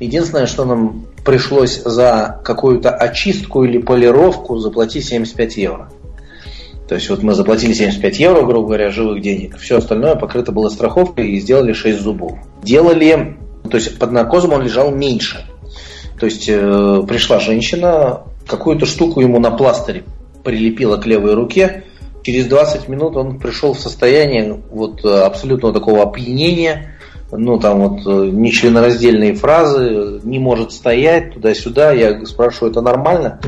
Единственное, 0.00 0.46
что 0.46 0.64
нам 0.64 1.06
пришлось 1.24 1.82
за 1.84 2.40
какую-то 2.44 2.90
очистку 2.90 3.64
или 3.64 3.78
полировку 3.78 4.58
заплатить 4.58 5.04
75 5.04 5.56
евро. 5.56 5.90
То 6.88 6.94
есть 6.94 7.10
вот 7.10 7.22
мы 7.22 7.34
заплатили 7.34 7.74
75 7.74 8.18
евро, 8.18 8.42
грубо 8.42 8.68
говоря, 8.68 8.90
живых 8.90 9.20
денег. 9.20 9.58
Все 9.58 9.76
остальное 9.76 10.14
покрыто 10.14 10.52
было 10.52 10.70
страховкой 10.70 11.32
и 11.32 11.40
сделали 11.40 11.74
6 11.74 12.00
зубов. 12.00 12.38
Делали, 12.62 13.36
то 13.70 13.76
есть 13.76 13.98
под 13.98 14.10
наркозом 14.12 14.54
он 14.54 14.62
лежал 14.62 14.90
меньше. 14.90 15.44
То 16.18 16.24
есть 16.24 16.48
э, 16.48 17.02
пришла 17.06 17.40
женщина, 17.40 18.22
какую-то 18.46 18.86
штуку 18.86 19.20
ему 19.20 19.38
на 19.38 19.50
пластыре 19.50 20.04
прилепила 20.42 20.96
к 20.96 21.06
левой 21.06 21.34
руке. 21.34 21.84
Через 22.22 22.46
20 22.46 22.88
минут 22.88 23.16
он 23.16 23.38
пришел 23.38 23.74
в 23.74 23.78
состояние 23.78 24.60
вот 24.70 25.04
абсолютного 25.04 25.74
такого 25.74 26.02
опьянения, 26.02 26.98
ну 27.30 27.58
там 27.58 27.86
вот 27.86 28.06
э, 28.06 28.30
нечленораздельные 28.30 29.34
фразы, 29.34 30.20
не 30.24 30.38
может 30.38 30.72
стоять 30.72 31.34
туда-сюда. 31.34 31.92
Я 31.92 32.24
спрашиваю, 32.24 32.70
это 32.70 32.80
нормально? 32.80 33.40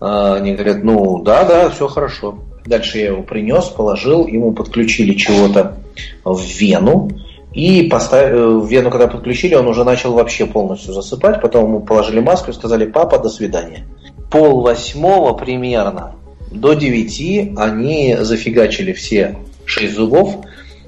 А, 0.00 0.36
они 0.36 0.54
говорят, 0.54 0.82
ну 0.82 1.22
да, 1.22 1.44
да, 1.44 1.68
все 1.68 1.86
хорошо. 1.86 2.38
Дальше 2.70 2.98
я 2.98 3.06
его 3.06 3.24
принес, 3.24 3.64
положил, 3.64 4.28
ему 4.28 4.52
подключили 4.52 5.14
чего-то 5.14 5.78
в 6.24 6.40
вену. 6.40 7.10
И 7.52 7.88
поставили, 7.90 8.36
э, 8.36 8.68
вену, 8.68 8.92
когда 8.92 9.08
подключили, 9.08 9.56
он 9.56 9.66
уже 9.66 9.82
начал 9.82 10.12
вообще 10.12 10.46
полностью 10.46 10.94
засыпать. 10.94 11.42
Потом 11.42 11.64
ему 11.64 11.80
положили 11.80 12.20
маску 12.20 12.52
и 12.52 12.54
сказали, 12.54 12.86
папа, 12.86 13.18
до 13.18 13.28
свидания. 13.28 13.88
Пол 14.30 14.60
восьмого 14.60 15.34
примерно 15.34 16.14
до 16.52 16.74
девяти 16.74 17.52
они 17.56 18.16
зафигачили 18.20 18.92
все 18.92 19.38
шесть 19.64 19.96
зубов. 19.96 20.36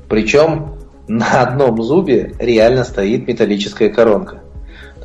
Причем 0.08 0.76
на 1.08 1.42
одном 1.42 1.82
зубе 1.82 2.34
реально 2.38 2.84
стоит 2.84 3.26
металлическая 3.26 3.88
коронка. 3.88 4.40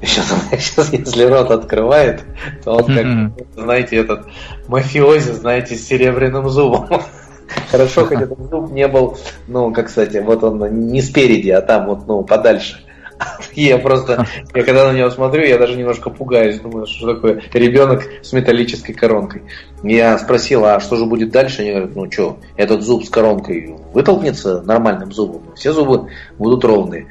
Сейчас, 0.02 0.34
сейчас, 0.52 0.90
если 0.94 1.24
рот 1.24 1.52
открывает, 1.52 2.24
то 2.64 2.74
он 2.74 2.86
как, 2.86 3.48
знаете, 3.56 3.98
этот 3.98 4.28
мафиози, 4.68 5.32
знаете, 5.32 5.76
с 5.76 5.88
серебряным 5.88 6.49
зубом. 6.49 6.88
Хорошо, 7.72 8.06
хоть 8.06 8.22
этот 8.22 8.40
зуб 8.49 8.72
не 8.72 8.88
был, 8.88 9.18
ну, 9.48 9.74
как, 9.74 9.88
кстати, 9.88 10.18
вот 10.18 10.44
он 10.44 10.90
не 10.91 11.02
спереди, 11.02 11.49
а 11.49 11.61
там 11.61 11.88
вот, 11.88 12.07
ну, 12.07 12.24
подальше. 12.24 12.84
Я 13.53 13.78
просто, 13.80 14.28
я 14.53 14.64
когда 14.64 14.91
на 14.91 14.95
него 14.95 15.10
смотрю, 15.10 15.44
я 15.44 15.57
даже 15.57 15.76
немножко 15.76 16.10
пугаюсь, 16.10 16.60
думаю, 16.60 16.86
что 16.86 17.15
такое 17.15 17.41
ребенок 17.53 18.03
с 18.22 18.32
металлической 18.34 18.94
коронкой. 18.94 19.44
Я 19.84 20.18
спросил, 20.19 20.65
а 20.65 20.80
что 20.80 20.95
же 20.98 21.06
будет 21.06 21.32
дальше? 21.32 21.61
Они 21.61 21.72
говорят, 21.72 21.95
ну 21.95 22.11
что, 22.11 22.38
этот 22.56 22.84
зуб 22.84 23.03
с 23.06 23.10
коронкой 23.10 23.76
вытолкнется 23.94 24.61
нормальным 24.61 25.11
зубом, 25.11 25.56
все 25.56 25.74
зубы 25.74 26.10
будут 26.38 26.64
ровные. 26.64 27.07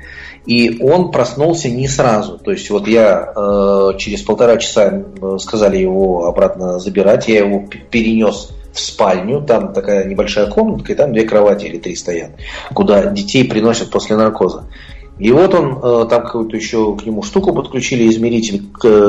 И 0.46 0.80
он 0.80 1.10
проснулся 1.10 1.68
не 1.68 1.88
сразу. 1.88 2.38
То 2.38 2.52
есть 2.52 2.70
вот 2.70 2.86
я 2.86 3.32
э, 3.34 3.90
через 3.98 4.22
полтора 4.22 4.56
часа 4.58 5.02
э, 5.20 5.36
сказали 5.40 5.76
его 5.76 6.26
обратно 6.26 6.78
забирать, 6.78 7.28
я 7.28 7.40
его 7.40 7.64
перенес 7.90 8.50
в 8.72 8.78
спальню, 8.80 9.42
там 9.42 9.72
такая 9.72 10.04
небольшая 10.04 10.46
комнатка, 10.46 10.92
и 10.92 10.96
там 10.96 11.12
две 11.12 11.24
кровати 11.24 11.66
или 11.66 11.78
три 11.78 11.96
стоят, 11.96 12.32
куда 12.72 13.06
детей 13.06 13.44
приносят 13.44 13.90
после 13.90 14.16
наркоза. 14.16 14.68
И 15.18 15.32
вот 15.32 15.52
он, 15.54 15.78
э, 15.82 16.08
там 16.08 16.22
какую-то 16.24 16.56
еще 16.56 16.94
к 16.94 17.04
нему 17.04 17.22
штуку 17.22 17.52
подключили, 17.52 18.08
измеритель 18.08 18.62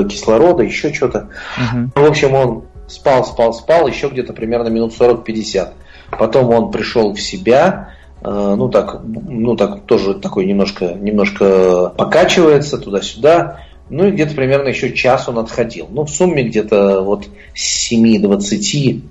кислорода, 0.07 0.63
еще 0.63 0.93
что-то. 0.93 1.29
Угу. 1.57 2.01
В 2.01 2.09
общем, 2.09 2.33
он 2.33 2.63
спал, 2.87 3.25
спал, 3.25 3.53
спал, 3.53 3.87
еще 3.87 4.07
где-то 4.07 4.33
примерно 4.33 4.69
минут 4.69 4.93
40-50. 4.97 5.69
Потом 6.17 6.49
он 6.49 6.71
пришел 6.71 7.13
в 7.13 7.21
себя, 7.21 7.89
э, 7.91 7.96
ну 8.21 8.69
так, 8.69 9.01
ну 9.03 9.55
так 9.55 9.83
тоже 9.85 10.15
такой 10.15 10.45
немножко, 10.45 10.93
немножко 10.93 11.93
покачивается 11.95 12.77
туда-сюда. 12.77 13.61
Ну 13.89 14.07
и 14.07 14.11
где-то 14.11 14.35
примерно 14.35 14.69
еще 14.69 14.93
час 14.93 15.29
он 15.29 15.39
отходил. 15.39 15.87
Ну, 15.89 16.03
в 16.03 16.09
сумме 16.09 16.43
где-то 16.43 17.01
вот 17.01 17.27
с 17.55 17.91
7.20 17.91 19.01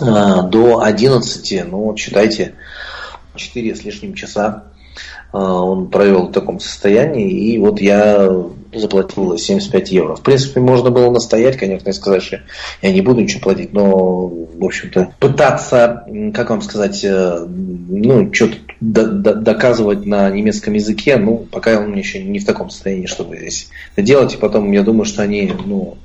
э, 0.00 0.48
до 0.48 0.82
11, 0.82 1.64
ну, 1.70 1.78
вот 1.78 1.98
считайте, 1.98 2.54
4 3.34 3.74
с 3.74 3.84
лишним 3.84 4.14
часа 4.14 4.64
а, 5.32 5.62
он 5.62 5.88
провел 5.88 6.28
в 6.28 6.32
таком 6.32 6.60
состоянии, 6.60 7.30
и 7.30 7.58
вот 7.58 7.80
я 7.80 8.28
заплатил 8.78 9.36
75 9.36 9.90
евро. 9.92 10.16
В 10.16 10.22
принципе, 10.22 10.60
можно 10.60 10.90
было 10.90 11.10
настоять, 11.10 11.56
конечно, 11.56 11.88
и 11.88 11.92
сказать, 11.92 12.22
что 12.22 12.40
я 12.82 12.92
не 12.92 13.00
буду 13.00 13.20
ничего 13.20 13.40
платить, 13.40 13.72
но, 13.72 14.26
в 14.28 14.64
общем-то, 14.64 15.14
пытаться, 15.18 16.06
как 16.34 16.50
вам 16.50 16.62
сказать, 16.62 17.04
э, 17.04 17.46
ну, 17.48 18.32
что-то 18.32 18.56
доказывать 18.80 20.04
на 20.04 20.30
немецком 20.30 20.74
языке, 20.74 21.16
ну, 21.16 21.46
пока 21.50 21.78
он 21.78 21.94
еще 21.94 22.22
не 22.22 22.38
в 22.38 22.44
таком 22.44 22.70
состоянии, 22.70 23.06
чтобы 23.06 23.36
здесь 23.36 23.68
это 23.94 24.02
делать, 24.02 24.34
и 24.34 24.38
потом 24.38 24.70
я 24.72 24.82
думаю, 24.82 25.06
что 25.06 25.22
они, 25.22 25.52
ну, 25.64 25.96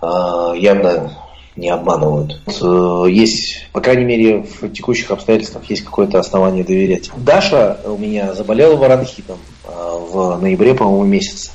а, 0.00 0.54
явно 0.54 1.12
не 1.58 1.70
обманывают. 1.70 2.40
Э, 2.46 3.06
есть, 3.10 3.68
по 3.72 3.80
крайней 3.80 4.04
мере, 4.04 4.42
в 4.42 4.68
текущих 4.70 5.10
обстоятельствах 5.10 5.64
есть 5.68 5.84
какое-то 5.84 6.20
основание 6.20 6.62
доверять. 6.62 7.10
Даша 7.16 7.80
у 7.84 7.98
меня 7.98 8.32
заболела 8.34 8.76
бронхитом 8.76 9.38
э, 9.64 9.68
в 9.68 10.38
ноябре, 10.40 10.74
по-моему, 10.74 11.04
месяце. 11.04 11.50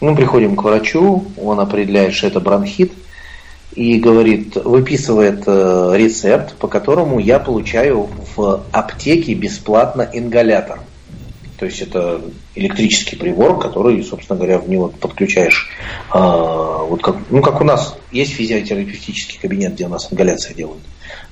Мы 0.00 0.14
приходим 0.14 0.56
к 0.56 0.62
врачу, 0.62 1.24
он 1.40 1.60
определяет, 1.60 2.14
что 2.14 2.26
это 2.26 2.40
бронхит, 2.40 2.92
и 3.74 3.98
говорит, 3.98 4.56
выписывает 4.56 5.44
э, 5.46 5.92
рецепт, 5.94 6.54
по 6.56 6.68
которому 6.68 7.18
я 7.18 7.38
получаю 7.38 8.08
в 8.36 8.62
аптеке 8.72 9.34
бесплатно 9.34 10.08
ингалятор. 10.12 10.80
То 11.58 11.64
есть 11.64 11.80
это 11.80 12.20
электрический 12.54 13.16
прибор, 13.16 13.58
который, 13.58 14.02
собственно 14.04 14.38
говоря, 14.38 14.58
в 14.58 14.68
него 14.68 14.88
подключаешь. 14.88 15.70
А, 16.10 16.84
вот 16.84 17.02
как, 17.02 17.16
ну, 17.30 17.40
как 17.40 17.60
у 17.60 17.64
нас 17.64 17.96
есть 18.12 18.32
физиотерапевтический 18.32 19.38
кабинет, 19.40 19.74
где 19.74 19.86
у 19.86 19.88
нас 19.88 20.08
ингаляция 20.10 20.54
делают. 20.54 20.82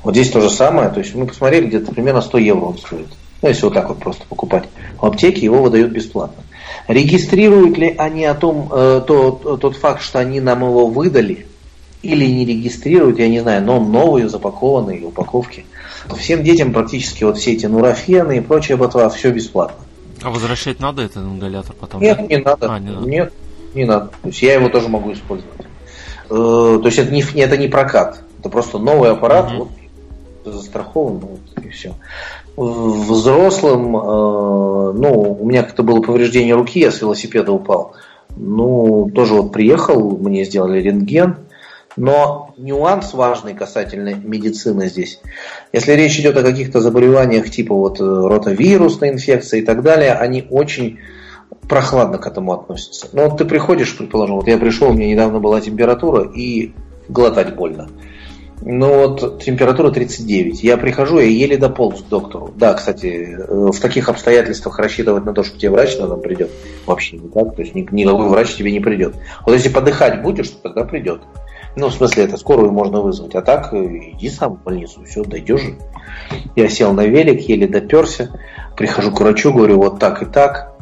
Вот 0.02 0.14
здесь 0.14 0.30
то 0.30 0.40
же 0.40 0.48
самое. 0.48 0.88
То 0.88 1.00
есть 1.00 1.14
мы 1.14 1.26
посмотрели, 1.26 1.66
где-то 1.66 1.92
примерно 1.92 2.22
100 2.22 2.38
евро 2.38 2.64
он 2.64 2.78
стоит. 2.78 3.08
Ну, 3.42 3.48
если 3.48 3.64
вот 3.64 3.74
так 3.74 3.88
вот 3.88 3.98
просто 3.98 4.24
покупать 4.26 4.64
в 4.98 5.04
аптеке, 5.04 5.44
его 5.44 5.62
выдают 5.62 5.92
бесплатно. 5.92 6.42
Регистрируют 6.88 7.78
ли 7.78 7.94
они 7.96 8.24
о 8.24 8.34
том, 8.34 8.68
э, 8.72 9.02
тот, 9.06 9.60
тот 9.60 9.76
факт, 9.76 10.02
что 10.02 10.18
они 10.18 10.40
нам 10.40 10.62
его 10.62 10.86
выдали, 10.86 11.46
или 12.02 12.26
не 12.26 12.44
регистрируют, 12.44 13.18
я 13.18 13.28
не 13.28 13.40
знаю, 13.40 13.64
но 13.64 13.80
новые 13.80 14.28
запакованные 14.28 15.04
упаковки. 15.06 15.64
Всем 16.18 16.42
детям 16.42 16.72
практически 16.72 17.24
вот 17.24 17.38
все 17.38 17.52
эти 17.54 17.66
нурофены 17.66 18.38
и 18.38 18.40
прочее 18.40 18.76
ботва, 18.76 19.08
все 19.08 19.30
бесплатно. 19.30 19.84
А 20.22 20.30
возвращать 20.30 20.80
надо 20.80 21.02
этот 21.02 21.18
ингалятор 21.18 21.74
потом? 21.78 22.02
Нет, 22.02 22.18
да? 22.18 22.26
не 22.26 22.36
надо. 22.38 22.72
А, 22.74 22.78
не 22.78 22.90
надо. 22.90 23.08
Нет, 23.08 23.32
не 23.74 23.84
надо. 23.84 24.06
То 24.22 24.28
есть 24.28 24.42
я 24.42 24.54
его 24.54 24.68
тоже 24.68 24.88
могу 24.88 25.12
использовать. 25.12 25.60
Э, 26.30 26.78
то 26.80 26.82
есть 26.84 26.98
это 26.98 27.10
не, 27.10 27.22
это 27.22 27.56
не 27.56 27.68
прокат. 27.68 28.22
Это 28.40 28.48
просто 28.50 28.78
новый 28.78 29.10
аппарат, 29.10 29.52
угу. 29.52 29.68
вот, 30.44 30.54
застрахован, 30.54 31.18
вот, 31.18 31.64
и 31.64 31.68
все. 31.70 31.94
Взрослым, 32.56 33.96
э, 33.96 34.00
ну, 34.00 35.36
у 35.40 35.46
меня 35.46 35.62
как-то 35.62 35.82
было 35.82 36.00
повреждение 36.00 36.54
руки, 36.54 36.80
я 36.80 36.92
с 36.92 37.00
велосипеда 37.00 37.52
упал. 37.52 37.94
Ну, 38.36 39.10
тоже 39.14 39.34
вот 39.34 39.52
приехал, 39.52 40.16
мне 40.18 40.44
сделали 40.44 40.80
рентген, 40.80 41.36
но 41.96 42.54
нюанс 42.56 43.12
важный 43.14 43.54
касательно 43.54 44.14
медицины 44.14 44.88
здесь. 44.88 45.20
Если 45.72 45.92
речь 45.92 46.18
идет 46.18 46.36
о 46.36 46.42
каких-то 46.42 46.80
заболеваниях 46.80 47.50
типа 47.50 47.74
вот 47.74 48.00
э, 48.00 48.04
ротовирусной 48.04 49.10
инфекции 49.10 49.60
и 49.60 49.64
так 49.64 49.82
далее, 49.82 50.12
они 50.12 50.46
очень 50.50 50.98
прохладно 51.68 52.18
к 52.18 52.26
этому 52.26 52.52
относятся. 52.52 53.08
Но 53.12 53.28
вот 53.28 53.38
ты 53.38 53.44
приходишь, 53.44 53.96
предположим, 53.96 54.36
вот 54.36 54.48
я 54.48 54.58
пришел, 54.58 54.90
у 54.90 54.92
меня 54.92 55.08
недавно 55.08 55.40
была 55.40 55.60
температура 55.60 56.24
и 56.24 56.72
глотать 57.08 57.54
больно. 57.54 57.88
Ну 58.60 59.08
вот 59.08 59.42
температура 59.42 59.90
39. 59.90 60.62
Я 60.62 60.76
прихожу, 60.76 61.18
я 61.18 61.26
еле 61.26 61.56
дополз 61.56 62.02
к 62.02 62.08
доктору. 62.08 62.52
Да, 62.56 62.74
кстати, 62.74 63.36
э, 63.38 63.70
в 63.72 63.78
таких 63.78 64.08
обстоятельствах 64.08 64.78
рассчитывать 64.78 65.24
на 65.24 65.34
то, 65.34 65.42
что 65.42 65.58
тебе 65.58 65.70
врач 65.70 65.98
на 65.98 66.06
дом 66.06 66.20
придет, 66.20 66.50
вообще 66.86 67.18
не 67.18 67.28
так. 67.28 67.56
То 67.56 67.62
есть 67.62 67.74
никакой 67.74 68.28
врач 68.28 68.54
тебе 68.54 68.72
не 68.72 68.80
придет. 68.80 69.16
Вот 69.44 69.52
если 69.52 69.68
подыхать 69.68 70.22
будешь, 70.22 70.50
тогда 70.50 70.84
придет. 70.84 71.20
Ну, 71.76 71.88
в 71.88 71.94
смысле, 71.94 72.24
это 72.24 72.36
скорую 72.36 72.70
можно 72.70 73.00
вызвать. 73.00 73.34
А 73.34 73.42
так, 73.42 73.72
э, 73.72 73.84
иди 74.12 74.30
сам 74.30 74.54
в 74.54 74.62
больницу, 74.62 75.02
все, 75.04 75.24
дойдешь. 75.24 75.74
Я 76.54 76.68
сел 76.68 76.92
на 76.92 77.04
велик, 77.04 77.40
еле 77.48 77.66
доперся. 77.66 78.30
Прихожу 78.76 79.10
к 79.10 79.20
врачу, 79.20 79.52
говорю, 79.52 79.78
вот 79.78 79.98
так 79.98 80.22
и 80.22 80.26
так. 80.26 80.72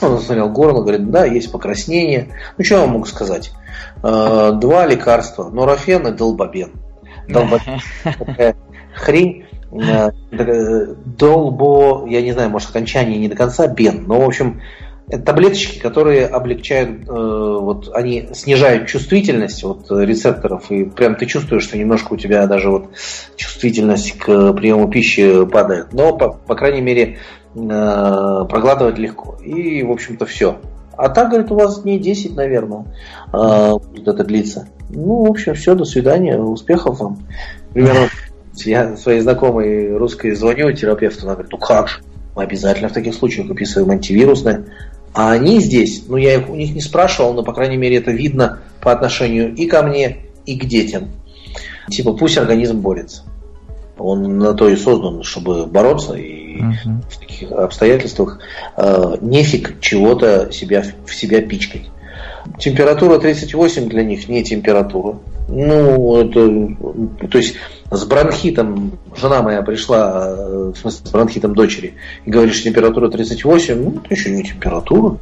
Он 0.00 0.14
осмотрел 0.14 0.50
горло, 0.50 0.82
говорит, 0.82 1.10
да, 1.10 1.24
есть 1.24 1.50
покраснение. 1.50 2.28
Ну, 2.56 2.64
что 2.64 2.76
я 2.76 2.80
вам 2.82 2.90
могу 2.90 3.06
сказать? 3.06 3.50
Э, 4.02 4.52
два 4.54 4.86
лекарства, 4.86 5.50
норофен 5.50 6.06
и 6.06 6.12
долбобен. 6.12 6.85
Такая 8.18 8.56
хрень. 8.94 9.44
Э, 9.72 10.10
долбо, 11.04 12.06
я 12.08 12.22
не 12.22 12.32
знаю, 12.32 12.50
может, 12.50 12.70
окончание 12.70 13.18
не 13.18 13.28
до 13.28 13.36
конца, 13.36 13.66
бен. 13.66 14.04
Но, 14.06 14.20
в 14.20 14.24
общем, 14.24 14.60
это 15.08 15.22
таблеточки, 15.22 15.78
которые 15.78 16.26
облегчают, 16.26 17.08
э, 17.08 17.12
вот 17.12 17.90
они 17.94 18.28
снижают 18.32 18.88
чувствительность 18.88 19.62
вот, 19.62 19.90
рецепторов, 19.90 20.70
и 20.70 20.84
прям 20.84 21.14
ты 21.16 21.26
чувствуешь, 21.26 21.64
что 21.64 21.78
немножко 21.78 22.14
у 22.14 22.16
тебя 22.16 22.46
даже 22.46 22.70
вот 22.70 22.90
чувствительность 23.36 24.18
к 24.18 24.52
приему 24.54 24.88
пищи 24.88 25.46
падает. 25.46 25.92
Но, 25.92 26.16
по, 26.16 26.30
по 26.30 26.54
крайней 26.54 26.80
мере, 26.80 27.18
э, 27.54 28.44
проглатывать 28.48 28.98
легко. 28.98 29.36
И, 29.44 29.82
в 29.82 29.92
общем-то, 29.92 30.26
все. 30.26 30.58
А 30.96 31.08
так, 31.08 31.30
говорит, 31.30 31.50
у 31.50 31.54
вас 31.54 31.82
дней 31.82 31.98
10, 31.98 32.36
наверное, 32.36 32.84
будет 33.32 34.08
это 34.08 34.24
длиться. 34.24 34.68
Ну, 34.88 35.24
в 35.24 35.30
общем, 35.30 35.54
все, 35.54 35.74
до 35.74 35.84
свидания, 35.84 36.38
успехов 36.38 37.00
вам. 37.00 37.18
Примерно 37.72 38.08
я 38.64 38.96
своей 38.96 39.20
знакомой 39.20 39.96
русской 39.96 40.34
звоню 40.34 40.72
терапевту, 40.72 41.24
она 41.24 41.34
говорит, 41.34 41.52
ну 41.52 41.58
как 41.58 41.88
же, 41.88 42.00
мы 42.34 42.42
обязательно 42.42 42.88
в 42.88 42.92
таких 42.92 43.14
случаях 43.14 43.48
выписываем 43.48 43.90
антивирусное. 43.90 44.64
А 45.12 45.32
они 45.32 45.60
здесь, 45.60 46.04
ну 46.08 46.16
я 46.16 46.38
у 46.40 46.54
них 46.54 46.74
не 46.74 46.80
спрашивал, 46.80 47.32
но 47.32 47.42
по 47.42 47.52
крайней 47.52 47.76
мере 47.76 47.96
это 47.96 48.10
видно 48.10 48.60
по 48.80 48.92
отношению 48.92 49.54
и 49.54 49.66
ко 49.66 49.82
мне, 49.82 50.18
и 50.44 50.58
к 50.58 50.64
детям. 50.64 51.10
Типа 51.90 52.12
пусть 52.12 52.38
организм 52.38 52.80
борется. 52.80 53.22
Он 53.98 54.38
на 54.38 54.52
то 54.52 54.68
и 54.68 54.76
создан, 54.76 55.22
чтобы 55.22 55.66
бороться, 55.66 56.14
и 56.14 56.45
uh-huh. 56.60 57.02
в 57.10 57.18
таких 57.18 57.52
обстоятельствах 57.52 58.38
э, 58.76 59.16
нефиг 59.20 59.80
чего-то 59.80 60.52
себя, 60.52 60.84
в 61.04 61.14
себя 61.14 61.40
пичкать. 61.42 61.90
Температура 62.58 63.18
38 63.18 63.88
для 63.88 64.04
них 64.04 64.28
не 64.28 64.42
температура. 64.44 65.18
Ну, 65.48 66.16
это, 66.20 67.28
то 67.28 67.38
есть 67.38 67.56
с 67.90 68.04
бронхитом, 68.04 68.98
жена 69.16 69.42
моя 69.42 69.62
пришла, 69.62 70.34
э, 70.36 70.72
в 70.74 70.78
смысле, 70.78 71.06
с 71.06 71.10
бронхитом 71.10 71.54
дочери, 71.54 71.94
и 72.24 72.30
говорит, 72.30 72.54
что 72.54 72.64
температура 72.64 73.10
38, 73.10 73.82
ну, 73.82 74.00
это 74.02 74.14
еще 74.14 74.30
не 74.30 74.42
температура. 74.42 75.18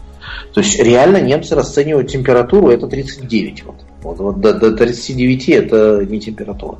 То 0.52 0.60
есть 0.60 0.78
реально 0.80 1.20
немцы 1.20 1.54
расценивают 1.54 2.10
температуру, 2.10 2.70
это 2.70 2.86
39. 2.86 3.64
Вот, 3.64 3.76
вот, 4.02 4.18
вот 4.18 4.40
до, 4.40 4.54
до 4.54 4.72
39 4.72 5.48
это 5.48 6.06
не 6.08 6.20
температура 6.20 6.78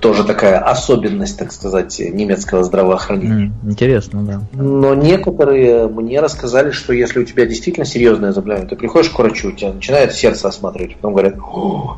тоже 0.00 0.24
такая 0.24 0.58
особенность, 0.58 1.38
так 1.38 1.52
сказать, 1.52 1.98
немецкого 1.98 2.62
здравоохранения. 2.62 3.52
Интересно, 3.64 4.22
да. 4.22 4.40
Но 4.52 4.94
некоторые 4.94 5.88
мне 5.88 6.20
рассказали, 6.20 6.70
что 6.70 6.92
если 6.92 7.20
у 7.20 7.24
тебя 7.24 7.44
действительно 7.44 7.84
серьезное 7.84 8.32
заболевание, 8.32 8.68
ты 8.68 8.76
приходишь 8.76 9.10
к 9.10 9.18
врачу, 9.18 9.48
у 9.48 9.52
тебя 9.52 9.72
начинает 9.72 10.12
сердце 10.12 10.48
осматривать, 10.48 10.94
потом 10.96 11.12
говорят, 11.12 11.36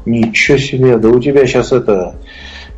ничего 0.06 0.58
себе, 0.58 0.98
да 0.98 1.08
у 1.08 1.20
тебя 1.20 1.46
сейчас 1.46 1.72
это 1.72 2.14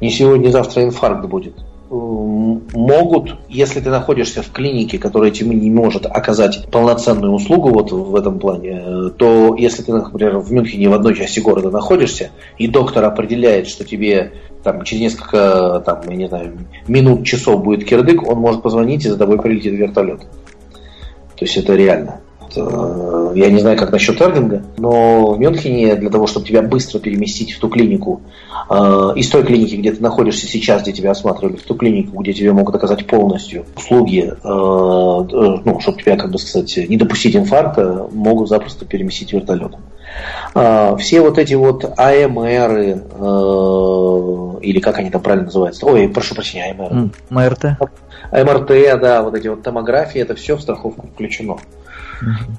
не 0.01 0.11
сегодня, 0.11 0.47
не 0.47 0.53
завтра 0.53 0.83
инфаркт 0.83 1.27
будет 1.27 1.55
могут, 1.93 3.37
если 3.49 3.81
ты 3.81 3.91
находишься 3.91 4.43
в 4.43 4.51
клинике, 4.51 4.99
которая 4.99 5.31
тебе 5.31 5.55
не 5.55 5.71
может 5.71 6.07
оказать 6.07 6.67
полноценную 6.71 7.33
услугу 7.33 7.69
вот 7.69 7.93
в 7.93 8.17
этом 8.17 8.39
плане, 8.39 8.83
э, 8.83 9.11
то 9.17 9.55
если 9.57 9.83
ты, 9.83 9.93
например, 9.93 10.39
в 10.39 10.51
Мюнхене 10.51 10.89
в 10.89 10.95
одной 10.95 11.15
части 11.15 11.41
города 11.41 11.71
находишься, 11.71 12.31
и 12.57 12.67
доктор 12.67 13.05
определяет, 13.05 13.69
что 13.69 13.85
тебе 13.85 14.33
там, 14.65 14.85
через 14.85 15.03
несколько 15.03 15.83
там, 15.85 16.01
я 16.09 16.17
не 16.17 16.29
знаю, 16.29 16.53
минут, 16.89 17.27
часов 17.27 17.63
будет 17.63 17.85
кирдык, 17.85 18.27
он 18.27 18.39
может 18.39 18.63
позвонить 18.63 19.05
и 19.05 19.11
за 19.11 19.19
тобой 19.19 19.39
прилетит 19.39 19.75
вертолет. 19.75 20.21
То 20.21 21.45
есть 21.45 21.57
это 21.59 21.75
реально. 21.75 22.21
Это, 22.53 23.33
я 23.35 23.51
не 23.51 23.61
знаю, 23.61 23.79
как 23.79 23.93
насчет 23.93 24.21
Эрдинга, 24.21 24.63
но 24.77 25.33
в 25.33 25.41
Мюнхене 25.41 25.97
для 25.97 26.11
того, 26.11 26.27
чтобы 26.27 26.47
тебя 26.47 26.63
быстро 26.63 26.99
переместить 26.99 27.53
в 27.53 27.61
ту 27.61 27.69
клинику, 27.69 28.21
э, 28.69 28.75
из 29.17 29.29
той 29.31 29.43
клиники, 29.43 29.77
где 29.77 29.93
ты 29.93 30.03
находишься 30.03 30.47
сейчас, 30.47 30.83
где 30.83 30.93
тебя 30.93 31.13
осматривали, 31.13 31.57
в 31.57 31.63
ту 31.63 31.75
клинику, 31.75 32.21
где 32.23 32.33
тебе 32.33 32.53
могут 32.53 32.75
оказать 32.75 33.07
полностью 33.07 33.65
услуги, 33.77 34.33
э, 34.33 34.33
э, 34.33 35.61
ну, 35.65 35.81
чтобы 35.81 35.99
тебя, 35.99 36.17
как 36.17 36.31
бы 36.31 36.39
сказать, 36.39 36.89
не 36.89 36.97
допустить 36.97 37.35
инфаркта, 37.37 38.07
могут 38.13 38.49
запросто 38.49 38.85
переместить 38.85 39.33
вертолетом. 39.33 39.81
Э, 40.55 40.97
все 40.99 41.21
вот 41.23 41.39
эти 41.39 41.55
вот 41.55 41.85
АМР, 41.97 42.71
э, 42.79 42.95
или 44.63 44.81
как 44.81 44.99
они 44.99 45.11
там 45.11 45.23
правильно 45.23 45.47
называются? 45.47 45.87
Ой, 45.87 46.09
прошу 46.09 46.35
прощения, 46.35 46.73
АМР. 46.73 47.11
МРТ. 47.31 47.65
МРТ, 48.31 49.01
да, 49.01 49.23
вот 49.23 49.35
эти 49.35 49.49
вот 49.49 49.63
томографии, 49.63 50.21
это 50.21 50.35
все 50.35 50.57
в 50.57 50.63
страховку 50.63 51.07
включено. 51.15 51.57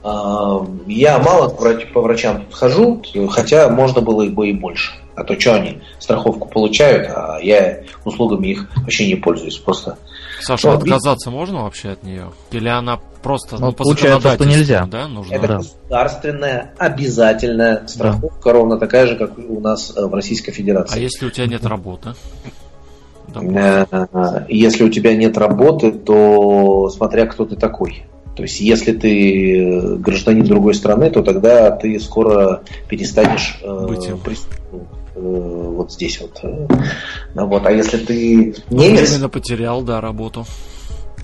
А, 0.04 0.66
я 0.88 1.20
мало 1.20 1.50
по 1.50 2.02
врачам 2.02 2.46
хожу, 2.52 3.02
хотя 3.30 3.70
можно 3.70 4.02
было 4.02 4.26
бы 4.28 4.50
и 4.50 4.54
больше. 4.54 4.92
А 5.16 5.24
то 5.24 5.40
что 5.40 5.56
они 5.56 5.82
страховку 6.00 6.48
получают, 6.48 7.08
а 7.08 7.38
я 7.42 7.84
услугами 8.04 8.48
их 8.48 8.68
вообще 8.76 9.08
не 9.08 9.16
пользуюсь. 9.16 9.58
Просто 9.58 9.98
Саша, 10.42 10.70
Но, 10.70 10.78
отказаться 10.78 11.30
и... 11.30 11.34
можно 11.34 11.64
вообще 11.64 11.90
от 11.90 12.04
нее? 12.04 12.32
Или 12.52 12.68
она 12.68 13.00
просто 13.22 13.58
ну, 13.58 13.68
ну, 13.68 13.72
по 13.72 13.84
получается, 13.84 14.34
что 14.34 14.46
нельзя. 14.46 14.86
Да, 14.86 15.08
нужно? 15.08 15.34
Это 15.34 15.48
да. 15.48 15.58
государственная 15.58 16.74
обязательная 16.78 17.88
страховка, 17.88 18.46
да. 18.46 18.52
ровно 18.52 18.78
такая 18.78 19.08
же, 19.08 19.16
как 19.16 19.38
у 19.38 19.60
нас 19.60 19.94
э, 19.96 20.06
в 20.06 20.14
Российской 20.14 20.52
Федерации. 20.52 20.98
А 20.98 21.00
если 21.00 21.26
у 21.28 21.30
тебя 21.30 21.48
нет 21.48 21.66
работы? 21.66 22.14
Допустим. 23.28 23.58
Э, 23.58 24.46
если 24.50 24.84
у 24.84 24.90
тебя 24.90 25.16
нет 25.16 25.38
работы, 25.38 25.92
то 25.92 26.90
смотря 26.90 27.26
кто 27.26 27.46
ты 27.46 27.56
такой. 27.56 28.04
То 28.36 28.44
есть, 28.44 28.60
если 28.60 28.94
ты 28.94 29.60
э, 29.60 29.96
гражданин 29.96 30.44
другой 30.44 30.74
страны, 30.74 31.10
то 31.12 31.22
тогда 31.22 31.72
ты 31.72 32.00
скоро 32.00 32.64
перестанешь 32.90 33.60
э, 33.62 33.86
Быть 33.88 34.08
э, 34.08 34.14
вот 35.16 35.92
здесь 35.92 36.20
вот. 36.20 36.40
Э, 36.44 36.68
вот. 37.36 37.66
А 37.66 37.72
если 37.72 37.98
ты 37.98 38.56
немец... 38.72 39.12
Именно 39.12 39.30
потерял, 39.30 39.84
да, 39.84 40.02
работу. 40.02 40.46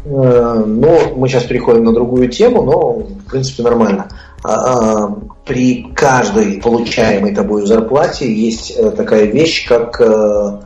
Э, 0.06 0.64
ну, 0.66 1.16
мы 1.16 1.28
сейчас 1.28 1.46
переходим 1.46 1.86
на 1.86 1.94
другую 1.94 2.30
тему, 2.30 2.64
но, 2.64 2.92
в 3.00 3.26
принципе, 3.30 3.64
нормально. 3.64 4.10
А, 4.44 4.54
а, 4.54 5.16
при 5.46 5.92
каждой 5.94 6.62
получаемой 6.62 7.34
тобой 7.36 7.66
зарплате 7.66 8.32
есть 8.34 8.72
э, 8.72 8.92
такая 8.92 9.26
вещь, 9.26 9.68
как 9.68 10.00
э, 10.00 10.60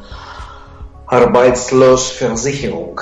Arbeitslosversicherung 1.10 2.98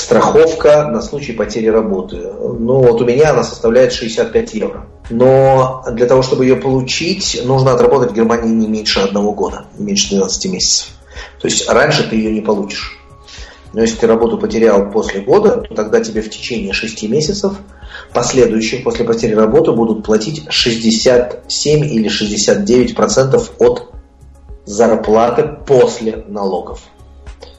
страховка 0.00 0.86
на 0.88 1.00
случай 1.02 1.32
потери 1.32 1.68
работы. 1.68 2.16
Ну, 2.16 2.80
вот 2.82 3.00
у 3.00 3.04
меня 3.04 3.30
она 3.30 3.44
составляет 3.44 3.92
65 3.92 4.54
евро. 4.54 4.86
Но 5.10 5.84
для 5.92 6.06
того, 6.06 6.22
чтобы 6.22 6.44
ее 6.44 6.56
получить, 6.56 7.40
нужно 7.44 7.72
отработать 7.72 8.12
в 8.12 8.14
Германии 8.14 8.52
не 8.52 8.68
меньше 8.68 9.00
одного 9.00 9.32
года, 9.32 9.66
не 9.78 9.86
меньше 9.86 10.10
12 10.10 10.52
месяцев. 10.52 10.88
То 11.40 11.48
есть 11.48 11.68
раньше 11.68 12.08
ты 12.08 12.16
ее 12.16 12.32
не 12.32 12.40
получишь. 12.40 12.98
Но 13.72 13.82
если 13.82 13.96
ты 13.96 14.06
работу 14.06 14.38
потерял 14.38 14.90
после 14.90 15.20
года, 15.20 15.58
то 15.58 15.74
тогда 15.74 16.00
тебе 16.00 16.22
в 16.22 16.30
течение 16.30 16.72
6 16.72 17.08
месяцев 17.08 17.54
последующих 18.12 18.82
после 18.82 19.04
потери 19.04 19.34
работы 19.34 19.72
будут 19.72 20.04
платить 20.04 20.44
67 20.48 21.84
или 21.84 22.08
69 22.08 22.94
процентов 22.96 23.52
от 23.58 23.92
зарплаты 24.64 25.58
после 25.66 26.24
налогов. 26.26 26.82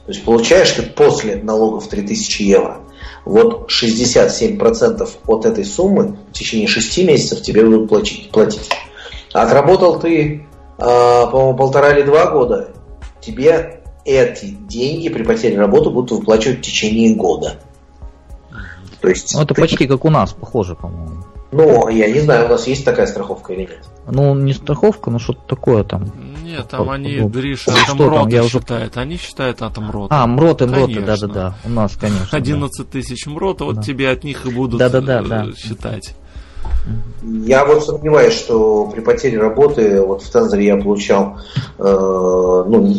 То 0.06 0.12
есть 0.12 0.24
получаешь 0.24 0.70
ты 0.72 0.82
после 0.82 1.36
налогов 1.36 1.88
3000 1.88 2.42
евро. 2.42 2.78
Вот 3.24 3.70
67% 3.70 5.08
от 5.26 5.46
этой 5.46 5.64
суммы 5.64 6.16
в 6.30 6.32
течение 6.32 6.66
6 6.66 7.04
месяцев 7.04 7.42
тебе 7.42 7.64
будут 7.64 7.88
платить. 7.88 8.30
платить. 8.30 8.68
Отработал 9.32 10.00
ты, 10.00 10.46
э, 10.78 10.80
по-моему, 10.80 11.56
полтора 11.56 11.92
или 11.92 12.02
два 12.02 12.30
года, 12.30 12.72
тебе 13.20 13.82
эти 14.04 14.46
деньги 14.46 15.08
при 15.08 15.22
потере 15.22 15.56
работы 15.56 15.90
будут 15.90 16.10
выплачивать 16.10 16.58
в 16.58 16.62
течение 16.62 17.14
года. 17.14 17.54
То 19.00 19.08
есть 19.08 19.34
ну, 19.34 19.42
это 19.42 19.54
ты... 19.54 19.60
почти 19.60 19.86
как 19.86 20.04
у 20.04 20.10
нас, 20.10 20.32
похоже, 20.32 20.74
по-моему. 20.74 21.24
Ну, 21.52 21.88
я 21.88 22.10
не 22.10 22.20
знаю, 22.20 22.46
у 22.46 22.48
нас 22.48 22.66
есть 22.66 22.84
такая 22.84 23.06
страховка 23.06 23.52
или 23.52 23.62
нет. 23.62 23.84
Ну, 24.06 24.34
не 24.34 24.54
страховка, 24.54 25.10
но 25.10 25.18
что-то 25.18 25.40
такое 25.46 25.84
там. 25.84 26.10
Нет, 26.42 26.68
там 26.68 26.90
они, 26.90 27.18
Гриша, 27.20 27.70
ну, 27.70 27.76
атом 27.76 28.08
роты 28.08 28.34
я 28.34 28.48
считают. 28.48 28.92
Уже... 28.92 29.00
Они 29.00 29.16
считают 29.16 29.62
атом 29.62 29.90
роты. 29.90 30.14
А, 30.14 30.26
мроты, 30.26 30.66
мроты, 30.66 31.00
да-да-да. 31.00 31.54
У 31.64 31.68
нас, 31.68 31.96
конечно. 31.96 32.36
11 32.36 32.78
да. 32.78 32.84
тысяч 32.90 33.26
мрота, 33.26 33.64
вот 33.64 33.76
да. 33.76 33.82
тебе 33.82 34.10
от 34.10 34.24
них 34.24 34.44
и 34.46 34.50
будут 34.50 34.78
да, 34.78 34.88
да, 34.88 35.00
да, 35.00 35.22
да. 35.22 35.46
считать. 35.56 36.14
Я 37.22 37.64
вот 37.64 37.84
сомневаюсь, 37.84 38.34
что 38.34 38.86
при 38.86 39.00
потере 39.00 39.38
работы, 39.38 40.00
вот 40.00 40.22
в 40.22 40.30
Тензоре 40.30 40.66
я 40.66 40.76
получал, 40.76 41.38
э, 41.78 41.82
ну, 41.82 42.96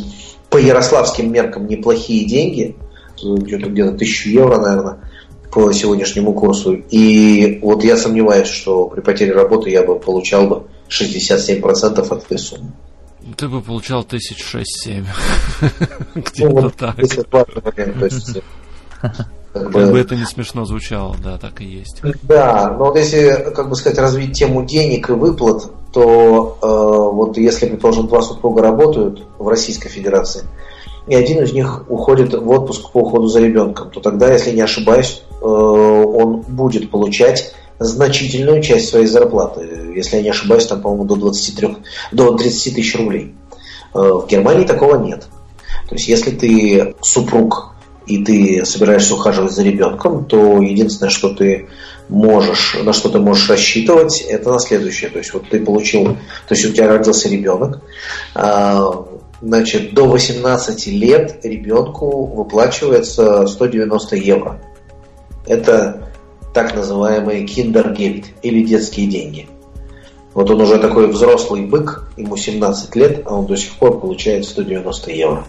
по 0.50 0.58
ярославским 0.58 1.32
меркам 1.32 1.68
неплохие 1.68 2.26
деньги, 2.26 2.76
где-то 3.22 3.70
где-то 3.70 3.98
тысячу 3.98 4.30
евро, 4.30 4.58
наверное 4.58 5.00
по 5.54 5.72
сегодняшнему 5.72 6.34
курсу. 6.34 6.74
И 6.74 7.60
вот 7.62 7.84
я 7.84 7.96
сомневаюсь, 7.96 8.48
что 8.48 8.88
при 8.88 9.02
потере 9.02 9.34
работы 9.34 9.70
я 9.70 9.84
бы 9.84 10.00
получал 10.00 10.48
бы 10.48 10.64
67% 10.90 12.00
от 12.00 12.24
этой 12.26 12.40
суммы. 12.40 12.72
Ты 13.38 13.48
бы 13.48 13.62
получал 13.62 14.04
тысяч 14.04 14.44
шесть-семь. 14.44 15.06
Где-то 16.16 16.62
ну, 16.62 16.70
так. 16.70 16.96
Как 19.54 19.92
бы 19.92 20.00
это 20.00 20.16
не 20.16 20.26
смешно 20.26 20.66
звучало, 20.66 21.16
да, 21.24 21.38
так 21.38 21.62
и 21.62 21.66
есть. 21.66 22.02
Да, 22.24 22.76
но 22.78 22.86
вот 22.86 22.98
если, 22.98 23.52
как 23.56 23.70
бы 23.70 23.76
сказать, 23.76 24.00
развить 24.00 24.34
тему 24.34 24.66
денег 24.66 25.10
и 25.10 25.14
выплат, 25.14 25.70
то 25.92 26.58
э, 26.62 27.16
вот 27.16 27.38
если, 27.38 27.68
предположим, 27.68 28.08
два 28.08 28.24
супруга 28.24 28.64
работают 28.64 29.24
в 29.38 29.48
Российской 29.48 29.90
Федерации, 29.90 30.44
и 31.06 31.14
один 31.14 31.44
из 31.44 31.54
них 31.54 31.86
уходит 31.90 32.34
в 32.34 32.50
отпуск 32.50 32.92
по 32.92 33.02
уходу 33.02 33.28
за 33.28 33.42
ребенком, 33.42 33.92
то 33.92 34.00
тогда, 34.00 34.34
если 34.34 34.52
не 34.52 34.62
ошибаюсь, 34.62 35.22
Э, 35.44 35.46
он 35.46 36.42
будет 36.48 36.90
получать 36.90 37.54
значительную 37.80 38.62
часть 38.62 38.90
своей 38.90 39.08
зарплаты. 39.08 39.68
Если 39.96 40.18
я 40.18 40.24
не 40.24 40.30
ошибаюсь, 40.30 40.66
там, 40.66 40.82
по-моему, 40.82 41.06
до 41.06 41.16
23, 41.16 41.78
до 42.12 42.34
30 42.36 42.76
тысяч 42.76 42.96
рублей. 42.96 43.36
Э, 43.94 44.00
в 44.00 44.28
Германии 44.28 44.66
такого 44.66 45.04
нет. 45.04 45.28
То 45.90 45.96
есть, 45.96 46.08
если 46.08 46.32
ты 46.32 46.96
супруг 47.02 47.74
и 48.06 48.24
ты 48.24 48.66
собираешься 48.66 49.14
ухаживать 49.16 49.54
за 49.54 49.64
ребенком, 49.64 50.26
то 50.26 50.62
единственное, 50.62 51.10
что 51.10 51.30
ты 51.30 51.70
можешь, 52.10 52.78
на 52.84 52.92
что 52.92 53.10
ты 53.10 53.20
можешь 53.20 53.50
рассчитывать, 53.50 54.22
это 54.22 54.50
на 54.52 54.60
следующее. 54.60 55.10
То 55.10 55.20
есть 55.20 55.34
вот 55.34 55.50
ты 55.50 55.64
получил, 55.64 56.06
то 56.48 56.56
есть 56.56 56.66
у 56.66 56.74
тебя 56.74 56.88
родился 56.88 57.30
ребенок, 57.30 57.82
э, 58.36 58.80
значит, 59.42 59.94
до 59.94 60.06
18 60.06 60.88
лет 60.88 61.40
ребенку 61.44 62.26
выплачивается 62.26 63.48
190 63.48 64.16
евро. 64.18 64.62
Это 65.46 66.10
так 66.54 66.76
называемые 66.76 67.46
киндергельд 67.46 68.26
или 68.42 68.64
детские 68.64 69.08
деньги. 69.08 69.48
Вот 70.34 70.50
он 70.50 70.62
уже 70.62 70.80
такой 70.80 71.08
взрослый 71.08 71.66
бык, 71.66 72.12
ему 72.18 72.38
17 72.38 72.96
лет, 72.96 73.22
а 73.26 73.36
он 73.36 73.46
до 73.46 73.56
сих 73.56 73.74
пор 73.74 74.00
получает 74.00 74.46
190 74.46 75.12
евро. 75.12 75.46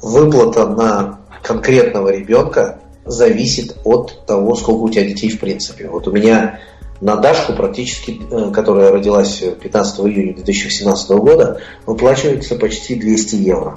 Выплата 0.00 0.66
на 0.66 1.18
конкретного 1.42 2.10
ребенка 2.10 2.78
зависит 3.04 3.76
от 3.84 4.26
того, 4.26 4.54
сколько 4.54 4.82
у 4.82 4.88
тебя 4.88 5.04
детей 5.04 5.30
в 5.30 5.40
принципе. 5.40 5.88
Вот 5.88 6.06
у 6.06 6.12
меня 6.12 6.60
на 7.00 7.16
Дашку 7.16 7.52
практически, 7.52 8.20
э, 8.30 8.50
которая 8.52 8.92
родилась 8.92 9.38
15 9.38 10.00
июня 10.00 10.34
2017 10.34 11.10
года, 11.10 11.60
выплачивается 11.84 12.56
почти 12.56 12.94
200 12.94 13.36
евро. 13.36 13.76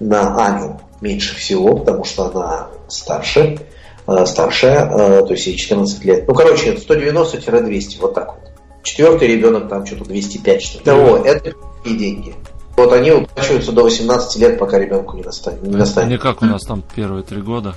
На 0.00 0.46
Аню 0.46 0.80
меньше 1.00 1.36
всего, 1.36 1.76
потому 1.76 2.04
что 2.04 2.30
она 2.30 2.68
старше. 2.88 3.58
Э, 4.04 4.26
старшая, 4.26 4.90
э, 4.90 5.22
то 5.24 5.32
есть 5.32 5.46
ей 5.46 5.56
14 5.56 6.04
лет. 6.04 6.26
Ну, 6.26 6.34
короче, 6.34 6.74
190-200, 6.74 8.00
вот 8.00 8.14
так 8.14 8.34
вот. 8.34 8.50
Четвертый 8.82 9.28
ребенок 9.28 9.68
там 9.68 9.86
что-то 9.86 10.04
205, 10.06 10.62
что-то. 10.62 10.84
Того, 10.84 11.16
это 11.18 11.52
и 11.84 11.96
деньги. 11.96 12.34
Вот 12.76 12.92
они 12.92 13.12
уплачиваются 13.12 13.70
до 13.70 13.84
18 13.84 14.40
лет, 14.40 14.58
пока 14.58 14.78
ребенку 14.78 15.16
не 15.16 15.22
настанет. 15.22 15.62
Не 15.62 15.76
настанет. 15.76 16.10
Не 16.10 16.18
как 16.18 16.42
у 16.42 16.46
нас 16.46 16.62
там 16.62 16.82
первые 16.96 17.22
три 17.22 17.40
года, 17.42 17.76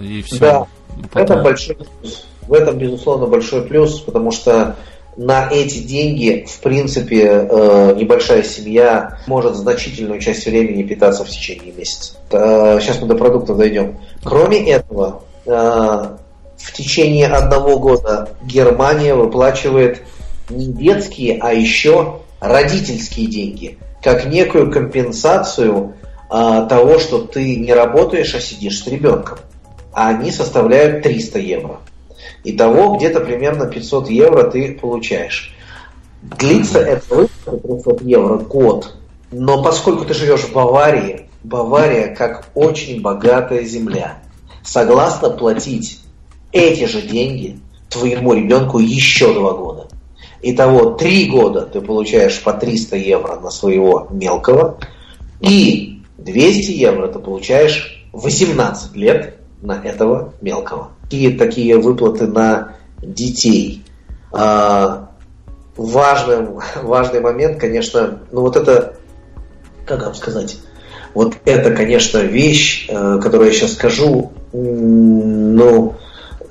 и 0.00 0.22
все. 0.22 0.38
Да, 0.38 0.66
Потом... 1.12 1.36
это 1.36 1.44
большой 1.44 1.76
плюс. 1.76 2.26
В 2.48 2.52
этом, 2.54 2.78
безусловно, 2.78 3.26
большой 3.26 3.62
плюс, 3.62 4.00
потому 4.00 4.32
что 4.32 4.74
на 5.16 5.48
эти 5.50 5.78
деньги, 5.78 6.46
в 6.48 6.60
принципе, 6.60 7.46
э, 7.48 7.94
небольшая 7.96 8.42
семья 8.42 9.20
может 9.28 9.54
значительную 9.54 10.20
часть 10.20 10.46
времени 10.46 10.82
питаться 10.82 11.24
в 11.24 11.28
течение 11.28 11.72
месяца. 11.72 12.14
Сейчас 12.30 13.00
мы 13.00 13.06
до 13.06 13.14
продуктов 13.14 13.58
дойдем. 13.58 13.98
Кроме 14.24 14.68
этого, 14.70 15.22
в 15.48 16.72
течение 16.72 17.26
одного 17.26 17.78
года 17.78 18.30
Германия 18.42 19.14
выплачивает 19.14 20.02
не 20.50 20.66
детские, 20.66 21.38
а 21.40 21.52
еще 21.52 22.20
родительские 22.40 23.26
деньги, 23.26 23.78
как 24.02 24.26
некую 24.26 24.70
компенсацию 24.70 25.94
а, 26.28 26.66
того, 26.66 26.98
что 26.98 27.20
ты 27.20 27.56
не 27.56 27.72
работаешь, 27.72 28.34
а 28.34 28.40
сидишь 28.40 28.82
с 28.82 28.86
ребенком. 28.86 29.38
А 29.92 30.08
они 30.08 30.30
составляют 30.30 31.02
300 31.02 31.38
евро. 31.38 31.80
Итого 32.44 32.96
где-то 32.96 33.20
примерно 33.20 33.66
500 33.66 34.10
евро 34.10 34.44
ты 34.44 34.74
получаешь. 34.74 35.54
Длится 36.22 36.80
это 36.80 37.14
выплата 37.14 37.82
300 37.82 38.04
евро 38.04 38.36
год, 38.36 38.96
но 39.30 39.62
поскольку 39.62 40.04
ты 40.04 40.14
живешь 40.14 40.42
в 40.42 40.52
Баварии, 40.52 41.28
Бавария 41.42 42.14
как 42.14 42.48
очень 42.54 43.00
богатая 43.00 43.64
земля– 43.64 44.18
согласна 44.68 45.30
платить 45.30 46.00
эти 46.52 46.84
же 46.84 47.02
деньги 47.02 47.58
твоему 47.88 48.34
ребенку 48.34 48.78
еще 48.78 49.32
два 49.32 49.52
года. 49.52 49.88
Итого 50.42 50.90
три 50.90 51.28
года 51.28 51.62
ты 51.62 51.80
получаешь 51.80 52.42
по 52.42 52.52
300 52.52 52.96
евро 52.96 53.36
на 53.40 53.50
своего 53.50 54.06
мелкого, 54.10 54.78
и 55.40 56.02
200 56.18 56.70
евро 56.72 57.08
ты 57.08 57.18
получаешь 57.18 58.06
18 58.12 58.94
лет 58.94 59.36
на 59.62 59.82
этого 59.82 60.34
мелкого. 60.42 60.90
Какие 61.02 61.36
такие 61.36 61.78
выплаты 61.78 62.26
на 62.26 62.76
детей? 63.02 63.82
А, 64.32 65.10
важный, 65.76 66.46
важный 66.82 67.20
момент, 67.20 67.58
конечно, 67.58 68.20
ну 68.30 68.42
вот 68.42 68.56
это, 68.56 68.96
как 69.86 70.04
вам 70.04 70.14
сказать, 70.14 70.58
вот 71.14 71.34
это, 71.46 71.74
конечно, 71.74 72.18
вещь, 72.18 72.86
э, 72.88 73.18
которую 73.20 73.48
я 73.48 73.54
сейчас 73.54 73.72
скажу, 73.72 74.32
ну, 74.52 75.94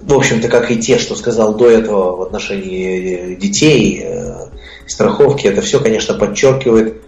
в 0.01 0.13
общем-то, 0.13 0.47
как 0.47 0.71
и 0.71 0.77
те, 0.77 0.97
что 0.97 1.15
сказал 1.15 1.55
до 1.55 1.69
этого 1.69 2.15
в 2.15 2.21
отношении 2.21 3.35
детей, 3.35 4.01
э, 4.03 4.47
страховки, 4.85 5.47
это 5.47 5.61
все, 5.61 5.79
конечно, 5.79 6.13
подчеркивает 6.13 7.01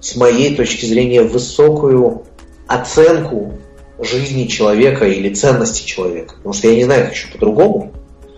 с 0.00 0.16
моей 0.16 0.54
точки 0.54 0.86
зрения 0.86 1.22
высокую 1.22 2.22
оценку 2.66 3.54
жизни 3.98 4.44
человека 4.44 5.06
или 5.06 5.34
ценности 5.34 5.84
человека. 5.84 6.34
Потому 6.36 6.52
что 6.52 6.68
я 6.68 6.76
не 6.76 6.84
знаю, 6.84 7.04
как 7.06 7.14
еще 7.14 7.28
по-другому 7.32 7.92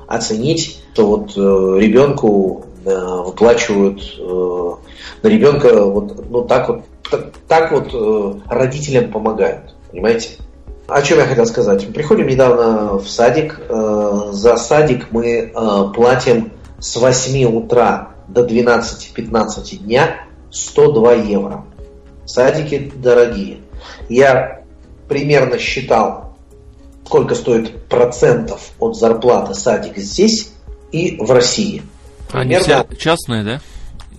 оценить, 0.07 0.81
что 0.93 1.07
вот 1.07 1.33
э, 1.37 1.81
ребенку 1.81 2.65
э, 2.85 2.91
выплачивают 2.91 4.03
э, 4.19 4.71
на 5.23 5.29
ребенка 5.29 5.85
вот 5.85 6.29
ну, 6.31 6.43
так 6.43 6.69
вот 6.69 6.85
так, 7.11 7.33
так 7.47 7.73
вот 7.73 7.91
э, 7.93 8.35
родителям 8.47 9.11
помогают, 9.11 9.75
понимаете? 9.91 10.31
О 10.91 11.03
чем 11.03 11.19
я 11.19 11.27
хотел 11.27 11.47
сказать? 11.47 11.87
Приходим 11.95 12.27
недавно 12.27 12.99
в 12.99 13.09
садик. 13.09 13.61
Э, 13.69 14.31
за 14.33 14.57
садик 14.57 15.13
мы 15.13 15.27
э, 15.27 15.85
платим 15.95 16.53
с 16.81 16.97
8 16.97 17.45
утра 17.45 18.11
до 18.27 18.45
12-15 18.45 19.77
дня 19.77 20.25
102 20.51 21.13
евро. 21.15 21.65
Садики 22.27 22.91
дорогие. 22.97 23.59
Я 24.09 24.63
примерно 25.09 25.59
считал, 25.59 26.37
сколько 27.07 27.37
стоит 27.37 27.85
процентов 27.85 28.73
от 28.81 28.97
зарплаты 28.97 29.55
садик 29.55 29.97
здесь 29.97 30.53
и 30.91 31.17
в 31.21 31.31
России. 31.31 31.83
Они 32.33 32.57
все 32.57 32.85
частные, 32.99 33.45
да? 33.45 33.61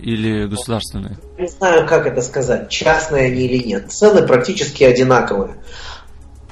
Или 0.00 0.46
государственные? 0.46 1.18
Не 1.38 1.48
знаю, 1.48 1.86
как 1.86 2.06
это 2.06 2.22
сказать, 2.22 2.70
частные 2.70 3.26
они 3.26 3.42
или 3.42 3.62
нет. 3.62 3.92
Цены 3.92 4.26
практически 4.26 4.84
одинаковые. 4.84 5.56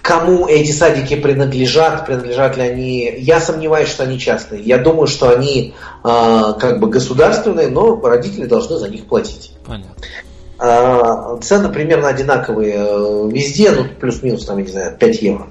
Кому 0.02 0.46
эти 0.46 0.72
садики 0.72 1.16
принадлежат, 1.16 2.06
принадлежат 2.06 2.56
ли 2.56 2.62
они, 2.62 3.14
я 3.18 3.40
сомневаюсь, 3.40 3.88
что 3.88 4.04
они 4.04 4.18
частные. 4.18 4.62
Я 4.62 4.78
думаю, 4.78 5.06
что 5.06 5.30
они 5.30 5.74
э, 6.04 6.52
как 6.58 6.80
бы 6.80 6.88
государственные, 6.88 7.68
но 7.68 8.00
родители 8.00 8.46
должны 8.46 8.76
за 8.76 8.88
них 8.88 9.06
платить. 9.06 9.52
Понятно. 9.66 9.94
Э, 10.58 11.38
цены 11.42 11.68
примерно 11.70 12.08
одинаковые 12.08 12.74
э, 12.76 13.28
везде, 13.30 13.70
ну 13.70 13.84
плюс-минус, 14.00 14.44
там, 14.44 14.58
я 14.58 14.64
не 14.64 14.70
знаю, 14.70 14.96
5 14.98 15.22
евро. 15.22 15.46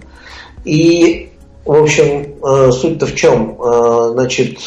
И, 0.66 1.30
в 1.66 1.82
общем, 1.82 2.36
э, 2.44 2.72
суть-то 2.72 3.06
в 3.06 3.16
чем? 3.16 3.58
Э, 3.62 4.10
значит, 4.14 4.60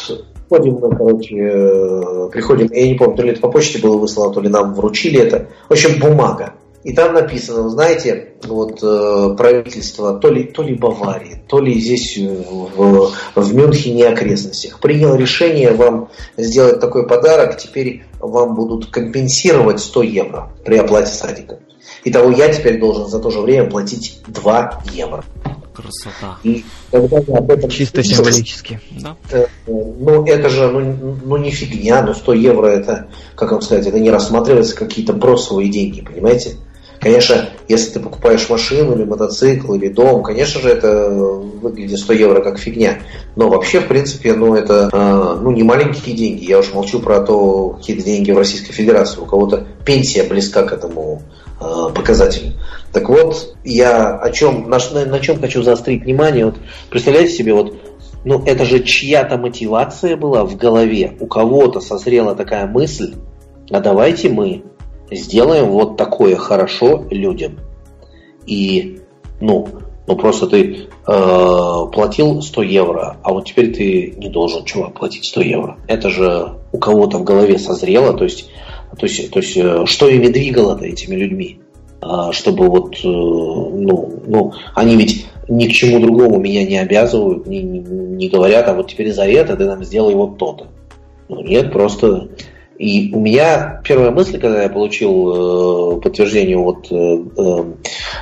ходим 0.49 0.75
мы, 0.75 0.95
короче, 0.95 1.35
э, 1.35 2.29
приходим, 2.31 2.69
я 2.71 2.87
не 2.87 2.95
помню, 2.95 3.15
то 3.15 3.23
ли 3.23 3.31
это 3.31 3.41
по 3.41 3.49
почте 3.49 3.79
было 3.79 3.97
выслано, 3.97 4.33
то 4.33 4.41
ли 4.41 4.49
нам 4.49 4.73
вручили 4.73 5.19
это. 5.19 5.47
В 5.69 5.73
общем, 5.73 5.99
бумага. 5.99 6.53
И 6.83 6.91
там 6.91 7.13
написано, 7.13 7.63
вы 7.63 7.69
знаете, 7.69 8.33
вот 8.43 8.83
э, 8.83 9.35
правительство 9.37 10.19
то 10.19 10.29
ли, 10.29 10.43
то 10.43 10.63
ли 10.63 10.75
Баварии, 10.75 11.41
то 11.47 11.59
ли 11.59 11.79
здесь 11.79 12.17
в, 12.17 13.11
в 13.35 13.55
Мюнхене 13.55 14.01
и 14.01 14.05
окрестностях 14.05 14.79
приняло 14.79 15.15
решение 15.15 15.71
вам 15.71 16.09
сделать 16.35 16.81
такой 16.81 17.07
подарок, 17.07 17.57
теперь 17.57 18.03
вам 18.19 18.55
будут 18.55 18.87
компенсировать 18.87 19.79
100 19.79 20.03
евро 20.03 20.51
при 20.65 20.77
оплате 20.77 21.13
садика. 21.13 21.59
Итого 22.03 22.31
я 22.31 22.51
теперь 22.53 22.79
должен 22.79 23.07
за 23.07 23.19
то 23.19 23.29
же 23.29 23.39
время 23.39 23.69
платить 23.69 24.21
2 24.27 24.83
евро. 24.91 25.23
Красота. 25.73 26.37
И 26.43 26.63
когда 26.91 27.17
я 27.17 27.37
об 27.37 27.49
этом 27.49 27.69
Чисто 27.69 28.03
символически. 28.03 28.79
Да. 28.91 29.15
Э, 29.31 29.45
ну, 29.65 30.23
это 30.25 30.49
же, 30.49 30.67
ну, 30.67 31.17
ну, 31.23 31.37
не 31.37 31.49
фигня, 31.49 32.03
ну, 32.03 32.13
100 32.13 32.33
евро 32.33 32.67
это, 32.67 33.09
как 33.35 33.51
вам 33.51 33.61
сказать, 33.61 33.87
это 33.87 33.99
не 33.99 34.11
рассматривается 34.11 34.75
какие-то 34.75 35.13
бросовые 35.13 35.69
деньги, 35.69 36.01
понимаете? 36.01 36.57
Конечно, 37.03 37.49
если 37.67 37.91
ты 37.91 37.99
покупаешь 37.99 38.49
машину 38.49 38.95
или 38.95 39.03
мотоцикл 39.03 39.73
или 39.73 39.89
дом, 39.89 40.23
конечно 40.23 40.61
же, 40.61 40.69
это 40.69 41.09
выглядит 41.09 41.99
100 41.99 42.13
евро 42.13 42.41
как 42.41 42.57
фигня. 42.57 42.99
Но 43.35 43.49
вообще, 43.49 43.81
в 43.81 43.89
принципе, 43.89 44.33
ну, 44.33 44.55
это 44.55 44.89
э, 44.91 45.41
ну, 45.41 45.51
не 45.51 45.63
маленькие 45.63 46.15
деньги. 46.15 46.45
Я 46.45 46.59
уж 46.59 46.71
молчу 46.73 47.01
про 47.01 47.19
то, 47.19 47.71
какие-то 47.71 48.03
деньги 48.03 48.31
в 48.31 48.37
Российской 48.37 48.71
Федерации. 48.71 49.19
У 49.19 49.25
кого-то 49.25 49.67
пенсия 49.83 50.23
близка 50.23 50.63
к 50.63 50.71
этому 50.71 51.23
э, 51.59 51.93
показателю. 51.93 52.53
Так 52.93 53.09
вот, 53.09 53.53
я 53.65 54.15
о 54.17 54.31
чем, 54.31 54.69
на, 54.69 54.79
на 55.05 55.19
чем 55.19 55.41
хочу 55.41 55.61
заострить 55.61 56.03
внимание. 56.03 56.45
Вот, 56.45 56.55
представляете 56.89 57.33
себе, 57.33 57.53
вот 57.53 57.73
ну 58.23 58.41
это 58.45 58.63
же 58.63 58.81
чья-то 58.81 59.37
мотивация 59.37 60.15
была 60.15 60.45
в 60.45 60.55
голове. 60.55 61.17
У 61.19 61.27
кого-то 61.27 61.81
созрела 61.81 62.33
такая 62.33 62.65
мысль, 62.65 63.15
а 63.69 63.81
давайте 63.81 64.29
мы 64.29 64.63
сделаем 65.11 65.71
вот 65.71 65.97
такое 65.97 66.35
хорошо 66.35 67.05
людям. 67.09 67.59
И, 68.45 68.99
ну, 69.39 69.67
ну 70.07 70.15
просто 70.15 70.47
ты 70.47 70.87
э, 71.07 71.85
платил 71.93 72.41
100 72.41 72.61
евро, 72.63 73.17
а 73.23 73.33
вот 73.33 73.45
теперь 73.45 73.73
ты 73.73 74.13
не 74.17 74.29
должен, 74.29 74.65
чувак, 74.65 74.93
платить 74.93 75.25
100 75.25 75.41
евро. 75.41 75.77
Это 75.87 76.09
же 76.09 76.57
у 76.71 76.77
кого-то 76.77 77.17
в 77.19 77.23
голове 77.23 77.57
созрело, 77.57 78.13
то 78.13 78.23
есть, 78.23 78.49
то 78.97 79.05
есть, 79.05 79.31
то 79.31 79.39
есть 79.39 79.57
э, 79.57 79.85
что 79.85 80.09
ими 80.09 80.27
двигало-то 80.27 80.85
этими 80.85 81.15
людьми? 81.15 81.59
Э, 82.01 82.31
чтобы 82.31 82.67
вот, 82.67 82.95
э, 82.95 83.07
ну, 83.07 84.21
ну, 84.25 84.53
они 84.75 84.95
ведь 84.95 85.27
ни 85.47 85.67
к 85.67 85.71
чему 85.71 85.99
другому 85.99 86.39
меня 86.39 86.65
не 86.65 86.77
обязывают, 86.77 87.47
не, 87.47 87.61
не, 87.61 87.79
не 87.79 88.29
говорят, 88.29 88.67
а 88.67 88.73
вот 88.73 88.89
теперь 88.89 89.11
за 89.11 89.25
это 89.25 89.55
ты 89.55 89.65
нам 89.65 89.83
сделай 89.83 90.15
вот 90.15 90.37
то-то. 90.37 90.67
Ну 91.29 91.41
нет, 91.41 91.71
просто 91.71 92.29
и 92.83 93.13
у 93.13 93.19
меня 93.19 93.81
первая 93.85 94.11
мысль, 94.11 94.39
когда 94.39 94.63
я 94.63 94.69
получил 94.69 95.97
э, 95.97 96.01
подтверждение 96.01 96.57
от 96.57 96.91
э, 96.91 97.23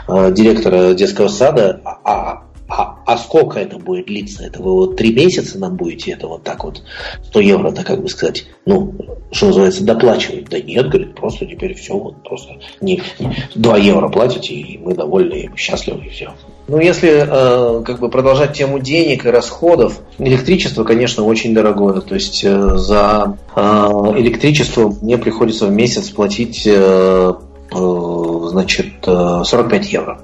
э, 0.08 0.32
директора 0.34 0.94
детского 0.94 1.30
сада, 1.30 1.82
а, 1.84 2.44
а, 2.72 2.96
а, 3.06 3.18
сколько 3.18 3.60
это 3.60 3.78
будет 3.78 4.06
длиться? 4.06 4.46
Это 4.46 4.62
вы 4.62 4.72
вот 4.72 4.96
три 4.96 5.14
месяца 5.14 5.60
нам 5.60 5.76
будете 5.76 6.12
это 6.12 6.28
вот 6.28 6.44
так 6.44 6.64
вот 6.64 6.82
100 7.26 7.40
евро, 7.42 7.72
так 7.72 7.86
как 7.86 8.02
бы 8.02 8.08
сказать, 8.08 8.46
ну, 8.66 8.94
что 9.32 9.48
называется, 9.48 9.84
доплачивать? 9.84 10.50
Да 10.50 10.58
нет, 10.58 10.88
говорит, 10.88 11.14
просто 11.14 11.46
теперь 11.46 11.74
все, 11.74 11.98
вот 11.98 12.24
просто 12.24 12.54
не, 12.80 13.04
не 13.20 13.36
2 13.56 13.78
евро 13.78 14.08
платите, 14.08 14.54
и 14.54 14.78
мы 14.78 14.96
довольны, 14.96 15.34
и 15.34 15.58
счастливы, 15.58 16.06
и 16.06 16.10
все. 16.10 16.32
Ну, 16.70 16.80
если 16.80 17.10
э, 17.10 17.84
как 17.84 18.00
бы 18.00 18.08
продолжать 18.10 18.54
тему 18.54 18.80
денег 18.80 19.26
и 19.26 19.30
расходов, 19.30 20.00
электричество, 20.18 20.86
конечно, 20.86 21.26
очень 21.26 21.54
дорогое. 21.54 22.00
То 22.00 22.16
есть 22.16 22.42
э, 22.46 22.78
за 22.78 23.38
э, 23.54 23.60
электричество 23.60 24.96
мне 25.02 25.18
приходится 25.18 25.66
в 25.66 25.72
месяц 25.72 26.10
платить, 26.10 26.66
э, 26.66 27.34
э, 27.74 28.40
значит, 28.50 28.94
э, 29.06 29.42
45 29.44 29.92
евро. 29.92 30.22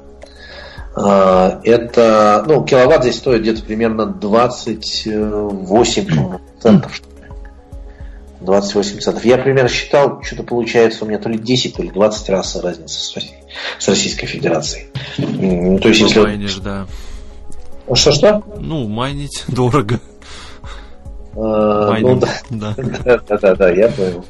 Э, 0.98 1.60
это, 1.64 2.44
ну, 2.48 2.64
киловатт 2.64 3.04
здесь 3.04 3.18
стоит 3.18 3.42
где-то 3.42 3.62
примерно 3.64 4.08
28 4.08 6.38
центов. 6.60 7.02
28 8.42 9.00
центов. 9.00 9.24
Я 9.26 9.38
примерно 9.38 9.70
считал, 9.70 10.24
что-то 10.24 10.42
получается 10.44 11.06
у 11.06 11.08
меня 11.08 11.20
то 11.20 11.30
ли 11.30 11.38
10, 11.38 11.76
то 11.76 11.84
ли 11.84 11.90
20 11.90 12.30
раз 12.30 12.56
разница 12.56 13.00
с, 13.00 13.16
с 13.80 13.88
Российской 13.88 14.28
Федерацией. 14.28 14.88
То 15.18 15.88
есть, 15.88 16.02
если... 16.02 16.22
Майнишь, 16.22 16.56
да. 16.56 16.88
Что-что? 17.94 18.44
Ну, 18.60 18.88
майнить 18.88 19.44
дорого. 19.48 20.00
А, 21.36 21.98
ну, 22.00 22.20
да. 22.20 22.30
Да. 22.50 22.76
да, 23.06 23.38
да, 23.38 23.56
да, 23.56 23.70
я 23.70 23.90
понял. 23.90 24.26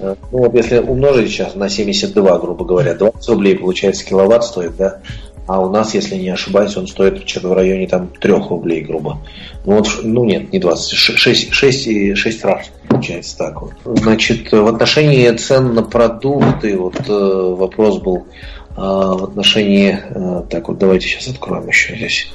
А, 0.00 0.16
ну 0.30 0.38
вот 0.38 0.54
если 0.54 0.78
умножить 0.78 1.30
сейчас 1.30 1.54
на 1.54 1.68
72, 1.68 2.38
грубо 2.38 2.64
говоря, 2.64 2.94
20 2.94 3.28
рублей 3.30 3.56
получается 3.56 4.04
киловатт 4.04 4.44
стоит, 4.44 4.76
да? 4.76 5.00
А 5.46 5.60
у 5.60 5.70
нас, 5.70 5.94
если 5.94 6.16
не 6.16 6.30
ошибаюсь, 6.30 6.76
он 6.76 6.86
стоит 6.86 7.28
что-то 7.28 7.48
в 7.48 7.52
районе 7.52 7.88
там 7.88 8.08
3 8.08 8.32
рублей, 8.32 8.82
грубо. 8.82 9.18
Ну, 9.64 9.76
вот, 9.76 9.88
ну 10.02 10.24
нет, 10.24 10.52
не 10.52 10.58
20, 10.58 10.92
6, 10.92 11.52
6, 11.52 12.16
6 12.16 12.44
раз 12.44 12.70
получается 13.02 13.38
так 13.38 13.62
вот. 13.62 13.72
Значит, 13.84 14.52
в 14.52 14.66
отношении 14.66 15.28
цен 15.36 15.74
на 15.74 15.82
продукты, 15.82 16.76
вот 16.76 16.96
э, 17.08 17.12
вопрос 17.12 17.98
был 17.98 18.18
э, 18.18 18.22
в 18.76 19.24
отношении, 19.24 19.98
э, 19.98 20.44
так 20.48 20.68
вот 20.68 20.78
давайте 20.78 21.08
сейчас 21.08 21.28
откроем 21.28 21.66
еще 21.66 21.96
здесь. 21.96 22.28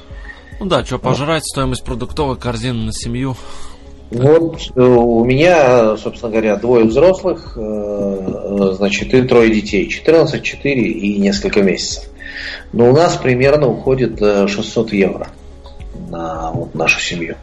Ну 0.60 0.66
да, 0.66 0.84
что 0.84 0.98
пожрать, 0.98 1.46
стоимость 1.46 1.84
продуктовой 1.84 2.36
корзины 2.36 2.86
на 2.86 2.94
семью. 2.94 3.36
Вот 4.10 4.72
э, 4.76 4.82
у 4.82 5.24
меня, 5.24 5.98
собственно 5.98 6.32
говоря, 6.32 6.56
двое 6.56 6.86
взрослых, 6.86 7.54
э, 7.58 7.62
э, 7.62 8.74
значит, 8.74 9.14
и 9.14 9.22
трое 9.22 9.54
детей, 9.54 9.88
14, 9.88 10.42
4 10.42 10.82
и 10.82 11.20
несколько 11.20 11.62
месяцев. 11.62 12.10
Но 12.74 12.90
у 12.90 12.94
нас 12.94 13.16
примерно 13.16 13.68
уходит 13.68 14.20
600 14.20 14.94
э, 14.94 14.98
евро 14.98 15.28
на 16.10 16.52
вот, 16.52 16.76
нашу 16.76 17.00
семью. 17.00 17.36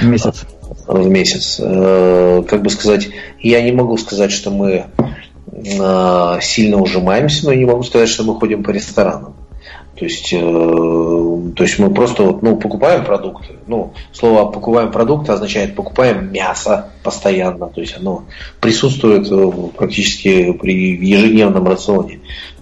В 0.00 0.04
месяц. 0.04 0.44
В 0.86 1.08
месяц. 1.08 1.60
Э, 1.62 2.42
как 2.48 2.62
бы 2.62 2.70
сказать, 2.70 3.08
я 3.40 3.62
не 3.62 3.72
могу 3.72 3.96
сказать, 3.96 4.32
что 4.32 4.50
мы 4.50 4.86
э, 5.52 6.38
сильно 6.40 6.80
ужимаемся, 6.80 7.46
но 7.46 7.52
не 7.52 7.64
могу 7.64 7.82
сказать, 7.82 8.08
что 8.08 8.24
мы 8.24 8.34
ходим 8.38 8.62
по 8.62 8.70
ресторанам. 8.70 9.34
То 9.94 10.06
есть, 10.06 10.30
то 10.30 11.62
есть 11.62 11.78
мы 11.78 11.92
просто 11.92 12.36
ну, 12.40 12.56
покупаем 12.56 13.04
продукты. 13.04 13.56
Ну, 13.68 13.92
слово 14.10 14.50
покупаем 14.50 14.90
продукты 14.90 15.30
означает 15.32 15.76
покупаем 15.76 16.32
мясо 16.32 16.88
постоянно. 17.04 17.68
То 17.68 17.82
есть 17.82 17.98
оно 17.98 18.24
присутствует 18.60 19.28
практически 19.76 20.52
при 20.54 20.96
ежедневном 20.96 21.68
рационе. 21.68 22.20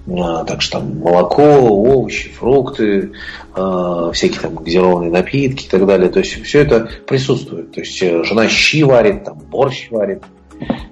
А, 0.08 0.44
так 0.44 0.62
что 0.62 0.78
там 0.78 0.98
молоко, 0.98 1.42
овощи, 1.42 2.30
фрукты, 2.30 3.12
э, 3.54 4.10
всякие 4.12 4.40
там 4.40 4.56
газированные 4.56 5.10
напитки 5.10 5.66
и 5.66 5.68
так 5.68 5.86
далее. 5.86 6.08
То 6.08 6.20
есть 6.20 6.42
все 6.42 6.60
это 6.60 6.88
присутствует. 7.06 7.72
То 7.72 7.80
есть 7.80 8.02
э, 8.02 8.24
жена 8.24 8.48
щи 8.48 8.82
варит, 8.82 9.24
там 9.24 9.38
борщ 9.38 9.90
варит. 9.90 10.22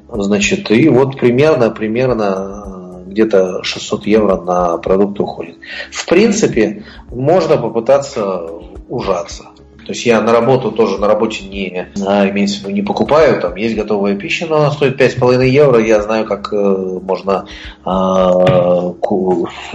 Значит, 0.08 0.70
и 0.70 0.88
вот 0.88 1.18
примерно, 1.18 1.70
примерно 1.70 3.02
э, 3.06 3.10
где-то 3.10 3.62
600 3.62 4.06
евро 4.06 4.36
на 4.36 4.78
продукты 4.78 5.22
уходит. 5.22 5.56
В 5.90 6.06
принципе, 6.06 6.84
можно 7.10 7.56
попытаться 7.56 8.46
ужаться. 8.88 9.46
То 9.88 9.94
есть 9.94 10.04
я 10.04 10.20
на 10.20 10.34
работу 10.34 10.70
тоже 10.70 10.98
на 10.98 11.06
работе 11.06 11.46
не, 11.46 11.88
а, 12.06 12.28
имеется 12.28 12.58
в 12.58 12.64
виду, 12.64 12.72
не 12.72 12.82
покупаю, 12.82 13.40
там 13.40 13.56
есть 13.56 13.74
готовая 13.74 14.16
пища, 14.16 14.44
но 14.46 14.56
она 14.56 14.70
стоит 14.70 15.00
5,5 15.00 15.46
евро, 15.48 15.80
я 15.80 16.02
знаю, 16.02 16.26
как 16.26 16.52
э, 16.52 16.56
можно, 16.56 17.46
э, 17.86 17.88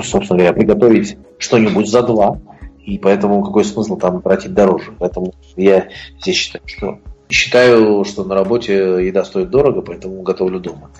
собственно 0.03 0.37
говоря, 0.37 0.53
приготовить 0.53 1.17
что-нибудь 1.39 1.89
за 1.89 2.03
два, 2.03 2.37
и 2.85 2.99
поэтому 2.99 3.43
какой 3.43 3.65
смысл 3.65 3.97
там 3.97 4.21
тратить 4.21 4.53
дороже. 4.53 4.91
Поэтому 4.99 5.33
я 5.55 5.87
здесь 6.19 6.35
считаю, 6.35 6.63
что 6.67 6.99
Считаю, 7.29 8.03
что 8.03 8.23
на 8.25 8.35
работе 8.35 9.07
еда 9.07 9.23
стоит 9.23 9.49
дорого, 9.49 9.81
поэтому 9.81 10.21
готовлю 10.21 10.59
дома. 10.59 10.91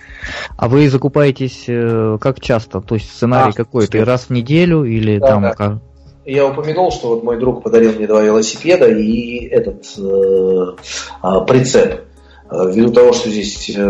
А 0.58 0.68
вы 0.68 0.90
закупаетесь 0.90 1.66
э, 1.68 2.18
как 2.20 2.42
часто? 2.42 2.82
То 2.82 2.96
есть 2.96 3.12
сценарий 3.12 3.52
а, 3.52 3.54
какой? 3.54 3.86
Ты 3.86 4.04
раз 4.04 4.24
в 4.24 4.30
неделю 4.32 4.84
или 4.84 5.20
да, 5.20 5.28
там 5.28 5.42
да. 5.44 5.52
как? 5.52 5.74
Я 6.26 6.48
упомянул, 6.48 6.92
что 6.92 7.10
вот 7.10 7.24
мой 7.24 7.40
друг 7.40 7.64
подарил 7.64 7.94
мне 7.94 8.08
два 8.08 8.22
велосипеда 8.22 8.90
и 8.90 9.46
этот 9.48 9.86
э, 9.98 10.76
э, 11.24 11.46
прицеп. 11.48 12.02
Ввиду 12.52 12.94
того, 12.94 13.14
что 13.14 13.30
здесь 13.30 13.72
э, 13.76 13.82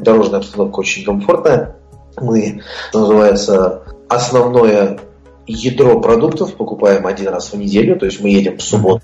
дорожная 0.00 0.40
обстановка 0.40 0.78
очень 0.78 1.04
комфортная, 1.04 1.76
мы, 2.16 2.62
что 2.90 3.00
называется, 3.00 3.82
основное 4.08 5.00
ядро 5.46 6.00
продуктов 6.00 6.54
покупаем 6.54 7.06
один 7.06 7.28
раз 7.28 7.52
в 7.52 7.58
неделю, 7.58 7.98
то 7.98 8.06
есть 8.06 8.20
мы 8.20 8.30
едем 8.30 8.58
в 8.58 8.62
субботу, 8.62 9.02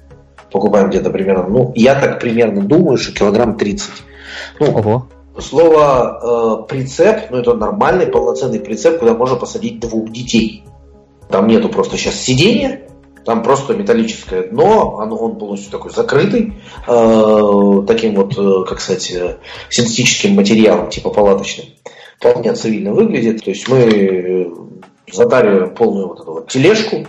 покупаем 0.51 0.89
где-то 0.89 1.10
примерно, 1.10 1.48
ну, 1.48 1.72
я 1.74 1.94
так 2.01 2.20
примерно 2.20 2.62
думаю, 2.62 2.97
что 2.97 3.12
килограмм 3.12 3.56
30. 3.56 3.90
Ну, 4.60 4.78
Ого. 4.78 5.06
Слово 5.39 6.64
э, 6.64 6.68
прицеп, 6.68 7.31
ну 7.31 7.39
это 7.39 7.55
нормальный 7.55 8.06
полноценный 8.06 8.60
прицеп, 8.60 8.98
куда 8.98 9.14
можно 9.14 9.36
посадить 9.36 9.81
двух 9.81 10.10
детей. 10.10 10.64
Там 11.31 11.47
нету 11.47 11.69
просто 11.69 11.97
сейчас 11.97 12.16
сидения, 12.16 12.82
там 13.24 13.43
просто 13.43 13.74
металлическое 13.74 14.48
дно, 14.48 14.98
оно, 14.98 15.16
он 15.16 15.39
полностью 15.39 15.70
такой 15.70 15.90
закрытый, 15.93 16.55
э, 16.86 17.82
таким 17.86 18.15
вот, 18.15 18.36
э, 18.36 18.69
как 18.69 18.81
сказать, 18.81 19.11
э, 19.12 19.36
синтетическим 19.69 20.35
материалом, 20.35 20.90
типа 20.90 21.11
палаточным. 21.11 21.66
Вполне 22.19 22.55
цивильно 22.55 22.93
выглядит. 22.93 23.44
То 23.44 23.51
есть 23.51 23.69
мы 23.69 23.78
э, 23.78 24.47
затариваем 25.12 25.74
полную 25.74 26.09
вот 26.09 26.20
эту 26.20 26.32
вот 26.32 26.48
тележку 26.48 27.07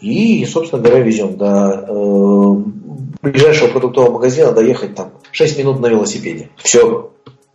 и, 0.00 0.44
собственно 0.46 0.82
говоря, 0.82 1.02
везем 1.02 1.36
до 1.36 1.86
э, 1.88 3.22
ближайшего 3.22 3.68
продуктового 3.68 4.14
магазина, 4.14 4.52
доехать 4.52 4.94
там 4.94 5.12
6 5.30 5.58
минут 5.58 5.80
на 5.80 5.86
велосипеде. 5.86 6.50
Все 6.56 7.10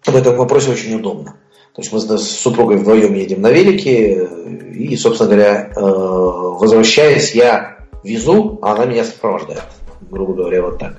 в 0.05 0.15
этом 0.15 0.37
вопросе 0.37 0.71
очень 0.71 0.95
удобно. 0.95 1.35
То 1.77 1.83
есть 1.83 1.93
мы 1.93 1.99
с 1.99 2.31
супругой 2.39 2.77
вдвоем 2.77 3.13
едем 3.13 3.43
на 3.43 3.51
велике, 3.51 4.27
и, 4.73 4.97
собственно 4.97 5.29
говоря, 5.29 5.69
э, 5.75 5.79
возвращаясь, 5.79 7.35
я 7.35 7.77
везу, 8.03 8.57
а 8.63 8.71
она 8.71 8.85
меня 8.85 9.03
сопровождает. 9.03 9.61
Грубо 10.09 10.33
говоря, 10.33 10.63
вот 10.63 10.79
так. 10.79 10.95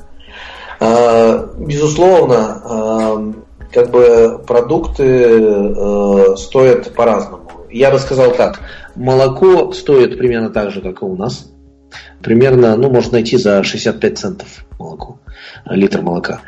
Э, 0.78 1.48
безусловно, 1.58 2.62
э, 2.64 3.72
как 3.72 3.90
бы 3.90 4.40
продукты 4.46 6.36
стоят 6.36 6.94
по-разному. 6.94 7.50
Я 7.72 7.90
бы 7.90 7.98
сказал 7.98 8.30
так, 8.30 8.60
молоко 8.94 9.72
стоит 9.72 10.16
примерно 10.16 10.50
так 10.50 10.70
же, 10.70 10.80
как 10.80 11.02
и 11.02 11.04
у 11.04 11.16
нас. 11.16 11.50
Примерно, 12.22 12.76
ну, 12.76 12.90
можно 12.90 13.12
найти 13.12 13.36
за 13.36 13.62
65 13.62 14.18
центов 14.18 14.64
молоко, 14.78 15.20
литр 15.66 16.02
молока. 16.02 16.42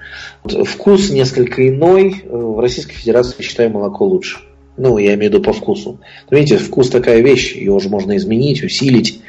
Вкус 0.45 1.11
несколько 1.11 1.69
иной. 1.69 2.25
В 2.29 2.61
Российской 2.61 2.95
Федерации, 2.95 3.43
считаю, 3.43 3.71
молоко 3.71 4.05
лучше. 4.05 4.39
Ну, 4.83 4.97
я 4.97 5.13
имею 5.13 5.31
в 5.31 5.35
виду 5.35 5.43
по 5.43 5.53
вкусу. 5.53 6.01
Но 6.31 6.39
видите, 6.39 6.57
вкус 6.57 6.89
такая 6.89 7.21
вещь, 7.21 7.55
ее 7.55 7.73
уже 7.73 7.91
можно 7.91 8.17
изменить, 8.17 8.65
усилить, 8.65 9.21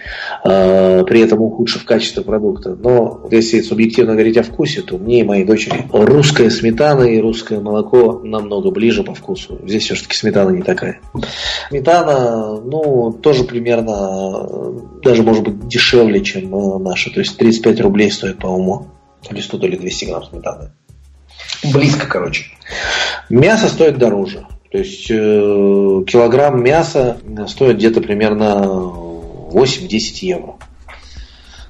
э, 0.46 1.04
при 1.04 1.20
этом 1.20 1.42
ухудшив 1.42 1.84
качество 1.84 2.22
продукта. 2.22 2.78
Но 2.82 3.28
если 3.30 3.60
субъективно 3.60 4.14
говорить 4.14 4.38
о 4.38 4.44
вкусе, 4.44 4.82
то 4.82 4.98
мне 4.98 5.20
и 5.20 5.24
моей 5.24 5.44
дочери 5.44 5.88
русская 5.92 6.50
сметана 6.50 7.04
и 7.04 7.20
русское 7.20 7.60
молоко 7.60 8.22
намного 8.24 8.72
ближе 8.72 9.04
по 9.04 9.14
вкусу. 9.14 9.60
Здесь 9.68 9.84
все-таки 9.84 10.16
сметана 10.16 10.52
не 10.52 10.62
такая. 10.62 11.02
Сметана, 11.68 12.62
ну, 12.62 13.12
тоже 13.12 13.44
примерно, 13.44 14.48
даже 15.04 15.22
может 15.22 15.44
быть 15.44 15.68
дешевле, 15.68 16.22
чем 16.22 16.56
э, 16.56 16.80
наша. 16.80 17.12
То 17.12 17.20
есть 17.20 17.36
35 17.36 17.82
рублей 17.82 18.10
стоит, 18.10 18.38
по-моему, 18.38 18.88
то 19.28 19.36
ли 19.36 19.42
100, 19.42 19.58
то 19.58 19.68
ли 19.68 19.78
200 19.78 20.06
грамм 20.06 20.24
сметаны. 20.24 20.72
Близко, 21.74 22.08
короче. 22.08 22.46
Мясо 23.30 23.68
стоит 23.68 23.98
дороже. 23.98 24.46
То 24.72 24.78
есть 24.78 25.12
э, 25.12 25.14
килограмм 26.08 26.64
мяса 26.64 27.18
стоит 27.48 27.76
где-то 27.76 28.00
примерно 28.00 28.64
8-10 29.52 29.98
евро. 30.22 30.56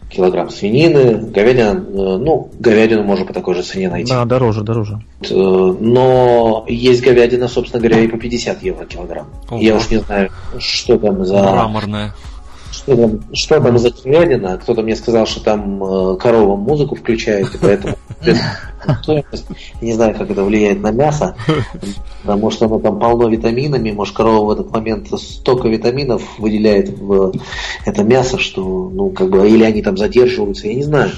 Килограмм 0.08 0.50
свинины, 0.52 1.18
говядина, 1.18 1.70
э, 1.70 2.18
ну, 2.18 2.52
говядину 2.60 3.04
можно 3.04 3.26
по 3.26 3.34
такой 3.34 3.56
же 3.56 3.64
цене 3.64 3.90
найти. 3.90 4.12
Да, 4.12 4.26
дороже, 4.26 4.62
дороже. 4.62 5.00
Э, 5.22 5.34
но 5.34 6.66
есть 6.68 7.02
говядина, 7.02 7.48
собственно 7.48 7.82
говоря, 7.82 8.02
и 8.02 8.08
по 8.08 8.20
50 8.20 8.62
евро 8.62 8.86
килограмм. 8.86 9.30
Ого. 9.50 9.60
Я 9.60 9.78
уж 9.78 9.90
не 9.90 9.98
знаю, 9.98 10.30
что 10.60 11.00
там 11.00 11.26
за... 11.26 11.42
Мраморная 11.42 12.14
что 12.84 12.98
там, 12.98 13.20
что 13.34 13.62
там 13.62 13.78
за 13.78 13.92
говядина. 13.92 14.58
Кто-то 14.58 14.82
мне 14.82 14.96
сказал, 14.96 15.26
что 15.26 15.44
там 15.44 15.84
э, 15.84 16.18
корова 16.18 16.56
музыку 16.56 16.96
включает, 16.96 17.54
и 17.54 17.58
поэтому. 17.58 17.96
Не 19.82 19.94
знаю, 19.94 20.16
как 20.16 20.30
это 20.32 20.44
влияет 20.44 20.82
на 20.82 20.92
мясо, 20.92 21.36
потому 22.24 22.50
что 22.50 22.66
оно 22.66 22.80
там 22.80 23.00
полно 23.00 23.30
витаминами. 23.30 23.92
Может, 23.92 24.16
корова 24.16 24.46
в 24.46 24.52
этот 24.52 24.72
момент 24.72 25.08
столько 25.20 25.68
витаминов 25.68 26.40
выделяет 26.40 26.90
в 26.98 27.34
это 27.86 28.04
мясо, 28.04 28.40
что, 28.40 28.90
ну, 28.92 29.10
как 29.10 29.30
бы, 29.30 29.48
или 29.48 29.64
они 29.64 29.82
там 29.82 29.98
задерживаются, 29.98 30.68
я 30.68 30.76
не 30.76 30.84
знаю. 30.84 31.12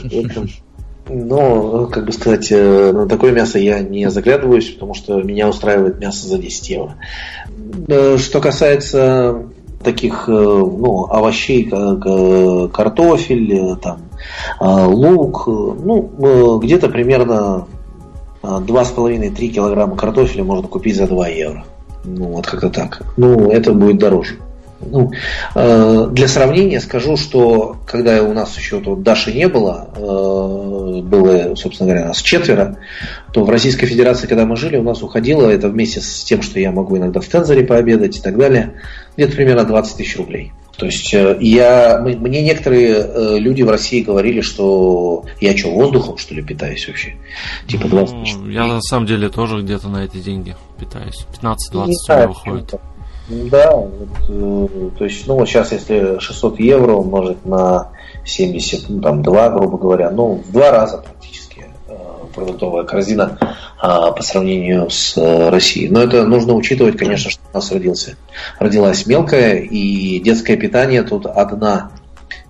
Но, 1.10 1.88
как 1.88 2.06
бы 2.06 2.12
сказать, 2.14 2.48
э, 2.52 2.92
на 2.94 3.08
такое 3.08 3.32
мясо 3.34 3.60
я 3.60 3.80
не 3.80 4.10
заглядываюсь, 4.10 4.70
потому 4.70 4.94
что 4.94 5.22
меня 5.22 5.50
устраивает 5.50 6.00
мясо 6.00 6.28
за 6.28 6.38
10 6.38 6.70
евро. 6.70 6.98
Что 8.18 8.40
касается 8.40 9.50
таких 9.84 10.28
э, 10.28 10.32
ну, 10.32 11.06
овощей, 11.10 11.66
как 11.66 12.06
э, 12.06 12.70
картофель, 12.74 13.54
э, 13.54 13.76
там, 13.76 14.00
лук, 14.60 15.48
ну, 15.48 16.60
где-то 16.60 16.90
примерно 16.90 17.68
2,5-3 18.42 19.48
килограмма 19.48 19.96
картофеля 19.96 20.44
можно 20.44 20.68
купить 20.68 20.96
за 20.96 21.08
2 21.08 21.28
евро. 21.28 21.66
Ну, 22.06 22.26
вот 22.28 22.48
как-то 22.48 22.70
так. 22.70 23.04
Ну, 23.18 23.50
это 23.52 23.74
будет 23.74 23.98
дороже. 23.98 24.36
Ну, 24.90 25.12
э, 25.56 26.08
для 26.12 26.28
сравнения 26.28 26.80
скажу, 26.80 27.18
что 27.18 27.78
когда 27.88 28.22
у 28.24 28.34
нас 28.34 28.58
еще 28.58 28.80
вот 28.80 29.04
Даши 29.04 29.34
не 29.34 29.48
было, 29.48 29.90
э, 29.96 31.02
было, 31.02 31.56
собственно 31.56 31.90
говоря, 31.90 32.08
нас 32.08 32.22
четверо, 32.22 32.78
то 33.32 33.44
в 33.44 33.50
Российской 33.50 33.88
Федерации, 33.88 34.28
когда 34.28 34.46
мы 34.46 34.56
жили, 34.56 34.78
у 34.78 34.84
нас 34.84 35.02
уходило, 35.02 35.50
это 35.50 35.70
вместе 35.70 36.02
с 36.02 36.24
тем, 36.24 36.42
что 36.42 36.60
я 36.60 36.72
могу 36.72 36.98
иногда 36.98 37.20
в 37.20 37.28
Тензоре 37.28 37.66
пообедать 37.66 38.18
и 38.18 38.22
так 38.22 38.38
далее, 38.38 38.74
где-то 39.16 39.36
примерно 39.36 39.64
20 39.64 39.98
тысяч 39.98 40.18
рублей. 40.18 40.52
То 40.78 40.88
есть 40.88 41.14
э, 41.14 41.38
я, 41.40 42.00
мне 42.00 42.42
некоторые 42.42 42.96
э, 42.96 43.38
люди 43.38 43.62
в 43.62 43.70
России 43.70 44.02
говорили, 44.02 44.42
что 44.42 45.24
я 45.40 45.56
что, 45.56 45.72
воздухом 45.72 46.18
что 46.18 46.34
ли 46.34 46.42
питаюсь 46.42 46.88
вообще? 46.88 47.16
Типа 47.68 47.88
20 47.88 48.24
тысяч. 48.24 48.36
Ну, 48.36 48.50
я 48.50 48.66
на 48.66 48.82
самом 48.82 49.06
деле 49.06 49.30
тоже 49.30 49.62
где-то 49.62 49.88
на 49.88 50.04
эти 50.04 50.18
деньги 50.18 50.56
питаюсь. 50.80 51.26
15-20 51.42 51.58
у 51.74 51.86
меня 51.86 52.28
выходит. 52.28 52.74
Да, 53.30 53.72
вот, 53.72 54.10
э, 54.28 54.90
то 54.98 55.06
есть, 55.06 55.28
ну 55.28 55.36
вот 55.36 55.48
сейчас, 55.48 55.72
если 55.72 56.20
600 56.20 56.60
евро 56.60 56.94
умножить 56.94 57.46
на 57.46 57.92
70, 58.26 58.90
ну 58.90 59.02
там 59.02 59.24
2, 59.24 59.50
грубо 59.52 59.78
говоря, 59.78 60.12
ну 60.12 60.44
в 60.46 60.52
два 60.52 60.72
раза 60.72 60.98
практически 60.98 61.68
э, 61.88 61.94
продуктовая 62.36 62.84
корзина 62.84 63.38
а, 63.80 64.12
по 64.12 64.22
сравнению 64.24 64.90
с 64.90 65.18
э, 65.18 65.50
Россией. 65.50 65.90
Но 65.90 66.02
это 66.02 66.26
нужно 66.26 66.54
учитывать, 66.54 66.98
конечно, 66.98 67.30
что 67.30 67.42
у 67.52 67.56
нас 67.56 67.72
родился, 67.72 68.18
родилась 68.60 69.06
мелкая, 69.06 69.56
и 69.56 70.20
детское 70.20 70.58
питание 70.58 71.04
тут 71.04 71.26
одна 71.26 71.92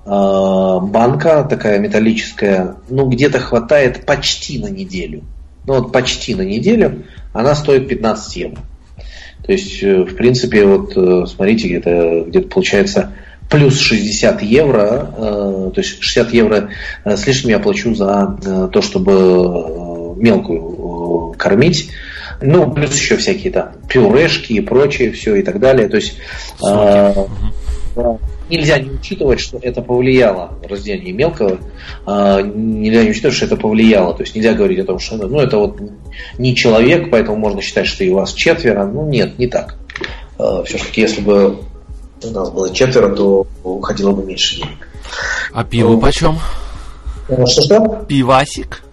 а, 0.05 0.79
банка, 0.79 1.45
такая 1.47 1.77
металлическая, 1.79 2.77
ну 2.89 3.07
где-то 3.07 3.39
хватает 3.39 4.05
почти 4.05 4.59
на 4.59 4.67
неделю. 4.67 5.23
Ну 5.65 5.75
вот 5.75 5.91
почти 5.91 6.35
на 6.35 6.41
неделю, 6.41 7.03
она 7.31 7.55
стоит 7.55 7.87
15 7.87 8.35
евро. 8.37 8.61
То 9.45 9.51
есть, 9.51 9.83
э, 9.83 10.03
в 10.03 10.15
принципе, 10.15 10.65
вот 10.65 10.93
э, 10.95 11.25
смотрите, 11.27 11.67
где-то 11.67 12.25
где 12.27 12.41
получается 12.41 13.13
плюс 13.49 13.79
60 13.79 14.41
евро, 14.41 15.13
э, 15.15 15.71
то 15.75 15.81
есть 15.81 16.01
60 16.01 16.33
евро 16.33 16.69
с 17.03 17.27
лишним 17.27 17.51
я 17.51 17.59
плачу 17.59 17.93
за 17.93 18.37
то, 18.71 18.81
чтобы 18.81 20.15
мелкую 20.15 21.33
кормить. 21.37 21.91
Ну, 22.41 22.71
плюс 22.71 22.95
еще 22.95 23.17
всякие 23.17 23.51
там 23.51 23.73
пюрешки 23.87 24.53
и 24.53 24.61
прочее, 24.61 25.11
все 25.11 25.35
и 25.35 25.43
так 25.43 25.59
далее. 25.59 25.87
То 25.87 25.97
есть 25.97 26.17
э, 26.65 27.13
да, 27.95 28.17
нельзя 28.57 28.79
не 28.79 28.91
учитывать, 28.91 29.39
что 29.39 29.57
это 29.61 29.81
повлияло 29.81 30.57
рождение 30.67 31.13
мелкого, 31.13 31.59
э, 32.05 32.41
нельзя 32.43 33.03
не 33.03 33.09
учитывать, 33.11 33.35
что 33.35 33.45
это 33.45 33.55
повлияло. 33.57 34.13
То 34.13 34.23
есть 34.23 34.35
нельзя 34.35 34.53
говорить 34.53 34.79
о 34.79 34.85
том, 34.85 34.99
что 34.99 35.17
ну, 35.17 35.39
это 35.39 35.57
вот 35.57 35.79
не 36.37 36.55
человек, 36.55 37.09
поэтому 37.09 37.37
можно 37.37 37.61
считать, 37.61 37.87
что 37.87 38.03
и 38.03 38.09
у 38.09 38.15
вас 38.15 38.33
четверо. 38.33 38.85
Ну 38.85 39.07
нет, 39.07 39.37
не 39.39 39.47
так. 39.47 39.75
Э, 40.39 40.63
Все-таки 40.65 41.01
если 41.01 41.21
бы 41.21 41.57
у 42.23 42.29
нас 42.29 42.49
было 42.51 42.73
четверо, 42.73 43.15
то 43.15 43.47
уходило 43.63 44.11
бы 44.11 44.23
меньше 44.23 44.57
денег. 44.57 44.87
А 45.51 45.63
пиво 45.63 45.99
почем? 45.99 46.37
Что-что? 47.27 48.05
Пивасик. 48.07 48.83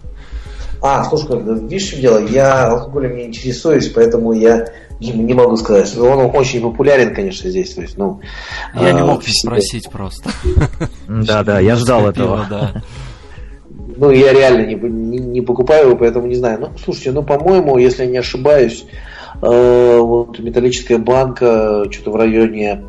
А, 0.82 1.04
слушай, 1.04 1.38
видишь, 1.68 1.88
что 1.88 2.00
дело? 2.00 2.26
Я 2.26 2.68
алкоголем 2.68 3.16
не 3.16 3.26
интересуюсь, 3.26 3.88
поэтому 3.88 4.32
я 4.32 4.66
не 5.00 5.34
могу 5.34 5.56
сказать. 5.56 5.96
Он 5.96 6.30
очень 6.34 6.60
популярен, 6.60 7.14
конечно, 7.14 7.48
здесь. 7.50 7.74
То 7.74 7.82
есть, 7.82 7.96
ну, 7.96 8.20
я 8.74 8.88
а, 8.88 8.92
не 8.92 9.02
мог 9.02 9.26
не 9.26 9.32
спросить 9.32 9.90
просто. 9.90 10.30
Да, 11.08 11.42
да, 11.42 11.60
я 11.60 11.76
ждал 11.76 12.08
этого. 12.08 12.46
Да. 12.48 12.82
Ну, 13.96 14.10
я 14.10 14.32
реально 14.32 14.66
не, 14.66 14.74
не, 14.74 15.18
не 15.18 15.40
покупаю 15.40 15.88
его, 15.88 15.96
поэтому 15.96 16.26
не 16.26 16.34
знаю. 16.34 16.60
Ну, 16.60 16.70
слушайте, 16.82 17.12
ну, 17.12 17.22
по-моему, 17.22 17.76
если 17.78 18.04
я 18.04 18.10
не 18.10 18.18
ошибаюсь, 18.18 18.86
э, 19.42 19.98
вот 19.98 20.38
металлическая 20.38 20.98
банка, 20.98 21.84
что-то 21.90 22.12
в 22.12 22.16
районе 22.16 22.84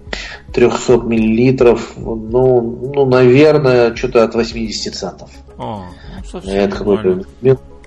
300 0.53 0.97
миллилитров, 0.97 1.93
ну, 1.97 2.61
ну, 2.93 3.05
наверное, 3.05 3.95
что-то 3.95 4.23
от 4.23 4.35
80 4.35 4.95
центов. 4.95 5.29
О, 5.57 5.85
ну, 6.33 6.39
Это 6.45 6.77
какое-то 6.77 7.25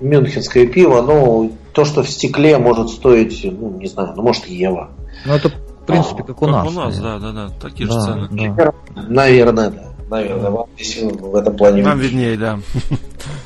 мюнхенское 0.01 0.67
пиво, 0.67 1.01
ну, 1.01 1.51
то, 1.75 1.83
что 1.83 2.03
в 2.03 2.09
стекле 2.09 2.57
может 2.57 2.89
стоить, 2.89 3.41
ну, 3.43 3.71
не 3.77 3.87
знаю, 3.87 4.13
ну, 4.15 4.23
может, 4.23 4.45
евро. 4.47 4.91
Ну, 5.25 5.33
это 5.33 5.49
в 5.49 5.85
принципе, 5.85 6.23
как 6.23 6.41
у 6.41 6.45
как 6.45 6.55
нас. 6.55 6.67
у 6.67 6.71
нас, 6.71 6.99
да, 6.99 7.19
да, 7.19 7.31
да, 7.33 7.49
такие 7.61 7.85
же 7.87 7.93
Да, 7.93 8.01
цены. 8.01 8.55
да. 8.55 8.73
Наверное, 8.95 9.69
да. 9.69 9.94
Наверное, 10.09 10.51
вам 10.51 10.67
здесь 10.75 11.01
в 11.01 11.35
этом 11.35 11.57
плане 11.57 11.81
Нам 11.81 11.99
виднее, 11.99 12.37
да. 12.37 12.59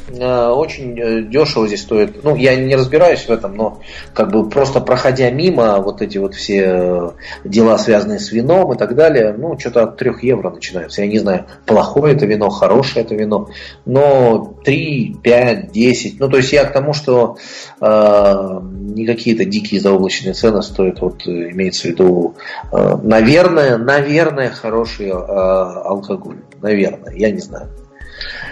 Э, 0.10 0.48
очень 0.49 0.99
э, 0.99 1.22
дешево 1.22 1.68
здесь 1.68 1.84
стоит. 1.84 2.23
Ну, 2.23 2.36
я 2.36 2.56
не 2.56 2.76
разбираюсь 2.76 3.22
в 3.22 3.30
этом, 3.30 3.56
но 3.56 3.80
как 4.14 4.31
бы 4.31 4.49
просто 4.49 4.81
проходя 4.81 5.30
мимо 5.30 5.77
вот 5.77 6.02
эти 6.02 6.18
вот 6.18 6.36
все 6.36 6.64
э, 6.65 7.10
дела, 7.45 7.77
связанные 7.77 8.19
с 8.19 8.31
вином 8.31 8.73
и 8.73 8.77
так 8.77 8.95
далее, 8.95 9.34
ну, 9.38 9.57
что-то 9.57 9.84
от 9.84 9.98
3 9.98 10.14
евро 10.23 10.49
начинается. 10.49 11.02
Я 11.02 11.07
не 11.07 11.19
знаю, 11.19 11.45
плохое 11.65 12.15
это 12.15 12.26
вино, 12.26 12.49
хорошее 12.49 13.06
это 13.06 13.15
вино, 13.15 13.49
но 13.86 14.56
3, 14.65 15.18
5, 15.22 15.72
10. 15.72 16.19
Ну, 16.19 16.30
то 16.30 16.38
есть 16.38 16.52
я 16.52 16.65
к 16.65 16.73
тому, 16.73 16.94
что 16.94 17.38
э, 17.80 18.60
не 18.72 19.06
какие-то 19.06 19.45
дикие 19.45 19.80
заоблачные 19.80 20.34
цены 20.34 20.61
стоят, 20.61 21.02
вот 21.02 21.26
э, 21.27 21.52
имеется 21.52 21.84
в 21.84 21.86
виду, 21.86 22.36
э, 22.72 22.98
наверное, 23.03 23.77
наверное, 23.77 24.49
хороший 24.49 25.07
э, 25.07 25.14
алкоголь. 25.14 26.38
Наверное, 26.61 27.14
я 27.14 27.31
не 27.31 27.40
знаю. 27.40 27.69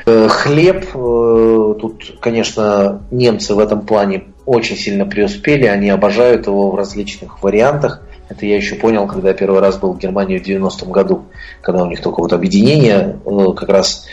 Э, 0.06 0.28
Хлеб, 0.30 0.86
э, 0.94 1.76
тут, 1.80 2.18
конечно, 2.22 3.04
немцы 3.12 3.54
в 3.54 3.60
этом 3.60 3.86
плане 3.86 4.26
очень 4.46 4.78
сильно 4.78 5.06
преуспели, 5.06 5.66
они 5.66 5.90
обожают 5.90 6.48
его 6.48 6.72
в 6.72 6.76
различных 6.76 7.44
вариантах. 7.44 8.02
Это 8.30 8.46
я 8.46 8.58
еще 8.58 8.76
понял, 8.76 9.08
когда 9.08 9.30
я 9.30 9.34
первый 9.34 9.62
раз 9.62 9.78
был 9.78 9.94
в 9.94 10.00
Германии 10.00 10.38
в 10.38 10.46
90-м 10.46 10.92
году, 10.92 11.26
когда 11.62 11.84
у 11.84 11.88
них 11.88 12.02
только 12.02 12.22
вот 12.22 12.34
объединение 12.34 13.20
э, 13.26 13.54
как 13.56 13.70
раз 13.70 14.06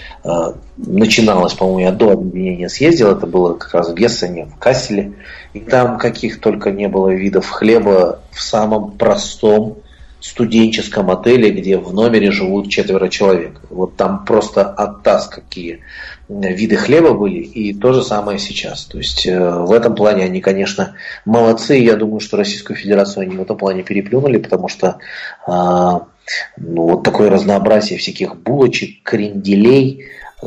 начиналось, 0.77 1.53
по-моему, 1.53 1.81
я 1.81 1.93
до 1.93 2.13
объединения 2.13 2.69
съездил, 2.69 3.11
это 3.11 3.27
было 3.27 3.55
как 3.55 3.75
раз 3.75 3.91
в 3.91 3.95
Гессене, 3.95 4.47
в 4.47 4.59
Касселе, 4.59 5.13
и 5.53 5.61
там 5.61 5.99
каких 5.99 6.41
только 6.41 6.71
не 6.73 6.89
было 6.89 7.11
видов 7.11 7.49
хлеба 7.51 8.21
в 8.33 8.41
самом 8.41 8.93
простом 8.93 9.79
студенческом 10.25 11.11
отеле, 11.11 11.51
где 11.51 11.77
в 11.77 11.93
номере 11.93 12.31
живут 12.31 12.71
четверо 12.71 13.09
человек. 13.09 13.61
Вот 13.69 13.97
там 13.97 14.25
просто 14.25 14.63
оттас 14.63 15.29
какие 15.29 15.81
виды 16.29 16.77
хлеба 16.77 17.13
были, 17.13 17.41
и 17.41 17.75
то 17.75 17.93
же 17.93 18.03
самое 18.03 18.39
сейчас. 18.39 18.87
То 18.87 18.97
есть 18.97 19.27
э, 19.27 19.39
в 19.39 19.71
этом 19.71 19.95
плане 19.95 20.25
они, 20.25 20.41
конечно, 20.41 20.95
молодцы. 21.27 21.75
Я 21.75 21.97
думаю, 21.97 22.21
что 22.21 22.39
Российскую 22.39 22.75
Федерацию 22.75 23.25
они 23.25 23.37
в 23.37 23.43
этом 23.43 23.59
плане 23.59 23.83
переплюнули, 23.83 24.39
потому 24.39 24.69
что 24.69 24.97
а, 25.47 26.07
ну, 26.57 26.83
вот 26.89 27.03
такое 27.03 27.29
разнообразие 27.29 27.99
всяких 27.99 28.37
булочек, 28.37 29.03
кренделей. 29.03 30.07
э, 30.43 30.47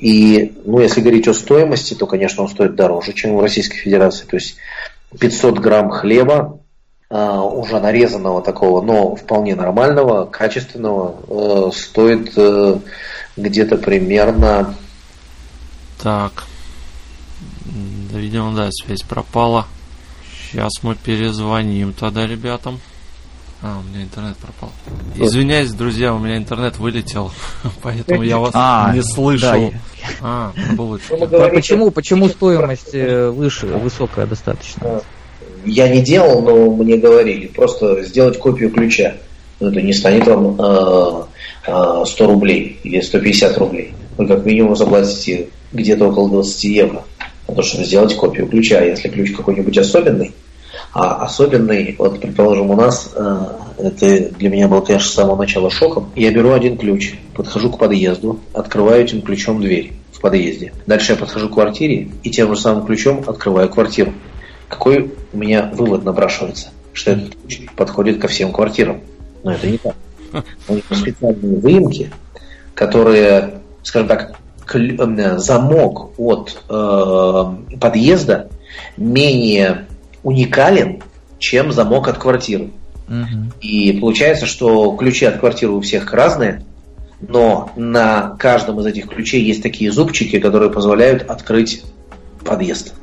И, 0.00 0.52
ну, 0.64 0.78
если 0.78 1.00
говорить 1.00 1.26
о 1.26 1.34
стоимости, 1.34 1.94
то, 1.94 2.06
конечно, 2.06 2.44
он 2.44 2.48
стоит 2.48 2.76
дороже, 2.76 3.12
чем 3.12 3.36
в 3.36 3.40
Российской 3.40 3.78
Федерации. 3.78 4.24
То 4.26 4.36
есть 4.36 4.56
500 5.18 5.58
грамм 5.58 5.90
хлеба, 5.90 6.60
уже 7.10 7.80
нарезанного 7.80 8.42
такого, 8.42 8.82
но 8.82 9.16
вполне 9.16 9.54
нормального, 9.54 10.26
качественного, 10.26 11.14
э, 11.28 11.70
стоит 11.74 12.32
э, 12.36 12.78
где-то 13.36 13.76
примерно... 13.78 14.74
Так. 16.02 16.44
Да, 18.12 18.18
видимо, 18.18 18.54
да, 18.54 18.68
связь 18.70 19.02
пропала. 19.02 19.66
Сейчас 20.50 20.70
мы 20.82 20.94
перезвоним 20.96 21.92
тогда 21.94 22.26
ребятам. 22.26 22.78
А, 23.60 23.78
у 23.80 23.82
меня 23.82 24.04
интернет 24.04 24.36
пропал. 24.36 24.70
Извиняюсь, 25.16 25.72
друзья, 25.72 26.14
у 26.14 26.18
меня 26.18 26.36
интернет 26.36 26.78
вылетел, 26.78 27.32
поэтому 27.82 28.22
я 28.22 28.38
вас 28.38 28.52
А, 28.54 28.92
не 28.94 29.00
да, 29.00 29.06
слышал. 29.06 29.54
я- 29.54 29.72
А. 30.20 30.52
Мы 30.76 31.00
А 31.10 31.48
почему, 31.48 31.90
почему 31.90 32.28
стоимость 32.28 32.94
э, 32.94 33.30
выше, 33.30 33.66
высокая 33.66 34.26
достаточно? 34.26 35.02
Я 35.68 35.88
не 35.88 36.00
делал, 36.00 36.42
но 36.42 36.70
мне 36.70 36.96
говорили, 36.96 37.46
просто 37.46 38.02
сделать 38.04 38.38
копию 38.38 38.70
ключа. 38.70 39.14
Ну, 39.60 39.68
это 39.68 39.82
не 39.82 39.92
станет 39.92 40.26
вам 40.26 40.56
э, 40.58 41.22
э, 41.66 42.04
100 42.06 42.26
рублей 42.26 42.78
или 42.84 43.00
150 43.00 43.58
рублей. 43.58 43.92
Вы 44.16 44.26
как 44.26 44.44
минимум 44.44 44.76
заплатите 44.76 45.48
где-то 45.72 46.08
около 46.08 46.30
20 46.30 46.64
евро 46.64 47.04
на 47.46 47.54
то, 47.54 47.62
чтобы 47.62 47.84
сделать 47.84 48.14
копию 48.14 48.46
ключа. 48.46 48.78
А 48.78 48.84
Если 48.84 49.08
ключ 49.08 49.32
какой-нибудь 49.32 49.76
особенный, 49.76 50.32
а 50.92 51.24
особенный, 51.24 51.96
вот, 51.98 52.20
предположим, 52.20 52.70
у 52.70 52.76
нас, 52.76 53.10
э, 53.14 53.46
это 53.78 54.30
для 54.36 54.48
меня 54.48 54.68
было, 54.68 54.80
конечно, 54.80 55.08
с 55.08 55.14
самого 55.14 55.36
начала 55.36 55.70
шоком. 55.70 56.10
Я 56.14 56.30
беру 56.30 56.52
один 56.52 56.78
ключ, 56.78 57.14
подхожу 57.34 57.70
к 57.70 57.78
подъезду, 57.78 58.40
открываю 58.54 59.02
этим 59.04 59.22
ключом 59.22 59.60
дверь 59.60 59.92
в 60.12 60.20
подъезде. 60.20 60.72
Дальше 60.86 61.12
я 61.12 61.18
подхожу 61.18 61.48
к 61.48 61.54
квартире 61.54 62.08
и 62.22 62.30
тем 62.30 62.54
же 62.54 62.60
самым 62.60 62.86
ключом 62.86 63.22
открываю 63.26 63.68
квартиру. 63.68 64.14
Какой 64.68 65.12
у 65.32 65.36
меня 65.36 65.70
вывод 65.72 66.04
напрашивается? 66.04 66.68
Что 66.92 67.12
этот 67.12 67.36
ключ 67.36 67.62
подходит 67.76 68.20
ко 68.20 68.28
всем 68.28 68.52
квартирам. 68.52 69.00
Но 69.42 69.52
это 69.52 69.66
не 69.66 69.78
так. 69.78 69.94
У 70.68 70.74
них 70.74 70.84
специальные 70.90 71.58
выемки, 71.58 72.10
которые, 72.74 73.60
скажем 73.82 74.08
так, 74.08 74.36
э, 74.74 75.38
замок 75.38 76.10
от 76.18 76.62
э, 76.68 77.44
подъезда 77.80 78.50
менее 78.96 79.86
уникален, 80.22 81.02
чем 81.38 81.72
замок 81.72 82.08
от 82.08 82.18
квартиры. 82.18 82.70
Мгм. 83.08 83.52
И 83.60 83.92
получается, 84.00 84.44
что 84.44 84.94
ключи 84.96 85.24
от 85.24 85.38
квартиры 85.38 85.72
у 85.72 85.80
всех 85.80 86.12
разные, 86.12 86.64
но 87.20 87.70
на 87.76 88.36
каждом 88.38 88.80
из 88.80 88.86
этих 88.86 89.08
ключей 89.08 89.42
есть 89.42 89.62
такие 89.62 89.90
зубчики, 89.90 90.38
которые 90.38 90.70
позволяют 90.70 91.28
открыть 91.28 91.84
подъезд. 92.44 92.94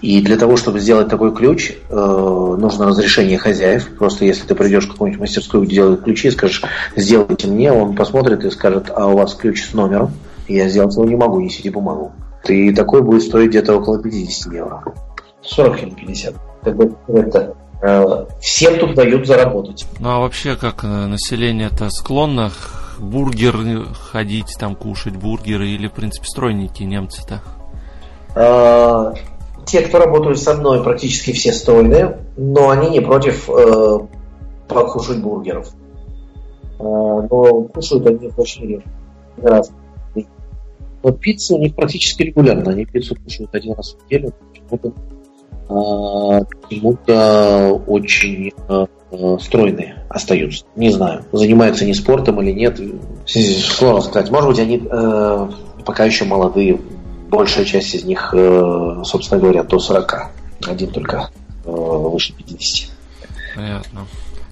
И 0.00 0.22
для 0.22 0.36
того, 0.36 0.56
чтобы 0.56 0.80
сделать 0.80 1.08
такой 1.08 1.34
ключ, 1.34 1.72
э, 1.72 1.94
нужно 1.94 2.86
разрешение 2.86 3.38
хозяев. 3.38 3.88
Просто 3.98 4.24
если 4.24 4.46
ты 4.46 4.54
придешь 4.54 4.86
в 4.86 4.92
какую-нибудь 4.92 5.20
мастерскую, 5.20 5.64
где 5.64 5.76
делают 5.76 6.02
ключи, 6.02 6.28
и 6.28 6.30
скажешь, 6.30 6.62
сделайте 6.96 7.48
мне, 7.48 7.72
он 7.72 7.94
посмотрит 7.94 8.44
и 8.44 8.50
скажет, 8.50 8.90
а 8.94 9.08
у 9.08 9.16
вас 9.16 9.34
ключ 9.34 9.68
с 9.68 9.74
номером, 9.74 10.12
и 10.46 10.56
я 10.56 10.68
сделать 10.68 10.94
его 10.94 11.04
не 11.04 11.16
могу, 11.16 11.40
несите 11.40 11.70
бумагу. 11.70 12.12
И 12.48 12.72
такой 12.72 13.02
будет 13.02 13.22
стоить 13.22 13.50
где-то 13.50 13.76
около 13.76 14.02
50 14.02 14.52
евро. 14.52 14.82
40 15.42 15.82
или 15.82 15.90
50. 15.90 16.34
Как 16.62 16.76
бы 16.76 16.94
это, 17.08 17.54
э, 17.82 18.26
всем 18.40 18.78
тут 18.78 18.94
дают 18.94 19.26
заработать. 19.26 19.84
Ну 19.98 20.08
а 20.08 20.20
вообще, 20.20 20.56
как 20.56 20.82
э, 20.84 20.86
население-то 20.86 21.90
склонно 21.90 22.52
бургер 22.98 23.86
ходить, 24.12 24.56
там 24.58 24.74
кушать 24.74 25.16
бургеры 25.16 25.68
или, 25.68 25.88
в 25.88 25.92
принципе, 25.92 26.26
стройники 26.26 26.82
немцы-то? 26.82 27.42
Те, 29.66 29.82
кто 29.82 29.98
работают 29.98 30.38
со 30.38 30.54
мной, 30.54 30.82
практически 30.82 31.32
все 31.32 31.52
стройные, 31.52 32.18
но 32.36 32.70
они 32.70 32.90
не 32.90 33.00
против 33.00 33.48
э, 33.48 33.98
покушать 34.68 35.22
бургеров. 35.22 35.68
Э, 36.78 36.82
но 36.82 37.62
кушают 37.64 38.06
они 38.06 38.30
очень 38.36 38.66
редко. 38.66 38.90
Раз. 39.42 39.70
Но 41.02 41.12
пицца 41.12 41.54
у 41.54 41.58
них 41.58 41.74
практически 41.74 42.24
регулярно. 42.24 42.72
Они 42.72 42.84
пиццу 42.84 43.16
кушают 43.16 43.54
один 43.54 43.74
раз 43.74 43.94
в 43.94 44.04
неделю. 44.04 44.32
Почему-то, 44.52 44.92
э, 45.68 46.44
почему-то 46.62 47.82
очень 47.86 48.52
э, 48.68 48.86
э, 49.12 49.38
стройные 49.40 50.04
остаются. 50.08 50.64
Не 50.76 50.90
знаю, 50.90 51.24
занимаются 51.32 51.84
они 51.84 51.94
спортом 51.94 52.40
или 52.42 52.52
нет. 52.52 52.80
Сложно 53.26 54.00
сказать. 54.02 54.30
Может 54.30 54.50
быть, 54.50 54.58
они 54.58 54.82
э, 54.90 55.48
пока 55.84 56.04
еще 56.04 56.24
молодые. 56.24 56.78
Большая 57.30 57.64
часть 57.64 57.94
из 57.94 58.04
них, 58.04 58.30
э, 58.34 59.02
собственно 59.04 59.40
говоря, 59.40 59.62
до 59.62 59.78
40. 59.78 60.26
Один 60.66 60.90
только 60.90 61.30
э, 61.64 61.70
выше 61.70 62.32
50. 62.34 62.90
Понятно. 63.54 64.06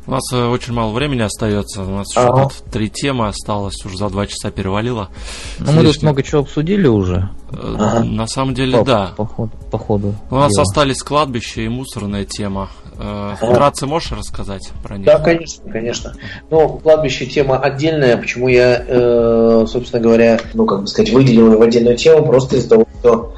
У 0.06 0.10
нас 0.12 0.22
э, 0.32 0.46
очень 0.46 0.72
мало 0.72 0.92
времени 0.92 1.20
остается. 1.20 1.82
У 1.82 1.90
нас 1.90 2.08
еще 2.16 2.26
тут 2.32 2.70
три 2.70 2.88
темы 2.88 3.28
осталось, 3.28 3.84
уже 3.84 3.98
за 3.98 4.08
два 4.08 4.26
часа 4.26 4.50
перевалило. 4.50 5.10
Ну, 5.58 5.72
мы 5.72 5.84
тут 5.84 6.02
много 6.02 6.22
чего 6.22 6.40
обсудили 6.42 6.86
уже. 6.86 7.28
Ага. 7.52 8.04
На 8.04 8.26
самом 8.26 8.54
деле, 8.54 8.78
По, 8.78 8.84
да. 8.84 9.12
по 9.16 9.26
ходу, 9.26 9.52
по 9.70 9.78
ходу 9.78 10.14
У 10.30 10.36
нас 10.36 10.52
дела. 10.52 10.62
остались 10.62 11.02
кладбища 11.02 11.60
и 11.60 11.68
мусорная 11.68 12.24
тема. 12.24 12.70
Э. 12.98 13.34
Вкратце 13.36 13.86
можешь 13.86 14.12
рассказать 14.12 14.70
про 14.82 14.96
них? 14.96 15.06
Да, 15.06 15.18
конечно, 15.18 15.70
конечно. 15.70 16.14
Но 16.50 16.68
кладбище 16.68 17.26
тема 17.26 17.58
отдельная. 17.58 18.16
Почему 18.16 18.48
я, 18.48 18.82
э, 18.86 19.66
собственно 19.68 20.02
говоря, 20.02 20.40
ну, 20.54 20.66
как 20.66 20.82
бы 20.82 20.86
сказать, 20.88 21.12
выделил 21.12 21.52
ее 21.52 21.58
в 21.58 21.62
отдельную 21.62 21.96
тему, 21.96 22.26
просто 22.26 22.56
из-за 22.56 22.70
того, 22.70 22.86
что 23.00 23.34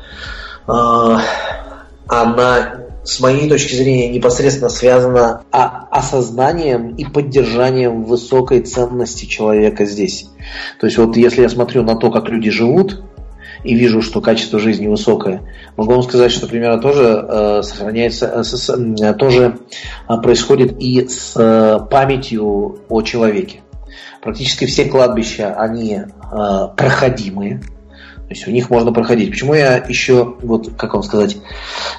э, 0.66 1.16
она, 2.08 2.74
с 3.04 3.20
моей 3.20 3.48
точки 3.48 3.74
зрения, 3.74 4.08
непосредственно 4.08 4.70
связана 4.70 5.42
а- 5.52 5.88
осознанием 5.90 6.94
и 6.96 7.04
поддержанием 7.04 8.04
высокой 8.04 8.62
ценности 8.62 9.26
человека 9.26 9.84
здесь. 9.84 10.28
То 10.80 10.86
есть 10.86 10.96
вот 10.96 11.16
если 11.16 11.42
я 11.42 11.50
смотрю 11.50 11.82
на 11.82 11.96
то, 11.96 12.10
как 12.10 12.28
люди 12.28 12.50
живут, 12.50 13.02
и 13.64 13.74
вижу, 13.74 14.02
что 14.02 14.20
качество 14.20 14.58
жизни 14.58 14.86
высокое, 14.86 15.42
могу 15.76 15.92
вам 15.92 16.02
сказать, 16.02 16.32
что 16.32 16.46
примерно 16.46 16.80
тоже 16.80 17.26
э, 17.28 17.62
сохраняется, 17.62 18.26
э, 18.26 18.42
с- 18.42 18.68
э, 18.70 19.14
тоже 19.14 19.58
а, 20.06 20.18
происходит 20.18 20.76
и 20.80 21.06
с 21.06 21.34
э, 21.36 21.78
памятью 21.90 22.80
о 22.88 23.02
человеке. 23.02 23.60
Практически 24.22 24.66
все 24.66 24.84
кладбища, 24.86 25.54
они 25.54 25.94
э, 25.94 26.04
проходимые, 26.76 27.60
то 27.60 28.34
есть 28.34 28.46
у 28.46 28.50
них 28.50 28.70
можно 28.70 28.92
проходить. 28.92 29.30
Почему 29.30 29.54
я 29.54 29.76
еще, 29.76 30.36
вот 30.42 30.74
как 30.76 30.94
вам 30.94 31.02
сказать, 31.02 31.36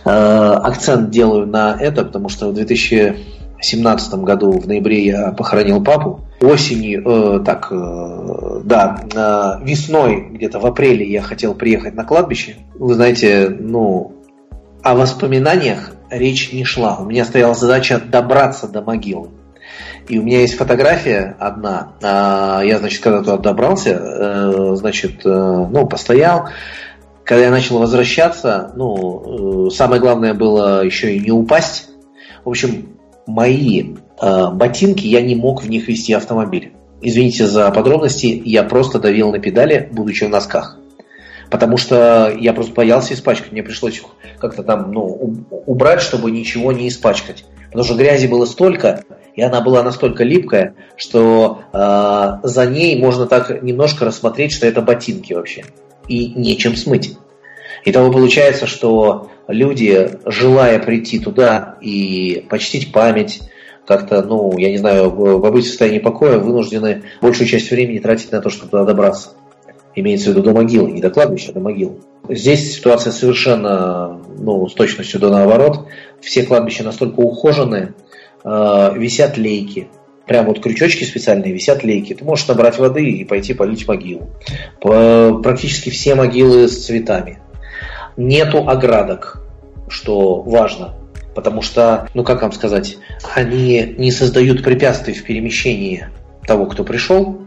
э, 0.06 0.10
акцент 0.10 1.10
делаю 1.10 1.46
на 1.48 1.76
это, 1.80 2.06
потому 2.06 2.30
что 2.30 2.50
в 2.50 2.54
2000 2.54 3.42
2017 3.62 4.14
году 4.16 4.52
в 4.52 4.68
ноябре 4.68 5.06
я 5.06 5.32
похоронил 5.32 5.84
папу. 5.84 6.22
Осенью, 6.42 7.04
э, 7.06 7.44
так, 7.46 7.68
э, 7.72 8.62
да, 8.64 9.04
э, 9.14 9.64
весной, 9.64 10.30
где-то 10.32 10.60
в 10.60 10.66
апреле 10.66 11.10
я 11.10 11.22
хотел 11.22 11.54
приехать 11.54 11.94
на 11.94 12.04
кладбище. 12.04 12.56
Вы 12.76 12.96
знаете, 12.96 13.56
ну, 13.60 14.14
о 14.82 14.96
воспоминаниях 14.96 15.96
речь 16.10 16.52
не 16.52 16.66
шла. 16.66 16.98
У 16.98 17.06
меня 17.06 17.26
стояла 17.26 17.54
задача 17.54 18.00
добраться 18.00 18.68
до 18.68 18.82
могилы. 18.82 19.30
И 20.08 20.20
у 20.20 20.24
меня 20.24 20.42
есть 20.42 20.56
фотография 20.56 21.36
одна. 21.40 21.94
А, 22.02 22.62
я, 22.64 22.80
значит, 22.80 23.02
когда 23.02 23.20
туда 23.20 23.38
добрался, 23.38 23.92
э, 23.92 24.76
значит, 24.76 25.26
э, 25.26 25.30
ну, 25.30 25.88
постоял. 25.88 26.50
Когда 27.24 27.46
я 27.46 27.52
начал 27.52 27.78
возвращаться, 27.78 28.72
ну, 28.76 29.68
э, 29.68 29.70
самое 29.70 30.02
главное 30.02 30.34
было 30.34 30.84
еще 30.84 31.16
и 31.16 31.20
не 31.20 31.32
упасть. 31.32 31.90
В 32.44 32.50
общем, 32.50 32.98
мои 33.28 33.96
ботинки, 34.22 35.08
я 35.08 35.22
не 35.22 35.36
мог 35.36 35.64
в 35.64 35.70
них 35.70 35.88
вести 35.88 36.14
автомобиль. 36.14 36.74
Извините 37.02 37.48
за 37.48 37.72
подробности, 37.72 38.42
я 38.46 38.64
просто 38.64 39.00
давил 39.00 39.32
на 39.32 39.40
педали, 39.40 39.90
будучи 39.92 40.24
в 40.24 40.30
носках. 40.30 40.78
Потому 41.50 41.78
что 41.78 42.34
я 42.40 42.54
просто 42.54 42.74
боялся 42.74 43.14
испачкать. 43.14 43.52
Мне 43.52 43.64
пришлось 43.64 43.98
их 43.98 44.06
как-то 44.40 44.64
там 44.64 44.92
ну, 44.92 45.46
убрать, 45.66 46.02
чтобы 46.02 46.32
ничего 46.32 46.72
не 46.72 46.88
испачкать. 46.88 47.44
Потому 47.66 47.84
что 47.84 47.96
грязи 47.96 48.28
было 48.28 48.46
столько, 48.46 49.04
и 49.36 49.42
она 49.42 49.62
была 49.62 49.84
настолько 49.84 50.24
липкая, 50.24 50.76
что 50.96 51.62
э, 51.74 52.48
за 52.48 52.66
ней 52.68 52.98
можно 52.98 53.26
так 53.26 53.64
немножко 53.64 54.06
рассмотреть, 54.06 54.54
что 54.54 54.68
это 54.68 54.82
ботинки 54.82 55.34
вообще. 55.34 55.66
И 56.08 56.28
нечем 56.28 56.76
смыть. 56.76 57.18
Итого 57.84 58.12
получается, 58.12 58.68
что 58.68 59.30
люди, 59.48 60.20
желая 60.26 60.80
прийти 60.80 61.20
туда 61.20 61.78
и 61.82 62.46
почтить 62.50 62.92
память, 62.92 63.42
как-то, 63.92 64.22
ну, 64.22 64.58
я 64.58 64.70
не 64.70 64.78
знаю, 64.78 65.10
в 65.10 65.62
состоянии 65.62 66.00
покоя, 66.00 66.40
вынуждены 66.40 67.04
большую 67.22 67.46
часть 67.46 67.70
времени 67.72 68.00
тратить 68.00 68.32
на 68.32 68.40
то, 68.40 68.50
чтобы 68.50 68.72
туда 68.72 68.86
добраться. 68.86 69.32
Имеется 69.96 70.30
в 70.30 70.34
виду 70.34 70.44
до 70.44 70.54
могилы, 70.54 70.92
не 70.92 71.02
до 71.02 71.10
кладбища, 71.10 71.52
а 71.52 71.54
до 71.54 71.60
могилы. 71.60 71.96
Здесь 72.30 72.74
ситуация 72.74 73.12
совершенно, 73.12 74.22
ну, 74.38 74.66
с 74.70 74.74
точностью 74.74 75.20
до 75.20 75.30
наоборот. 75.30 75.88
Все 76.22 76.44
кладбища 76.44 76.86
настолько 76.86 77.20
ухоженные, 77.20 77.94
э, 78.46 78.92
висят 78.96 79.38
лейки. 79.38 79.90
Прям 80.26 80.46
вот 80.46 80.62
крючочки 80.62 81.04
специальные, 81.04 81.52
висят 81.52 81.84
лейки. 81.84 82.14
Ты 82.14 82.24
можешь 82.24 82.48
набрать 82.48 82.80
воды 82.80 83.04
и 83.04 83.26
пойти 83.26 83.54
полить 83.54 83.86
могилу. 83.90 84.30
Практически 84.80 85.90
все 85.90 86.16
могилы 86.16 86.70
с 86.70 86.86
цветами. 86.86 87.40
Нету 88.16 88.70
оградок, 88.70 89.44
что 89.90 90.42
важно. 90.42 90.94
Потому 91.36 91.62
что, 91.62 92.08
ну 92.14 92.24
как 92.24 92.42
вам 92.42 92.52
сказать, 92.52 92.98
они 93.36 93.96
не 93.98 94.12
создают 94.12 94.64
препятствий 94.64 95.14
в 95.14 95.24
перемещении 95.24 96.08
того, 96.46 96.66
кто 96.66 96.84
пришел. 96.84 97.42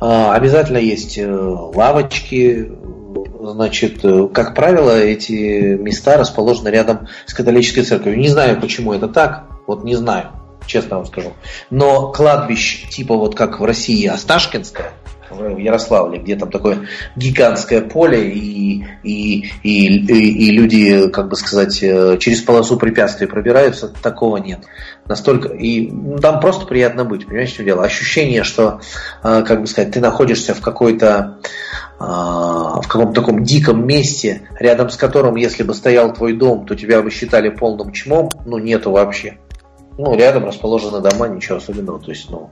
Э, 0.00 0.32
обязательно 0.32 0.78
есть 0.78 1.18
э, 1.18 1.30
лавочки, 1.30 2.70
значит, 3.40 4.04
э, 4.04 4.28
как 4.32 4.54
правило, 4.54 4.98
эти 4.98 5.76
места 5.76 6.16
расположены 6.16 6.68
рядом 6.68 7.08
с 7.26 7.34
католической 7.34 7.82
церковью. 7.82 8.18
Не 8.18 8.28
знаю, 8.28 8.60
почему 8.60 8.92
это 8.92 9.08
так, 9.08 9.46
вот 9.66 9.84
не 9.84 9.94
знаю, 9.94 10.28
честно 10.66 10.96
вам 10.96 11.06
скажу. 11.06 11.32
Но 11.70 12.12
кладбищ 12.12 12.88
типа 12.90 13.16
вот 13.16 13.34
как 13.34 13.60
в 13.60 13.64
России 13.64 14.06
Осташкинское, 14.06 14.92
в 15.30 15.56
Ярославле, 15.58 16.18
где 16.18 16.36
там 16.36 16.50
такое 16.50 16.86
гигантское 17.16 17.80
поле, 17.80 18.30
и, 18.30 18.84
и, 19.02 19.50
и, 19.62 19.86
и, 20.08 20.50
люди, 20.50 21.08
как 21.08 21.28
бы 21.28 21.36
сказать, 21.36 21.82
э, 21.82 22.18
через 22.18 22.42
полосу 22.42 22.76
препятствий 22.76 23.26
пробираются, 23.26 23.88
такого 23.88 24.38
нет. 24.38 24.60
Настолько, 25.06 25.48
и 25.48 25.90
там 26.20 26.40
просто 26.40 26.66
приятно 26.66 27.04
быть, 27.04 27.26
понимаете, 27.26 27.54
что 27.54 27.64
дело? 27.64 27.84
Ощущение, 27.84 28.44
что, 28.44 28.80
э, 29.22 29.42
как 29.46 29.60
бы 29.60 29.66
сказать, 29.66 29.92
ты 29.92 30.00
находишься 30.00 30.54
в 30.54 30.60
какой-то 30.60 31.38
в 32.00 32.88
каком-то 32.88 33.20
таком 33.20 33.44
диком 33.44 33.86
месте, 33.86 34.48
рядом 34.58 34.88
с 34.88 34.96
которым, 34.96 35.36
если 35.36 35.62
бы 35.64 35.74
стоял 35.74 36.14
твой 36.14 36.32
дом, 36.32 36.64
то 36.64 36.74
тебя 36.74 37.02
бы 37.02 37.10
считали 37.10 37.50
полным 37.50 37.92
чмом, 37.92 38.30
ну, 38.46 38.56
нету 38.56 38.90
вообще. 38.90 39.36
Ну, 39.98 40.16
рядом 40.16 40.46
расположены 40.46 41.00
дома, 41.00 41.28
ничего 41.28 41.58
особенного. 41.58 42.00
То 42.00 42.10
есть, 42.10 42.30
ну, 42.30 42.50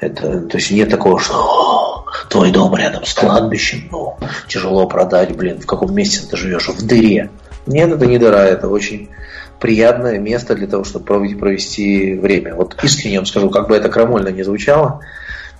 это, 0.00 0.40
то 0.40 0.56
есть 0.56 0.72
нет 0.72 0.90
такого, 0.90 1.20
что 1.20 1.89
твой 2.28 2.50
дом 2.50 2.74
рядом 2.76 3.04
с 3.04 3.14
кладбищем, 3.14 3.88
ну, 3.90 4.16
тяжело 4.48 4.86
продать, 4.86 5.36
блин, 5.36 5.60
в 5.60 5.66
каком 5.66 5.94
месте 5.94 6.26
ты 6.28 6.36
живешь, 6.36 6.68
в 6.68 6.86
дыре. 6.86 7.30
Нет, 7.66 7.92
это 7.92 8.06
не 8.06 8.18
дыра, 8.18 8.44
это 8.44 8.68
очень 8.68 9.10
приятное 9.60 10.18
место 10.18 10.54
для 10.54 10.66
того, 10.66 10.84
чтобы 10.84 11.04
провести 11.04 12.14
время. 12.14 12.54
Вот 12.54 12.76
искренне 12.82 13.18
вам 13.18 13.26
скажу, 13.26 13.50
как 13.50 13.68
бы 13.68 13.76
это 13.76 13.88
крамольно 13.88 14.28
не 14.28 14.42
звучало, 14.42 15.00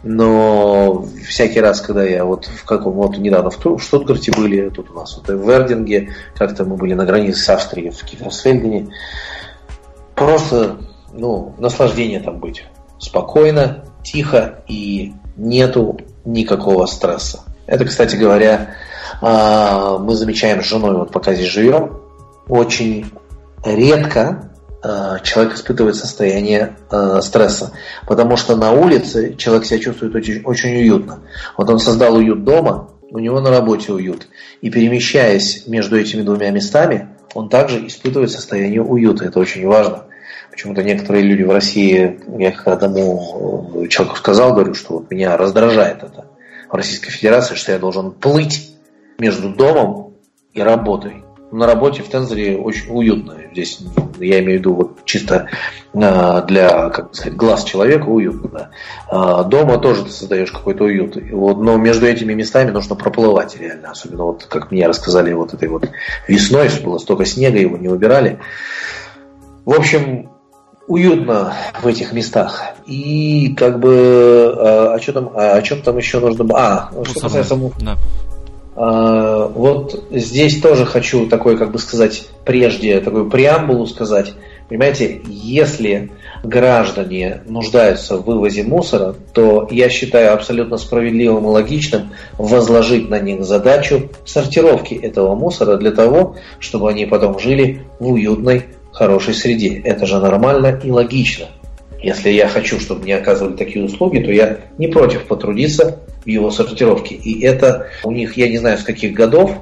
но 0.02 1.06
всякий 1.28 1.60
раз, 1.60 1.82
когда 1.82 2.02
я 2.02 2.24
вот 2.24 2.46
в 2.46 2.64
каком 2.64 2.94
вот 2.94 3.18
недавно 3.18 3.50
в 3.50 3.78
Штутгарте 3.78 4.32
были, 4.32 4.70
тут 4.70 4.90
у 4.90 4.94
нас 4.94 5.16
вот 5.16 5.28
в 5.28 5.46
Вердинге, 5.46 6.14
как-то 6.34 6.64
мы 6.64 6.76
были 6.76 6.94
на 6.94 7.04
границе 7.04 7.40
с 7.42 7.48
Австрией 7.50 7.90
в 7.90 8.02
Киферсфельдене, 8.02 8.88
просто 10.14 10.78
ну, 11.12 11.54
наслаждение 11.58 12.20
там 12.20 12.38
быть. 12.38 12.64
Спокойно, 12.98 13.84
тихо 14.02 14.62
и 14.68 15.12
нету 15.40 16.00
никакого 16.24 16.86
стресса. 16.86 17.40
Это, 17.66 17.84
кстати 17.84 18.16
говоря, 18.16 18.74
а, 19.20 19.98
мы 19.98 20.14
замечаем 20.14 20.62
с 20.62 20.66
женой, 20.66 20.96
вот 20.96 21.12
пока 21.12 21.34
здесь 21.34 21.48
живем, 21.48 22.00
очень 22.48 23.06
редко 23.64 24.50
Э, 24.82 25.18
человек 25.22 25.54
испытывает 25.54 25.96
состояние 25.96 26.76
э, 26.90 27.20
стресса. 27.22 27.72
Потому 28.06 28.36
что 28.36 28.56
на 28.56 28.72
улице 28.72 29.34
человек 29.36 29.66
себя 29.66 29.78
чувствует 29.78 30.14
очень, 30.14 30.42
очень 30.42 30.74
уютно. 30.74 31.20
Вот 31.58 31.68
он 31.68 31.78
создал 31.78 32.16
уют 32.16 32.44
дома, 32.44 32.88
у 33.10 33.18
него 33.18 33.40
на 33.40 33.50
работе 33.50 33.92
уют. 33.92 34.28
И 34.62 34.70
перемещаясь 34.70 35.66
между 35.66 35.98
этими 35.98 36.22
двумя 36.22 36.50
местами, 36.50 37.10
он 37.34 37.50
также 37.50 37.86
испытывает 37.86 38.30
состояние 38.30 38.82
уюта. 38.82 39.26
Это 39.26 39.38
очень 39.38 39.66
важно. 39.66 40.04
Почему-то 40.50 40.82
некоторые 40.82 41.24
люди 41.24 41.42
в 41.42 41.50
России, 41.50 42.20
я 42.38 42.50
одному 42.50 43.86
человеку 43.88 44.16
сказал, 44.16 44.52
говорю, 44.52 44.74
что 44.74 44.94
вот 44.94 45.10
меня 45.10 45.36
раздражает 45.36 46.02
это 46.02 46.26
в 46.68 46.74
Российской 46.74 47.10
Федерации, 47.10 47.54
что 47.54 47.72
я 47.72 47.78
должен 47.78 48.10
плыть 48.10 48.72
между 49.18 49.50
домом 49.50 50.14
и 50.52 50.60
работой 50.60 51.24
на 51.52 51.66
работе 51.66 52.02
в 52.02 52.08
Тензоре 52.08 52.56
очень 52.56 52.90
уютно. 52.90 53.36
Здесь 53.52 53.80
я 54.18 54.40
имею 54.40 54.58
в 54.58 54.60
виду 54.60 54.74
вот 54.74 55.04
чисто 55.04 55.48
а, 55.94 56.42
для, 56.42 56.90
как 56.90 57.14
сказать, 57.14 57.36
глаз 57.36 57.64
человека 57.64 58.06
уютно. 58.06 58.70
А, 59.08 59.42
дома 59.44 59.78
тоже 59.78 60.04
ты 60.04 60.10
создаешь 60.10 60.52
какой-то 60.52 60.84
уют. 60.84 61.16
Вот, 61.32 61.58
но 61.58 61.76
между 61.76 62.06
этими 62.06 62.34
местами 62.34 62.70
нужно 62.70 62.94
проплывать 62.94 63.58
реально. 63.58 63.90
Особенно 63.90 64.24
вот, 64.24 64.44
как 64.44 64.70
мне 64.70 64.86
рассказали, 64.86 65.32
вот 65.32 65.52
этой 65.52 65.68
вот 65.68 65.90
весной 66.28 66.68
было 66.84 66.98
столько 66.98 67.24
снега, 67.24 67.58
его 67.58 67.76
не 67.76 67.88
убирали. 67.88 68.38
В 69.64 69.72
общем, 69.72 70.30
уютно 70.90 71.54
в 71.80 71.86
этих 71.86 72.12
местах. 72.12 72.62
И 72.84 73.54
как 73.56 73.78
бы 73.78 74.52
а, 74.56 74.94
о 74.94 74.98
чем 74.98 75.14
там, 75.14 75.30
о 75.34 75.62
чем 75.62 75.82
там 75.82 75.96
еще 75.96 76.18
нужно 76.18 76.44
было? 76.44 76.58
А, 76.58 76.90
что 77.04 77.20
касается 77.20 77.56
да. 77.80 77.96
А, 78.74 79.46
вот 79.46 80.04
здесь 80.10 80.60
тоже 80.60 80.84
хочу 80.84 81.28
такой, 81.28 81.56
как 81.56 81.70
бы 81.70 81.78
сказать, 81.78 82.26
прежде 82.44 83.00
такую 83.00 83.30
преамбулу 83.30 83.86
сказать. 83.86 84.34
Понимаете, 84.68 85.20
если 85.26 86.10
граждане 86.42 87.42
нуждаются 87.46 88.16
в 88.16 88.24
вывозе 88.24 88.64
мусора, 88.64 89.14
то 89.32 89.68
я 89.70 89.88
считаю 89.90 90.32
абсолютно 90.32 90.76
справедливым 90.76 91.44
и 91.44 91.48
логичным 91.48 92.10
возложить 92.36 93.08
на 93.08 93.20
них 93.20 93.44
задачу 93.44 94.10
сортировки 94.24 94.94
этого 94.94 95.36
мусора 95.36 95.76
для 95.76 95.92
того, 95.92 96.36
чтобы 96.58 96.90
они 96.90 97.06
потом 97.06 97.38
жили 97.38 97.82
в 97.98 98.12
уютной, 98.12 98.66
хорошей 99.00 99.32
среде. 99.32 99.80
Это 99.82 100.04
же 100.04 100.20
нормально 100.20 100.78
и 100.84 100.90
логично. 100.90 101.46
Если 102.02 102.28
я 102.28 102.48
хочу, 102.48 102.78
чтобы 102.78 103.04
мне 103.04 103.16
оказывали 103.16 103.56
такие 103.56 103.82
услуги, 103.82 104.18
то 104.18 104.30
я 104.30 104.58
не 104.76 104.88
против 104.88 105.24
потрудиться 105.26 106.00
в 106.22 106.28
его 106.28 106.50
сортировке. 106.50 107.14
И 107.14 107.42
это 107.42 107.86
у 108.04 108.10
них, 108.10 108.36
я 108.36 108.50
не 108.50 108.58
знаю 108.58 108.76
с 108.76 108.82
каких 108.82 109.14
годов, 109.14 109.52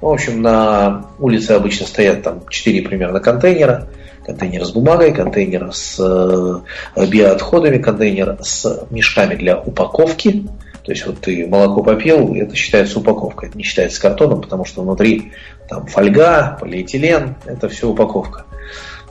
в 0.00 0.06
общем, 0.06 0.42
на 0.42 1.06
улице 1.18 1.52
обычно 1.52 1.86
стоят 1.86 2.22
там 2.22 2.46
4 2.48 2.82
примерно 2.82 3.18
контейнера. 3.18 3.88
Контейнер 4.24 4.64
с 4.64 4.70
бумагой, 4.70 5.12
контейнер 5.12 5.72
с 5.72 5.98
э, 5.98 7.06
биоотходами, 7.06 7.78
контейнер 7.78 8.36
с 8.42 8.86
мешками 8.90 9.34
для 9.34 9.58
упаковки. 9.58 10.46
То 10.84 10.92
есть 10.92 11.04
вот 11.04 11.18
ты 11.20 11.48
молоко 11.48 11.82
попил, 11.82 12.32
это 12.34 12.54
считается 12.54 13.00
упаковкой, 13.00 13.48
это 13.48 13.58
не 13.58 13.64
считается 13.64 14.00
картоном, 14.00 14.42
потому 14.42 14.64
что 14.64 14.82
внутри 14.82 15.32
там 15.68 15.86
фольга, 15.86 16.58
полиэтилен, 16.60 17.34
это 17.46 17.68
все 17.68 17.88
упаковка. 17.88 18.44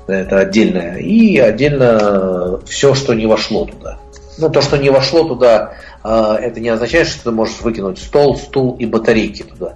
Это 0.07 0.39
отдельное. 0.39 0.97
И 0.97 1.37
отдельно 1.37 2.59
все, 2.65 2.93
что 2.93 3.13
не 3.13 3.25
вошло 3.25 3.65
туда. 3.65 3.99
Ну, 4.37 4.49
то, 4.49 4.61
что 4.61 4.77
не 4.77 4.89
вошло 4.89 5.23
туда, 5.23 5.73
а, 6.03 6.35
это 6.35 6.59
не 6.59 6.69
означает, 6.69 7.07
что 7.07 7.25
ты 7.25 7.31
можешь 7.31 7.61
выкинуть 7.61 7.99
стол, 7.99 8.35
стул 8.35 8.75
и 8.79 8.85
батарейки 8.85 9.43
туда. 9.43 9.75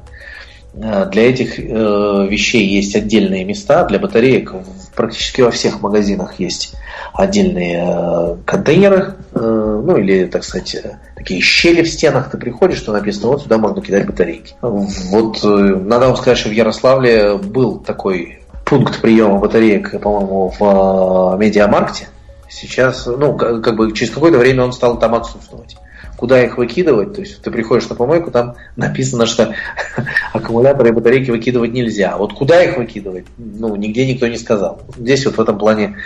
А, 0.82 1.06
для 1.06 1.30
этих 1.30 1.60
э, 1.60 1.64
вещей 1.64 2.68
есть 2.68 2.96
отдельные 2.96 3.46
места, 3.46 3.86
для 3.86 4.00
батареек 4.00 4.54
практически 4.96 5.42
во 5.42 5.52
всех 5.52 5.82
магазинах 5.82 6.40
есть 6.40 6.74
отдельные 7.14 7.84
э, 7.88 8.36
контейнеры, 8.46 9.16
э, 9.34 9.40
ну 9.40 9.96
или, 9.98 10.26
так 10.26 10.44
сказать, 10.44 10.76
такие 11.16 11.42
щели 11.42 11.84
в 11.84 11.90
стенах, 11.90 12.30
ты 12.30 12.38
приходишь, 12.38 12.80
что 12.80 12.94
написано, 12.94 13.30
вот 13.30 13.44
сюда 13.44 13.58
можно 13.58 13.82
кидать 13.82 14.06
батарейки. 14.06 14.56
Вот 14.62 15.44
надо 15.44 16.08
вам 16.08 16.18
сказать, 16.18 16.38
что 16.38 16.50
в 16.50 16.54
Ярославле 16.54 17.38
был 17.38 17.80
такой 17.80 18.37
пункт 18.68 19.02
приема 19.02 19.40
батареек, 19.40 20.00
по-моему, 20.02 20.54
в 20.60 21.38
Медиамаркте. 21.38 22.10
Сейчас, 22.50 23.06
ну, 23.06 23.36
как 23.36 23.76
бы 23.76 23.92
через 23.94 24.14
какое-то 24.14 24.38
время 24.38 24.64
он 24.64 24.74
стал 24.74 25.00
там 25.00 25.16
отсутствовать 25.16 25.78
куда 26.18 26.44
их 26.44 26.58
выкидывать. 26.58 27.14
То 27.14 27.22
есть 27.22 27.42
ты 27.42 27.52
приходишь 27.52 27.88
на 27.88 27.96
помойку, 27.96 28.32
там 28.32 28.56
написано, 28.76 29.26
что 29.26 29.54
аккумуляторы 30.34 30.90
и 30.90 30.92
батарейки 30.92 31.32
выкидывать 31.32 31.72
нельзя. 31.72 32.18
Вот 32.18 32.34
куда 32.34 32.62
их 32.64 32.78
выкидывать, 32.78 33.26
ну, 33.38 33.76
нигде 33.76 34.06
никто 34.06 34.28
не 34.28 34.38
сказал. 34.38 34.82
Здесь 34.98 35.26
вот 35.26 35.38
в 35.38 35.42
этом 35.42 35.58
плане 35.58 35.98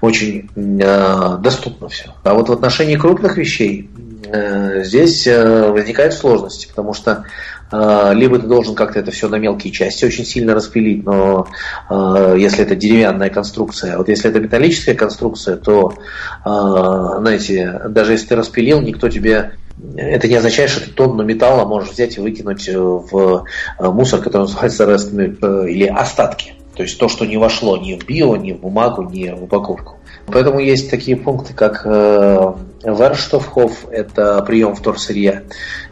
очень 0.00 0.50
э, 0.56 1.38
доступно 1.40 1.88
все. 1.88 2.14
А 2.22 2.34
вот 2.34 2.48
в 2.48 2.52
отношении 2.52 2.96
крупных 2.96 3.36
вещей 3.38 3.90
э, 4.26 4.84
здесь 4.84 5.26
э, 5.26 5.70
возникают 5.70 6.14
сложности, 6.14 6.68
потому 6.68 6.92
что 6.92 7.10
э, 7.10 7.24
либо 7.72 8.38
ты 8.38 8.46
должен 8.46 8.74
как-то 8.74 9.00
это 9.00 9.10
все 9.10 9.28
на 9.28 9.36
мелкие 9.36 9.72
части 9.72 10.04
очень 10.04 10.24
сильно 10.24 10.54
распилить, 10.54 11.04
но 11.04 11.48
э, 11.90 12.36
если 12.38 12.64
это 12.64 12.76
деревянная 12.76 13.30
конструкция, 13.30 13.94
а 13.94 13.98
вот 13.98 14.08
если 14.08 14.30
это 14.30 14.40
металлическая 14.40 14.94
конструкция, 14.94 15.56
то, 15.56 15.92
э, 15.92 15.98
знаете, 16.44 17.80
даже 17.88 18.12
если 18.12 18.28
ты 18.28 18.36
распилил, 18.36 18.80
никто 18.80 19.08
тебе 19.08 19.52
это 19.96 20.28
не 20.28 20.36
означает, 20.36 20.70
что 20.70 20.84
ты 20.84 20.90
тонну 20.90 21.24
металла 21.24 21.66
можешь 21.66 21.90
взять 21.90 22.16
и 22.16 22.20
выкинуть 22.20 22.68
в 22.68 23.44
мусор, 23.78 24.20
который 24.20 24.42
называется 24.42 24.84
рестами 24.84 25.36
или 25.68 25.86
остатки. 25.86 26.54
То 26.76 26.82
есть 26.82 26.98
то, 26.98 27.08
что 27.08 27.24
не 27.24 27.36
вошло 27.36 27.76
ни 27.76 27.98
в 27.98 28.04
био, 28.04 28.36
ни 28.36 28.52
в 28.52 28.60
бумагу, 28.60 29.02
ни 29.02 29.30
в 29.30 29.44
упаковку. 29.44 29.98
Поэтому 30.26 30.58
есть 30.58 30.90
такие 30.90 31.16
пункты, 31.16 31.52
как 31.52 31.82
э, 31.84 32.52
Верштофхоф, 32.82 33.86
это 33.90 34.42
прием 34.42 34.74
вторсырья. 34.74 35.42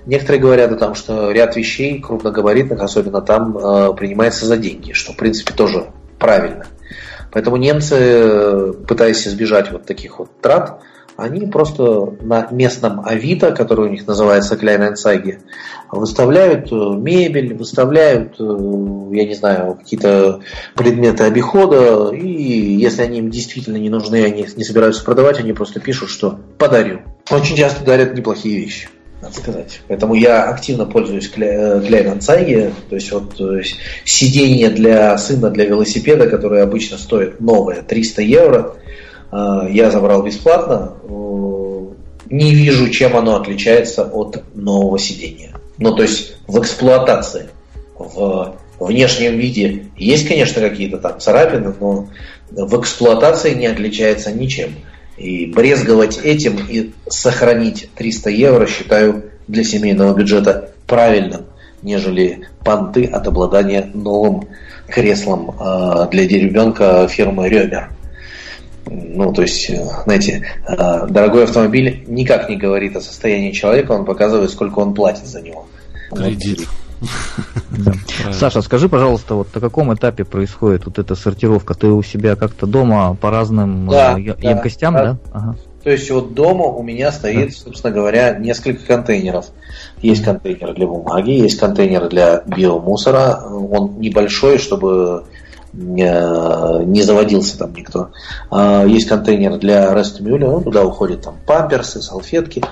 Некоторые 0.06 0.40
говорят 0.40 0.72
о 0.72 0.76
том, 0.76 0.94
что 0.94 1.30
ряд 1.30 1.54
вещей 1.56 2.00
крупногабаритных, 2.00 2.80
особенно 2.80 3.20
там, 3.20 3.56
э, 3.56 3.94
принимается 3.94 4.46
за 4.46 4.56
деньги, 4.56 4.92
что 4.92 5.12
в 5.12 5.16
принципе 5.16 5.52
тоже 5.54 5.90
правильно. 6.18 6.66
Поэтому 7.30 7.56
немцы, 7.56 8.74
пытаясь 8.86 9.26
избежать 9.26 9.72
вот 9.72 9.86
таких 9.86 10.18
вот 10.18 10.28
трат, 10.40 10.80
они 11.16 11.46
просто 11.46 12.16
на 12.20 12.48
местном 12.50 13.04
Авито, 13.04 13.52
который 13.52 13.86
у 13.86 13.90
них 13.90 14.06
называется 14.06 14.56
Kleinanzeigen, 14.56 15.40
выставляют 15.90 16.72
э, 16.72 16.74
мебель, 16.74 17.54
выставляют, 17.54 18.36
э, 18.38 18.44
я 19.12 19.26
не 19.26 19.34
знаю, 19.34 19.74
какие-то 19.74 20.40
предметы 20.74 21.24
обихода, 21.24 22.10
и 22.14 22.26
если 22.26 23.02
они 23.02 23.18
им 23.18 23.30
действительно 23.30 23.76
не 23.76 23.90
нужны, 23.90 24.24
они 24.24 24.42
их 24.42 24.56
не 24.56 24.64
собираются 24.64 25.04
продавать, 25.04 25.38
они 25.38 25.52
просто 25.52 25.80
пишут, 25.80 26.08
что 26.08 26.38
подарю. 26.58 27.00
Очень 27.30 27.56
часто 27.56 27.84
дарят 27.84 28.14
неплохие 28.14 28.58
вещи 28.60 28.88
надо 29.22 29.36
сказать. 29.36 29.80
Поэтому 29.86 30.14
я 30.14 30.50
активно 30.50 30.84
пользуюсь 30.84 31.30
Kleinanzeigen, 31.32 32.70
э, 32.70 32.72
то 32.88 32.94
есть 32.96 33.12
вот 33.12 33.36
то 33.36 33.56
есть 33.56 33.76
сиденье 34.04 34.68
для 34.68 35.16
сына 35.16 35.48
для 35.48 35.64
велосипеда, 35.64 36.28
которое 36.28 36.64
обычно 36.64 36.98
стоит 36.98 37.40
новое 37.40 37.82
300 37.82 38.22
евро, 38.22 38.74
я 39.32 39.90
забрал 39.90 40.22
бесплатно. 40.22 40.92
Не 42.28 42.54
вижу, 42.54 42.88
чем 42.90 43.16
оно 43.16 43.36
отличается 43.36 44.04
от 44.04 44.42
нового 44.54 44.98
сидения. 44.98 45.54
Ну, 45.78 45.94
то 45.94 46.02
есть 46.02 46.36
в 46.46 46.58
эксплуатации, 46.58 47.48
в 47.98 48.54
внешнем 48.78 49.38
виде 49.38 49.86
есть, 49.96 50.28
конечно, 50.28 50.60
какие-то 50.60 50.98
там 50.98 51.20
царапины, 51.20 51.74
но 51.80 52.08
в 52.50 52.80
эксплуатации 52.80 53.54
не 53.54 53.66
отличается 53.66 54.32
ничем. 54.32 54.74
И 55.16 55.46
брезговать 55.46 56.18
этим 56.22 56.58
и 56.68 56.92
сохранить 57.08 57.90
300 57.94 58.30
евро 58.30 58.66
считаю 58.66 59.24
для 59.46 59.62
семейного 59.62 60.14
бюджета 60.14 60.70
правильным, 60.86 61.42
нежели 61.82 62.48
понты 62.64 63.04
от 63.04 63.26
обладания 63.26 63.90
новым 63.92 64.48
креслом 64.88 65.54
а, 65.58 66.06
для 66.06 66.26
ребенка 66.26 67.06
фирмы 67.08 67.48
Ремер. 67.48 67.90
Ну, 68.86 69.32
то 69.32 69.42
есть, 69.42 69.70
э, 69.70 69.84
знаете, 70.04 70.44
э, 70.66 71.06
дорогой 71.08 71.44
автомобиль 71.44 72.04
никак 72.06 72.48
не 72.48 72.56
говорит 72.56 72.96
о 72.96 73.00
состоянии 73.00 73.52
человека, 73.52 73.92
он 73.92 74.04
показывает, 74.04 74.50
сколько 74.50 74.80
он 74.80 74.94
платит 74.94 75.26
за 75.26 75.40
него. 75.40 75.66
Кредит. 76.10 76.68
Саша, 78.32 78.62
скажи, 78.62 78.88
пожалуйста, 78.88 79.34
вот 79.34 79.54
на 79.54 79.60
каком 79.60 79.92
этапе 79.94 80.24
происходит 80.24 80.84
вот 80.86 80.98
эта 80.98 81.14
сортировка? 81.14 81.74
Ты 81.74 81.88
у 81.88 82.02
себя 82.02 82.36
как-то 82.36 82.66
дома 82.66 83.14
по 83.14 83.30
разным 83.30 83.88
да, 83.88 84.16
э, 84.18 84.34
емкостям, 84.40 84.94
да? 84.94 85.04
да? 85.04 85.18
Ага. 85.32 85.56
То 85.82 85.90
есть 85.90 86.08
вот 86.10 86.34
дома 86.34 86.66
у 86.66 86.82
меня 86.82 87.10
стоит, 87.10 87.56
собственно 87.56 87.92
говоря, 87.92 88.38
несколько 88.38 88.86
контейнеров. 88.86 89.46
Есть 90.00 90.24
контейнер 90.24 90.74
для 90.74 90.86
бумаги, 90.86 91.30
есть 91.30 91.58
контейнер 91.58 92.08
для 92.08 92.42
биомусора. 92.46 93.42
Он 93.50 93.98
небольшой, 93.98 94.58
чтобы 94.58 95.24
не 95.72 97.02
заводился 97.02 97.58
там 97.58 97.74
никто. 97.74 98.10
А, 98.50 98.84
есть 98.84 99.08
контейнер 99.08 99.58
для 99.58 99.94
рестмюля, 99.94 100.48
ну, 100.48 100.60
туда 100.60 100.84
уходят 100.84 101.22
там 101.22 101.36
памперсы, 101.46 102.02
салфетки, 102.02 102.62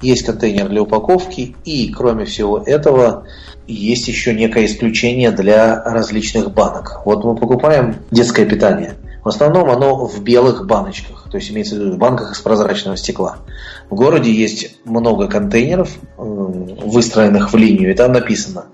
есть 0.00 0.24
контейнер 0.24 0.68
для 0.68 0.82
упаковки, 0.82 1.54
и 1.64 1.90
кроме 1.90 2.24
всего 2.24 2.58
этого 2.58 3.26
есть 3.66 4.08
еще 4.08 4.34
некое 4.34 4.66
исключение 4.66 5.30
для 5.32 5.82
различных 5.82 6.52
банок. 6.52 7.02
Вот 7.04 7.24
мы 7.24 7.34
покупаем 7.34 7.96
детское 8.10 8.46
питание. 8.46 8.94
В 9.24 9.28
основном 9.28 9.68
оно 9.68 10.06
в 10.06 10.22
белых 10.22 10.66
баночках, 10.66 11.26
то 11.28 11.38
есть 11.38 11.50
имеется 11.50 11.74
в 11.74 11.78
виду 11.78 11.94
в 11.94 11.98
банках 11.98 12.32
из 12.32 12.38
прозрачного 12.38 12.96
стекла. 12.96 13.38
В 13.90 13.96
городе 13.96 14.30
есть 14.30 14.76
много 14.84 15.26
контейнеров, 15.26 15.90
выстроенных 16.16 17.52
в 17.52 17.56
линию, 17.56 17.90
и 17.90 17.94
там 17.94 18.12
написано 18.12 18.66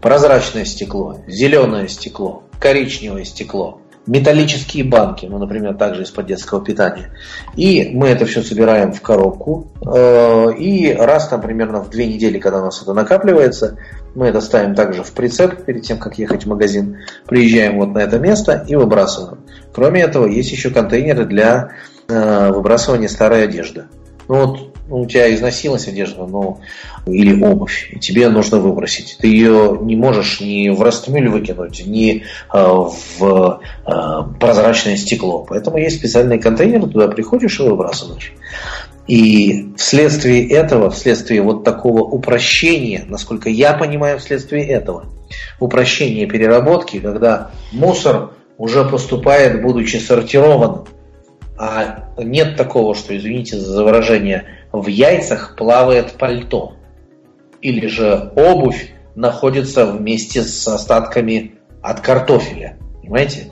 прозрачное 0.00 0.64
стекло, 0.64 1.20
зеленое 1.26 1.88
стекло, 1.88 2.44
коричневое 2.60 3.24
стекло, 3.24 3.80
металлические 4.08 4.84
банки, 4.84 5.26
ну, 5.26 5.38
например, 5.38 5.74
также 5.74 6.02
из-под 6.02 6.26
детского 6.26 6.64
питания. 6.64 7.10
И 7.56 7.90
мы 7.92 8.08
это 8.08 8.24
все 8.24 8.42
собираем 8.42 8.92
в 8.92 9.02
коробку. 9.02 9.68
Э, 9.86 10.52
и 10.54 10.92
раз 10.92 11.28
там 11.28 11.42
примерно 11.42 11.82
в 11.82 11.90
две 11.90 12.06
недели, 12.06 12.38
когда 12.38 12.60
у 12.60 12.64
нас 12.64 12.82
это 12.82 12.94
накапливается, 12.94 13.78
мы 14.14 14.26
это 14.26 14.40
ставим 14.40 14.74
также 14.74 15.02
в 15.02 15.12
прицеп 15.12 15.64
перед 15.64 15.82
тем, 15.82 15.98
как 15.98 16.18
ехать 16.18 16.44
в 16.44 16.48
магазин. 16.48 16.98
Приезжаем 17.26 17.78
вот 17.78 17.90
на 17.90 17.98
это 17.98 18.18
место 18.18 18.64
и 18.66 18.74
выбрасываем. 18.74 19.40
Кроме 19.72 20.02
этого, 20.02 20.26
есть 20.26 20.50
еще 20.50 20.70
контейнеры 20.70 21.26
для 21.26 21.72
э, 22.08 22.50
выбрасывания 22.50 23.08
старой 23.08 23.44
одежды. 23.44 23.84
Ну 24.28 24.46
вот 24.46 24.67
у 24.90 25.06
тебя 25.06 25.34
износилась 25.34 25.88
одежда, 25.88 26.26
ну, 26.26 26.60
или 27.06 27.42
обувь, 27.42 27.90
и 27.92 27.98
тебе 27.98 28.28
нужно 28.28 28.58
выбросить. 28.58 29.18
Ты 29.20 29.28
ее 29.28 29.78
не 29.80 29.96
можешь 29.96 30.40
ни 30.40 30.68
в 30.70 30.82
растмюль 30.82 31.28
выкинуть, 31.28 31.86
ни 31.86 32.22
э, 32.22 32.22
в 32.52 33.60
э, 33.86 33.90
прозрачное 34.40 34.96
стекло. 34.96 35.44
Поэтому 35.48 35.78
есть 35.78 35.96
специальные 35.96 36.38
контейнеры, 36.38 36.86
туда 36.86 37.08
приходишь 37.08 37.60
и 37.60 37.62
выбрасываешь. 37.62 38.32
И 39.06 39.72
вследствие 39.76 40.46
этого, 40.48 40.90
вследствие 40.90 41.40
вот 41.40 41.64
такого 41.64 42.02
упрощения, 42.02 43.04
насколько 43.08 43.48
я 43.48 43.72
понимаю, 43.72 44.18
вследствие 44.18 44.66
этого, 44.66 45.06
упрощения 45.60 46.26
переработки, 46.26 46.98
когда 46.98 47.50
мусор 47.72 48.32
уже 48.58 48.84
поступает, 48.84 49.62
будучи 49.62 49.96
сортированным, 49.96 50.84
а 51.58 52.10
нет 52.16 52.56
такого, 52.56 52.94
что, 52.94 53.16
извините 53.16 53.58
за 53.58 53.82
выражение, 53.82 54.44
в 54.72 54.86
яйцах 54.86 55.56
плавает 55.56 56.12
пальто. 56.12 56.74
Или 57.60 57.88
же 57.88 58.32
обувь 58.36 58.92
находится 59.16 59.86
вместе 59.86 60.42
с 60.42 60.66
остатками 60.68 61.56
от 61.82 62.00
картофеля. 62.00 62.76
Понимаете? 63.00 63.50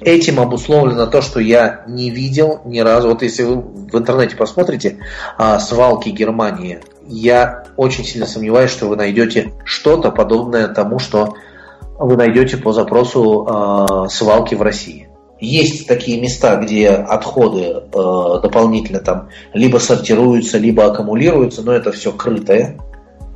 Этим 0.00 0.40
обусловлено 0.40 1.06
то, 1.06 1.22
что 1.22 1.38
я 1.38 1.84
не 1.86 2.10
видел 2.10 2.60
ни 2.64 2.80
разу. 2.80 3.08
Вот 3.08 3.22
если 3.22 3.44
вы 3.44 3.60
в 3.60 3.96
интернете 3.96 4.36
посмотрите 4.36 4.98
а, 5.38 5.60
свалки 5.60 6.08
Германии, 6.08 6.80
я 7.06 7.64
очень 7.76 8.04
сильно 8.04 8.26
сомневаюсь, 8.26 8.70
что 8.70 8.86
вы 8.86 8.96
найдете 8.96 9.52
что-то 9.64 10.10
подобное 10.10 10.68
тому, 10.68 10.98
что 10.98 11.34
вы 11.98 12.16
найдете 12.16 12.56
по 12.56 12.72
запросу 12.72 13.46
а, 13.48 14.08
свалки 14.08 14.56
в 14.56 14.62
России. 14.62 15.03
Есть 15.44 15.86
такие 15.86 16.18
места, 16.18 16.56
где 16.56 16.88
отходы 16.88 17.60
э, 17.60 17.80
дополнительно 17.92 19.00
там 19.00 19.28
либо 19.52 19.76
сортируются, 19.76 20.56
либо 20.56 20.86
аккумулируются, 20.86 21.62
но 21.62 21.72
это 21.72 21.92
все 21.92 22.12
крытое. 22.12 22.80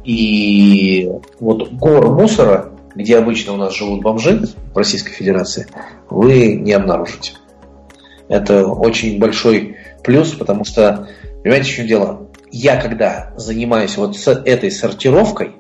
И 0.04 1.10
вот 1.38 1.70
гор 1.72 2.10
мусора, 2.14 2.72
где 2.94 3.18
обычно 3.18 3.52
у 3.52 3.56
нас 3.56 3.76
живут 3.76 4.00
бомжи 4.00 4.48
в 4.72 4.78
Российской 4.78 5.12
Федерации, 5.12 5.66
вы 6.08 6.54
не 6.54 6.72
обнаружите. 6.72 7.32
Это 8.28 8.66
очень 8.66 9.18
большой 9.18 9.76
плюс, 10.02 10.32
потому 10.32 10.64
что, 10.64 11.08
понимаете, 11.42 11.70
в 11.70 11.74
чем 11.74 11.86
дело? 11.86 12.28
Я 12.50 12.80
когда 12.80 13.34
занимаюсь 13.36 13.98
вот 13.98 14.16
с 14.16 14.28
этой 14.28 14.70
сортировкой, 14.70 15.56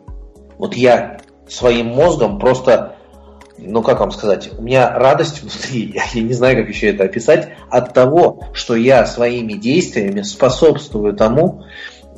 вот 0.56 0.74
я 0.74 1.18
своим 1.46 1.88
мозгом 1.88 2.38
просто 2.38 2.96
ну 3.58 3.82
как 3.82 4.00
вам 4.00 4.10
сказать, 4.10 4.50
у 4.56 4.62
меня 4.62 4.90
радость 4.90 5.42
внутри, 5.42 5.92
я, 5.94 6.02
я 6.12 6.22
не 6.22 6.32
знаю, 6.32 6.56
как 6.56 6.68
еще 6.68 6.88
это 6.88 7.04
описать, 7.04 7.50
от 7.70 7.92
того, 7.92 8.44
что 8.52 8.74
я 8.74 9.06
своими 9.06 9.54
действиями 9.54 10.22
способствую 10.22 11.14
тому, 11.14 11.64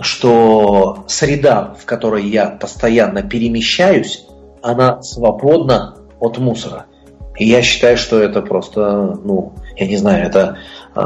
что 0.01 1.05
среда, 1.09 1.75
в 1.79 1.85
которой 1.85 2.27
я 2.27 2.47
постоянно 2.47 3.23
перемещаюсь, 3.23 4.27
она 4.63 5.03
свободна 5.03 5.97
от 6.19 6.39
мусора. 6.39 6.87
И 7.37 7.47
я 7.47 7.63
считаю, 7.63 7.97
что 7.97 8.21
это 8.21 8.43
просто, 8.43 9.19
ну, 9.23 9.55
я 9.77 9.87
не 9.87 9.97
знаю, 9.97 10.27
это 10.27 10.59
э, 10.95 11.01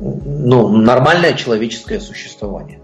ну, 0.00 0.68
нормальное 0.68 1.34
человеческое 1.34 2.00
существование. 2.00 2.80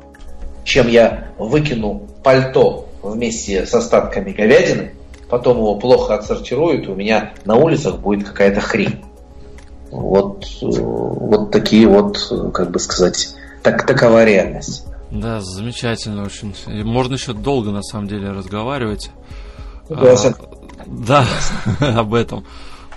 Чем 0.64 0.88
я 0.88 1.28
выкину 1.38 2.08
пальто 2.22 2.88
вместе 3.02 3.66
с 3.66 3.74
остатками 3.74 4.32
говядины, 4.32 4.92
потом 5.32 5.56
его 5.56 5.76
плохо 5.76 6.16
отсортируют, 6.16 6.88
у 6.88 6.94
меня 6.94 7.32
на 7.46 7.56
улицах 7.56 8.00
будет 8.00 8.28
какая-то 8.28 8.60
хрень. 8.60 9.02
Вот, 9.90 10.46
вот 10.60 11.50
такие 11.50 11.88
вот, 11.88 12.18
как 12.52 12.70
бы 12.70 12.78
сказать, 12.78 13.34
так, 13.62 13.86
такова 13.86 14.26
реальность. 14.26 14.84
Да, 15.10 15.40
замечательно 15.40 16.24
очень. 16.24 16.54
Можно 16.84 17.14
еще 17.14 17.32
долго, 17.32 17.70
на 17.70 17.82
самом 17.82 18.08
деле, 18.08 18.30
разговаривать. 18.30 19.10
Согласен. 19.88 20.34
А, 20.38 20.84
да, 20.86 21.24
об 21.98 22.12
этом. 22.12 22.44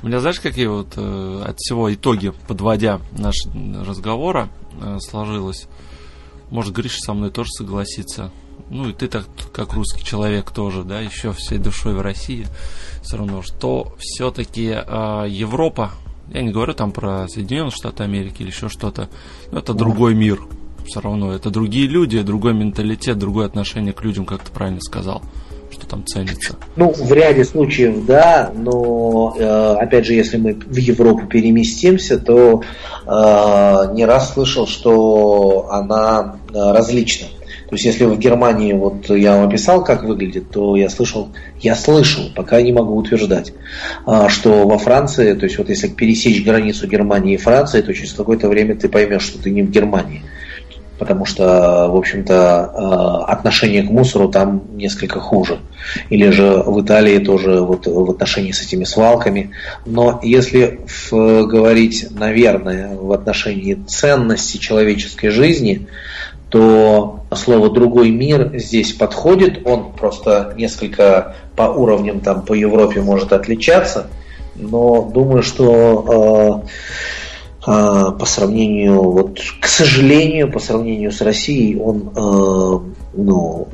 У 0.04 0.08
меня, 0.08 0.20
знаешь, 0.20 0.42
какие 0.42 0.68
вот 0.68 0.90
э, 0.98 1.42
от 1.42 1.58
всего 1.58 1.94
итоги, 1.94 2.34
подводя 2.50 3.00
наш 3.14 3.36
разговора, 3.88 4.50
э, 4.82 4.98
сложилось. 5.00 5.68
Может, 6.50 6.74
Гриша 6.74 7.00
со 7.00 7.14
мной 7.14 7.32
тоже 7.32 7.52
согласится. 7.52 8.30
Ну 8.70 8.90
и 8.90 8.94
ты 8.94 9.08
так, 9.08 9.26
как 9.54 9.74
русский 9.74 10.04
человек 10.04 10.52
тоже, 10.52 10.84
да, 10.84 11.00
еще 11.00 11.34
всей 11.34 11.60
душой 11.60 11.94
в 11.94 12.02
России, 12.02 12.48
все 13.04 13.18
равно, 13.18 13.42
что 13.42 13.94
все-таки 14.00 14.74
э, 14.76 15.26
Европа, 15.30 15.92
я 16.34 16.42
не 16.42 16.52
говорю 16.52 16.74
там 16.74 16.92
про 16.92 17.28
Соединенные 17.28 17.72
Штаты 17.72 18.04
Америки 18.04 18.42
или 18.42 18.50
еще 18.50 18.70
что-то, 18.70 19.10
но 19.52 19.60
это 19.60 19.74
другой 19.74 20.16
мир, 20.16 20.40
все 20.88 21.00
равно, 21.00 21.34
это 21.34 21.52
другие 21.52 21.88
люди, 21.88 22.22
другой 22.22 22.54
менталитет, 22.54 23.20
другое 23.20 23.46
отношение 23.46 23.94
к 23.94 24.04
людям, 24.04 24.26
как 24.26 24.44
ты 24.44 24.52
правильно 24.52 24.82
сказал 24.82 25.22
что 25.72 25.88
там 25.88 26.06
ценится? 26.06 26.56
Ну, 26.76 26.92
в 26.92 27.12
ряде 27.12 27.44
случаев 27.44 28.06
да, 28.06 28.52
но 28.56 29.36
э, 29.38 29.76
опять 29.80 30.06
же, 30.06 30.14
если 30.14 30.38
мы 30.38 30.54
в 30.54 30.78
Европу 30.78 31.28
переместимся, 31.28 32.18
то 32.18 32.62
э, 33.06 33.94
не 33.94 34.06
раз 34.06 34.34
слышал, 34.34 34.68
что 34.68 35.68
она 35.72 36.38
э, 36.50 36.54
различна. 36.54 37.28
То 37.68 37.76
есть, 37.76 37.86
если 37.86 38.06
в 38.06 38.18
Германии, 38.20 38.74
вот 38.74 39.10
я 39.10 39.38
вам 39.38 39.48
описал, 39.48 39.84
как 39.84 40.04
выглядит, 40.04 40.52
то 40.52 40.76
я 40.76 40.90
слышал, 40.90 41.30
я 41.62 41.76
слышал, 41.76 42.26
пока 42.36 42.62
не 42.62 42.72
могу 42.72 42.96
утверждать, 42.96 43.54
что 44.28 44.68
во 44.68 44.78
Франции, 44.78 45.34
то 45.34 45.46
есть, 45.46 45.58
вот 45.58 45.70
если 45.70 45.88
пересечь 45.88 46.44
границу 46.46 46.88
Германии 46.88 47.34
и 47.34 47.38
Франции, 47.38 47.82
то 47.82 47.94
через 47.94 48.14
какое-то 48.14 48.50
время 48.50 48.76
ты 48.76 48.88
поймешь, 48.88 49.24
что 49.24 49.42
ты 49.42 49.50
не 49.50 49.64
в 49.64 49.72
Германии 49.72 50.24
потому 50.98 51.26
что, 51.26 51.88
в 51.90 51.96
общем-то, 51.96 52.34
э, 52.34 53.32
отношение 53.32 53.84
к 53.84 53.90
мусору 53.90 54.30
там 54.30 54.64
несколько 54.76 55.20
хуже. 55.20 55.60
Или 56.10 56.30
же 56.30 56.64
в 56.66 56.82
Италии 56.82 57.20
тоже 57.20 57.62
вот 57.62 57.86
в 57.86 58.10
отношении 58.12 58.52
с 58.52 58.62
этими 58.62 58.86
свалками. 58.86 59.52
Но 59.86 60.20
если 60.24 60.80
говорить, 61.12 62.08
наверное, 62.12 62.96
в 62.96 63.12
отношении 63.12 63.74
ценности 63.74 64.58
человеческой 64.58 65.30
жизни, 65.30 65.88
то 66.50 67.22
слово 67.34 67.70
«другой 67.70 68.12
мир» 68.12 68.52
здесь 68.58 68.94
подходит, 68.94 69.66
он 69.66 69.92
просто 69.94 70.54
несколько 70.56 71.36
по 71.56 71.64
уровням 71.64 72.20
там 72.20 72.44
по 72.44 72.54
Европе 72.54 73.02
может 73.02 73.34
отличаться, 73.34 74.08
но 74.56 75.02
думаю, 75.02 75.44
что 75.44 76.64
э, 76.64 76.68
а, 77.68 78.12
по 78.12 78.26
сравнению, 78.26 79.02
вот, 79.02 79.40
к 79.60 79.68
сожалению, 79.68 80.52
по 80.52 80.60
сравнению 80.60 81.12
с 81.12 81.22
Россией, 81.22 81.78
он 81.78 82.12
э, 82.16 82.92
ну, 83.18 83.68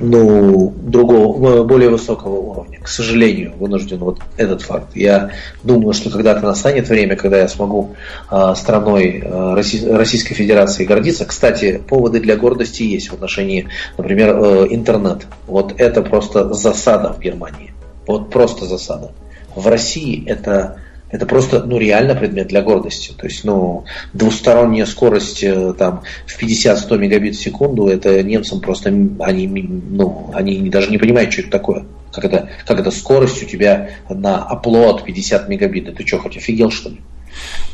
ну, 0.00 0.72
другого, 0.76 1.64
более 1.64 1.90
высокого 1.90 2.36
уровня. 2.36 2.80
К 2.80 2.88
сожалению, 2.88 3.52
вынужден 3.56 3.98
вот 3.98 4.20
этот 4.36 4.62
факт. 4.62 4.94
Я 4.94 5.30
думаю, 5.62 5.92
что 5.92 6.10
когда-то 6.10 6.42
настанет 6.42 6.88
время, 6.88 7.16
когда 7.16 7.38
я 7.38 7.48
смогу 7.48 7.94
э, 8.30 8.54
страной 8.56 9.22
э, 9.24 9.54
Российской 9.54 10.34
Федерации 10.34 10.84
гордиться. 10.84 11.24
Кстати, 11.24 11.80
поводы 11.86 12.20
для 12.20 12.36
гордости 12.36 12.82
есть 12.82 13.10
в 13.10 13.14
отношении, 13.14 13.68
например, 13.98 14.36
э, 14.36 14.66
интернет. 14.70 15.26
Вот 15.46 15.74
это 15.78 16.02
просто 16.02 16.52
засада 16.52 17.12
в 17.12 17.20
Германии. 17.20 17.72
Вот 18.06 18.30
просто 18.30 18.66
засада. 18.66 19.12
В 19.54 19.66
России 19.66 20.24
это 20.26 20.78
это 21.12 21.26
просто, 21.26 21.62
ну, 21.62 21.78
реально 21.78 22.14
предмет 22.14 22.48
для 22.48 22.62
гордости. 22.62 23.12
То 23.16 23.26
есть, 23.26 23.44
ну, 23.44 23.84
двусторонняя 24.14 24.86
скорость 24.86 25.44
э, 25.44 25.74
там 25.78 26.02
в 26.26 26.42
50-100 26.42 26.98
мегабит 26.98 27.36
в 27.36 27.40
секунду, 27.40 27.86
это 27.86 28.22
немцам 28.22 28.60
просто, 28.60 28.88
они, 28.88 29.46
ну, 29.46 30.30
они 30.32 30.70
даже 30.70 30.90
не 30.90 30.96
понимают, 30.96 31.32
что 31.32 31.42
это 31.42 31.50
такое. 31.50 31.84
Как 32.12 32.24
это, 32.24 32.48
как 32.66 32.80
это 32.80 32.90
скорость 32.90 33.42
у 33.42 33.46
тебя 33.46 33.90
на 34.08 34.42
оплот 34.42 35.04
50 35.04 35.48
мегабит. 35.48 35.94
Ты 35.94 36.06
что, 36.06 36.18
хоть 36.18 36.38
офигел, 36.38 36.70
что 36.70 36.88
ли? 36.88 37.00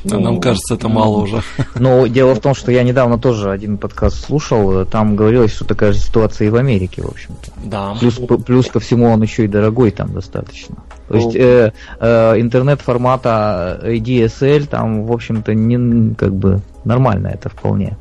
Ну, 0.04 0.20
Нам 0.20 0.40
кажется, 0.40 0.74
это 0.74 0.88
мало 0.88 1.18
уже. 1.18 1.42
Но 1.74 2.06
дело 2.06 2.34
в 2.34 2.40
том, 2.40 2.54
что 2.54 2.72
я 2.72 2.82
недавно 2.82 3.18
тоже 3.18 3.50
один 3.50 3.78
подкаст 3.78 4.24
слушал, 4.24 4.84
там 4.84 5.16
говорилось, 5.16 5.52
что 5.52 5.64
такая 5.64 5.92
же 5.92 5.98
ситуация 5.98 6.48
и 6.48 6.50
в 6.50 6.56
Америке, 6.56 7.02
в 7.02 7.08
общем-то. 7.08 7.52
Да. 7.64 7.96
Плюс, 7.98 8.20
плюс 8.46 8.66
ко 8.68 8.80
всему 8.80 9.06
он 9.06 9.22
еще 9.22 9.44
и 9.44 9.48
дорогой 9.48 9.90
там 9.90 10.12
достаточно. 10.12 10.76
То 11.08 11.16
есть 11.16 11.34
э, 11.34 11.72
э, 12.00 12.40
интернет 12.40 12.80
формата 12.80 13.80
ADSL 13.82 14.66
там, 14.66 15.04
в 15.04 15.12
общем-то, 15.12 15.54
не 15.54 16.14
как 16.14 16.34
бы 16.34 16.60
нормально 16.84 17.28
это 17.28 17.48
вполне. 17.48 17.96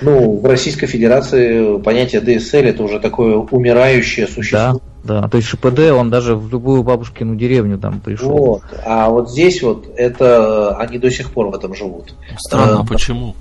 Ну, 0.00 0.38
в 0.38 0.46
Российской 0.46 0.86
Федерации 0.86 1.78
понятие 1.78 2.20
DSL 2.20 2.62
это 2.64 2.82
уже 2.82 3.00
такое 3.00 3.36
умирающее 3.36 4.26
существо. 4.26 4.80
Да, 5.02 5.20
да. 5.22 5.28
То 5.28 5.38
есть 5.38 5.48
ШПД, 5.48 5.92
он 5.92 6.10
даже 6.10 6.36
в 6.36 6.50
любую 6.50 6.82
бабушкину 6.82 7.36
деревню 7.36 7.78
там 7.78 8.00
пришел. 8.00 8.30
Вот. 8.30 8.62
А 8.84 9.08
вот 9.08 9.30
здесь 9.30 9.62
вот 9.62 9.86
это 9.96 10.76
они 10.76 10.98
до 10.98 11.10
сих 11.10 11.30
пор 11.30 11.48
в 11.48 11.54
этом 11.54 11.74
живут. 11.74 12.14
Странно, 12.38 12.80
а 12.80 12.84
почему? 12.84 13.34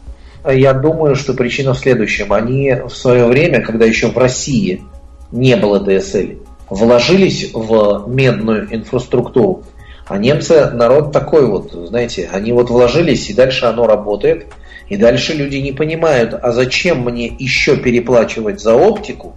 Я 0.45 0.73
думаю, 0.73 1.15
что 1.15 1.33
причина 1.33 1.73
в 1.73 1.79
следующем. 1.79 2.31
Они 2.33 2.73
в 2.87 2.95
свое 2.95 3.27
время, 3.27 3.61
когда 3.61 3.85
еще 3.85 4.07
в 4.07 4.17
России 4.17 4.83
не 5.31 5.55
было 5.55 5.79
DSL, 5.83 6.42
вложились 6.69 7.51
в 7.53 8.05
медную 8.07 8.73
инфраструктуру. 8.73 9.63
А 10.05 10.17
немцы 10.17 10.69
народ 10.71 11.11
такой 11.11 11.45
вот, 11.45 11.71
знаете, 11.71 12.29
они 12.31 12.51
вот 12.51 12.69
вложились, 12.69 13.29
и 13.29 13.33
дальше 13.33 13.65
оно 13.65 13.87
работает, 13.87 14.47
и 14.89 14.97
дальше 14.97 15.33
люди 15.33 15.57
не 15.57 15.71
понимают, 15.71 16.33
а 16.33 16.51
зачем 16.51 17.01
мне 17.01 17.27
еще 17.27 17.77
переплачивать 17.77 18.59
за 18.59 18.75
оптику, 18.75 19.35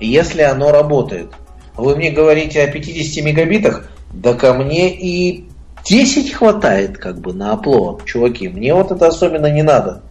если 0.00 0.42
оно 0.42 0.72
работает. 0.72 1.32
Вы 1.76 1.94
мне 1.94 2.10
говорите 2.10 2.62
о 2.62 2.70
50 2.70 3.24
мегабитах, 3.24 3.88
да 4.12 4.34
ко 4.34 4.54
мне 4.54 4.92
и 4.92 5.44
10 5.84 6.32
хватает 6.32 6.98
как 6.98 7.20
бы 7.20 7.32
на 7.32 7.52
оплот, 7.52 8.04
чуваки. 8.04 8.48
Мне 8.48 8.74
вот 8.74 8.90
это 8.90 9.06
особенно 9.06 9.46
не 9.46 9.62
надо. 9.62 10.02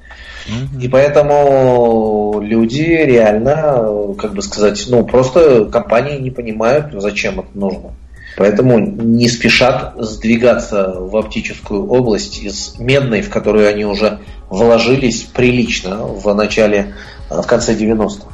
И 0.80 0.88
поэтому 0.88 2.40
люди 2.41 2.82
реально, 2.82 4.15
как 4.18 4.34
бы 4.34 4.41
сказать, 4.41 4.86
ну 4.90 5.06
просто 5.06 5.65
компании 5.65 6.18
не 6.18 6.32
понимают, 6.32 6.94
зачем 7.02 7.40
это 7.40 7.49
нужно. 7.53 7.94
Поэтому 8.38 8.78
не 8.80 9.28
спешат 9.30 9.95
сдвигаться 9.98 10.94
в 10.95 11.18
оптическую 11.18 11.88
область 11.88 12.40
из 12.40 12.78
медной, 12.78 13.22
в 13.22 13.32
которую 13.32 13.68
они 13.68 13.84
уже 13.84 14.19
вложились 14.49 15.24
прилично 15.24 16.06
в 16.06 16.32
начале, 16.36 16.94
в 17.30 17.45
конце 17.48 17.76
90-х. 17.76 18.28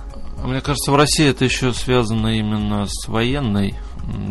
Мне 0.44 0.60
кажется, 0.60 0.92
в 0.92 0.98
России 0.98 1.30
это 1.30 1.46
еще 1.46 1.74
связано 1.74 2.38
именно 2.38 2.86
с 2.86 3.08
военной 3.08 3.76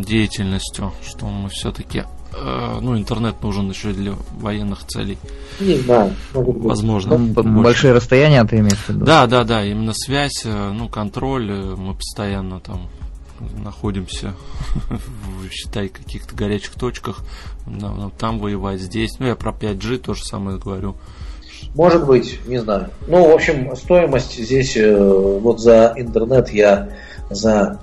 деятельностью, 0.07 0.93
что 1.03 1.25
мы 1.27 1.49
все-таки 1.49 2.03
Э, 2.03 2.22
ну, 2.35 2.97
интернет 2.97 3.43
нужен 3.43 3.71
еще 3.71 3.93
для 3.93 4.15
военных 4.39 4.85
целей. 4.87 5.19
Не 5.61 5.77
знаю, 5.77 6.15
Возможно. 6.33 7.19
Ну, 7.19 7.63
большие 7.63 7.93
расстояния 7.93 8.45
ты 8.45 8.59
имеешь 8.59 8.79
в 8.79 8.89
виду? 8.89 9.05
Да, 9.05 9.27
да, 9.27 9.45
да, 9.45 9.65
именно 9.65 9.93
связь, 9.95 10.43
э, 10.45 10.71
ну, 10.73 10.89
контроль, 10.89 11.51
э, 11.51 11.77
мы 11.77 11.95
постоянно 11.95 12.61
там 12.61 12.89
находимся, 13.63 14.35
в, 14.91 15.51
считай, 15.51 15.89
каких-то 15.89 16.35
горячих 16.35 16.75
точках, 16.75 17.21
там 18.19 18.39
воевать, 18.39 18.81
здесь. 18.81 19.19
Ну, 19.19 19.27
я 19.27 19.35
про 19.35 19.51
5G 19.51 19.99
то 19.99 20.15
же 20.15 20.25
самое 20.25 20.59
говорю. 20.59 20.97
Может 21.75 22.07
быть, 22.07 22.41
не 22.47 22.59
знаю. 22.59 22.91
Ну, 23.09 23.31
в 23.31 23.35
общем, 23.35 23.75
стоимость 23.77 24.37
здесь, 24.37 24.77
вот 24.77 25.61
за 25.61 25.93
интернет 25.97 26.51
я 26.51 26.91
за 27.31 27.81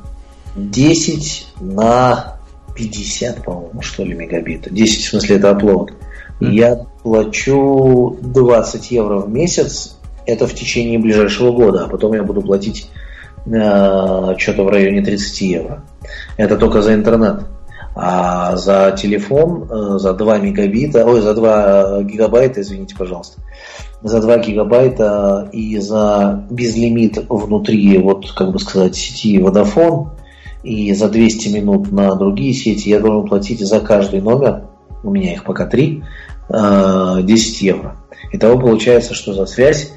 10 0.55 1.47
на 1.59 2.38
50, 2.79 3.43
по-моему, 3.43 3.81
что 3.81 4.03
ли, 4.03 4.13
мегабита. 4.13 4.69
10, 4.69 5.03
в 5.03 5.09
смысле, 5.09 5.35
это 5.35 5.51
оплот. 5.51 5.91
Mm. 6.39 6.51
Я 6.51 6.85
плачу 7.03 8.17
20 8.21 8.91
евро 8.91 9.17
в 9.17 9.29
месяц, 9.29 9.97
это 10.25 10.47
в 10.47 10.53
течение 10.53 10.97
ближайшего 10.97 11.51
года, 11.51 11.85
а 11.85 11.89
потом 11.89 12.13
я 12.13 12.23
буду 12.23 12.41
платить 12.41 12.89
э, 13.45 14.35
что-то 14.37 14.63
в 14.63 14.69
районе 14.69 15.01
30 15.01 15.41
евро. 15.41 15.83
Это 16.37 16.55
только 16.55 16.81
за 16.81 16.93
интернет. 16.93 17.41
А 17.95 18.55
за 18.55 18.95
телефон, 18.97 19.67
э, 19.69 19.99
за 19.99 20.13
2 20.13 20.37
мегабита, 20.37 21.05
ой, 21.05 21.19
за 21.19 21.33
2 21.33 22.03
гигабайта, 22.03 22.61
извините, 22.61 22.95
пожалуйста, 22.97 23.41
за 24.01 24.21
2 24.21 24.37
гигабайта 24.37 25.49
и 25.51 25.77
за 25.79 26.45
безлимит 26.49 27.17
внутри, 27.27 27.97
вот, 27.97 28.31
как 28.31 28.53
бы 28.53 28.59
сказать, 28.59 28.95
сети 28.95 29.37
Vodafone, 29.37 30.11
и 30.63 30.93
за 30.93 31.09
200 31.09 31.49
минут 31.49 31.91
на 31.91 32.15
другие 32.15 32.53
сети 32.53 32.89
я 32.89 32.99
должен 32.99 33.27
платить 33.27 33.59
за 33.59 33.79
каждый 33.79 34.21
номер, 34.21 34.63
у 35.03 35.11
меня 35.11 35.33
их 35.33 35.43
пока 35.43 35.65
три, 35.65 36.03
10 36.49 37.61
евро. 37.61 37.95
Итого 38.31 38.59
получается, 38.59 39.13
что 39.13 39.33
за 39.33 39.45
связь 39.45 39.91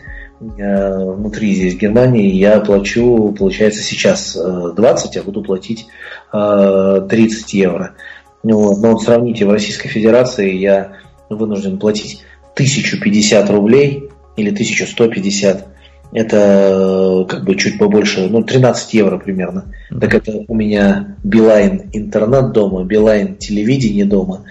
Э, 0.58 1.04
внутри 1.04 1.54
здесь 1.54 1.76
Германии 1.76 2.34
я 2.34 2.60
плачу, 2.60 3.34
получается, 3.38 3.82
сейчас 3.82 4.36
20, 4.36 5.16
э, 5.16 5.20
а 5.20 5.22
буду 5.22 5.42
платить 5.42 5.86
30 6.32 7.54
э, 7.54 7.58
евро. 7.58 7.94
Но 8.42 8.74
вот 8.74 9.02
сравните, 9.02 9.46
в 9.46 9.52
Российской 9.52 9.88
Федерации 9.88 10.52
я 10.56 10.96
вынужден 11.30 11.78
платить 11.78 12.24
1050 12.54 13.50
рублей 13.50 14.10
или 14.36 14.50
1150. 14.50 15.68
Это 16.12 17.26
как 17.28 17.44
бы 17.44 17.54
чуть 17.56 17.78
побольше, 17.78 18.28
ну 18.28 18.42
13 18.42 18.94
евро 18.94 19.18
примерно. 19.18 19.74
Так 19.88 20.14
это 20.14 20.44
у 20.46 20.54
меня 20.54 21.16
Билайн 21.24 21.90
интернет 21.92 22.52
дома, 22.52 22.84
Билайн 22.84 23.36
телевидение 23.36 24.04
дома, 24.04 24.44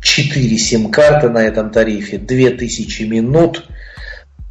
4 0.00 0.58
сим-карты 0.58 1.30
на 1.30 1.38
этом 1.38 1.70
тарифе, 1.70 2.18
2000 2.18 3.02
минут– 3.04 3.68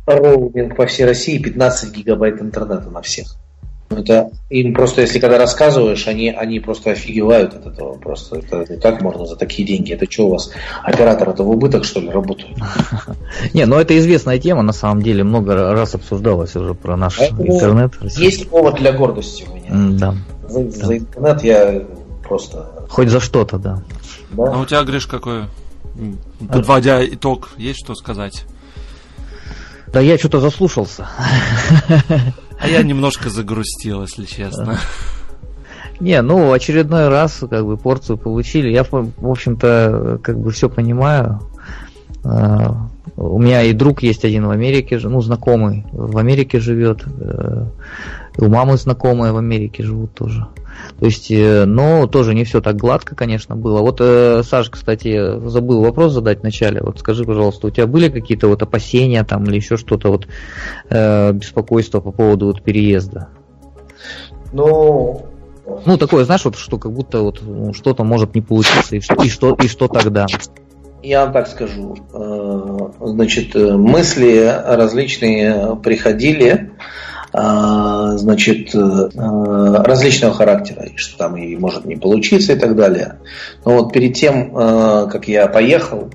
роуминг 0.05 0.75
по 0.75 0.85
всей 0.85 1.05
России 1.05 1.37
15 1.37 1.95
гигабайт 1.95 2.41
интернета 2.41 2.89
на 2.89 3.01
всех. 3.01 3.35
Ну, 3.93 4.01
это 4.01 4.31
им 4.49 4.73
просто, 4.73 5.01
если 5.01 5.19
когда 5.19 5.37
рассказываешь, 5.37 6.07
они, 6.07 6.29
они 6.29 6.59
просто 6.59 6.91
офигевают 6.91 7.53
от 7.53 7.67
этого. 7.67 7.93
Просто 7.93 8.37
это, 8.37 8.57
это 8.57 8.77
как 8.77 9.01
можно 9.01 9.25
за 9.25 9.35
такие 9.35 9.67
деньги? 9.67 9.93
Это 9.93 10.09
что 10.09 10.27
у 10.27 10.31
вас, 10.31 10.51
оператор 10.83 11.29
это 11.29 11.43
в 11.43 11.49
убыток, 11.49 11.85
что 11.85 11.99
ли, 11.99 12.09
работают? 12.09 12.57
Не, 13.53 13.65
ну 13.65 13.77
это 13.77 13.97
известная 13.97 14.39
тема, 14.39 14.63
на 14.63 14.73
самом 14.73 15.01
деле, 15.01 15.23
много 15.23 15.73
раз 15.73 15.95
обсуждалось 15.95 16.55
уже 16.55 16.73
про 16.73 16.97
наш 16.97 17.19
интернет. 17.19 17.93
Есть 18.17 18.49
повод 18.49 18.75
для 18.75 18.91
гордости 18.93 19.45
у 19.49 19.55
меня. 19.55 19.97
Да. 19.97 20.15
За, 20.49 20.97
интернет 20.97 21.43
я 21.43 21.83
просто... 22.23 22.85
Хоть 22.89 23.09
за 23.09 23.19
что-то, 23.19 23.57
да. 23.57 23.83
да. 24.31 24.43
А 24.53 24.59
у 24.59 24.65
тебя, 24.65 24.83
Гриш, 24.83 25.07
какой? 25.07 25.43
Подводя 26.51 27.05
итог, 27.05 27.51
есть 27.57 27.79
что 27.79 27.95
сказать? 27.95 28.45
Да 29.87 29.99
я 29.99 30.17
что-то 30.17 30.39
заслушался. 30.39 31.07
А 32.63 32.67
я 32.67 32.81
немножко 32.81 33.29
загрустил, 33.29 34.03
если 34.03 34.23
честно. 34.23 34.77
Не, 35.99 36.21
ну, 36.21 36.53
очередной 36.53 37.09
раз, 37.09 37.43
как 37.49 37.65
бы, 37.65 37.75
порцию 37.75 38.17
получили. 38.17 38.69
Я, 38.69 38.85
в 38.85 39.29
общем-то, 39.29 40.19
как 40.23 40.39
бы 40.39 40.51
все 40.51 40.69
понимаю. 40.69 41.41
А, 42.23 42.87
у 43.17 43.37
меня 43.37 43.63
и 43.63 43.73
друг 43.73 44.01
есть 44.01 44.23
один 44.23 44.45
в 44.45 44.49
Америке, 44.49 44.97
ну, 45.03 45.21
знакомый 45.21 45.85
в 45.91 46.17
Америке 46.17 46.59
живет. 46.59 47.03
У 48.37 48.47
мамы 48.47 48.77
знакомые 48.77 49.31
в 49.31 49.37
Америке 49.37 49.83
живут 49.83 50.15
тоже. 50.15 50.47
То 50.99 51.05
есть, 51.05 51.29
э, 51.31 51.65
но 51.65 52.07
тоже 52.07 52.33
не 52.33 52.43
все 52.43 52.61
так 52.61 52.75
гладко, 52.75 53.15
конечно, 53.15 53.55
было. 53.55 53.79
Вот, 53.81 53.97
э, 53.99 54.41
Саша, 54.43 54.71
кстати, 54.71 55.39
забыл 55.47 55.81
вопрос 55.81 56.13
задать 56.13 56.41
вначале. 56.41 56.81
Вот 56.81 56.99
скажи, 56.99 57.25
пожалуйста, 57.25 57.67
у 57.67 57.69
тебя 57.69 57.87
были 57.87 58.09
какие-то 58.09 58.47
вот 58.47 58.61
опасения 58.63 59.23
там 59.23 59.43
или 59.45 59.57
еще 59.57 59.77
что-то 59.77 60.09
вот 60.09 60.27
э, 60.89 61.31
беспокойство 61.33 61.99
по 61.99 62.11
поводу 62.11 62.47
вот 62.47 62.63
переезда? 62.63 63.29
Ну, 64.51 65.25
ну, 65.85 65.97
такое, 65.97 66.25
знаешь, 66.25 66.45
вот 66.45 66.55
что 66.55 66.77
как 66.77 66.91
будто 66.91 67.21
вот 67.21 67.41
ну, 67.41 67.73
что-то 67.73 68.03
может 68.03 68.35
не 68.35 68.41
получиться, 68.41 68.95
и 68.95 68.99
что, 68.99 69.15
и 69.23 69.29
что, 69.29 69.53
и 69.53 69.67
что 69.67 69.87
тогда? 69.87 70.25
Я 71.01 71.25
вам 71.25 71.33
так 71.33 71.47
скажу. 71.47 71.97
Значит, 72.99 73.55
мысли 73.55 74.53
различные 74.65 75.75
приходили. 75.75 76.71
А, 77.35 78.15
значит, 78.15 78.75
э, 78.75 79.09
различного 79.15 80.35
характера, 80.35 80.83
и 80.83 80.97
что 80.97 81.17
там 81.17 81.35
и 81.35 81.55
может 81.55 81.83
не 81.83 81.95
получиться 81.95 82.53
и 82.53 82.55
так 82.55 82.75
далее. 82.75 83.17
Но 83.65 83.79
вот 83.79 83.91
перед 83.91 84.13
тем, 84.13 84.55
э, 84.55 85.07
как 85.11 85.27
я 85.27 85.47
поехал, 85.47 86.11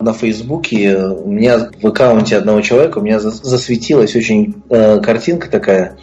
на 0.00 0.14
Фейсбуке 0.14 0.96
у 0.96 1.30
меня 1.30 1.70
в 1.80 1.86
аккаунте 1.86 2.38
одного 2.38 2.62
человека 2.62 2.98
у 2.98 3.02
меня 3.02 3.20
засветилась 3.20 4.16
очень 4.16 4.62
э, 4.70 5.00
картинка 5.00 5.50
такая. 5.50 5.96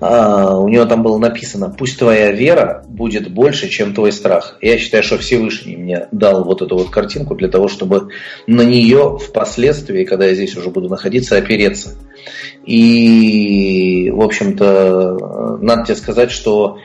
у 0.00 0.68
него 0.68 0.84
там 0.84 1.02
было 1.02 1.18
написано 1.18 1.74
«Пусть 1.76 1.98
твоя 1.98 2.32
вера 2.32 2.84
будет 2.88 3.32
больше, 3.32 3.68
чем 3.68 3.94
твой 3.94 4.12
страх». 4.12 4.58
Я 4.60 4.78
считаю, 4.78 5.04
что 5.04 5.18
Всевышний 5.18 5.76
мне 5.76 6.08
дал 6.10 6.44
вот 6.44 6.60
эту 6.60 6.76
вот 6.76 6.90
картинку 6.90 7.36
для 7.36 7.48
того, 7.48 7.68
чтобы 7.68 8.08
на 8.48 8.62
нее 8.62 9.18
впоследствии, 9.18 10.04
когда 10.04 10.26
я 10.26 10.34
здесь 10.34 10.56
уже 10.56 10.70
буду 10.70 10.88
находиться, 10.88 11.36
опереться. 11.36 11.94
И, 12.64 14.10
в 14.10 14.20
общем-то, 14.22 15.58
надо 15.60 15.84
тебе 15.84 15.96
сказать, 15.96 16.30
что 16.30 16.78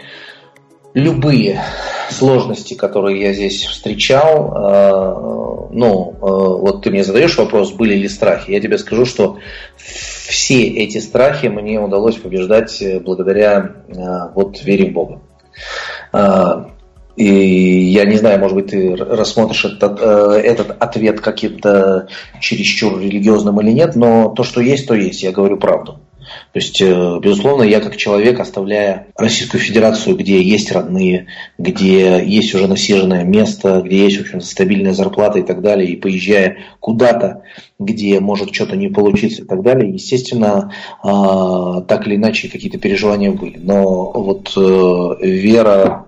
любые 0.93 1.61
сложности, 2.09 2.73
которые 2.75 3.21
я 3.21 3.33
здесь 3.33 3.65
встречал, 3.65 4.53
э, 4.55 5.69
ну, 5.71 6.13
э, 6.13 6.17
вот 6.21 6.83
ты 6.83 6.91
мне 6.91 7.03
задаешь 7.03 7.37
вопрос, 7.37 7.71
были 7.71 7.95
ли 7.95 8.07
страхи, 8.07 8.51
я 8.51 8.61
тебе 8.61 8.77
скажу, 8.77 9.05
что 9.05 9.39
все 9.77 10.63
эти 10.67 10.99
страхи 10.99 11.47
мне 11.47 11.79
удалось 11.79 12.15
побеждать 12.15 12.83
благодаря 13.03 13.75
э, 13.87 13.93
вот 14.35 14.63
вере 14.63 14.89
в 14.89 14.93
Бога. 14.93 15.21
И 17.15 17.25
я 17.25 18.05
не 18.05 18.17
знаю, 18.17 18.39
может 18.39 18.55
быть, 18.55 18.67
ты 18.67 18.95
рассмотришь 18.95 19.65
этот, 19.65 19.99
э, 20.01 20.41
этот 20.43 20.71
ответ 20.81 21.21
каким-то 21.21 22.07
чересчур 22.39 22.99
религиозным 22.99 23.61
или 23.61 23.71
нет, 23.71 23.95
но 23.95 24.29
то, 24.29 24.43
что 24.43 24.61
есть, 24.61 24.87
то 24.87 24.95
есть. 24.95 25.21
Я 25.21 25.31
говорю 25.31 25.57
правду. 25.57 25.99
То 26.53 26.59
есть, 26.59 26.81
э, 26.81 27.19
безусловно, 27.21 27.63
я 27.63 27.79
как 27.79 27.97
человек, 27.97 28.39
оставляя 28.39 29.07
Российскую 29.15 29.61
Федерацию, 29.61 30.15
где 30.15 30.41
есть 30.41 30.71
родные, 30.71 31.27
где 31.57 32.23
есть 32.25 32.53
уже 32.55 32.67
насиженное 32.67 33.23
место, 33.23 33.81
где 33.83 34.05
есть, 34.05 34.17
в 34.17 34.21
общем 34.21 34.41
стабильная 34.41 34.93
зарплата 34.93 35.39
и 35.39 35.43
так 35.43 35.61
далее, 35.61 35.89
и 35.89 35.95
поезжая 35.95 36.57
куда-то, 36.79 37.43
где 37.79 38.19
может 38.19 38.53
что-то 38.53 38.75
не 38.75 38.87
получиться 38.87 39.43
и 39.43 39.45
так 39.45 39.61
далее, 39.61 39.93
естественно, 39.93 40.71
а, 41.03 41.81
так 41.81 42.07
или 42.07 42.15
иначе 42.15 42.49
какие-то 42.49 42.77
переживания 42.77 43.31
были. 43.31 43.57
Но 43.57 44.11
вот 44.11 44.53
э, 44.55 45.25
вера 45.25 46.07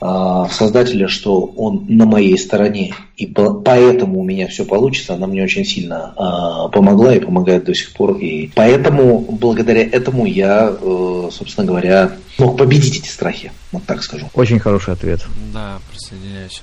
в 0.00 0.50
Создателя, 0.52 1.08
что 1.08 1.40
он 1.40 1.86
на 1.88 2.06
моей 2.06 2.38
стороне, 2.38 2.94
и 3.16 3.26
поэтому 3.26 4.20
у 4.20 4.24
меня 4.24 4.46
все 4.46 4.64
получится, 4.64 5.14
она 5.14 5.26
мне 5.26 5.42
очень 5.42 5.64
сильно 5.64 6.14
а, 6.16 6.68
помогла 6.68 7.14
и 7.14 7.20
помогает 7.20 7.64
до 7.64 7.74
сих 7.74 7.92
пор. 7.92 8.16
И 8.18 8.48
поэтому, 8.54 9.18
благодаря 9.18 9.82
этому 9.82 10.24
я, 10.24 10.72
э, 10.80 11.28
собственно 11.32 11.66
говоря, 11.66 12.12
мог 12.38 12.56
победить 12.56 12.98
эти 12.98 13.08
страхи, 13.08 13.50
вот 13.72 13.84
так 13.86 14.04
скажу. 14.04 14.30
Очень 14.34 14.60
хороший 14.60 14.94
ответ. 14.94 15.26
Да, 15.52 15.80
присоединяюсь. 15.90 16.62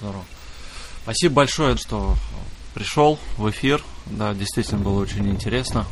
Здорово. 0.00 0.24
Спасибо 1.04 1.34
большое, 1.36 1.76
что 1.78 2.16
пришел 2.74 3.18
в 3.38 3.48
эфир. 3.48 3.82
Да, 4.06 4.34
действительно 4.34 4.80
было 4.80 5.00
очень 5.00 5.28
интересно. 5.30 5.86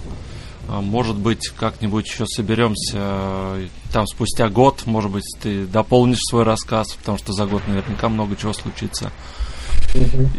А, 0.73 0.81
может 0.81 1.17
быть, 1.17 1.49
как-нибудь 1.49 2.07
еще 2.07 2.25
соберемся 2.27 2.97
э, 2.97 3.67
там 3.93 4.07
спустя 4.07 4.49
год, 4.49 4.87
может 4.87 5.11
быть, 5.11 5.25
ты 5.43 5.67
дополнишь 5.67 6.21
свой 6.31 6.45
рассказ, 6.45 6.95
потому 6.95 7.19
что 7.19 7.35
за 7.35 7.45
год 7.45 7.61
наверняка 7.69 8.09
много 8.09 8.37
чего 8.37 8.55
случится. 8.55 9.13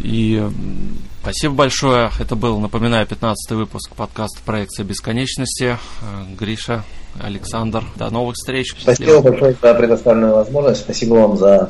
И 0.02 0.44
спасибо 1.22 1.54
большое. 1.54 2.10
Это 2.20 2.36
был, 2.36 2.60
напоминаю, 2.60 3.06
15 3.06 3.52
выпуск 3.52 3.94
подкаста 3.96 4.40
«Проекция 4.44 4.86
бесконечности». 4.86 5.78
Э, 6.02 6.36
Гриша, 6.36 6.84
Александр, 7.22 7.84
до 7.96 8.10
новых 8.10 8.34
встреч. 8.34 8.76
Спасибо 8.80 9.22
большое 9.22 9.56
за 9.62 9.74
предоставленную 9.76 10.34
возможность. 10.34 10.82
Спасибо 10.82 11.14
вам 11.14 11.38
за 11.38 11.70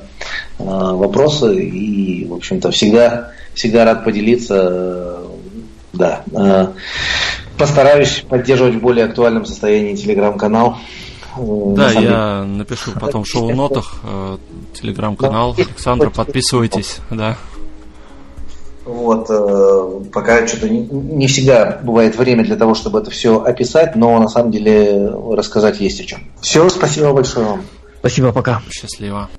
э, 0.57 0.64
вопросы. 0.64 1.61
И, 1.65 2.26
в 2.27 2.34
общем-то, 2.35 2.72
всегда, 2.72 3.34
всегда 3.56 3.84
рад 3.84 4.06
поделиться. 4.06 4.69
Э, 4.72 5.27
да. 5.91 6.23
Э, 6.31 6.68
Постараюсь 7.57 8.23
поддерживать 8.27 8.75
в 8.75 8.80
более 8.80 9.05
актуальном 9.05 9.45
состоянии 9.45 9.95
телеграм-канал. 9.95 10.77
Э, 11.38 11.73
да, 11.75 11.91
я 11.91 12.43
напишу 12.43 12.91
потом 12.99 13.23
в 13.23 13.27
шоу-нотах 13.27 13.95
э, 14.03 14.38
телеграм-канал. 14.73 15.55
Александра, 15.57 16.09
подписывайтесь, 16.09 16.97
да. 17.09 17.38
Вот, 18.85 19.27
э, 19.30 20.09
пока 20.11 20.45
что-то 20.45 20.67
не, 20.67 20.80
не 20.80 21.27
всегда 21.27 21.80
бывает 21.81 22.17
время 22.17 22.43
для 22.43 22.57
того, 22.57 22.75
чтобы 22.75 22.99
это 22.99 23.11
все 23.11 23.41
описать, 23.41 23.95
но 23.95 24.19
на 24.19 24.27
самом 24.27 24.51
деле 24.51 25.09
рассказать 25.31 25.80
есть 25.80 26.01
о 26.01 26.03
чем. 26.03 26.19
Все, 26.41 26.67
спасибо 26.69 27.13
большое 27.13 27.45
вам. 27.45 27.61
Спасибо, 27.99 28.34
пока. 28.34 28.61
Счастливо. 28.69 29.30